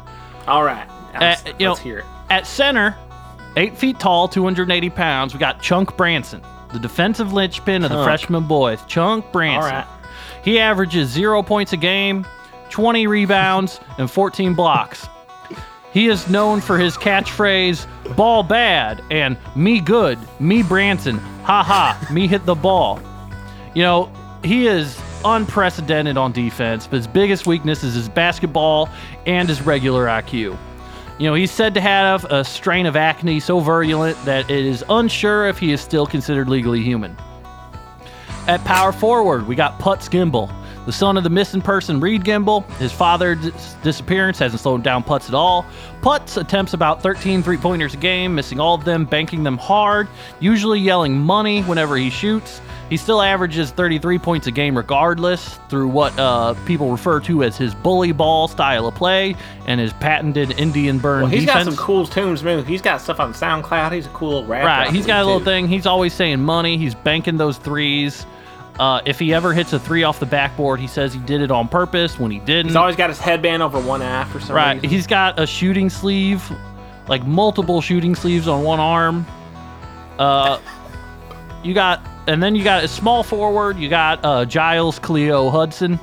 All 0.48 0.64
right. 0.64 0.88
Uh, 1.14 1.20
Let's, 1.20 1.46
you 1.46 1.54
know, 1.60 1.74
let's 1.74 1.82
hear 1.82 2.00
it. 2.00 2.06
At 2.32 2.48
center, 2.48 2.98
eight 3.58 3.78
feet 3.78 4.00
tall, 4.00 4.28
280 4.28 4.90
pounds, 4.90 5.36
we 5.36 5.40
got 5.40 5.62
Chunk 5.62 5.96
Branson, 5.96 6.42
the 6.72 6.80
defensive 6.80 7.34
linchpin 7.34 7.84
of 7.84 7.90
the 7.90 7.96
Chunk. 7.96 8.06
freshman 8.06 8.44
boys. 8.46 8.80
Chunk 8.88 9.32
Branson. 9.32 9.64
All 9.64 9.70
right. 9.70 9.88
He 10.44 10.60
averages 10.60 11.10
zero 11.10 11.44
points 11.44 11.74
a 11.74 11.78
game, 11.78 12.26
20 12.70 13.08
rebounds, 13.08 13.80
and 13.98 14.10
14 14.10 14.54
blocks. 14.54 15.08
He 15.92 16.08
is 16.08 16.30
known 16.30 16.62
for 16.62 16.78
his 16.78 16.96
catchphrase, 16.96 17.88
ball 18.16 18.44
bad, 18.44 19.02
and 19.10 19.38
me 19.56 19.80
good, 19.82 20.20
me 20.40 20.62
Branson, 20.62 21.18
ha 21.44 21.64
ha, 21.64 22.08
me 22.14 22.28
hit 22.28 22.46
the 22.46 22.56
ball. 22.56 23.00
You 23.74 23.82
know, 23.82 24.12
he 24.44 24.68
is 24.68 25.00
unprecedented 25.26 26.16
on 26.16 26.32
defense, 26.32 26.86
but 26.86 26.98
his 26.98 27.08
biggest 27.08 27.48
weakness 27.48 27.84
is 27.84 27.96
his 27.96 28.08
basketball 28.08 28.88
and 29.26 29.50
his 29.50 29.62
regular 29.64 30.06
IQ. 30.06 30.58
You 31.20 31.26
know, 31.26 31.34
he's 31.34 31.52
said 31.52 31.74
to 31.74 31.82
have 31.82 32.24
a 32.32 32.46
strain 32.46 32.86
of 32.86 32.96
acne 32.96 33.42
so 33.42 33.60
virulent 33.60 34.18
that 34.24 34.50
it 34.50 34.66
is 34.66 34.86
unsure 34.88 35.50
if 35.50 35.60
he 35.60 35.74
is 35.74 35.82
still 35.82 36.06
considered 36.06 36.48
legally 36.48 36.82
human. 36.82 37.18
At 38.48 38.64
power 38.64 38.94
forward, 38.94 39.46
we 39.46 39.54
got 39.54 39.78
Putz 39.80 40.10
Gimbal, 40.10 40.50
the 40.86 40.94
son 40.94 41.18
of 41.18 41.26
the 41.26 41.30
missing 41.30 41.62
person 41.62 42.00
Reed 42.00 42.24
Gimbal. 42.24 42.64
His 42.78 42.94
father's 42.94 43.38
disappearance 43.84 44.40
hasn't 44.40 44.62
slowed 44.62 44.82
down 44.82 45.04
Putz 45.04 45.28
at 45.28 45.36
all. 45.36 45.66
Putz 46.02 46.38
attempts 46.38 46.74
about 46.74 47.04
13 47.04 47.44
three 47.44 47.58
pointers 47.58 47.94
a 47.96 47.98
game, 47.98 48.34
missing 48.34 48.62
all 48.62 48.76
of 48.76 48.86
them, 48.86 49.04
banking 49.04 49.44
them 49.44 49.58
hard, 49.58 50.08
usually 50.40 50.80
yelling 50.80 51.18
money 51.18 51.64
whenever 51.64 51.98
he 51.98 52.10
shoots. 52.10 52.62
He 52.90 52.98
still 52.98 53.22
averages 53.22 53.70
33 53.72 54.18
points 54.18 54.48
a 54.48 54.52
game 54.52 54.76
regardless, 54.76 55.60
through 55.70 55.90
what 55.90 56.18
uh, 56.18 56.56
people 56.66 56.92
refer 56.92 57.20
to 57.22 57.44
as 57.44 57.56
his 57.56 57.76
bully 57.76 58.12
ball 58.12 58.48
style 58.48 58.88
of 58.88 58.96
play 58.96 59.36
and 59.68 59.80
his 59.80 59.94
patented 59.94 60.52
Indian 60.60 60.98
burn 60.98 61.22
Well, 61.24 61.30
he's 61.32 61.46
defense. 61.46 61.66
got 61.66 61.74
some 61.76 61.78
cool 61.86 62.08
tunes, 62.08 62.44
man. 62.44 62.66
He's 62.66 62.82
got 62.82 63.00
stuff 63.00 63.20
on 63.20 63.34
SoundCloud. 63.34 63.92
He's 63.92 64.08
a 64.08 64.10
cool 64.10 64.30
little 64.30 64.46
rapper. 64.46 64.66
Right, 64.66 64.90
he's 64.92 65.06
got 65.06 65.22
a 65.22 65.26
little 65.26 65.40
too. 65.40 65.46
thing. 65.46 65.68
He's 65.68 65.86
always 65.86 66.14
saying 66.14 66.40
money. 66.42 66.78
He's 66.78 66.96
banking 66.96 67.38
those 67.38 67.58
threes. 67.58 68.26
Uh, 68.80 69.02
if 69.06 69.20
he 69.20 69.34
ever 69.34 69.54
hits 69.54 69.74
a 69.74 69.80
three 69.80 70.04
off 70.04 70.20
the 70.20 70.26
backboard, 70.26 70.80
he 70.80 70.88
says 70.88 71.14
he 71.14 71.20
did 71.20 71.42
it 71.42 71.52
on 71.52 71.68
purpose 71.68 72.18
when 72.18 72.32
he 72.32 72.40
didn't. 72.40 72.68
He's 72.68 72.76
always 72.78 72.96
got 72.96 73.10
his 73.10 73.20
headband 73.20 73.62
over 73.62 73.80
one 73.80 74.02
eye 74.02 74.24
for 74.26 74.40
some 74.40 74.56
right, 74.56 74.76
reason. 74.76 74.90
he's 74.90 75.06
got 75.06 75.38
a 75.40 75.46
shooting 75.46 75.90
sleeve, 75.90 76.50
like 77.08 77.24
multiple 77.28 77.82
shooting 77.82 78.16
sleeves 78.16 78.48
on 78.48 78.64
one 78.64 78.80
arm. 78.80 79.28
Uh, 80.18 80.60
you 81.64 81.74
got, 81.74 82.02
and 82.30 82.44
then 82.44 82.54
you 82.54 82.64
got 82.64 82.84
a 82.84 82.88
small 82.88 83.24
forward. 83.24 83.78
You 83.78 83.90
got 83.90 84.24
uh, 84.24 84.46
Giles 84.46 85.00
Cleo 85.00 85.50
Hudson. 85.50 86.00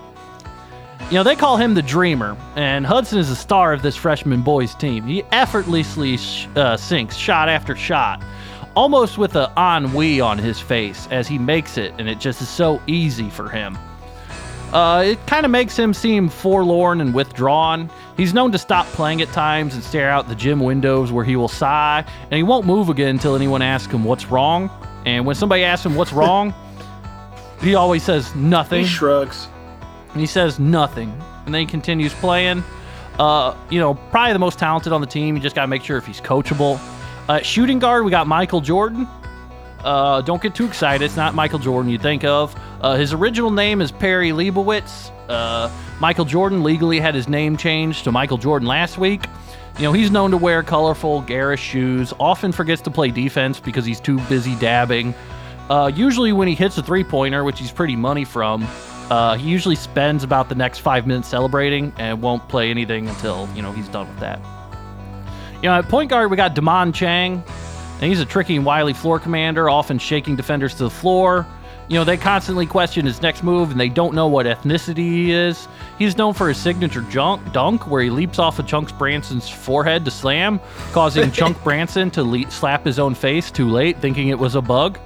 You 1.09 1.13
know, 1.13 1.23
they 1.23 1.37
call 1.37 1.57
him 1.57 1.75
the 1.75 1.83
Dreamer, 1.83 2.37
and 2.57 2.85
Hudson 2.85 3.21
is 3.21 3.29
the 3.29 3.37
star 3.37 3.73
of 3.73 3.81
this 3.81 3.95
freshman 3.95 4.43
boys 4.43 4.75
team. 4.75 5.05
He 5.05 5.23
effortlessly 5.31 6.17
sh- 6.17 6.49
uh, 6.57 6.77
sinks 6.77 7.15
shot 7.15 7.49
after 7.49 7.77
shot, 7.77 8.25
almost 8.75 9.19
with 9.19 9.37
an 9.37 9.51
ennui 9.57 10.21
on 10.21 10.37
his 10.37 10.59
face 10.59 11.07
as 11.13 11.29
he 11.29 11.39
makes 11.39 11.79
it, 11.79 11.95
and 11.99 12.09
it 12.09 12.19
just 12.19 12.43
is 12.43 12.49
so 12.49 12.83
easy 12.89 13.31
for 13.31 13.49
him. 13.49 13.79
Uh, 14.73 15.05
it 15.07 15.27
kind 15.29 15.47
of 15.47 15.53
makes 15.53 15.77
him 15.77 15.95
seem 15.95 16.29
forlorn 16.29 17.01
and 17.01 17.15
withdrawn. 17.15 17.89
He's 18.17 18.35
known 18.35 18.51
to 18.51 18.59
stop 18.59 18.85
playing 18.87 19.23
at 19.23 19.29
times 19.29 19.77
and 19.77 19.85
stare 19.85 20.11
out 20.11 20.29
the 20.29 20.35
gym 20.35 20.59
windows 20.59 21.13
where 21.13 21.25
he 21.25 21.37
will 21.37 21.47
sigh, 21.47 22.05
and 22.23 22.33
he 22.33 22.43
won't 22.43 22.67
move 22.67 22.89
again 22.89 23.11
until 23.11 23.37
anyone 23.37 23.63
asks 23.63 23.93
him 23.93 24.03
what's 24.03 24.27
wrong. 24.27 24.69
And 25.07 25.25
when 25.25 25.37
somebody 25.37 25.65
asks 25.65 25.87
him 25.87 25.95
what's 25.95 26.13
wrong, 26.13 26.53
he 27.63 27.75
always 27.75 28.03
says 28.03 28.35
nothing. 28.35 28.83
He 28.83 28.87
shrugs. 28.87 29.49
And 30.13 30.21
he 30.21 30.27
says 30.27 30.59
nothing. 30.59 31.11
And 31.47 31.55
then 31.55 31.61
he 31.61 31.67
continues 31.67 32.13
playing. 32.13 32.63
Uh, 33.19 33.57
you 33.71 33.79
know, 33.79 33.95
probably 33.95 34.35
the 34.35 34.39
most 34.39 34.59
talented 34.59 34.93
on 34.93 35.01
the 35.01 35.07
team. 35.07 35.37
You 35.37 35.43
just 35.43 35.57
got 35.57 35.63
to 35.63 35.69
make 35.69 35.83
sure 35.83 35.97
if 35.97 36.07
he's 36.07 36.21
coachable. 36.21 36.79
Uh, 37.29 37.41
shooting 37.41 37.79
guard, 37.79 38.05
we 38.05 38.11
got 38.11 38.27
Michael 38.27 38.61
Jordan. 38.61 39.09
Uh, 39.83 40.21
don't 40.23 40.43
get 40.43 40.55
too 40.55 40.67
excited. 40.67 41.05
It's 41.05 41.17
not 41.17 41.35
Michael 41.35 41.61
Jordan 41.61 41.91
you 41.91 41.99
think 41.99 42.25
of. 42.25 42.55
Uh, 42.81 42.97
his 42.97 43.13
original 43.13 43.51
name 43.51 43.81
is 43.81 43.93
Perry 43.93 44.31
Leibowitz. 44.31 45.13
Uh, 45.29 45.71
Michael 46.01 46.25
Jordan 46.25 46.63
legally 46.63 46.99
had 46.99 47.15
his 47.15 47.29
name 47.29 47.57
changed 47.57 48.05
to 48.05 48.13
Michael 48.13 48.39
Jordan 48.39 48.67
last 48.67 48.99
week. 48.99 49.27
You 49.79 49.83
know, 49.83 49.93
he's 49.93 50.11
known 50.11 50.31
to 50.31 50.39
wear 50.39 50.63
colorful, 50.63 51.21
garish 51.21 51.61
shoes, 51.61 52.15
often 52.19 52.51
forgets 52.51 52.81
to 52.83 52.91
play 52.91 53.11
defense 53.11 53.61
because 53.61 53.85
he's 53.85 54.01
too 54.01 54.19
busy 54.21 54.57
dabbing. 54.57 55.15
Uh, 55.69 55.93
usually, 55.95 56.33
when 56.33 56.49
he 56.49 56.55
hits 56.55 56.79
a 56.79 56.83
three 56.83 57.05
pointer, 57.05 57.45
which 57.45 57.59
he's 57.59 57.71
pretty 57.71 57.95
money 57.95 58.25
from, 58.25 58.67
uh, 59.11 59.37
he 59.37 59.51
usually 59.51 59.75
spends 59.75 60.25
about 60.25 60.49
the 60.49 60.55
next 60.55 60.79
five 60.79 61.07
minutes 61.07 61.29
celebrating 61.29 61.93
and 61.99 62.23
won't 62.23 62.49
play 62.49 62.71
anything 62.71 63.07
until, 63.07 63.51
you 63.55 63.61
know, 63.61 63.71
he's 63.71 63.89
done 63.89 64.09
with 64.09 64.19
that. 64.21 64.41
You 65.57 65.69
know, 65.69 65.75
at 65.75 65.89
point 65.91 66.09
guard, 66.09 66.31
we 66.31 66.39
got 66.39 66.55
Damon 66.55 66.93
Chang, 66.95 67.45
and 68.01 68.03
he's 68.03 68.21
a 68.21 68.27
tricky 68.27 68.57
and 68.57 68.65
wily 68.65 68.95
floor 68.95 69.21
commander, 69.21 69.69
often 69.69 69.99
shaking 69.99 70.37
defenders 70.37 70.75
to 70.77 70.85
the 70.85 70.91
floor. 70.91 71.47
You 71.89 71.95
know, 71.95 72.05
they 72.05 72.17
constantly 72.17 72.67
question 72.67 73.07
his 73.07 73.23
next 73.23 73.45
move 73.45 73.71
and 73.71 73.79
they 73.79 73.89
don't 73.89 74.15
know 74.15 74.27
what 74.27 74.47
ethnicity 74.47 74.97
he 74.97 75.31
is. 75.31 75.69
He's 75.99 76.17
known 76.17 76.35
for 76.35 76.49
his 76.49 76.57
signature 76.57 77.03
junk, 77.03 77.53
dunk, 77.53 77.89
where 77.89 78.03
he 78.03 78.11
leaps 78.11 78.41
off 78.41 78.59
of 78.59 78.67
Chunk 78.67 78.97
Branson's 78.99 79.49
forehead 79.49 80.05
to 80.05 80.11
slam, 80.11 80.61
causing 80.93 81.31
Chunk 81.33 81.63
Branson 81.63 82.11
to 82.13 82.25
le- 82.25 82.51
slap 82.51 82.85
his 82.85 82.99
own 82.99 83.15
face 83.15 83.53
too 83.53 83.69
late, 83.69 83.99
thinking 83.99 84.29
it 84.29 84.39
was 84.39 84.57
a 84.57 84.61
bug. 84.63 84.99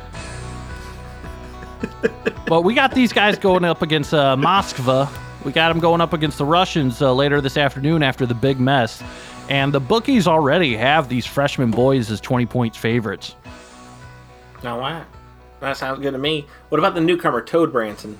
but 2.46 2.62
we 2.62 2.74
got 2.74 2.94
these 2.94 3.12
guys 3.12 3.38
going 3.38 3.64
up 3.64 3.82
against 3.82 4.14
uh, 4.14 4.34
Moskva. 4.36 5.10
We 5.44 5.52
got 5.52 5.68
them 5.68 5.80
going 5.80 6.00
up 6.00 6.14
against 6.14 6.38
the 6.38 6.46
Russians 6.46 7.02
uh, 7.02 7.12
later 7.12 7.42
this 7.42 7.58
afternoon 7.58 8.02
after 8.02 8.24
the 8.24 8.34
big 8.34 8.58
mess. 8.58 9.02
And 9.50 9.72
the 9.72 9.80
bookies 9.80 10.26
already 10.26 10.76
have 10.76 11.08
these 11.08 11.26
freshman 11.26 11.70
boys 11.72 12.10
as 12.10 12.20
20 12.20 12.46
points 12.46 12.78
favorites. 12.78 13.34
All 14.64 14.78
right. 14.78 15.04
That 15.60 15.76
sounds 15.76 16.00
good 16.00 16.12
to 16.12 16.18
me. 16.18 16.46
What 16.70 16.78
about 16.78 16.94
the 16.94 17.00
newcomer, 17.00 17.42
Toad 17.42 17.72
Branson? 17.72 18.16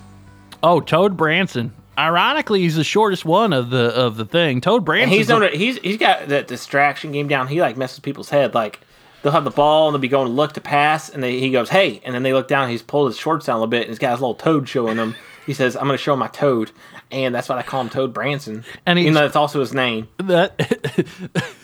Oh, 0.63 0.79
Toad 0.79 1.17
Branson. 1.17 1.73
Ironically, 1.97 2.61
he's 2.61 2.75
the 2.75 2.83
shortest 2.83 3.25
one 3.25 3.51
of 3.53 3.69
the 3.69 3.85
of 3.95 4.15
the 4.15 4.25
thing. 4.25 4.61
Toad 4.61 4.85
Branson. 4.85 5.09
He's 5.17 5.27
known 5.27 5.41
to, 5.41 5.49
he's 5.49 5.77
he's 5.79 5.97
got 5.97 6.27
that 6.29 6.47
distraction 6.47 7.11
game 7.11 7.27
down. 7.27 7.47
He 7.47 7.59
like 7.61 7.77
messes 7.77 7.99
people's 7.99 8.29
head. 8.29 8.53
Like 8.53 8.79
they'll 9.21 9.31
have 9.33 9.43
the 9.43 9.49
ball 9.51 9.87
and 9.87 9.93
they'll 9.95 10.01
be 10.01 10.07
going 10.07 10.27
to 10.27 10.33
look 10.33 10.53
to 10.53 10.61
pass, 10.61 11.09
and 11.09 11.21
they, 11.21 11.39
he 11.39 11.51
goes, 11.51 11.69
"Hey!" 11.69 12.01
And 12.05 12.15
then 12.15 12.23
they 12.23 12.33
look 12.33 12.47
down. 12.47 12.69
He's 12.69 12.81
pulled 12.81 13.07
his 13.07 13.17
shorts 13.17 13.45
down 13.47 13.55
a 13.55 13.57
little 13.59 13.67
bit, 13.69 13.81
and 13.81 13.89
he's 13.89 13.99
got 13.99 14.11
his 14.11 14.21
little 14.21 14.35
toad 14.35 14.69
showing 14.69 14.97
them. 14.97 15.15
He 15.45 15.53
says, 15.53 15.75
"I'm 15.75 15.83
going 15.85 15.97
to 15.97 16.03
show 16.03 16.15
my 16.15 16.27
toad," 16.27 16.71
and 17.11 17.35
that's 17.35 17.49
why 17.49 17.57
I 17.57 17.63
call 17.63 17.81
him 17.81 17.89
Toad 17.89 18.13
Branson. 18.13 18.63
And 18.85 18.97
he's- 18.97 19.07
even 19.07 19.15
though 19.15 19.25
it's 19.25 19.35
also 19.35 19.59
his 19.59 19.73
name. 19.73 20.07
that 20.17 20.55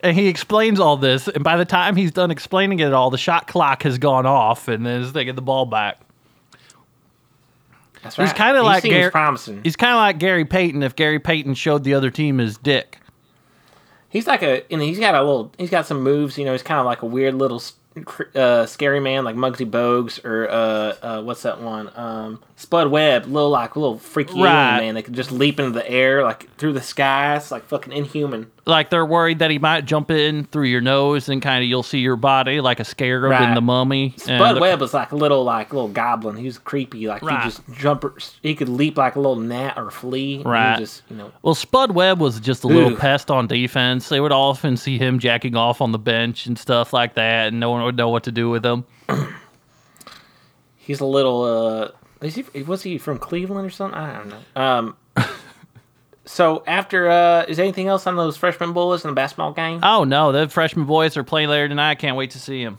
and 0.00 0.16
he 0.16 0.28
explains 0.28 0.78
all 0.78 0.96
this 0.96 1.28
and 1.28 1.42
by 1.42 1.56
the 1.56 1.64
time 1.64 1.96
he's 1.96 2.12
done 2.12 2.30
explaining 2.30 2.80
it 2.80 2.92
all 2.92 3.10
the 3.10 3.18
shot 3.18 3.46
clock 3.46 3.82
has 3.82 3.98
gone 3.98 4.26
off 4.26 4.68
and 4.68 4.84
then 4.84 5.10
they 5.12 5.24
get 5.24 5.36
the 5.36 5.42
ball 5.42 5.66
back 5.66 5.98
That's 8.02 8.18
right. 8.18 8.24
he's 8.26 8.32
kind 8.34 8.56
of 8.56 8.64
like 8.64 8.82
Gary, 8.84 9.10
promising. 9.10 9.62
he's 9.62 9.76
kind 9.76 9.92
of 9.92 9.98
like 9.98 10.18
Gary 10.18 10.44
Payton 10.44 10.82
if 10.82 10.94
Gary 10.96 11.18
Payton 11.18 11.54
showed 11.54 11.84
the 11.84 11.94
other 11.94 12.10
team 12.10 12.38
his 12.38 12.58
dick 12.58 12.98
He's 14.14 14.28
like 14.28 14.44
a, 14.44 14.62
and 14.72 14.80
he's 14.80 15.00
got 15.00 15.16
a 15.16 15.22
little, 15.24 15.50
he's 15.58 15.70
got 15.70 15.86
some 15.86 16.00
moves. 16.00 16.38
You 16.38 16.44
know, 16.44 16.52
he's 16.52 16.62
kind 16.62 16.78
of 16.78 16.86
like 16.86 17.02
a 17.02 17.06
weird 17.06 17.34
little, 17.34 17.60
uh, 18.34 18.66
scary 18.66 19.00
man, 19.00 19.24
like 19.24 19.36
Muggsy 19.36 19.68
Bogues 19.70 20.24
or 20.24 20.48
uh, 20.50 20.96
uh, 21.02 21.22
what's 21.22 21.42
that 21.42 21.60
one? 21.60 21.90
Um, 21.94 22.42
Spud 22.56 22.88
Webb, 22.88 23.26
little 23.26 23.50
like 23.50 23.76
little 23.76 23.98
freaky 23.98 24.40
Right. 24.40 24.78
man 24.80 24.94
that 24.94 25.02
can 25.04 25.14
just 25.14 25.30
leap 25.32 25.58
into 25.60 25.72
the 25.72 25.88
air 25.88 26.22
like 26.24 26.54
through 26.56 26.72
the 26.72 26.82
skies, 26.82 27.50
like 27.50 27.64
fucking 27.66 27.92
inhuman. 27.92 28.50
like 28.66 28.88
they're 28.90 29.04
worried 29.04 29.40
that 29.40 29.50
he 29.50 29.58
might 29.58 29.84
jump 29.84 30.10
in 30.10 30.44
through 30.46 30.64
your 30.64 30.80
nose 30.80 31.28
and 31.28 31.42
kind 31.42 31.62
of 31.62 31.68
you'll 31.68 31.82
see 31.82 31.98
your 31.98 32.16
body 32.16 32.60
like 32.62 32.80
a 32.80 32.84
scarab 32.84 33.42
in 33.42 33.54
the 33.54 33.60
mummy 33.60 34.14
Spud 34.16 34.58
Webb 34.58 34.80
was 34.80 34.94
like 34.94 35.12
a 35.12 35.16
little 35.16 35.44
like 35.44 35.72
little 35.72 35.88
goblin. 35.88 36.36
He 36.36 36.46
was 36.46 36.56
creepy. 36.58 37.06
Like 37.06 37.22
Right. 37.22 37.42
he 37.42 37.48
just 37.50 37.60
jump, 37.74 38.04
he 38.42 38.54
could 38.54 38.68
leap 38.70 38.96
like 38.96 39.16
a 39.16 39.20
little 39.20 39.36
gnat 39.36 39.76
or 39.76 39.90
flea. 39.90 40.42
Right. 40.44 40.78
just 40.78 41.02
you 41.10 41.16
know. 41.16 41.30
Well, 41.42 41.54
Spud 41.54 41.90
Webb 41.92 42.20
was 42.20 42.40
just 42.40 42.64
a 42.64 42.68
little 42.68 42.92
Ooh. 42.92 42.96
pest 42.96 43.30
on 43.30 43.46
defense. 43.46 44.08
They 44.08 44.20
would 44.20 44.32
often 44.32 44.76
see 44.76 44.96
him 44.96 45.18
jacking 45.18 45.56
off 45.56 45.80
on 45.82 45.92
the 45.92 45.98
bench 45.98 46.46
and 46.46 46.58
stuff 46.58 46.92
like 46.92 47.14
that, 47.14 47.48
and 47.48 47.60
no 47.60 47.70
one 47.70 47.83
would 47.84 47.96
know 47.96 48.08
what 48.08 48.24
to 48.24 48.32
do 48.32 48.50
with 48.50 48.64
him. 48.64 48.84
He's 50.76 51.00
a 51.00 51.06
little. 51.06 51.42
uh 51.44 51.88
is 52.20 52.34
he, 52.36 52.62
was 52.62 52.82
he 52.82 52.96
from 52.98 53.18
Cleveland 53.18 53.66
or 53.66 53.70
something? 53.70 53.98
I 53.98 54.16
don't 54.18 54.28
know. 54.28 54.60
Um. 54.62 54.96
so 56.24 56.62
after, 56.66 57.08
uh 57.10 57.44
is 57.48 57.58
anything 57.58 57.88
else 57.88 58.06
on 58.06 58.16
those 58.16 58.36
freshman 58.36 58.72
bullets 58.72 59.04
in 59.04 59.10
the 59.10 59.14
basketball 59.14 59.52
game? 59.52 59.80
Oh 59.82 60.04
no, 60.04 60.32
the 60.32 60.48
freshman 60.48 60.86
boys 60.86 61.16
are 61.16 61.24
playing 61.24 61.48
later 61.48 61.68
tonight. 61.68 61.90
I 61.90 61.94
can't 61.94 62.16
wait 62.16 62.30
to 62.32 62.38
see 62.38 62.60
him. 62.62 62.78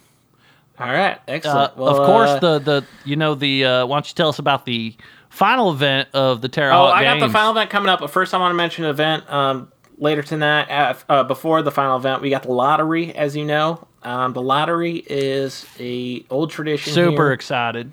All 0.78 0.88
right, 0.88 1.16
Uh, 1.18 1.20
excellent. 1.28 1.78
Well, 1.78 1.90
of 1.90 2.06
course, 2.06 2.30
uh, 2.32 2.40
the 2.40 2.60
the 2.60 2.86
you 3.06 3.16
know 3.16 3.36
the 3.36 3.66
uh, 3.66 3.86
why 3.86 3.96
don't 3.98 4.08
you 4.10 4.14
tell 4.16 4.30
us 4.30 4.40
about 4.40 4.66
the 4.66 4.96
final 5.30 5.72
event 5.72 6.10
of 6.14 6.42
the 6.42 6.50
Terre 6.50 6.72
Oh, 6.72 6.88
Haute 6.88 6.96
I 6.96 7.04
got 7.04 7.20
the 7.20 7.30
final 7.30 7.52
event 7.52 7.70
coming 7.70 7.90
up. 7.90 8.00
But 8.02 8.10
first, 8.12 8.34
I 8.34 8.38
want 8.40 8.52
to 8.52 8.56
mention 8.56 8.84
an 8.84 8.90
event 8.90 9.30
um, 9.32 9.72
later 9.98 10.22
tonight. 10.22 10.70
Uh, 10.70 10.94
uh, 11.10 11.24
before 11.24 11.62
the 11.62 11.72
final 11.72 11.98
event, 11.98 12.22
we 12.22 12.30
got 12.30 12.44
the 12.44 12.52
lottery, 12.52 13.16
as 13.16 13.36
you 13.36 13.46
know. 13.46 13.88
Um, 14.04 14.34
the 14.34 14.42
lottery 14.42 15.04
is 15.08 15.66
a 15.80 16.26
old 16.30 16.52
tradition. 16.52 16.94
Super 16.94 17.28
here. 17.28 17.34
excited. 17.34 17.92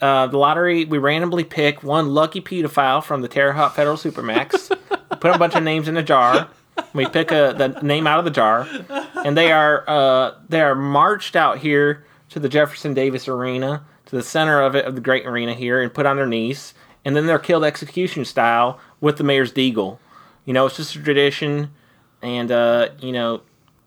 Uh, 0.00 0.26
the 0.26 0.36
lottery, 0.36 0.84
we 0.84 0.98
randomly 0.98 1.44
pick 1.44 1.82
one 1.82 2.12
lucky 2.12 2.40
pedophile 2.40 3.02
from 3.02 3.22
the 3.22 3.28
Terre 3.28 3.52
Haute 3.52 3.74
Federal 3.74 3.96
Supermax, 3.96 4.68
put 5.20 5.34
a 5.34 5.38
bunch 5.38 5.54
of 5.54 5.62
names 5.62 5.88
in 5.88 5.96
a 5.96 6.02
jar. 6.02 6.48
We 6.92 7.06
pick 7.06 7.32
a, 7.32 7.54
the 7.56 7.68
name 7.82 8.06
out 8.06 8.18
of 8.18 8.26
the 8.26 8.30
jar, 8.30 8.68
and 9.24 9.36
they 9.36 9.52
are 9.52 9.84
uh, 9.88 10.34
they 10.48 10.60
are 10.60 10.74
marched 10.74 11.34
out 11.34 11.58
here 11.58 12.04
to 12.28 12.38
the 12.38 12.50
Jefferson 12.50 12.92
Davis 12.92 13.28
Arena, 13.28 13.82
to 14.06 14.16
the 14.16 14.22
center 14.22 14.60
of 14.60 14.74
it 14.76 14.84
of 14.84 14.94
the 14.94 15.00
great 15.00 15.26
arena 15.26 15.54
here, 15.54 15.80
and 15.80 15.92
put 15.92 16.04
on 16.04 16.16
their 16.16 16.26
knees, 16.26 16.74
and 17.02 17.16
then 17.16 17.24
they're 17.26 17.38
killed 17.38 17.64
execution 17.64 18.26
style 18.26 18.78
with 19.00 19.16
the 19.16 19.24
mayor's 19.24 19.52
deagle. 19.52 19.98
You 20.46 20.52
know, 20.54 20.64
it's 20.66 20.76
just 20.76 20.96
a 20.96 21.02
tradition. 21.02 21.70
and 22.22 22.50
uh, 22.50 22.88
you 23.00 23.12
know, 23.12 23.42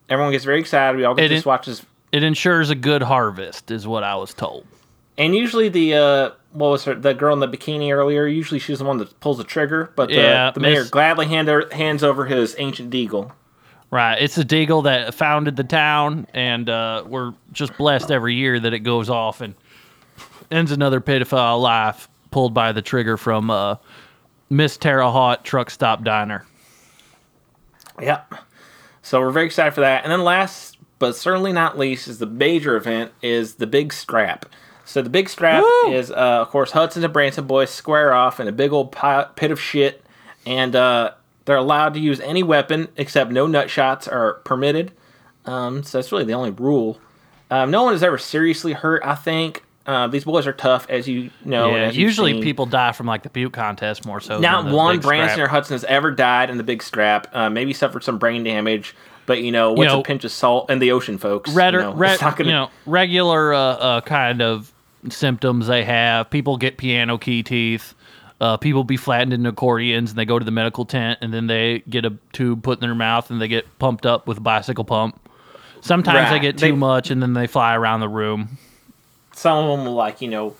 everyone 0.10 0.31
gets 0.31 0.45
very 0.45 0.60
excited. 0.60 0.95
We 0.98 1.03
all 1.06 1.15
get 1.15 1.26
It 1.26 1.30
to 1.30 1.36
in- 1.38 1.41
watch 1.45 1.65
this. 1.65 1.84
It 2.11 2.23
ensures 2.23 2.69
a 2.69 2.76
good 2.76 3.02
harvest, 3.03 3.69
is 3.72 3.88
what 3.88 4.03
I 4.03 4.15
was 4.15 4.34
told. 4.34 4.65
And 5.18 5.36
usually 5.36 5.69
the 5.69 5.94
uh, 5.95 6.30
what 6.53 6.69
was 6.69 6.84
her 6.86 6.95
the 6.95 7.14
girl 7.14 7.34
in 7.34 7.40
the 7.40 7.48
bikini 7.48 7.91
earlier? 7.94 8.26
Usually 8.27 8.60
she's 8.60 8.80
the 8.80 8.86
one 8.86 8.98
that 8.99 9.19
pulls 9.19 9.38
the 9.38 9.44
trigger, 9.44 9.91
but 9.95 10.07
the, 10.10 10.15
Yeah, 10.15 10.52
the 10.52 10.60
mayor 10.60 10.80
Miss- 10.81 10.90
gladly 10.90 11.26
hand 11.27 11.48
her, 11.48 11.68
hands 11.72 12.03
over 12.03 12.26
his 12.26 12.56
ancient 12.57 12.91
deagle. 12.91 13.31
Right. 13.91 14.15
It's 14.22 14.38
a 14.38 14.45
deagle 14.45 14.84
that 14.84 15.14
founded 15.15 15.56
the 15.56 15.64
town, 15.64 16.27
and 16.34 16.69
uh, 16.69 17.03
we're 17.07 17.34
just 17.52 17.76
blessed 17.77 18.11
every 18.11 18.36
year 18.36 18.60
that 18.60 18.72
it 18.73 18.80
goes 18.80 19.10
off 19.10 19.41
and 19.41 19.56
ends 20.52 20.72
another 20.72 21.02
pedophile 21.02 21.60
life 21.61 22.07
pulled 22.31 22.53
by 22.53 22.72
the 22.72 22.81
trigger 22.81 23.18
from 23.18 23.49
uh, 23.49 23.76
Miss 24.49 24.77
Terre 24.77 25.03
Haute 25.03 25.43
Truck 25.43 25.69
Stop 25.69 26.03
Diner. 26.03 26.45
Yep. 28.01 28.34
So 29.01 29.19
we're 29.19 29.31
very 29.31 29.45
excited 29.45 29.73
for 29.73 29.81
that. 29.81 30.03
And 30.03 30.11
then 30.11 30.23
last 30.23 30.77
but 30.99 31.15
certainly 31.15 31.53
not 31.53 31.77
least 31.77 32.07
is 32.07 32.19
the 32.19 32.26
major 32.26 32.76
event 32.76 33.11
is 33.21 33.55
the 33.55 33.65
big 33.67 33.93
scrap. 33.93 34.45
So 34.85 35.01
the 35.01 35.09
big 35.09 35.30
scrap 35.30 35.63
Woo! 35.63 35.93
is 35.93 36.11
uh, 36.11 36.15
of 36.41 36.49
course 36.49 36.71
Hudson 36.71 37.03
and 37.03 37.13
Branson 37.13 37.47
boys 37.47 37.69
square 37.69 38.13
off 38.13 38.39
in 38.39 38.47
a 38.47 38.51
big 38.51 38.71
old 38.73 38.91
pi- 38.91 39.27
pit 39.35 39.51
of 39.51 39.59
shit, 39.59 40.03
and 40.45 40.76
uh, 40.76 41.13
they're 41.45 41.55
allowed 41.55 41.93
to 41.93 41.99
use 41.99 42.19
any 42.19 42.43
weapon 42.43 42.89
except 42.97 43.31
no 43.31 43.47
nut 43.47 43.69
shots 43.69 44.07
are 44.07 44.34
permitted. 44.45 44.91
Um, 45.45 45.84
so 45.84 45.97
that's 45.97 46.11
really 46.11 46.26
the 46.26 46.34
only 46.34 46.51
rule. 46.51 46.99
Um, 47.49 47.71
no 47.71 47.84
one 47.84 47.93
is 47.93 48.03
ever 48.03 48.17
seriously 48.17 48.73
hurt. 48.73 49.01
I 49.05 49.15
think 49.15 49.63
uh, 49.90 50.07
these 50.07 50.24
boys 50.24 50.45
are 50.45 50.53
tough, 50.53 50.86
as 50.88 51.07
you 51.07 51.32
know. 51.44 51.76
yeah, 51.76 51.90
usually 51.90 52.44
people 52.44 52.68
die 52.68 52.91
from 52.91 53.07
like 53.07 53.24
the 53.24 53.30
puke 53.30 53.53
contest 53.53 54.06
more 54.06 54.20
so. 54.20 54.40
Not 54.40 54.72
one 54.72 54.99
Branson 54.99 55.41
or. 55.41 55.48
Hudson 55.48 55.74
has 55.74 55.84
ever 55.86 56.11
died 56.11 56.52
in 56.52 56.57
the 56.57 56.64
big 56.64 56.84
scrap. 56.84 57.28
Uh, 57.36 57.49
maybe 57.49 57.74
suffered 57.74 58.03
some 58.03 58.20
brain 58.20 58.44
damage, 58.44 58.95
but 59.26 59.41
you 59.41 59.52
know 59.52 59.74
what's 59.74 59.91
know, 59.91 60.02
a 60.02 60.03
pinch 60.03 60.24
of 60.24 60.32
salt 60.32 60.70
and 60.70 60.80
the 60.80 60.91
ocean 60.91 61.18
folks. 61.18 61.52
Red, 61.52 61.74
you 61.74 61.80
know, 61.80 61.94
red, 61.94 62.20
gonna, 62.20 62.36
you 62.44 62.52
know, 62.52 62.70
regular 62.86 63.52
uh, 63.52 63.60
uh, 63.60 64.02
kind 64.02 64.44
of 64.44 64.72
symptoms 65.10 65.66
they 65.66 65.84
have. 65.84 66.30
People 66.30 66.57
get 66.57 66.78
piano 66.78 67.18
key 67.18 67.41
teeth. 67.41 67.95
Uh, 68.40 68.57
people 68.57 68.84
be 68.84 68.95
flattened 68.95 69.34
into 69.34 69.49
accordions, 69.49 70.11
and 70.11 70.20
they 70.20 70.26
go 70.26 70.38
to 70.38 70.45
the 70.45 70.52
medical 70.52 70.86
tent, 70.86 71.18
and 71.22 71.34
then 71.34 71.48
they 71.48 71.80
get 71.90 72.06
a 72.06 72.16
tube 72.32 72.61
put 72.61 72.78
in 72.78 72.82
their 72.82 72.95
mouth, 72.95 73.32
and 73.32 73.41
they 73.41 73.48
get 73.48 73.66
pumped 73.80 74.06
up 74.06 74.28
with 74.28 74.38
a 74.38 74.41
bicycle 74.41 74.86
pump. 74.86 75.20
Sometimes 75.82 76.30
they 76.30 76.40
get 76.40 76.57
too 76.60 76.68
They- 76.68 76.72
much, 76.74 77.10
and 77.10 77.24
then 77.24 77.34
they 77.34 77.48
fly 77.48 77.76
around 77.76 78.02
the 78.02 78.07
room. 78.07 78.57
Some 79.40 79.57
of 79.66 79.78
them 79.78 79.86
will 79.86 79.94
like 79.95 80.22
you 80.22 80.28
know 80.30 80.56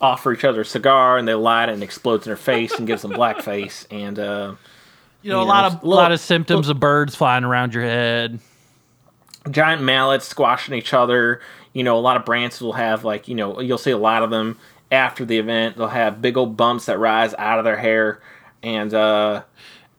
offer 0.00 0.32
each 0.32 0.44
other 0.44 0.60
a 0.62 0.64
cigar 0.64 1.18
and 1.18 1.26
they 1.26 1.34
light 1.34 1.68
it 1.68 1.72
and 1.72 1.82
it 1.82 1.86
explodes 1.86 2.26
in 2.26 2.30
their 2.30 2.36
face 2.36 2.78
and 2.78 2.86
gives 2.86 3.02
them 3.02 3.12
blackface 3.12 3.86
and 3.90 4.18
uh, 4.18 4.54
You 5.22 5.30
know, 5.30 5.40
You 5.40 5.42
a 5.42 5.44
lot 5.44 5.62
know, 5.62 5.78
of 5.78 5.82
a 5.82 5.86
lot 5.88 6.12
of 6.12 6.20
symptoms 6.20 6.68
of 6.68 6.78
birds 6.80 7.14
flying 7.16 7.44
around 7.44 7.74
your 7.74 7.84
head. 7.84 8.40
giant 9.50 9.82
mallets 9.82 10.26
squashing 10.26 10.74
each 10.74 10.92
other. 10.94 11.40
You 11.72 11.84
know, 11.84 11.96
a 11.98 12.00
lot 12.00 12.16
of 12.16 12.24
Bransons 12.24 12.62
will 12.62 12.72
have 12.74 13.04
like 13.04 13.28
you 13.28 13.34
know 13.34 13.60
you'll 13.60 13.78
see 13.78 13.90
a 13.92 13.98
lot 13.98 14.22
of 14.22 14.30
them 14.30 14.58
after 14.92 15.24
the 15.24 15.38
event. 15.38 15.76
They'll 15.76 15.88
have 15.88 16.22
big 16.22 16.36
old 16.36 16.56
bumps 16.56 16.86
that 16.86 16.98
rise 16.98 17.34
out 17.38 17.58
of 17.58 17.64
their 17.64 17.76
hair 17.78 18.20
and. 18.62 18.92
uh 18.94 19.42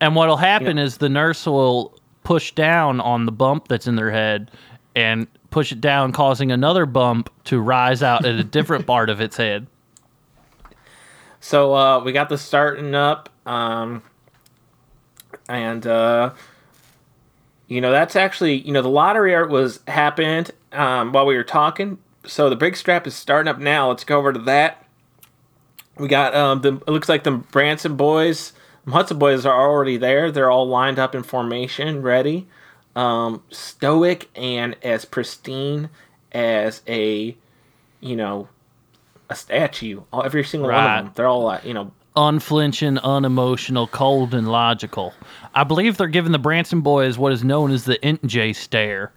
And 0.00 0.14
what'll 0.16 0.36
happen 0.38 0.78
is 0.78 0.98
the 0.98 1.08
nurse 1.08 1.46
will 1.46 1.94
push 2.24 2.52
down 2.52 3.00
on 3.00 3.26
the 3.26 3.32
bump 3.32 3.68
that's 3.68 3.86
in 3.86 3.96
their 3.96 4.10
head 4.10 4.50
and 4.94 5.26
push 5.50 5.72
it 5.72 5.80
down, 5.80 6.12
causing 6.12 6.52
another 6.52 6.86
bump 6.86 7.30
to 7.44 7.60
rise 7.60 8.02
out 8.02 8.24
at 8.24 8.34
a 8.34 8.44
different 8.44 8.86
part 8.86 9.10
of 9.10 9.20
its 9.20 9.36
head. 9.36 9.66
So 11.40 11.74
uh, 11.74 12.00
we 12.04 12.12
got 12.12 12.28
the 12.28 12.38
starting 12.38 12.94
up, 12.94 13.28
um, 13.46 14.02
and 15.48 15.86
uh, 15.86 16.32
you 17.66 17.80
know 17.80 17.90
that's 17.90 18.14
actually 18.14 18.58
you 18.58 18.72
know 18.72 18.82
the 18.82 18.88
lottery 18.88 19.34
art 19.34 19.50
was 19.50 19.80
happened 19.88 20.50
um, 20.72 21.12
while 21.12 21.26
we 21.26 21.36
were 21.36 21.44
talking. 21.44 21.98
So 22.26 22.50
the 22.50 22.56
big 22.56 22.76
strap 22.76 23.06
is 23.06 23.14
starting 23.14 23.48
up 23.48 23.58
now. 23.58 23.88
Let's 23.88 24.04
go 24.04 24.18
over 24.18 24.32
to 24.32 24.38
that. 24.40 24.84
We 25.96 26.08
got 26.08 26.34
um, 26.34 26.60
the 26.60 26.74
it 26.74 26.88
looks 26.88 27.08
like 27.08 27.24
the 27.24 27.32
Branson 27.32 27.96
boys, 27.96 28.52
Hudson 28.88 29.18
boys 29.18 29.46
are 29.46 29.68
already 29.68 29.96
there. 29.96 30.30
They're 30.30 30.50
all 30.50 30.68
lined 30.68 30.98
up 30.98 31.14
in 31.14 31.22
formation, 31.22 32.02
ready, 32.02 32.46
um, 32.96 33.42
stoic 33.50 34.28
and 34.34 34.76
as 34.82 35.04
pristine 35.04 35.90
as 36.32 36.82
a 36.88 37.36
you 38.00 38.16
know 38.16 38.48
a 39.28 39.34
statue. 39.34 40.02
All, 40.12 40.22
every 40.24 40.44
single 40.44 40.70
one 40.70 40.78
of 40.84 41.04
them. 41.04 41.12
They're 41.14 41.28
all 41.28 41.44
like, 41.44 41.64
you 41.64 41.74
know, 41.74 41.92
Unflinching, 42.16 42.98
unemotional, 42.98 43.86
cold, 43.86 44.34
and 44.34 44.50
logical. 44.50 45.14
I 45.54 45.62
believe 45.62 45.96
they're 45.96 46.08
giving 46.08 46.32
the 46.32 46.40
Branson 46.40 46.80
boys 46.80 47.16
what 47.16 47.32
is 47.32 47.44
known 47.44 47.70
as 47.70 47.84
the 47.84 47.98
INTJ 47.98 48.56
stare. 48.56 49.12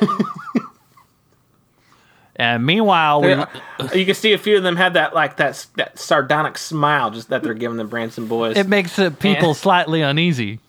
and 2.36 2.64
meanwhile, 2.64 3.20
we, 3.20 3.30
you 3.98 4.06
can 4.06 4.14
see 4.14 4.32
a 4.32 4.38
few 4.38 4.56
of 4.56 4.62
them 4.62 4.76
have 4.76 4.94
that 4.94 5.14
like 5.14 5.36
that 5.36 5.66
that 5.76 5.98
sardonic 5.98 6.56
smile 6.58 7.10
just 7.10 7.28
that 7.30 7.42
they're 7.42 7.54
giving 7.54 7.76
the 7.76 7.84
Branson 7.84 8.26
boys. 8.26 8.56
it 8.56 8.68
makes 8.68 8.98
uh, 8.98 9.10
people 9.10 9.48
Yeah. 9.48 9.54
slightly 9.54 10.00
uneasy. 10.00 10.60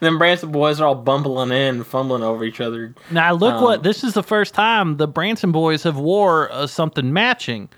Then 0.00 0.18
Branson 0.18 0.50
boys 0.50 0.80
are 0.80 0.86
all 0.86 0.94
bumbling 0.94 1.52
in, 1.52 1.84
fumbling 1.84 2.22
over 2.22 2.44
each 2.44 2.60
other. 2.60 2.94
Now 3.10 3.32
look 3.32 3.54
Um, 3.56 3.62
what 3.62 3.82
this 3.82 4.02
is 4.02 4.14
the 4.14 4.22
first 4.22 4.54
time 4.54 4.96
the 4.96 5.06
Branson 5.08 5.52
boys 5.52 5.82
have 5.84 5.96
wore 5.96 6.50
uh, 6.52 6.66
something 6.66 7.12
matching. 7.12 7.68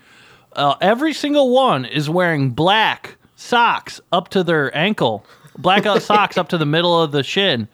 Uh, 0.53 0.75
every 0.81 1.13
single 1.13 1.49
one 1.51 1.85
is 1.85 2.09
wearing 2.09 2.51
black 2.51 3.17
socks 3.35 3.99
up 4.11 4.29
to 4.29 4.43
their 4.43 4.75
ankle, 4.77 5.25
black 5.57 5.83
socks 6.01 6.37
up 6.37 6.49
to 6.49 6.57
the 6.57 6.65
middle 6.65 7.01
of 7.01 7.11
the 7.11 7.23
shin, 7.23 7.67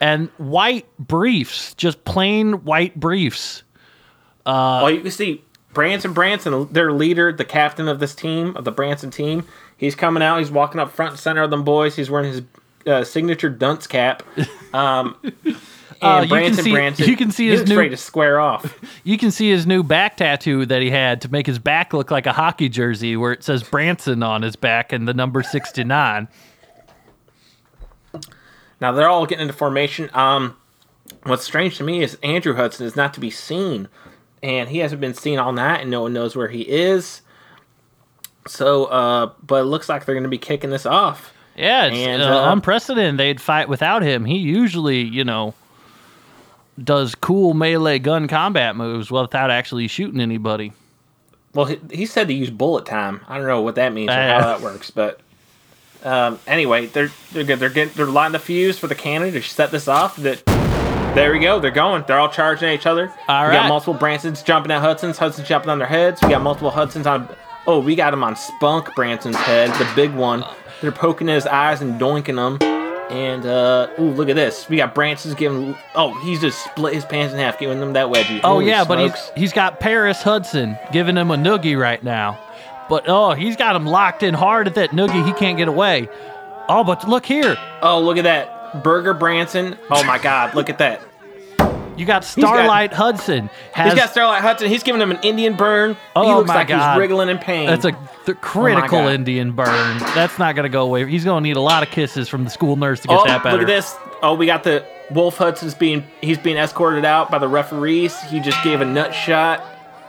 and 0.00 0.28
white 0.38 0.86
briefs, 0.98 1.74
just 1.74 2.04
plain 2.04 2.64
white 2.64 2.98
briefs. 2.98 3.62
Uh, 4.46 4.80
well, 4.82 4.90
you 4.90 5.00
can 5.00 5.10
see 5.10 5.44
Branson 5.74 6.12
Branson, 6.12 6.72
their 6.72 6.92
leader, 6.92 7.32
the 7.32 7.44
captain 7.44 7.88
of 7.88 8.00
this 8.00 8.14
team, 8.14 8.56
of 8.56 8.64
the 8.64 8.72
Branson 8.72 9.10
team. 9.10 9.44
He's 9.76 9.94
coming 9.94 10.22
out. 10.22 10.38
He's 10.38 10.50
walking 10.50 10.80
up 10.80 10.90
front 10.90 11.12
and 11.12 11.20
center 11.20 11.42
of 11.42 11.50
them 11.50 11.64
boys. 11.64 11.96
He's 11.96 12.10
wearing 12.10 12.30
his 12.30 12.42
uh, 12.86 13.04
signature 13.04 13.50
dunce 13.50 13.86
cap. 13.86 14.22
Um, 14.72 15.16
and 15.24 15.34
Uh, 16.00 16.20
you 16.22 16.28
can 16.28 16.28
Branson 16.28 16.64
see- 16.64 16.70
Branson, 16.72 17.08
you 17.08 17.16
can 17.16 17.30
see 17.32 17.50
he's 17.50 17.60
his 17.60 17.68
new- 17.68 17.88
to 17.88 17.96
square 17.96 18.38
off. 18.38 18.78
You 19.04 19.18
can 19.18 19.32
see 19.32 19.50
his 19.50 19.66
new 19.66 19.82
back 19.82 20.16
tattoo 20.16 20.64
that 20.66 20.80
he 20.80 20.90
had 20.90 21.20
to 21.22 21.28
make 21.28 21.44
his 21.46 21.58
back 21.58 21.92
look 21.92 22.12
like 22.12 22.24
a 22.26 22.32
hockey 22.32 22.68
jersey, 22.68 23.16
where 23.16 23.32
it 23.32 23.42
says 23.42 23.64
Branson 23.64 24.22
on 24.22 24.42
his 24.42 24.54
back 24.54 24.92
and 24.92 25.08
the 25.08 25.12
number 25.12 25.42
sixty 25.42 25.82
nine. 25.82 26.28
Now 28.80 28.92
they're 28.92 29.08
all 29.08 29.26
getting 29.26 29.42
into 29.42 29.54
formation. 29.54 30.08
Um, 30.14 30.56
what's 31.24 31.44
strange 31.44 31.76
to 31.78 31.84
me 31.84 32.02
is 32.02 32.16
Andrew 32.22 32.54
Hudson 32.54 32.86
is 32.86 32.96
not 32.96 33.12
to 33.14 33.20
be 33.20 33.30
seen, 33.30 33.88
and 34.42 34.68
he 34.68 34.78
hasn't 34.78 35.00
been 35.00 35.14
seen 35.14 35.38
all 35.38 35.52
night, 35.52 35.80
and 35.82 35.90
no 35.90 36.02
one 36.02 36.12
knows 36.12 36.34
where 36.36 36.48
he 36.48 36.62
is. 36.62 37.22
So, 38.46 38.86
uh, 38.86 39.32
but 39.42 39.62
it 39.62 39.64
looks 39.64 39.88
like 39.88 40.04
they're 40.04 40.14
going 40.14 40.22
to 40.22 40.28
be 40.30 40.38
kicking 40.38 40.70
this 40.70 40.86
off. 40.86 41.34
Yeah, 41.60 41.86
it's 41.86 41.96
And, 41.96 42.22
uh, 42.22 42.44
uh, 42.48 42.52
unprecedented. 42.52 43.18
They'd 43.18 43.40
fight 43.40 43.68
without 43.68 44.02
him. 44.02 44.24
He 44.24 44.38
usually, 44.38 45.00
you 45.02 45.24
know, 45.24 45.54
does 46.82 47.14
cool 47.14 47.54
melee 47.54 47.98
gun 47.98 48.28
combat 48.28 48.76
moves 48.76 49.10
without 49.10 49.50
actually 49.50 49.88
shooting 49.88 50.20
anybody. 50.20 50.72
Well, 51.54 51.66
he, 51.66 51.78
he 51.90 52.06
said 52.06 52.28
to 52.28 52.34
use 52.34 52.50
bullet 52.50 52.86
time. 52.86 53.20
I 53.28 53.36
don't 53.38 53.46
know 53.46 53.60
what 53.60 53.74
that 53.74 53.92
means 53.92 54.10
or 54.10 54.12
Uh, 54.14 54.40
how 54.40 54.46
that 54.46 54.60
works, 54.60 54.90
but 54.90 55.20
um, 56.04 56.38
anyway, 56.46 56.86
they're 56.86 57.10
they're 57.32 57.44
good. 57.44 57.58
They're 57.58 57.68
getting 57.68 57.92
they're 57.94 58.06
lighting 58.06 58.32
the 58.32 58.38
fuse 58.38 58.78
for 58.78 58.86
the 58.86 58.94
cannon 58.94 59.32
to 59.32 59.42
set 59.42 59.70
this 59.70 59.88
off. 59.88 60.16
That 60.16 60.42
there 61.14 61.32
we 61.32 61.40
go. 61.40 61.58
They're 61.58 61.72
going. 61.72 62.04
They're 62.06 62.18
all 62.20 62.28
charging 62.30 62.68
at 62.68 62.74
each 62.74 62.86
other. 62.86 63.12
All 63.28 63.42
we 63.42 63.48
right. 63.48 63.52
got 63.54 63.68
multiple 63.68 63.94
Bransons 63.94 64.44
jumping 64.44 64.70
at 64.70 64.80
Hudson's. 64.80 65.18
Hudson's 65.18 65.48
jumping 65.48 65.70
on 65.70 65.78
their 65.78 65.88
heads. 65.88 66.22
We 66.22 66.28
got 66.28 66.40
multiple 66.40 66.70
Hudsons 66.70 67.06
on. 67.06 67.28
Oh, 67.66 67.80
we 67.80 67.94
got 67.94 68.14
him 68.14 68.24
on 68.24 68.36
Spunk 68.36 68.94
Branson's 68.94 69.36
head, 69.36 69.70
the 69.78 69.90
big 69.94 70.12
one. 70.14 70.44
They're 70.80 70.92
poking 70.92 71.28
his 71.28 71.46
eyes 71.46 71.80
and 71.80 72.00
doinking 72.00 72.36
them. 72.36 72.58
And 73.10 73.44
uh, 73.44 73.88
ooh, 73.98 74.10
look 74.12 74.28
at 74.28 74.36
this. 74.36 74.68
We 74.68 74.76
got 74.76 74.94
Branson's 74.94 75.34
giving. 75.34 75.76
Oh, 75.96 76.14
he's 76.22 76.40
just 76.40 76.62
split 76.64 76.94
his 76.94 77.04
pants 77.04 77.34
in 77.34 77.40
half, 77.40 77.58
giving 77.58 77.80
them 77.80 77.94
that 77.94 78.06
wedgie. 78.06 78.40
Oh 78.44 78.52
Holy 78.52 78.68
yeah, 78.68 78.84
but 78.84 79.00
he's, 79.00 79.32
he's 79.36 79.52
got 79.52 79.80
Paris 79.80 80.22
Hudson 80.22 80.78
giving 80.92 81.16
him 81.16 81.32
a 81.32 81.36
noogie 81.36 81.78
right 81.78 82.02
now. 82.02 82.38
But 82.88 83.04
oh, 83.08 83.32
he's 83.32 83.56
got 83.56 83.74
him 83.74 83.84
locked 83.84 84.22
in 84.22 84.32
hard 84.32 84.68
at 84.68 84.76
that 84.76 84.90
noogie. 84.90 85.26
He 85.26 85.32
can't 85.32 85.58
get 85.58 85.66
away. 85.66 86.08
Oh, 86.68 86.84
but 86.84 87.08
look 87.08 87.26
here. 87.26 87.56
Oh, 87.82 88.00
look 88.00 88.16
at 88.16 88.24
that. 88.24 88.84
Burger 88.84 89.14
Branson. 89.14 89.76
Oh 89.90 90.04
my 90.04 90.18
God, 90.18 90.54
look 90.54 90.70
at 90.70 90.78
that. 90.78 91.02
You 92.00 92.06
got 92.06 92.24
Starlight 92.24 92.94
Hudson. 92.94 93.50
Has, 93.72 93.92
He's 93.92 94.00
got 94.00 94.10
Starlight 94.10 94.40
Hudson. 94.40 94.68
He's 94.68 94.82
giving 94.82 95.02
him 95.02 95.10
an 95.10 95.18
Indian 95.22 95.54
burn. 95.54 95.92
he 95.94 95.98
Oh 96.16 96.38
looks 96.38 96.48
my 96.48 96.54
like 96.54 96.68
God. 96.68 96.94
he's 96.94 96.98
wriggling 97.00 97.28
in 97.28 97.36
pain. 97.38 97.66
That's 97.66 97.84
a 97.84 97.92
th- 98.24 98.40
critical 98.40 98.88
God. 98.88 99.12
Indian 99.12 99.52
burn. 99.52 99.98
That's 100.14 100.38
not 100.38 100.54
going 100.54 100.62
to 100.64 100.70
go 100.70 100.82
away. 100.84 101.06
He's 101.08 101.24
going 101.24 101.42
to 101.44 101.46
need 101.48 101.56
a 101.56 101.60
lot 101.60 101.82
of 101.82 101.90
kisses 101.90 102.26
from 102.28 102.44
the 102.44 102.50
school 102.50 102.76
nurse 102.76 103.00
to 103.00 103.08
get 103.08 103.18
oh, 103.20 103.24
that 103.26 103.42
better. 103.42 103.58
look 103.58 103.62
at 103.62 103.66
this. 103.68 103.94
Oh, 104.22 104.34
we 104.34 104.46
got 104.46 104.64
the 104.64 104.82
Wolf 105.10 105.36
Hudson's 105.36 105.74
being 105.74 106.04
he's 106.22 106.38
being 106.38 106.56
escorted 106.56 107.04
out 107.04 107.30
by 107.30 107.38
the 107.38 107.48
referees. 107.48 108.18
He 108.22 108.40
just 108.40 108.62
gave 108.64 108.80
a 108.80 108.84
nut 108.86 109.14
shot. 109.14 109.60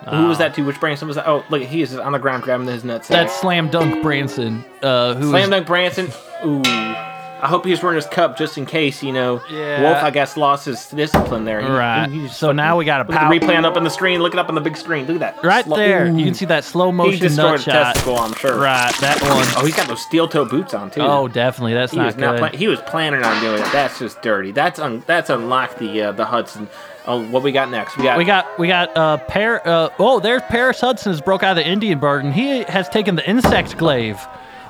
Who 0.10 0.28
was 0.28 0.38
that 0.40 0.54
to? 0.56 0.64
Which 0.66 0.80
Branson 0.80 1.08
was 1.08 1.16
that? 1.18 1.28
Oh, 1.28 1.44
look, 1.50 1.62
he 1.62 1.82
is 1.82 1.94
on 1.96 2.12
the 2.14 2.20
ground 2.20 2.42
grabbing 2.44 2.68
his 2.68 2.84
nuts. 2.86 3.08
That's 3.10 3.34
Slam 3.36 3.70
Dunk 3.70 4.02
Branson, 4.02 4.64
uh, 4.82 5.14
who 5.14 5.30
Slam 5.30 5.44
is- 5.44 5.50
Dunk 5.50 5.68
Branson. 5.68 6.08
Ooh. 6.46 7.11
I 7.42 7.48
hope 7.48 7.66
he's 7.66 7.82
wearing 7.82 7.96
his 7.96 8.06
cup 8.06 8.38
just 8.38 8.58
in 8.58 8.66
case. 8.68 9.02
You 9.02 9.12
know, 9.14 9.42
Yeah. 9.50 9.82
Wolf, 9.82 10.04
I 10.04 10.12
guess, 10.12 10.38
lost 10.38 10.66
his 10.66 10.86
discipline 10.88 11.44
there. 11.46 11.60
He- 11.62 11.68
Right. 11.68 12.08
he 12.08 12.28
So 12.28 12.52
now 12.52 12.78
we 12.78 12.86
got 12.86 13.02
a 13.02 13.04
Look 13.10 13.16
at 13.16 13.24
pow- 13.24 13.30
the 13.32 13.40
replay 13.40 13.64
up 13.66 13.76
on 13.78 13.84
the 13.84 13.90
screen. 13.90 14.22
Look 14.22 14.34
it 14.34 14.40
up 14.40 14.50
on 14.50 14.56
the 14.56 14.62
big 14.62 14.78
screen. 14.78 15.08
Look 15.08 15.22
at 15.22 15.36
that. 15.36 15.44
Right 15.44 15.66
Slow- 15.66 15.76
there, 15.78 16.06
Ooh. 16.06 16.18
you 16.18 16.26
can 16.26 16.34
see 16.36 16.46
that 16.46 16.64
slow 16.64 16.88
He 16.92 16.98
motion 16.98 17.20
destroyed 17.20 17.52
nut 17.52 17.62
shot. 17.62 17.74
testicle, 17.96 18.20
I'm 18.20 18.34
sure. 18.36 18.58
Right, 18.60 18.94
that 19.02 19.22
one. 19.24 19.48
Oh, 19.58 19.66
he's 19.66 19.76
got 19.76 19.88
those 19.88 20.02
steel 20.02 20.28
toe 20.28 20.46
boots 20.46 20.74
on 20.74 20.90
too. 20.92 21.02
Oh, 21.02 21.28
definitely. 21.28 21.74
That's 21.74 21.92
he 21.94 21.98
not 21.98 22.06
was 22.06 22.18
not. 22.18 22.32
good. 22.34 22.40
Plan- 22.40 22.54
he 22.54 22.68
was 22.68 22.80
planning 22.82 23.24
on 23.24 23.42
doing 23.42 23.60
it. 23.62 23.72
That's 23.72 23.98
just 23.98 24.22
dirty. 24.22 24.52
That's 24.52 24.80
un- 24.80 25.04
that's 25.08 25.30
unlocked 25.30 25.80
the 25.80 26.02
uh, 26.04 26.12
the 26.12 26.26
Hudson. 26.26 26.68
Oh, 27.08 27.24
what 27.24 27.42
we 27.42 27.52
got 27.52 27.72
next? 27.72 27.98
We 27.98 28.04
got 28.04 28.18
We 28.20 28.24
got 28.26 28.60
we 28.60 28.68
got 28.68 28.96
uh 28.96 29.18
Par 29.18 29.62
uh 29.66 29.90
oh 29.98 30.20
there's 30.20 30.44
Paris 30.44 30.80
Hudson 30.82 31.12
has 31.12 31.20
broke 31.20 31.42
out 31.42 31.52
of 31.52 31.56
the 31.58 31.66
Indian 31.68 31.98
bird 31.98 32.24
and 32.24 32.32
he 32.32 32.64
has 32.66 32.88
taken 32.90 33.16
the 33.16 33.28
insect 33.28 33.76
glaive. 33.78 34.20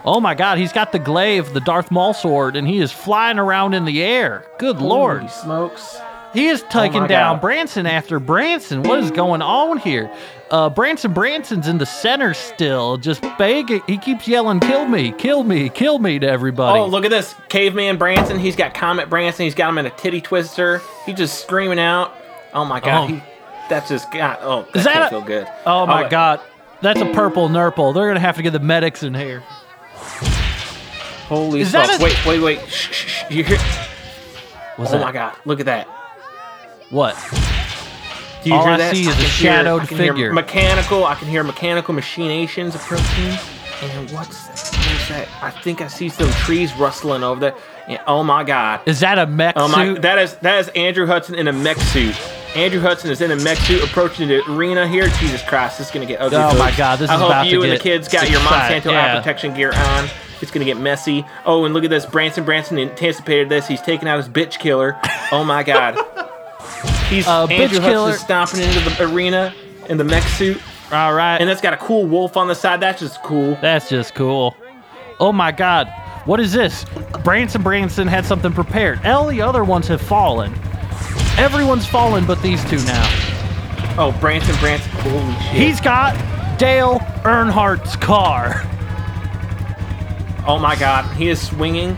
Oh 0.03 0.19
my 0.19 0.33
god, 0.33 0.57
he's 0.57 0.73
got 0.73 0.91
the 0.91 0.99
glaive, 0.99 1.53
the 1.53 1.59
Darth 1.59 1.91
Maul 1.91 2.13
sword, 2.13 2.55
and 2.55 2.67
he 2.67 2.79
is 2.79 2.91
flying 2.91 3.37
around 3.39 3.73
in 3.73 3.85
the 3.85 4.01
air. 4.01 4.45
Good 4.57 4.81
lord. 4.81 5.19
Holy 5.19 5.29
smokes. 5.31 5.97
He 6.33 6.47
is 6.47 6.63
taking 6.69 7.01
my 7.01 7.07
down 7.07 7.35
God. 7.35 7.41
Branson 7.41 7.85
after 7.85 8.19
Branson. 8.19 8.83
What 8.83 8.99
is 8.99 9.11
going 9.11 9.41
on 9.41 9.77
here? 9.77 10.09
Uh, 10.49 10.69
Branson 10.69 11.13
Branson's 11.13 11.67
in 11.67 11.77
the 11.77 11.85
center 11.85 12.33
still, 12.33 12.97
just 12.97 13.21
begging. 13.37 13.81
He 13.85 13.97
keeps 13.97 14.27
yelling, 14.27 14.59
"Kill 14.61 14.85
me! 14.87 15.11
Kill 15.11 15.43
me! 15.43 15.69
Kill 15.69 15.99
me!" 15.99 16.19
to 16.19 16.27
everybody. 16.29 16.79
Oh, 16.79 16.87
look 16.87 17.03
at 17.05 17.11
this. 17.11 17.35
Caveman 17.49 17.97
Branson. 17.97 18.39
He's 18.39 18.55
got 18.55 18.73
Comet 18.73 19.09
Branson. 19.09 19.43
He's 19.43 19.55
got 19.55 19.69
him 19.69 19.77
in 19.77 19.85
a 19.85 19.89
titty 19.91 20.21
twister. 20.21 20.81
He's 21.05 21.15
just 21.15 21.41
screaming 21.41 21.79
out. 21.79 22.15
Oh 22.53 22.65
my 22.65 22.79
god. 22.79 23.03
Oh. 23.11 23.13
He, 23.13 23.23
that's 23.69 23.89
just 23.89 24.09
got. 24.11 24.39
Oh, 24.41 24.65
that 24.73 24.75
Is 24.79 24.83
that 24.85 25.07
a- 25.07 25.09
feel 25.09 25.21
good. 25.21 25.47
Oh 25.65 25.85
my 25.85 26.03
but- 26.03 26.11
god, 26.11 26.39
that's 26.81 27.01
a 27.01 27.05
purple 27.13 27.49
nurple. 27.49 27.91
They're 27.93 28.07
gonna 28.07 28.19
have 28.21 28.37
to 28.37 28.41
get 28.43 28.51
the 28.51 28.59
medics 28.59 29.03
in 29.03 29.13
here. 29.13 29.43
Holy 31.31 31.61
Is 31.61 31.73
a- 31.73 31.97
Wait, 32.01 32.25
wait, 32.25 32.41
wait. 32.41 32.59
Shh, 32.69 32.91
shh. 32.91 33.23
You 33.29 33.45
hear? 33.45 33.57
What's 34.75 34.91
Oh 34.91 34.97
that? 34.97 35.01
my 35.05 35.13
god. 35.13 35.33
Look 35.45 35.61
at 35.61 35.65
that. 35.67 35.87
What? 36.89 37.15
Do 38.43 38.49
you 38.49 38.55
All 38.55 38.63
hear 38.65 38.73
I 38.73 38.77
that? 38.77 38.93
see 38.93 39.03
is 39.03 39.07
can 39.07 39.13
a 39.13 39.15
hear- 39.15 39.29
shadowed 39.29 39.81
I 39.83 39.85
can 39.85 39.97
hear 39.97 40.13
figure. 40.13 40.33
mechanical. 40.33 41.05
I 41.05 41.15
can 41.15 41.29
hear 41.29 41.41
mechanical 41.43 41.93
machinations 41.93 42.75
approaching. 42.75 43.37
And 43.81 44.11
what's 44.11 44.45
that? 44.47 44.77
What's 44.91 45.07
that? 45.07 45.27
I 45.41 45.51
think 45.51 45.79
I 45.81 45.87
see 45.87 46.09
some 46.09 46.29
trees 46.31 46.75
rustling 46.75 47.23
over 47.23 47.39
there. 47.39 47.55
And, 47.87 47.99
oh 48.07 48.23
my 48.23 48.43
god. 48.43 48.81
Is 48.85 48.99
that 48.99 49.17
a 49.17 49.25
mech 49.25 49.53
Oh 49.55 49.69
my! 49.69 49.85
suit? 49.85 50.01
That 50.01 50.19
is 50.19 50.35
that 50.41 50.59
is 50.59 50.67
Andrew 50.75 51.05
Hudson 51.07 51.35
in 51.35 51.47
a 51.47 51.53
mech 51.53 51.77
suit. 51.77 52.13
Andrew 52.55 52.81
Hudson 52.81 53.09
is 53.11 53.21
in 53.21 53.31
a 53.31 53.35
mech 53.37 53.57
suit 53.59 53.81
approaching 53.83 54.27
the 54.27 54.43
arena 54.51 54.85
here. 54.87 55.07
Jesus 55.07 55.41
Christ, 55.43 55.77
this 55.77 55.87
is 55.87 55.93
gonna 55.93 56.05
get 56.05 56.19
ugly. 56.19 56.37
Oh 56.37 56.57
my. 56.57 56.75
God, 56.75 56.99
this 56.99 57.09
I 57.09 57.15
is 57.15 57.19
hope 57.21 57.29
about 57.29 57.43
to 57.43 57.49
you 57.49 57.63
and 57.63 57.71
the 57.71 57.79
kids 57.79 58.07
got 58.09 58.29
your 58.29 58.41
Monsanto 58.41 58.91
yeah. 58.91 59.13
eye 59.13 59.17
protection 59.17 59.53
gear 59.53 59.71
on. 59.73 60.09
It's 60.41 60.51
gonna 60.51 60.65
get 60.65 60.77
messy. 60.77 61.25
Oh, 61.45 61.63
and 61.65 61.73
look 61.73 61.83
at 61.85 61.89
this. 61.89 62.05
Branson 62.05 62.43
Branson 62.43 62.77
anticipated 62.77 63.47
this. 63.47 63.67
He's 63.67 63.81
taking 63.81 64.07
out 64.07 64.17
his 64.17 64.27
bitch 64.27 64.59
killer. 64.59 64.99
Oh 65.31 65.43
my 65.45 65.63
God. 65.63 65.95
He's 67.09 67.25
Uh, 67.27 67.45
Andrew 67.47 67.79
bitch 67.79 67.83
killer. 67.83 68.09
Hudson 68.11 68.25
stomping 68.25 68.61
into 68.61 68.89
the 68.89 69.03
arena 69.13 69.53
in 69.87 69.97
the 69.97 70.03
mech 70.03 70.23
suit, 70.23 70.61
All 70.91 71.13
right. 71.13 71.37
and 71.37 71.47
that's 71.49 71.61
got 71.61 71.73
a 71.73 71.77
cool 71.77 72.05
wolf 72.05 72.35
on 72.37 72.47
the 72.47 72.55
side. 72.55 72.79
That's 72.81 72.99
just 72.99 73.21
cool. 73.23 73.57
That's 73.61 73.87
just 73.89 74.13
cool. 74.13 74.55
Oh 75.21 75.31
my 75.31 75.51
god. 75.53 75.87
What 76.25 76.39
is 76.39 76.51
this? 76.51 76.85
Branson 77.23 77.61
Branson 77.63 78.07
had 78.07 78.25
something 78.25 78.51
prepared. 78.51 79.05
All 79.05 79.27
the 79.27 79.41
other 79.41 79.63
ones 79.63 79.87
have 79.87 80.01
fallen. 80.01 80.53
Everyone's 81.37 81.85
fallen 81.85 82.25
but 82.25 82.41
these 82.41 82.63
two 82.69 82.77
now. 82.85 83.05
Oh, 83.97 84.15
Branson 84.19 84.55
Branson. 84.57 84.91
Holy 84.91 85.33
shit. 85.33 85.53
He's 85.53 85.81
got 85.81 86.15
Dale 86.57 86.99
Earnhardt's 87.23 87.95
car. 87.95 88.61
Oh 90.47 90.57
my 90.59 90.75
god, 90.75 91.05
he 91.15 91.29
is 91.29 91.45
swinging. 91.45 91.91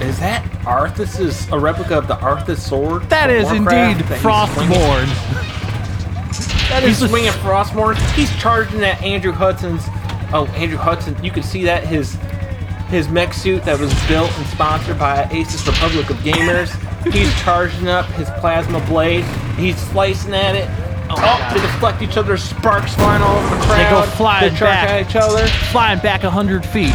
Is 0.00 0.18
that 0.20 0.44
Arthas? 0.62 1.18
Is 1.20 1.48
a 1.50 1.58
replica 1.58 1.96
of 1.96 2.08
the 2.08 2.16
Arthas 2.16 2.58
sword? 2.58 3.08
That 3.08 3.30
is 3.30 3.44
Warcraft 3.44 4.00
indeed 4.00 4.08
that 4.08 4.20
he's 4.20 4.54
swinging? 4.54 4.72
Frostmourne. 4.78 6.82
He's 6.82 7.02
is 7.02 7.08
swinging 7.08 7.30
Frostmourne. 7.32 7.96
He's 8.14 8.34
charging 8.36 8.82
at 8.82 9.00
Andrew 9.02 9.32
Hudson's. 9.32 9.82
Oh, 10.32 10.46
Andrew 10.56 10.76
Hudson. 10.76 11.16
You 11.24 11.30
can 11.30 11.42
see 11.42 11.64
that 11.64 11.86
his 11.86 12.18
his 12.88 13.08
mech 13.08 13.32
suit 13.32 13.64
that 13.64 13.80
was 13.80 13.92
built 14.06 14.30
and 14.38 14.46
sponsored 14.48 14.98
by 14.98 15.24
Asus 15.24 15.66
Republic 15.66 16.10
of 16.10 16.16
Gamers. 16.18 16.70
He's 17.12 17.32
charging 17.42 17.88
up 17.88 18.06
his 18.06 18.28
plasma 18.40 18.84
blade. 18.86 19.24
He's 19.56 19.76
slicing 19.76 20.34
at 20.34 20.54
it. 20.54 20.68
Oh, 21.08 21.14
oh. 21.14 21.16
God. 21.16 21.56
they 21.56 21.60
deflect 21.60 22.02
each 22.02 22.16
other. 22.16 22.36
Sparks 22.36 22.94
flying 22.94 23.22
all 23.22 23.36
over 23.36 23.54
the 23.56 23.62
crowd. 23.62 23.78
They 23.78 23.90
go 23.90 24.02
flying 24.16 24.52
They 24.54 24.60
back. 24.60 24.88
at 24.90 25.08
each 25.10 25.16
other. 25.16 25.46
flying 25.70 25.98
back 26.00 26.24
a 26.24 26.30
hundred 26.30 26.64
feet. 26.66 26.94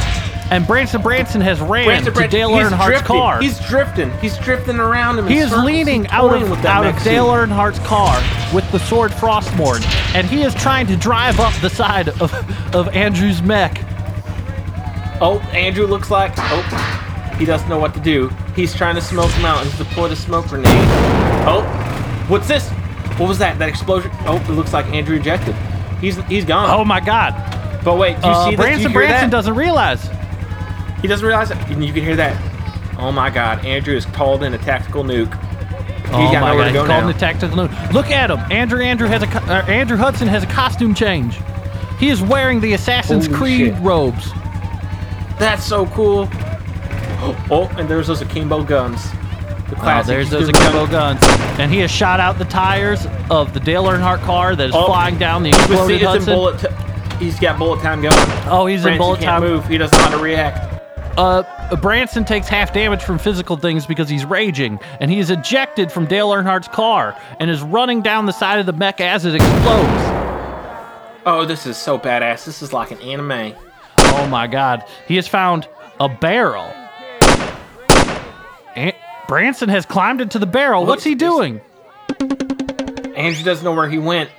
And 0.51 0.67
Branson 0.67 1.01
Branson 1.01 1.39
has 1.39 1.61
ran 1.61 1.85
Branson 1.85 2.05
to 2.07 2.11
Branson, 2.11 2.39
Dale 2.39 2.59
he's 2.59 2.85
drifting. 2.85 3.05
car. 3.07 3.41
He's 3.41 3.59
drifting. 3.69 4.11
He's 4.19 4.37
drifting 4.39 4.79
around 4.79 5.17
him. 5.17 5.27
He 5.27 5.37
is 5.37 5.55
leaning 5.55 6.03
He's 6.03 6.11
out 6.11 6.41
of 6.41 6.49
with 6.49 6.65
out 6.65 6.85
of. 6.85 7.01
Dale 7.03 7.27
Earnhardt's 7.27 7.79
car 7.79 8.21
with 8.53 8.69
the 8.73 8.79
sword 8.79 9.11
Frostmourne, 9.11 9.81
and 10.13 10.27
he 10.27 10.41
is 10.41 10.53
trying 10.55 10.87
to 10.87 10.97
drive 10.97 11.39
up 11.39 11.53
the 11.61 11.69
side 11.69 12.09
of, 12.09 12.33
of 12.75 12.89
Andrew's 12.89 13.41
mech. 13.41 13.81
Oh, 15.21 15.39
Andrew 15.53 15.85
looks 15.87 16.11
like. 16.11 16.33
Oh, 16.35 17.10
he 17.41 17.45
doesn't 17.47 17.67
know 17.69 17.79
what 17.79 17.91
to 17.95 17.99
do. 17.99 18.29
He's 18.55 18.75
trying 18.75 18.93
to 18.93 19.01
smoke 19.01 19.31
him 19.31 19.45
out. 19.45 19.63
He's 19.63 19.75
deployed 19.75 20.11
a 20.11 20.15
smoke 20.15 20.45
grenade. 20.47 20.67
Oh, 21.47 21.63
what's 22.27 22.47
this? 22.47 22.69
What 23.17 23.27
was 23.27 23.39
that? 23.39 23.57
That 23.57 23.67
explosion? 23.67 24.11
Oh, 24.27 24.37
it 24.37 24.51
looks 24.51 24.73
like 24.73 24.85
Andrew 24.93 25.15
ejected. 25.17 25.55
He's 25.99 26.17
he's 26.27 26.45
gone. 26.45 26.69
Oh 26.69 26.85
my 26.85 26.99
God! 26.99 27.33
but 27.83 27.97
wait, 27.97 28.21
do 28.21 28.27
you 28.27 28.33
Uh, 28.33 28.45
see 28.45 28.55
that? 28.55 28.61
Branson 28.61 28.93
Branson 28.93 29.29
that? 29.29 29.31
doesn't 29.31 29.55
realize. 29.55 30.07
He 31.01 31.07
doesn't 31.07 31.25
realize 31.25 31.49
it. 31.49 31.57
And 31.69 31.83
you 31.83 31.91
can 31.91 32.03
hear 32.03 32.15
that. 32.15 32.39
Oh 32.99 33.11
my 33.11 33.31
God, 33.31 33.65
Andrew 33.65 33.95
has 33.95 34.05
called 34.05 34.43
in 34.43 34.53
a 34.53 34.57
tactical 34.59 35.03
nuke. 35.03 35.33
Oh 36.13 36.31
got 36.31 36.41
my 36.41 36.53
God! 36.55 36.57
to 36.57 36.63
He's 36.65 36.73
go 36.73 36.85
calling 36.85 37.07
now. 37.07 37.11
the 37.11 37.17
tactical 37.19 37.55
note. 37.57 37.71
Look 37.91 38.11
at 38.11 38.29
him. 38.29 38.37
Andrew 38.51 38.81
Andrew 38.83 39.07
has 39.07 39.23
a 39.23 39.27
uh, 39.51 39.65
Andrew 39.65 39.97
Hudson 39.97 40.27
has 40.27 40.43
a 40.43 40.47
costume 40.47 40.93
change. 40.93 41.39
He 41.99 42.09
is 42.09 42.21
wearing 42.21 42.59
the 42.61 42.73
Assassin's 42.73 43.25
Holy 43.25 43.37
Creed 43.37 43.73
shit. 43.73 43.81
robes. 43.83 44.31
That's 45.39 45.63
so 45.65 45.87
cool. 45.87 46.27
Oh, 47.51 47.67
and 47.77 47.87
there's 47.87 48.07
those 48.07 48.21
akimbo 48.21 48.63
guns. 48.63 49.11
The 49.69 49.77
Oh, 49.79 50.03
there's 50.03 50.29
those 50.29 50.49
akimbo 50.49 50.85
guns, 50.87 51.19
and 51.59 51.71
he 51.71 51.79
has 51.79 51.91
shot 51.91 52.19
out 52.19 52.37
the 52.37 52.45
tires 52.45 53.05
of 53.29 53.53
the 53.53 53.59
Dale 53.59 53.83
Earnhardt 53.85 54.21
car 54.23 54.55
that 54.55 54.69
is 54.69 54.75
Oh, 54.75 54.85
flying 54.87 55.17
down 55.17 55.43
the 55.43 55.51
see 55.53 55.59
exploded 55.59 56.01
in 56.01 56.07
Hudson. 56.07 57.19
he's 57.19 57.39
got 57.39 57.57
bullet 57.57 57.81
time 57.81 58.01
going. 58.01 58.13
Oh, 58.49 58.65
he's 58.65 58.79
in 58.81 58.83
Branson 58.83 58.97
bullet 58.97 59.19
can't 59.19 59.41
time. 59.41 59.43
move. 59.43 59.65
He 59.67 59.77
doesn't 59.77 59.97
know 59.97 60.03
how 60.05 60.17
to 60.17 60.21
react. 60.23 60.67
Uh, 61.17 61.43
Branson 61.77 62.25
takes 62.25 62.47
half 62.47 62.73
damage 62.73 63.01
from 63.03 63.17
physical 63.17 63.55
things 63.57 63.85
because 63.85 64.09
he's 64.09 64.25
raging, 64.25 64.79
and 64.99 65.11
he 65.11 65.19
is 65.19 65.29
ejected 65.29 65.91
from 65.91 66.05
Dale 66.05 66.29
Earnhardt's 66.31 66.67
car 66.69 67.15
and 67.39 67.49
is 67.49 67.61
running 67.61 68.01
down 68.01 68.25
the 68.25 68.31
side 68.33 68.59
of 68.59 68.65
the 68.65 68.73
mech 68.73 68.99
as 68.99 69.25
it 69.25 69.35
explodes. 69.35 70.03
Oh, 71.25 71.45
this 71.47 71.65
is 71.67 71.77
so 71.77 71.99
badass. 71.99 72.45
This 72.45 72.61
is 72.61 72.73
like 72.73 72.91
an 72.91 72.99
anime. 73.01 73.53
Oh 73.99 74.27
my 74.27 74.47
god. 74.47 74.83
He 75.07 75.15
has 75.17 75.27
found 75.27 75.67
a 75.99 76.09
barrel. 76.09 76.73
Branson 79.31 79.69
has 79.69 79.85
climbed 79.85 80.19
into 80.19 80.39
the 80.39 80.45
barrel. 80.45 80.85
What's 80.85 81.05
he 81.05 81.15
doing? 81.15 81.61
Andrew 83.15 83.45
doesn't 83.45 83.63
know 83.63 83.71
where 83.71 83.87
he 83.87 83.97
went. 83.97 84.29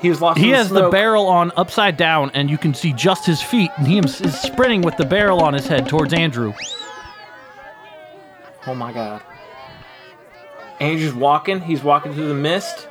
He 0.00 0.08
was 0.08 0.22
lost 0.22 0.38
He 0.38 0.46
in 0.46 0.50
the 0.52 0.56
has 0.56 0.70
the 0.70 0.88
barrel 0.88 1.26
on 1.26 1.52
upside 1.58 1.98
down, 1.98 2.30
and 2.32 2.48
you 2.48 2.56
can 2.56 2.72
see 2.72 2.94
just 2.94 3.26
his 3.26 3.42
feet, 3.42 3.70
and 3.76 3.86
he 3.86 3.98
is 3.98 4.40
sprinting 4.40 4.80
with 4.80 4.96
the 4.96 5.04
barrel 5.04 5.42
on 5.42 5.52
his 5.52 5.66
head 5.66 5.90
towards 5.90 6.14
Andrew. 6.14 6.54
Oh 8.66 8.74
my 8.74 8.94
god. 8.94 9.20
Andrew's 10.80 11.12
walking. 11.12 11.60
He's 11.60 11.84
walking 11.84 12.14
through 12.14 12.28
the 12.28 12.34
mist. 12.34 12.88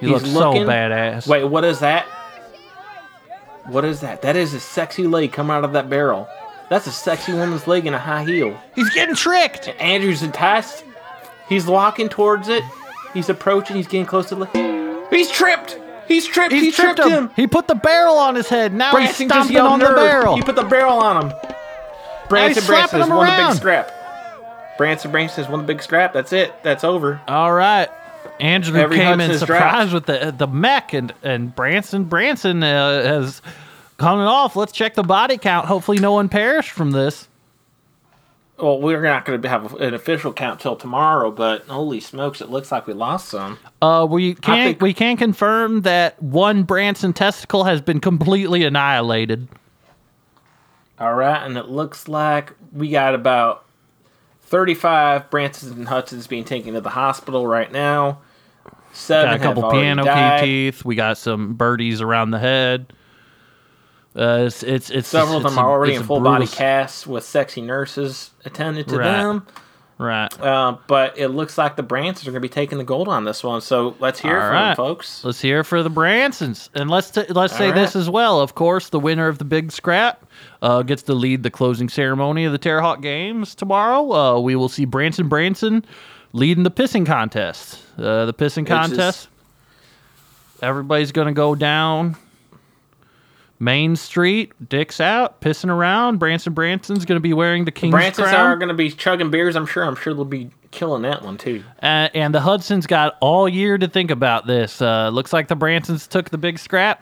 He 0.00 0.08
He's 0.08 0.14
looks 0.14 0.30
so 0.32 0.52
badass. 0.52 1.28
Wait, 1.28 1.44
what 1.44 1.62
is 1.62 1.78
that? 1.78 2.06
What 3.66 3.84
is 3.84 4.00
that? 4.00 4.22
That 4.22 4.34
is 4.34 4.52
a 4.52 4.58
sexy 4.58 5.06
leg 5.06 5.30
coming 5.30 5.52
out 5.52 5.62
of 5.62 5.74
that 5.74 5.88
barrel. 5.88 6.28
That's 6.74 6.88
a 6.88 6.90
sexy 6.90 7.32
woman's 7.32 7.68
leg 7.68 7.86
in 7.86 7.94
a 7.94 8.00
high 8.00 8.24
heel. 8.24 8.60
He's 8.74 8.90
getting 8.90 9.14
tricked. 9.14 9.68
Andrew's 9.78 10.24
enticed. 10.24 10.84
He's 11.48 11.66
walking 11.66 12.08
towards 12.08 12.48
it. 12.48 12.64
He's 13.12 13.28
approaching. 13.28 13.76
He's 13.76 13.86
getting 13.86 14.06
close 14.06 14.28
to 14.30 14.34
the. 14.34 15.06
He's 15.08 15.30
tripped. 15.30 15.78
He's 16.08 16.26
tripped. 16.26 16.52
He's 16.52 16.62
he 16.62 16.72
tripped 16.72 16.96
tripped 16.96 17.12
him. 17.12 17.28
him. 17.28 17.30
He 17.36 17.46
put 17.46 17.68
the 17.68 17.76
barrel 17.76 18.16
on 18.16 18.34
his 18.34 18.48
head. 18.48 18.74
Now 18.74 18.86
he's 18.86 19.06
Branson 19.06 19.28
just 19.28 19.50
stomping 19.50 19.54
yelled 19.54 19.72
on 19.74 19.78
the 19.78 19.86
barrel. 19.94 20.34
He 20.34 20.42
put 20.42 20.56
the 20.56 20.64
barrel 20.64 20.98
on 20.98 21.22
him. 21.30 21.32
Branson 22.28 22.66
Branson 22.66 22.98
has 23.02 23.08
won 23.08 23.24
the 23.24 23.46
big 23.46 23.56
scrap. 23.56 24.76
Branson 24.76 25.12
Branson 25.12 25.44
has 25.44 25.48
won 25.48 25.60
the 25.60 25.66
big 25.66 25.80
scrap. 25.80 26.12
That's 26.12 26.32
it. 26.32 26.60
That's 26.64 26.82
over. 26.82 27.20
All 27.28 27.52
right. 27.52 27.88
Andrew 28.40 28.76
Every 28.80 28.96
came 28.96 29.20
in 29.20 29.30
Hudson's 29.30 29.38
surprised 29.38 29.90
dropped. 29.92 30.08
with 30.08 30.20
the 30.20 30.32
the 30.32 30.48
mech, 30.48 30.92
and 30.92 31.14
and 31.22 31.54
Branson 31.54 32.02
Branson 32.06 32.64
uh, 32.64 33.04
has 33.04 33.42
coming 34.04 34.26
off. 34.26 34.54
Let's 34.56 34.72
check 34.72 34.94
the 34.94 35.02
body 35.02 35.38
count. 35.38 35.66
Hopefully, 35.66 35.98
no 35.98 36.12
one 36.12 36.28
perished 36.28 36.70
from 36.70 36.90
this. 36.90 37.28
Well, 38.58 38.80
we're 38.80 39.02
not 39.02 39.24
going 39.24 39.42
to 39.42 39.48
have 39.48 39.74
an 39.74 39.94
official 39.94 40.32
count 40.32 40.60
till 40.60 40.76
tomorrow, 40.76 41.32
but 41.32 41.66
holy 41.66 41.98
smokes, 41.98 42.40
it 42.40 42.50
looks 42.50 42.70
like 42.70 42.86
we 42.86 42.92
lost 42.94 43.28
some. 43.28 43.58
Uh, 43.82 44.06
we 44.08 44.34
can 44.34 44.66
think- 44.66 44.80
we 44.82 44.94
can 44.94 45.16
confirm 45.16 45.82
that 45.82 46.22
one 46.22 46.62
Branson 46.62 47.12
testicle 47.12 47.64
has 47.64 47.80
been 47.80 47.98
completely 48.00 48.62
annihilated. 48.62 49.48
All 51.00 51.14
right, 51.14 51.44
and 51.44 51.56
it 51.58 51.68
looks 51.68 52.06
like 52.06 52.52
we 52.72 52.90
got 52.90 53.16
about 53.16 53.64
35 54.42 55.28
Bransons 55.30 55.72
and 55.72 55.88
Hudson's 55.88 56.28
being 56.28 56.44
taken 56.44 56.74
to 56.74 56.80
the 56.80 56.90
hospital 56.90 57.46
right 57.48 57.72
now. 57.72 58.18
Seven 58.92 59.30
Got 59.30 59.40
a 59.40 59.42
couple 59.42 59.70
piano 59.72 60.04
key 60.04 60.46
teeth. 60.46 60.84
We 60.84 60.94
got 60.94 61.18
some 61.18 61.54
birdies 61.54 62.00
around 62.00 62.30
the 62.30 62.38
head. 62.38 62.92
Uh, 64.16 64.44
it's 64.46 64.62
it's, 64.62 64.90
it's 64.90 65.08
Several 65.08 65.36
of 65.38 65.42
them 65.42 65.58
are 65.58 65.68
already 65.68 65.94
it's 65.94 66.00
in 66.02 66.06
full 66.06 66.20
body 66.20 66.46
casts 66.46 67.06
with 67.06 67.24
sexy 67.24 67.60
nurses 67.60 68.30
attended 68.44 68.86
to 68.88 68.98
Right. 68.98 69.04
them. 69.22 69.46
Right. 69.96 70.40
Uh, 70.40 70.76
but 70.88 71.16
it 71.18 71.28
looks 71.28 71.56
like 71.56 71.76
the 71.76 71.84
Bransons 71.84 72.22
are 72.22 72.32
going 72.32 72.34
to 72.34 72.40
be 72.40 72.48
taking 72.48 72.78
the 72.78 72.84
gold 72.84 73.06
on 73.06 73.24
this 73.24 73.44
one. 73.44 73.60
So 73.60 73.94
let's 74.00 74.18
hear 74.18 74.32
it 74.36 74.40
All 74.40 74.48
from 74.48 74.52
right. 74.54 74.66
them, 74.70 74.76
folks. 74.76 75.24
Let's 75.24 75.40
hear 75.40 75.60
it 75.60 75.64
for 75.64 75.84
the 75.84 75.90
Bransons, 75.90 76.68
and 76.74 76.90
let's 76.90 77.12
t- 77.12 77.24
let's 77.28 77.56
say 77.56 77.68
All 77.68 77.74
this 77.74 77.94
as 77.94 78.10
well. 78.10 78.40
Of 78.40 78.56
course, 78.56 78.88
the 78.88 78.98
winner 78.98 79.28
of 79.28 79.38
the 79.38 79.44
big 79.44 79.70
scrap 79.70 80.26
uh, 80.62 80.82
gets 80.82 81.04
to 81.04 81.14
lead 81.14 81.44
the 81.44 81.50
closing 81.50 81.88
ceremony 81.88 82.44
of 82.44 82.50
the 82.50 82.58
Terre 82.58 82.80
Haute 82.80 83.02
Games 83.02 83.54
tomorrow. 83.54 84.12
Uh, 84.12 84.40
we 84.40 84.56
will 84.56 84.68
see 84.68 84.84
Branson 84.84 85.28
Branson 85.28 85.84
leading 86.32 86.64
the 86.64 86.72
pissing 86.72 87.06
contest. 87.06 87.80
Uh, 87.96 88.26
the 88.26 88.34
pissing 88.34 88.62
Which 88.62 88.70
is- 88.70 88.76
contest. 88.88 89.28
Everybody's 90.62 91.12
gonna 91.12 91.32
go 91.32 91.54
down 91.54 92.16
Main 93.58 93.96
Street, 93.96 94.52
dicks 94.68 95.00
out, 95.00 95.40
pissing 95.40 95.70
around. 95.70 96.18
Branson 96.18 96.52
Branson's 96.52 97.04
gonna 97.04 97.20
be 97.20 97.32
wearing 97.32 97.64
the 97.64 97.70
king's 97.70 97.94
Bransons 97.94 98.24
crown. 98.24 98.34
are 98.34 98.56
going 98.56 98.68
to 98.68 98.74
be 98.74 98.90
chugging 98.90 99.30
beers. 99.30 99.56
I'm 99.56 99.66
sure. 99.66 99.84
I'm 99.84 99.96
sure 99.96 100.12
they'll 100.12 100.24
be 100.24 100.50
killing 100.72 101.02
that 101.02 101.22
one 101.22 101.38
too. 101.38 101.62
Uh, 101.80 102.08
and 102.14 102.34
the 102.34 102.40
Hudson's 102.40 102.86
got 102.86 103.16
all 103.20 103.48
year 103.48 103.78
to 103.78 103.86
think 103.86 104.10
about 104.10 104.46
this. 104.46 104.82
Uh, 104.82 105.08
looks 105.10 105.32
like 105.32 105.46
the 105.48 105.56
Bransons 105.56 106.08
took 106.08 106.30
the 106.30 106.38
big 106.38 106.58
scrap. 106.58 107.00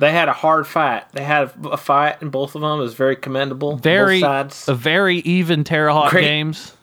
They 0.00 0.10
had 0.10 0.28
a 0.28 0.32
hard 0.32 0.66
fight. 0.66 1.04
They 1.12 1.22
had 1.22 1.52
a 1.64 1.76
fight 1.76 2.22
in 2.22 2.30
both 2.30 2.54
of 2.54 2.62
them. 2.62 2.78
It 2.78 2.82
was 2.82 2.94
very 2.94 3.14
commendable. 3.14 3.76
Very, 3.76 4.22
a 4.22 4.48
very 4.68 5.18
even 5.18 5.62
Terre 5.62 5.90
Haute 5.90 6.10
Great. 6.10 6.22
games. 6.22 6.74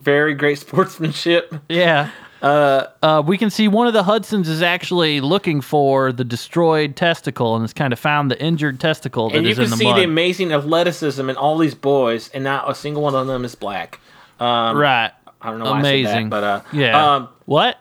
very 0.00 0.34
great 0.34 0.58
sportsmanship. 0.58 1.54
Yeah. 1.68 2.10
Uh, 2.42 3.22
we 3.24 3.38
can 3.38 3.50
see 3.50 3.68
one 3.68 3.86
of 3.86 3.92
the 3.92 4.02
Hudsons 4.02 4.48
is 4.48 4.62
actually 4.62 5.20
looking 5.20 5.60
for 5.60 6.10
the 6.12 6.24
destroyed 6.24 6.96
testicle 6.96 7.54
and 7.54 7.62
has 7.62 7.72
kind 7.72 7.92
of 7.92 7.98
found 7.98 8.30
the 8.30 8.42
injured 8.42 8.80
testicle 8.80 9.30
that 9.30 9.36
and 9.36 9.46
you 9.46 9.52
is 9.52 9.58
can 9.58 9.64
in 9.64 9.70
the 9.70 9.76
see 9.76 9.84
mud. 9.84 9.98
the 9.98 10.04
amazing 10.04 10.52
athleticism 10.52 11.30
in 11.30 11.36
all 11.36 11.56
these 11.58 11.74
boys, 11.74 12.28
and 12.30 12.42
not 12.42 12.68
a 12.68 12.74
single 12.74 13.02
one 13.02 13.14
of 13.14 13.26
them 13.28 13.44
is 13.44 13.54
black. 13.54 14.00
Um, 14.40 14.76
right. 14.76 15.12
I 15.40 15.50
don't 15.50 15.60
know 15.60 15.70
why 15.70 15.80
Amazing. 15.80 16.30
That, 16.30 16.30
but 16.30 16.44
uh, 16.44 16.60
Yeah. 16.72 17.14
Um, 17.14 17.28
what? 17.46 17.78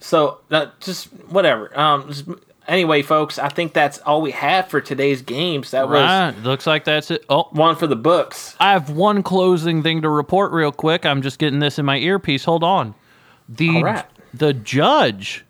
so 0.00 0.38
uh, 0.50 0.66
just 0.80 1.06
whatever. 1.28 1.76
Um, 1.78 2.08
just, 2.08 2.24
anyway, 2.68 3.02
folks, 3.02 3.38
I 3.38 3.48
think 3.48 3.72
that's 3.72 3.98
all 3.98 4.20
we 4.20 4.32
have 4.32 4.68
for 4.68 4.80
today's 4.80 5.22
games. 5.22 5.70
That 5.72 5.88
was 5.88 6.00
Right. 6.00 6.34
Looks 6.42 6.66
like 6.66 6.84
that's 6.84 7.10
it. 7.10 7.24
Oh, 7.28 7.48
one 7.50 7.76
for 7.76 7.86
the 7.86 7.96
books. 7.96 8.56
I 8.60 8.72
have 8.72 8.90
one 8.90 9.22
closing 9.22 9.82
thing 9.82 10.02
to 10.02 10.08
report 10.08 10.52
real 10.52 10.72
quick. 10.72 11.06
I'm 11.06 11.22
just 11.22 11.38
getting 11.38 11.60
this 11.60 11.78
in 11.78 11.84
my 11.84 11.98
earpiece. 11.98 12.44
Hold 12.44 12.64
on. 12.64 12.94
The 13.56 13.82
right. 13.82 14.06
the 14.32 14.52
judge, 14.52 15.44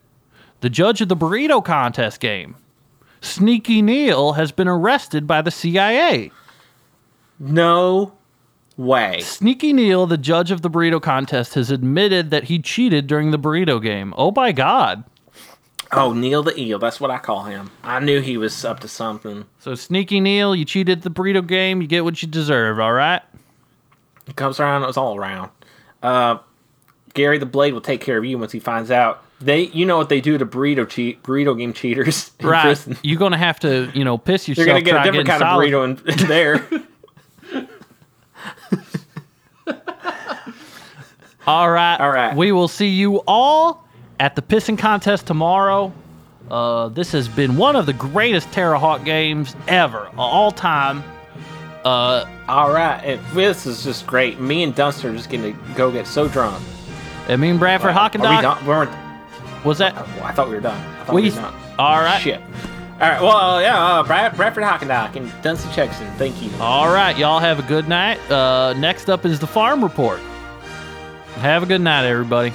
the 0.61 0.71
judge 0.71 1.01
of 1.01 1.09
the 1.09 1.17
burrito 1.17 1.65
contest 1.65 2.21
game, 2.21 2.57
Sneaky 3.21 3.83
Neil 3.83 4.33
has 4.33 4.51
been 4.53 4.69
arrested 4.69 5.27
by 5.27 5.43
the 5.43 5.51
CIA. 5.51 6.31
No 7.39 8.13
way. 8.77 9.21
Sneaky 9.21 9.73
Neil, 9.73 10.07
the 10.07 10.19
judge 10.19 10.51
of 10.51 10.63
the 10.63 10.71
burrito 10.71 11.01
contest, 11.01 11.55
has 11.55 11.71
admitted 11.71 12.31
that 12.31 12.45
he 12.45 12.59
cheated 12.59 13.07
during 13.07 13.31
the 13.31 13.39
burrito 13.39 13.81
game. 13.81 14.13
Oh 14.17 14.33
my 14.35 14.53
god. 14.53 15.05
Oh, 15.93 16.13
Neil 16.13 16.43
the 16.43 16.59
Eel. 16.59 16.79
That's 16.79 17.01
what 17.01 17.11
I 17.11 17.19
call 17.19 17.45
him. 17.45 17.71
I 17.83 18.01
knew 18.01 18.21
he 18.21 18.39
was 18.39 18.65
up 18.65 18.81
to 18.81 18.89
something. 18.89 19.45
So 19.59 19.75
Sneaky 19.75 20.21
Neil, 20.21 20.57
you 20.57 20.65
cheated 20.65 21.03
the 21.03 21.11
burrito 21.11 21.47
game, 21.47 21.83
you 21.83 21.87
get 21.87 22.03
what 22.03 22.23
you 22.23 22.29
deserve, 22.29 22.81
all 22.81 22.95
right? 22.95 23.21
It 24.27 24.37
comes 24.37 24.59
around. 24.59 24.85
It 24.85 24.87
was 24.87 24.97
all 24.97 25.17
around. 25.17 25.51
Uh, 26.03 26.39
Gary 27.15 27.39
the 27.39 27.47
Blade 27.47 27.73
will 27.75 27.81
take 27.81 28.01
care 28.01 28.19
of 28.19 28.25
you 28.25 28.39
once 28.39 28.53
he 28.53 28.59
finds 28.61 28.91
out. 28.91 29.23
They, 29.41 29.63
you 29.69 29.85
know 29.87 29.97
what 29.99 30.09
they 30.09 30.21
do 30.21 30.39
to 30.39 30.47
burrito 30.47 30.89
cheat, 30.89 31.23
burrito 31.25 31.59
game 31.59 31.73
cheaters 31.73 32.31
Right. 32.43 32.63
prison. 32.63 32.97
You're 33.03 33.19
gonna 33.19 33.37
have 33.39 33.59
to, 33.61 33.91
you 33.93 34.05
know, 34.05 34.17
piss 34.17 34.47
yourself. 34.49 34.67
You're 34.67 34.75
gonna 34.81 34.85
get 34.85 35.01
a 35.01 35.03
different 35.03 35.29
kind 35.29 35.43
of 35.43 35.49
burrito 35.49 35.85
in, 35.85 36.21
in 36.21 36.29
there. 36.29 36.67
All 41.47 41.69
right. 41.71 41.97
All 41.99 42.11
right. 42.11 42.37
We 42.37 42.53
will 42.53 42.69
see 42.69 42.87
you 42.89 43.17
all 43.27 43.85
at 44.21 44.37
the 44.37 44.43
pissing 44.43 44.79
contest 44.79 45.27
tomorrow. 45.27 45.93
Uh, 46.49 46.89
this 46.89 47.11
has 47.13 47.29
been 47.29 47.57
one 47.57 47.75
of 47.75 47.87
the 47.87 47.93
greatest 47.95 48.51
Terre 48.53 48.77
Haute 48.79 49.05
games 49.05 49.57
ever, 49.67 50.09
all 50.17 50.53
time. 50.53 51.03
Uh, 51.85 52.25
all 52.47 52.71
right, 52.73 53.01
and 53.03 53.21
this 53.35 53.67
is 53.67 53.83
just 53.83 54.07
great. 54.07 54.39
Me 54.39 54.63
and 54.63 54.73
Dunster 54.75 55.11
are 55.11 55.17
just 55.17 55.31
gonna 55.31 55.53
go 55.75 55.91
get 55.91 56.07
so 56.07 56.29
drunk. 56.29 56.63
I 57.29 57.37
mean, 57.37 57.59
Bradford 57.59 57.95
Are 57.97 58.11
we 58.11 58.21
done? 58.21 58.63
We 58.63 58.69
weren't. 58.69 58.91
Was 59.65 59.79
that? 59.79 59.97
I 59.97 60.33
thought 60.33 60.49
we 60.49 60.55
were 60.55 60.61
done. 60.61 60.77
I 61.01 61.05
thought 61.05 61.15
We- 61.15 61.23
we, 61.23 61.31
were 61.31 61.37
done. 61.37 61.55
all 61.79 62.01
right. 62.01 62.21
Shit. 62.21 62.41
All 63.01 63.09
right. 63.09 63.21
Well, 63.21 63.37
uh, 63.37 63.61
yeah. 63.61 63.77
Uh, 63.85 64.03
Brad, 64.03 64.37
Bradford 64.37 64.65
Hockendock 64.65 65.17
and 65.17 65.33
Dunster 65.43 65.69
Chexton. 65.71 66.13
Thank 66.17 66.41
you. 66.43 66.51
All 66.61 66.93
right. 66.93 67.17
Y'all 67.17 67.41
have 67.41 67.59
a 67.59 67.63
good 67.63 67.89
night. 67.89 68.19
Uh, 68.31 68.75
next 68.75 69.09
up 69.09 69.25
is 69.25 69.41
the 69.41 69.47
farm 69.47 69.83
report. 69.83 70.21
Have 71.37 71.63
a 71.63 71.67
good 71.67 71.81
night, 71.81 72.05
everybody. 72.07 72.53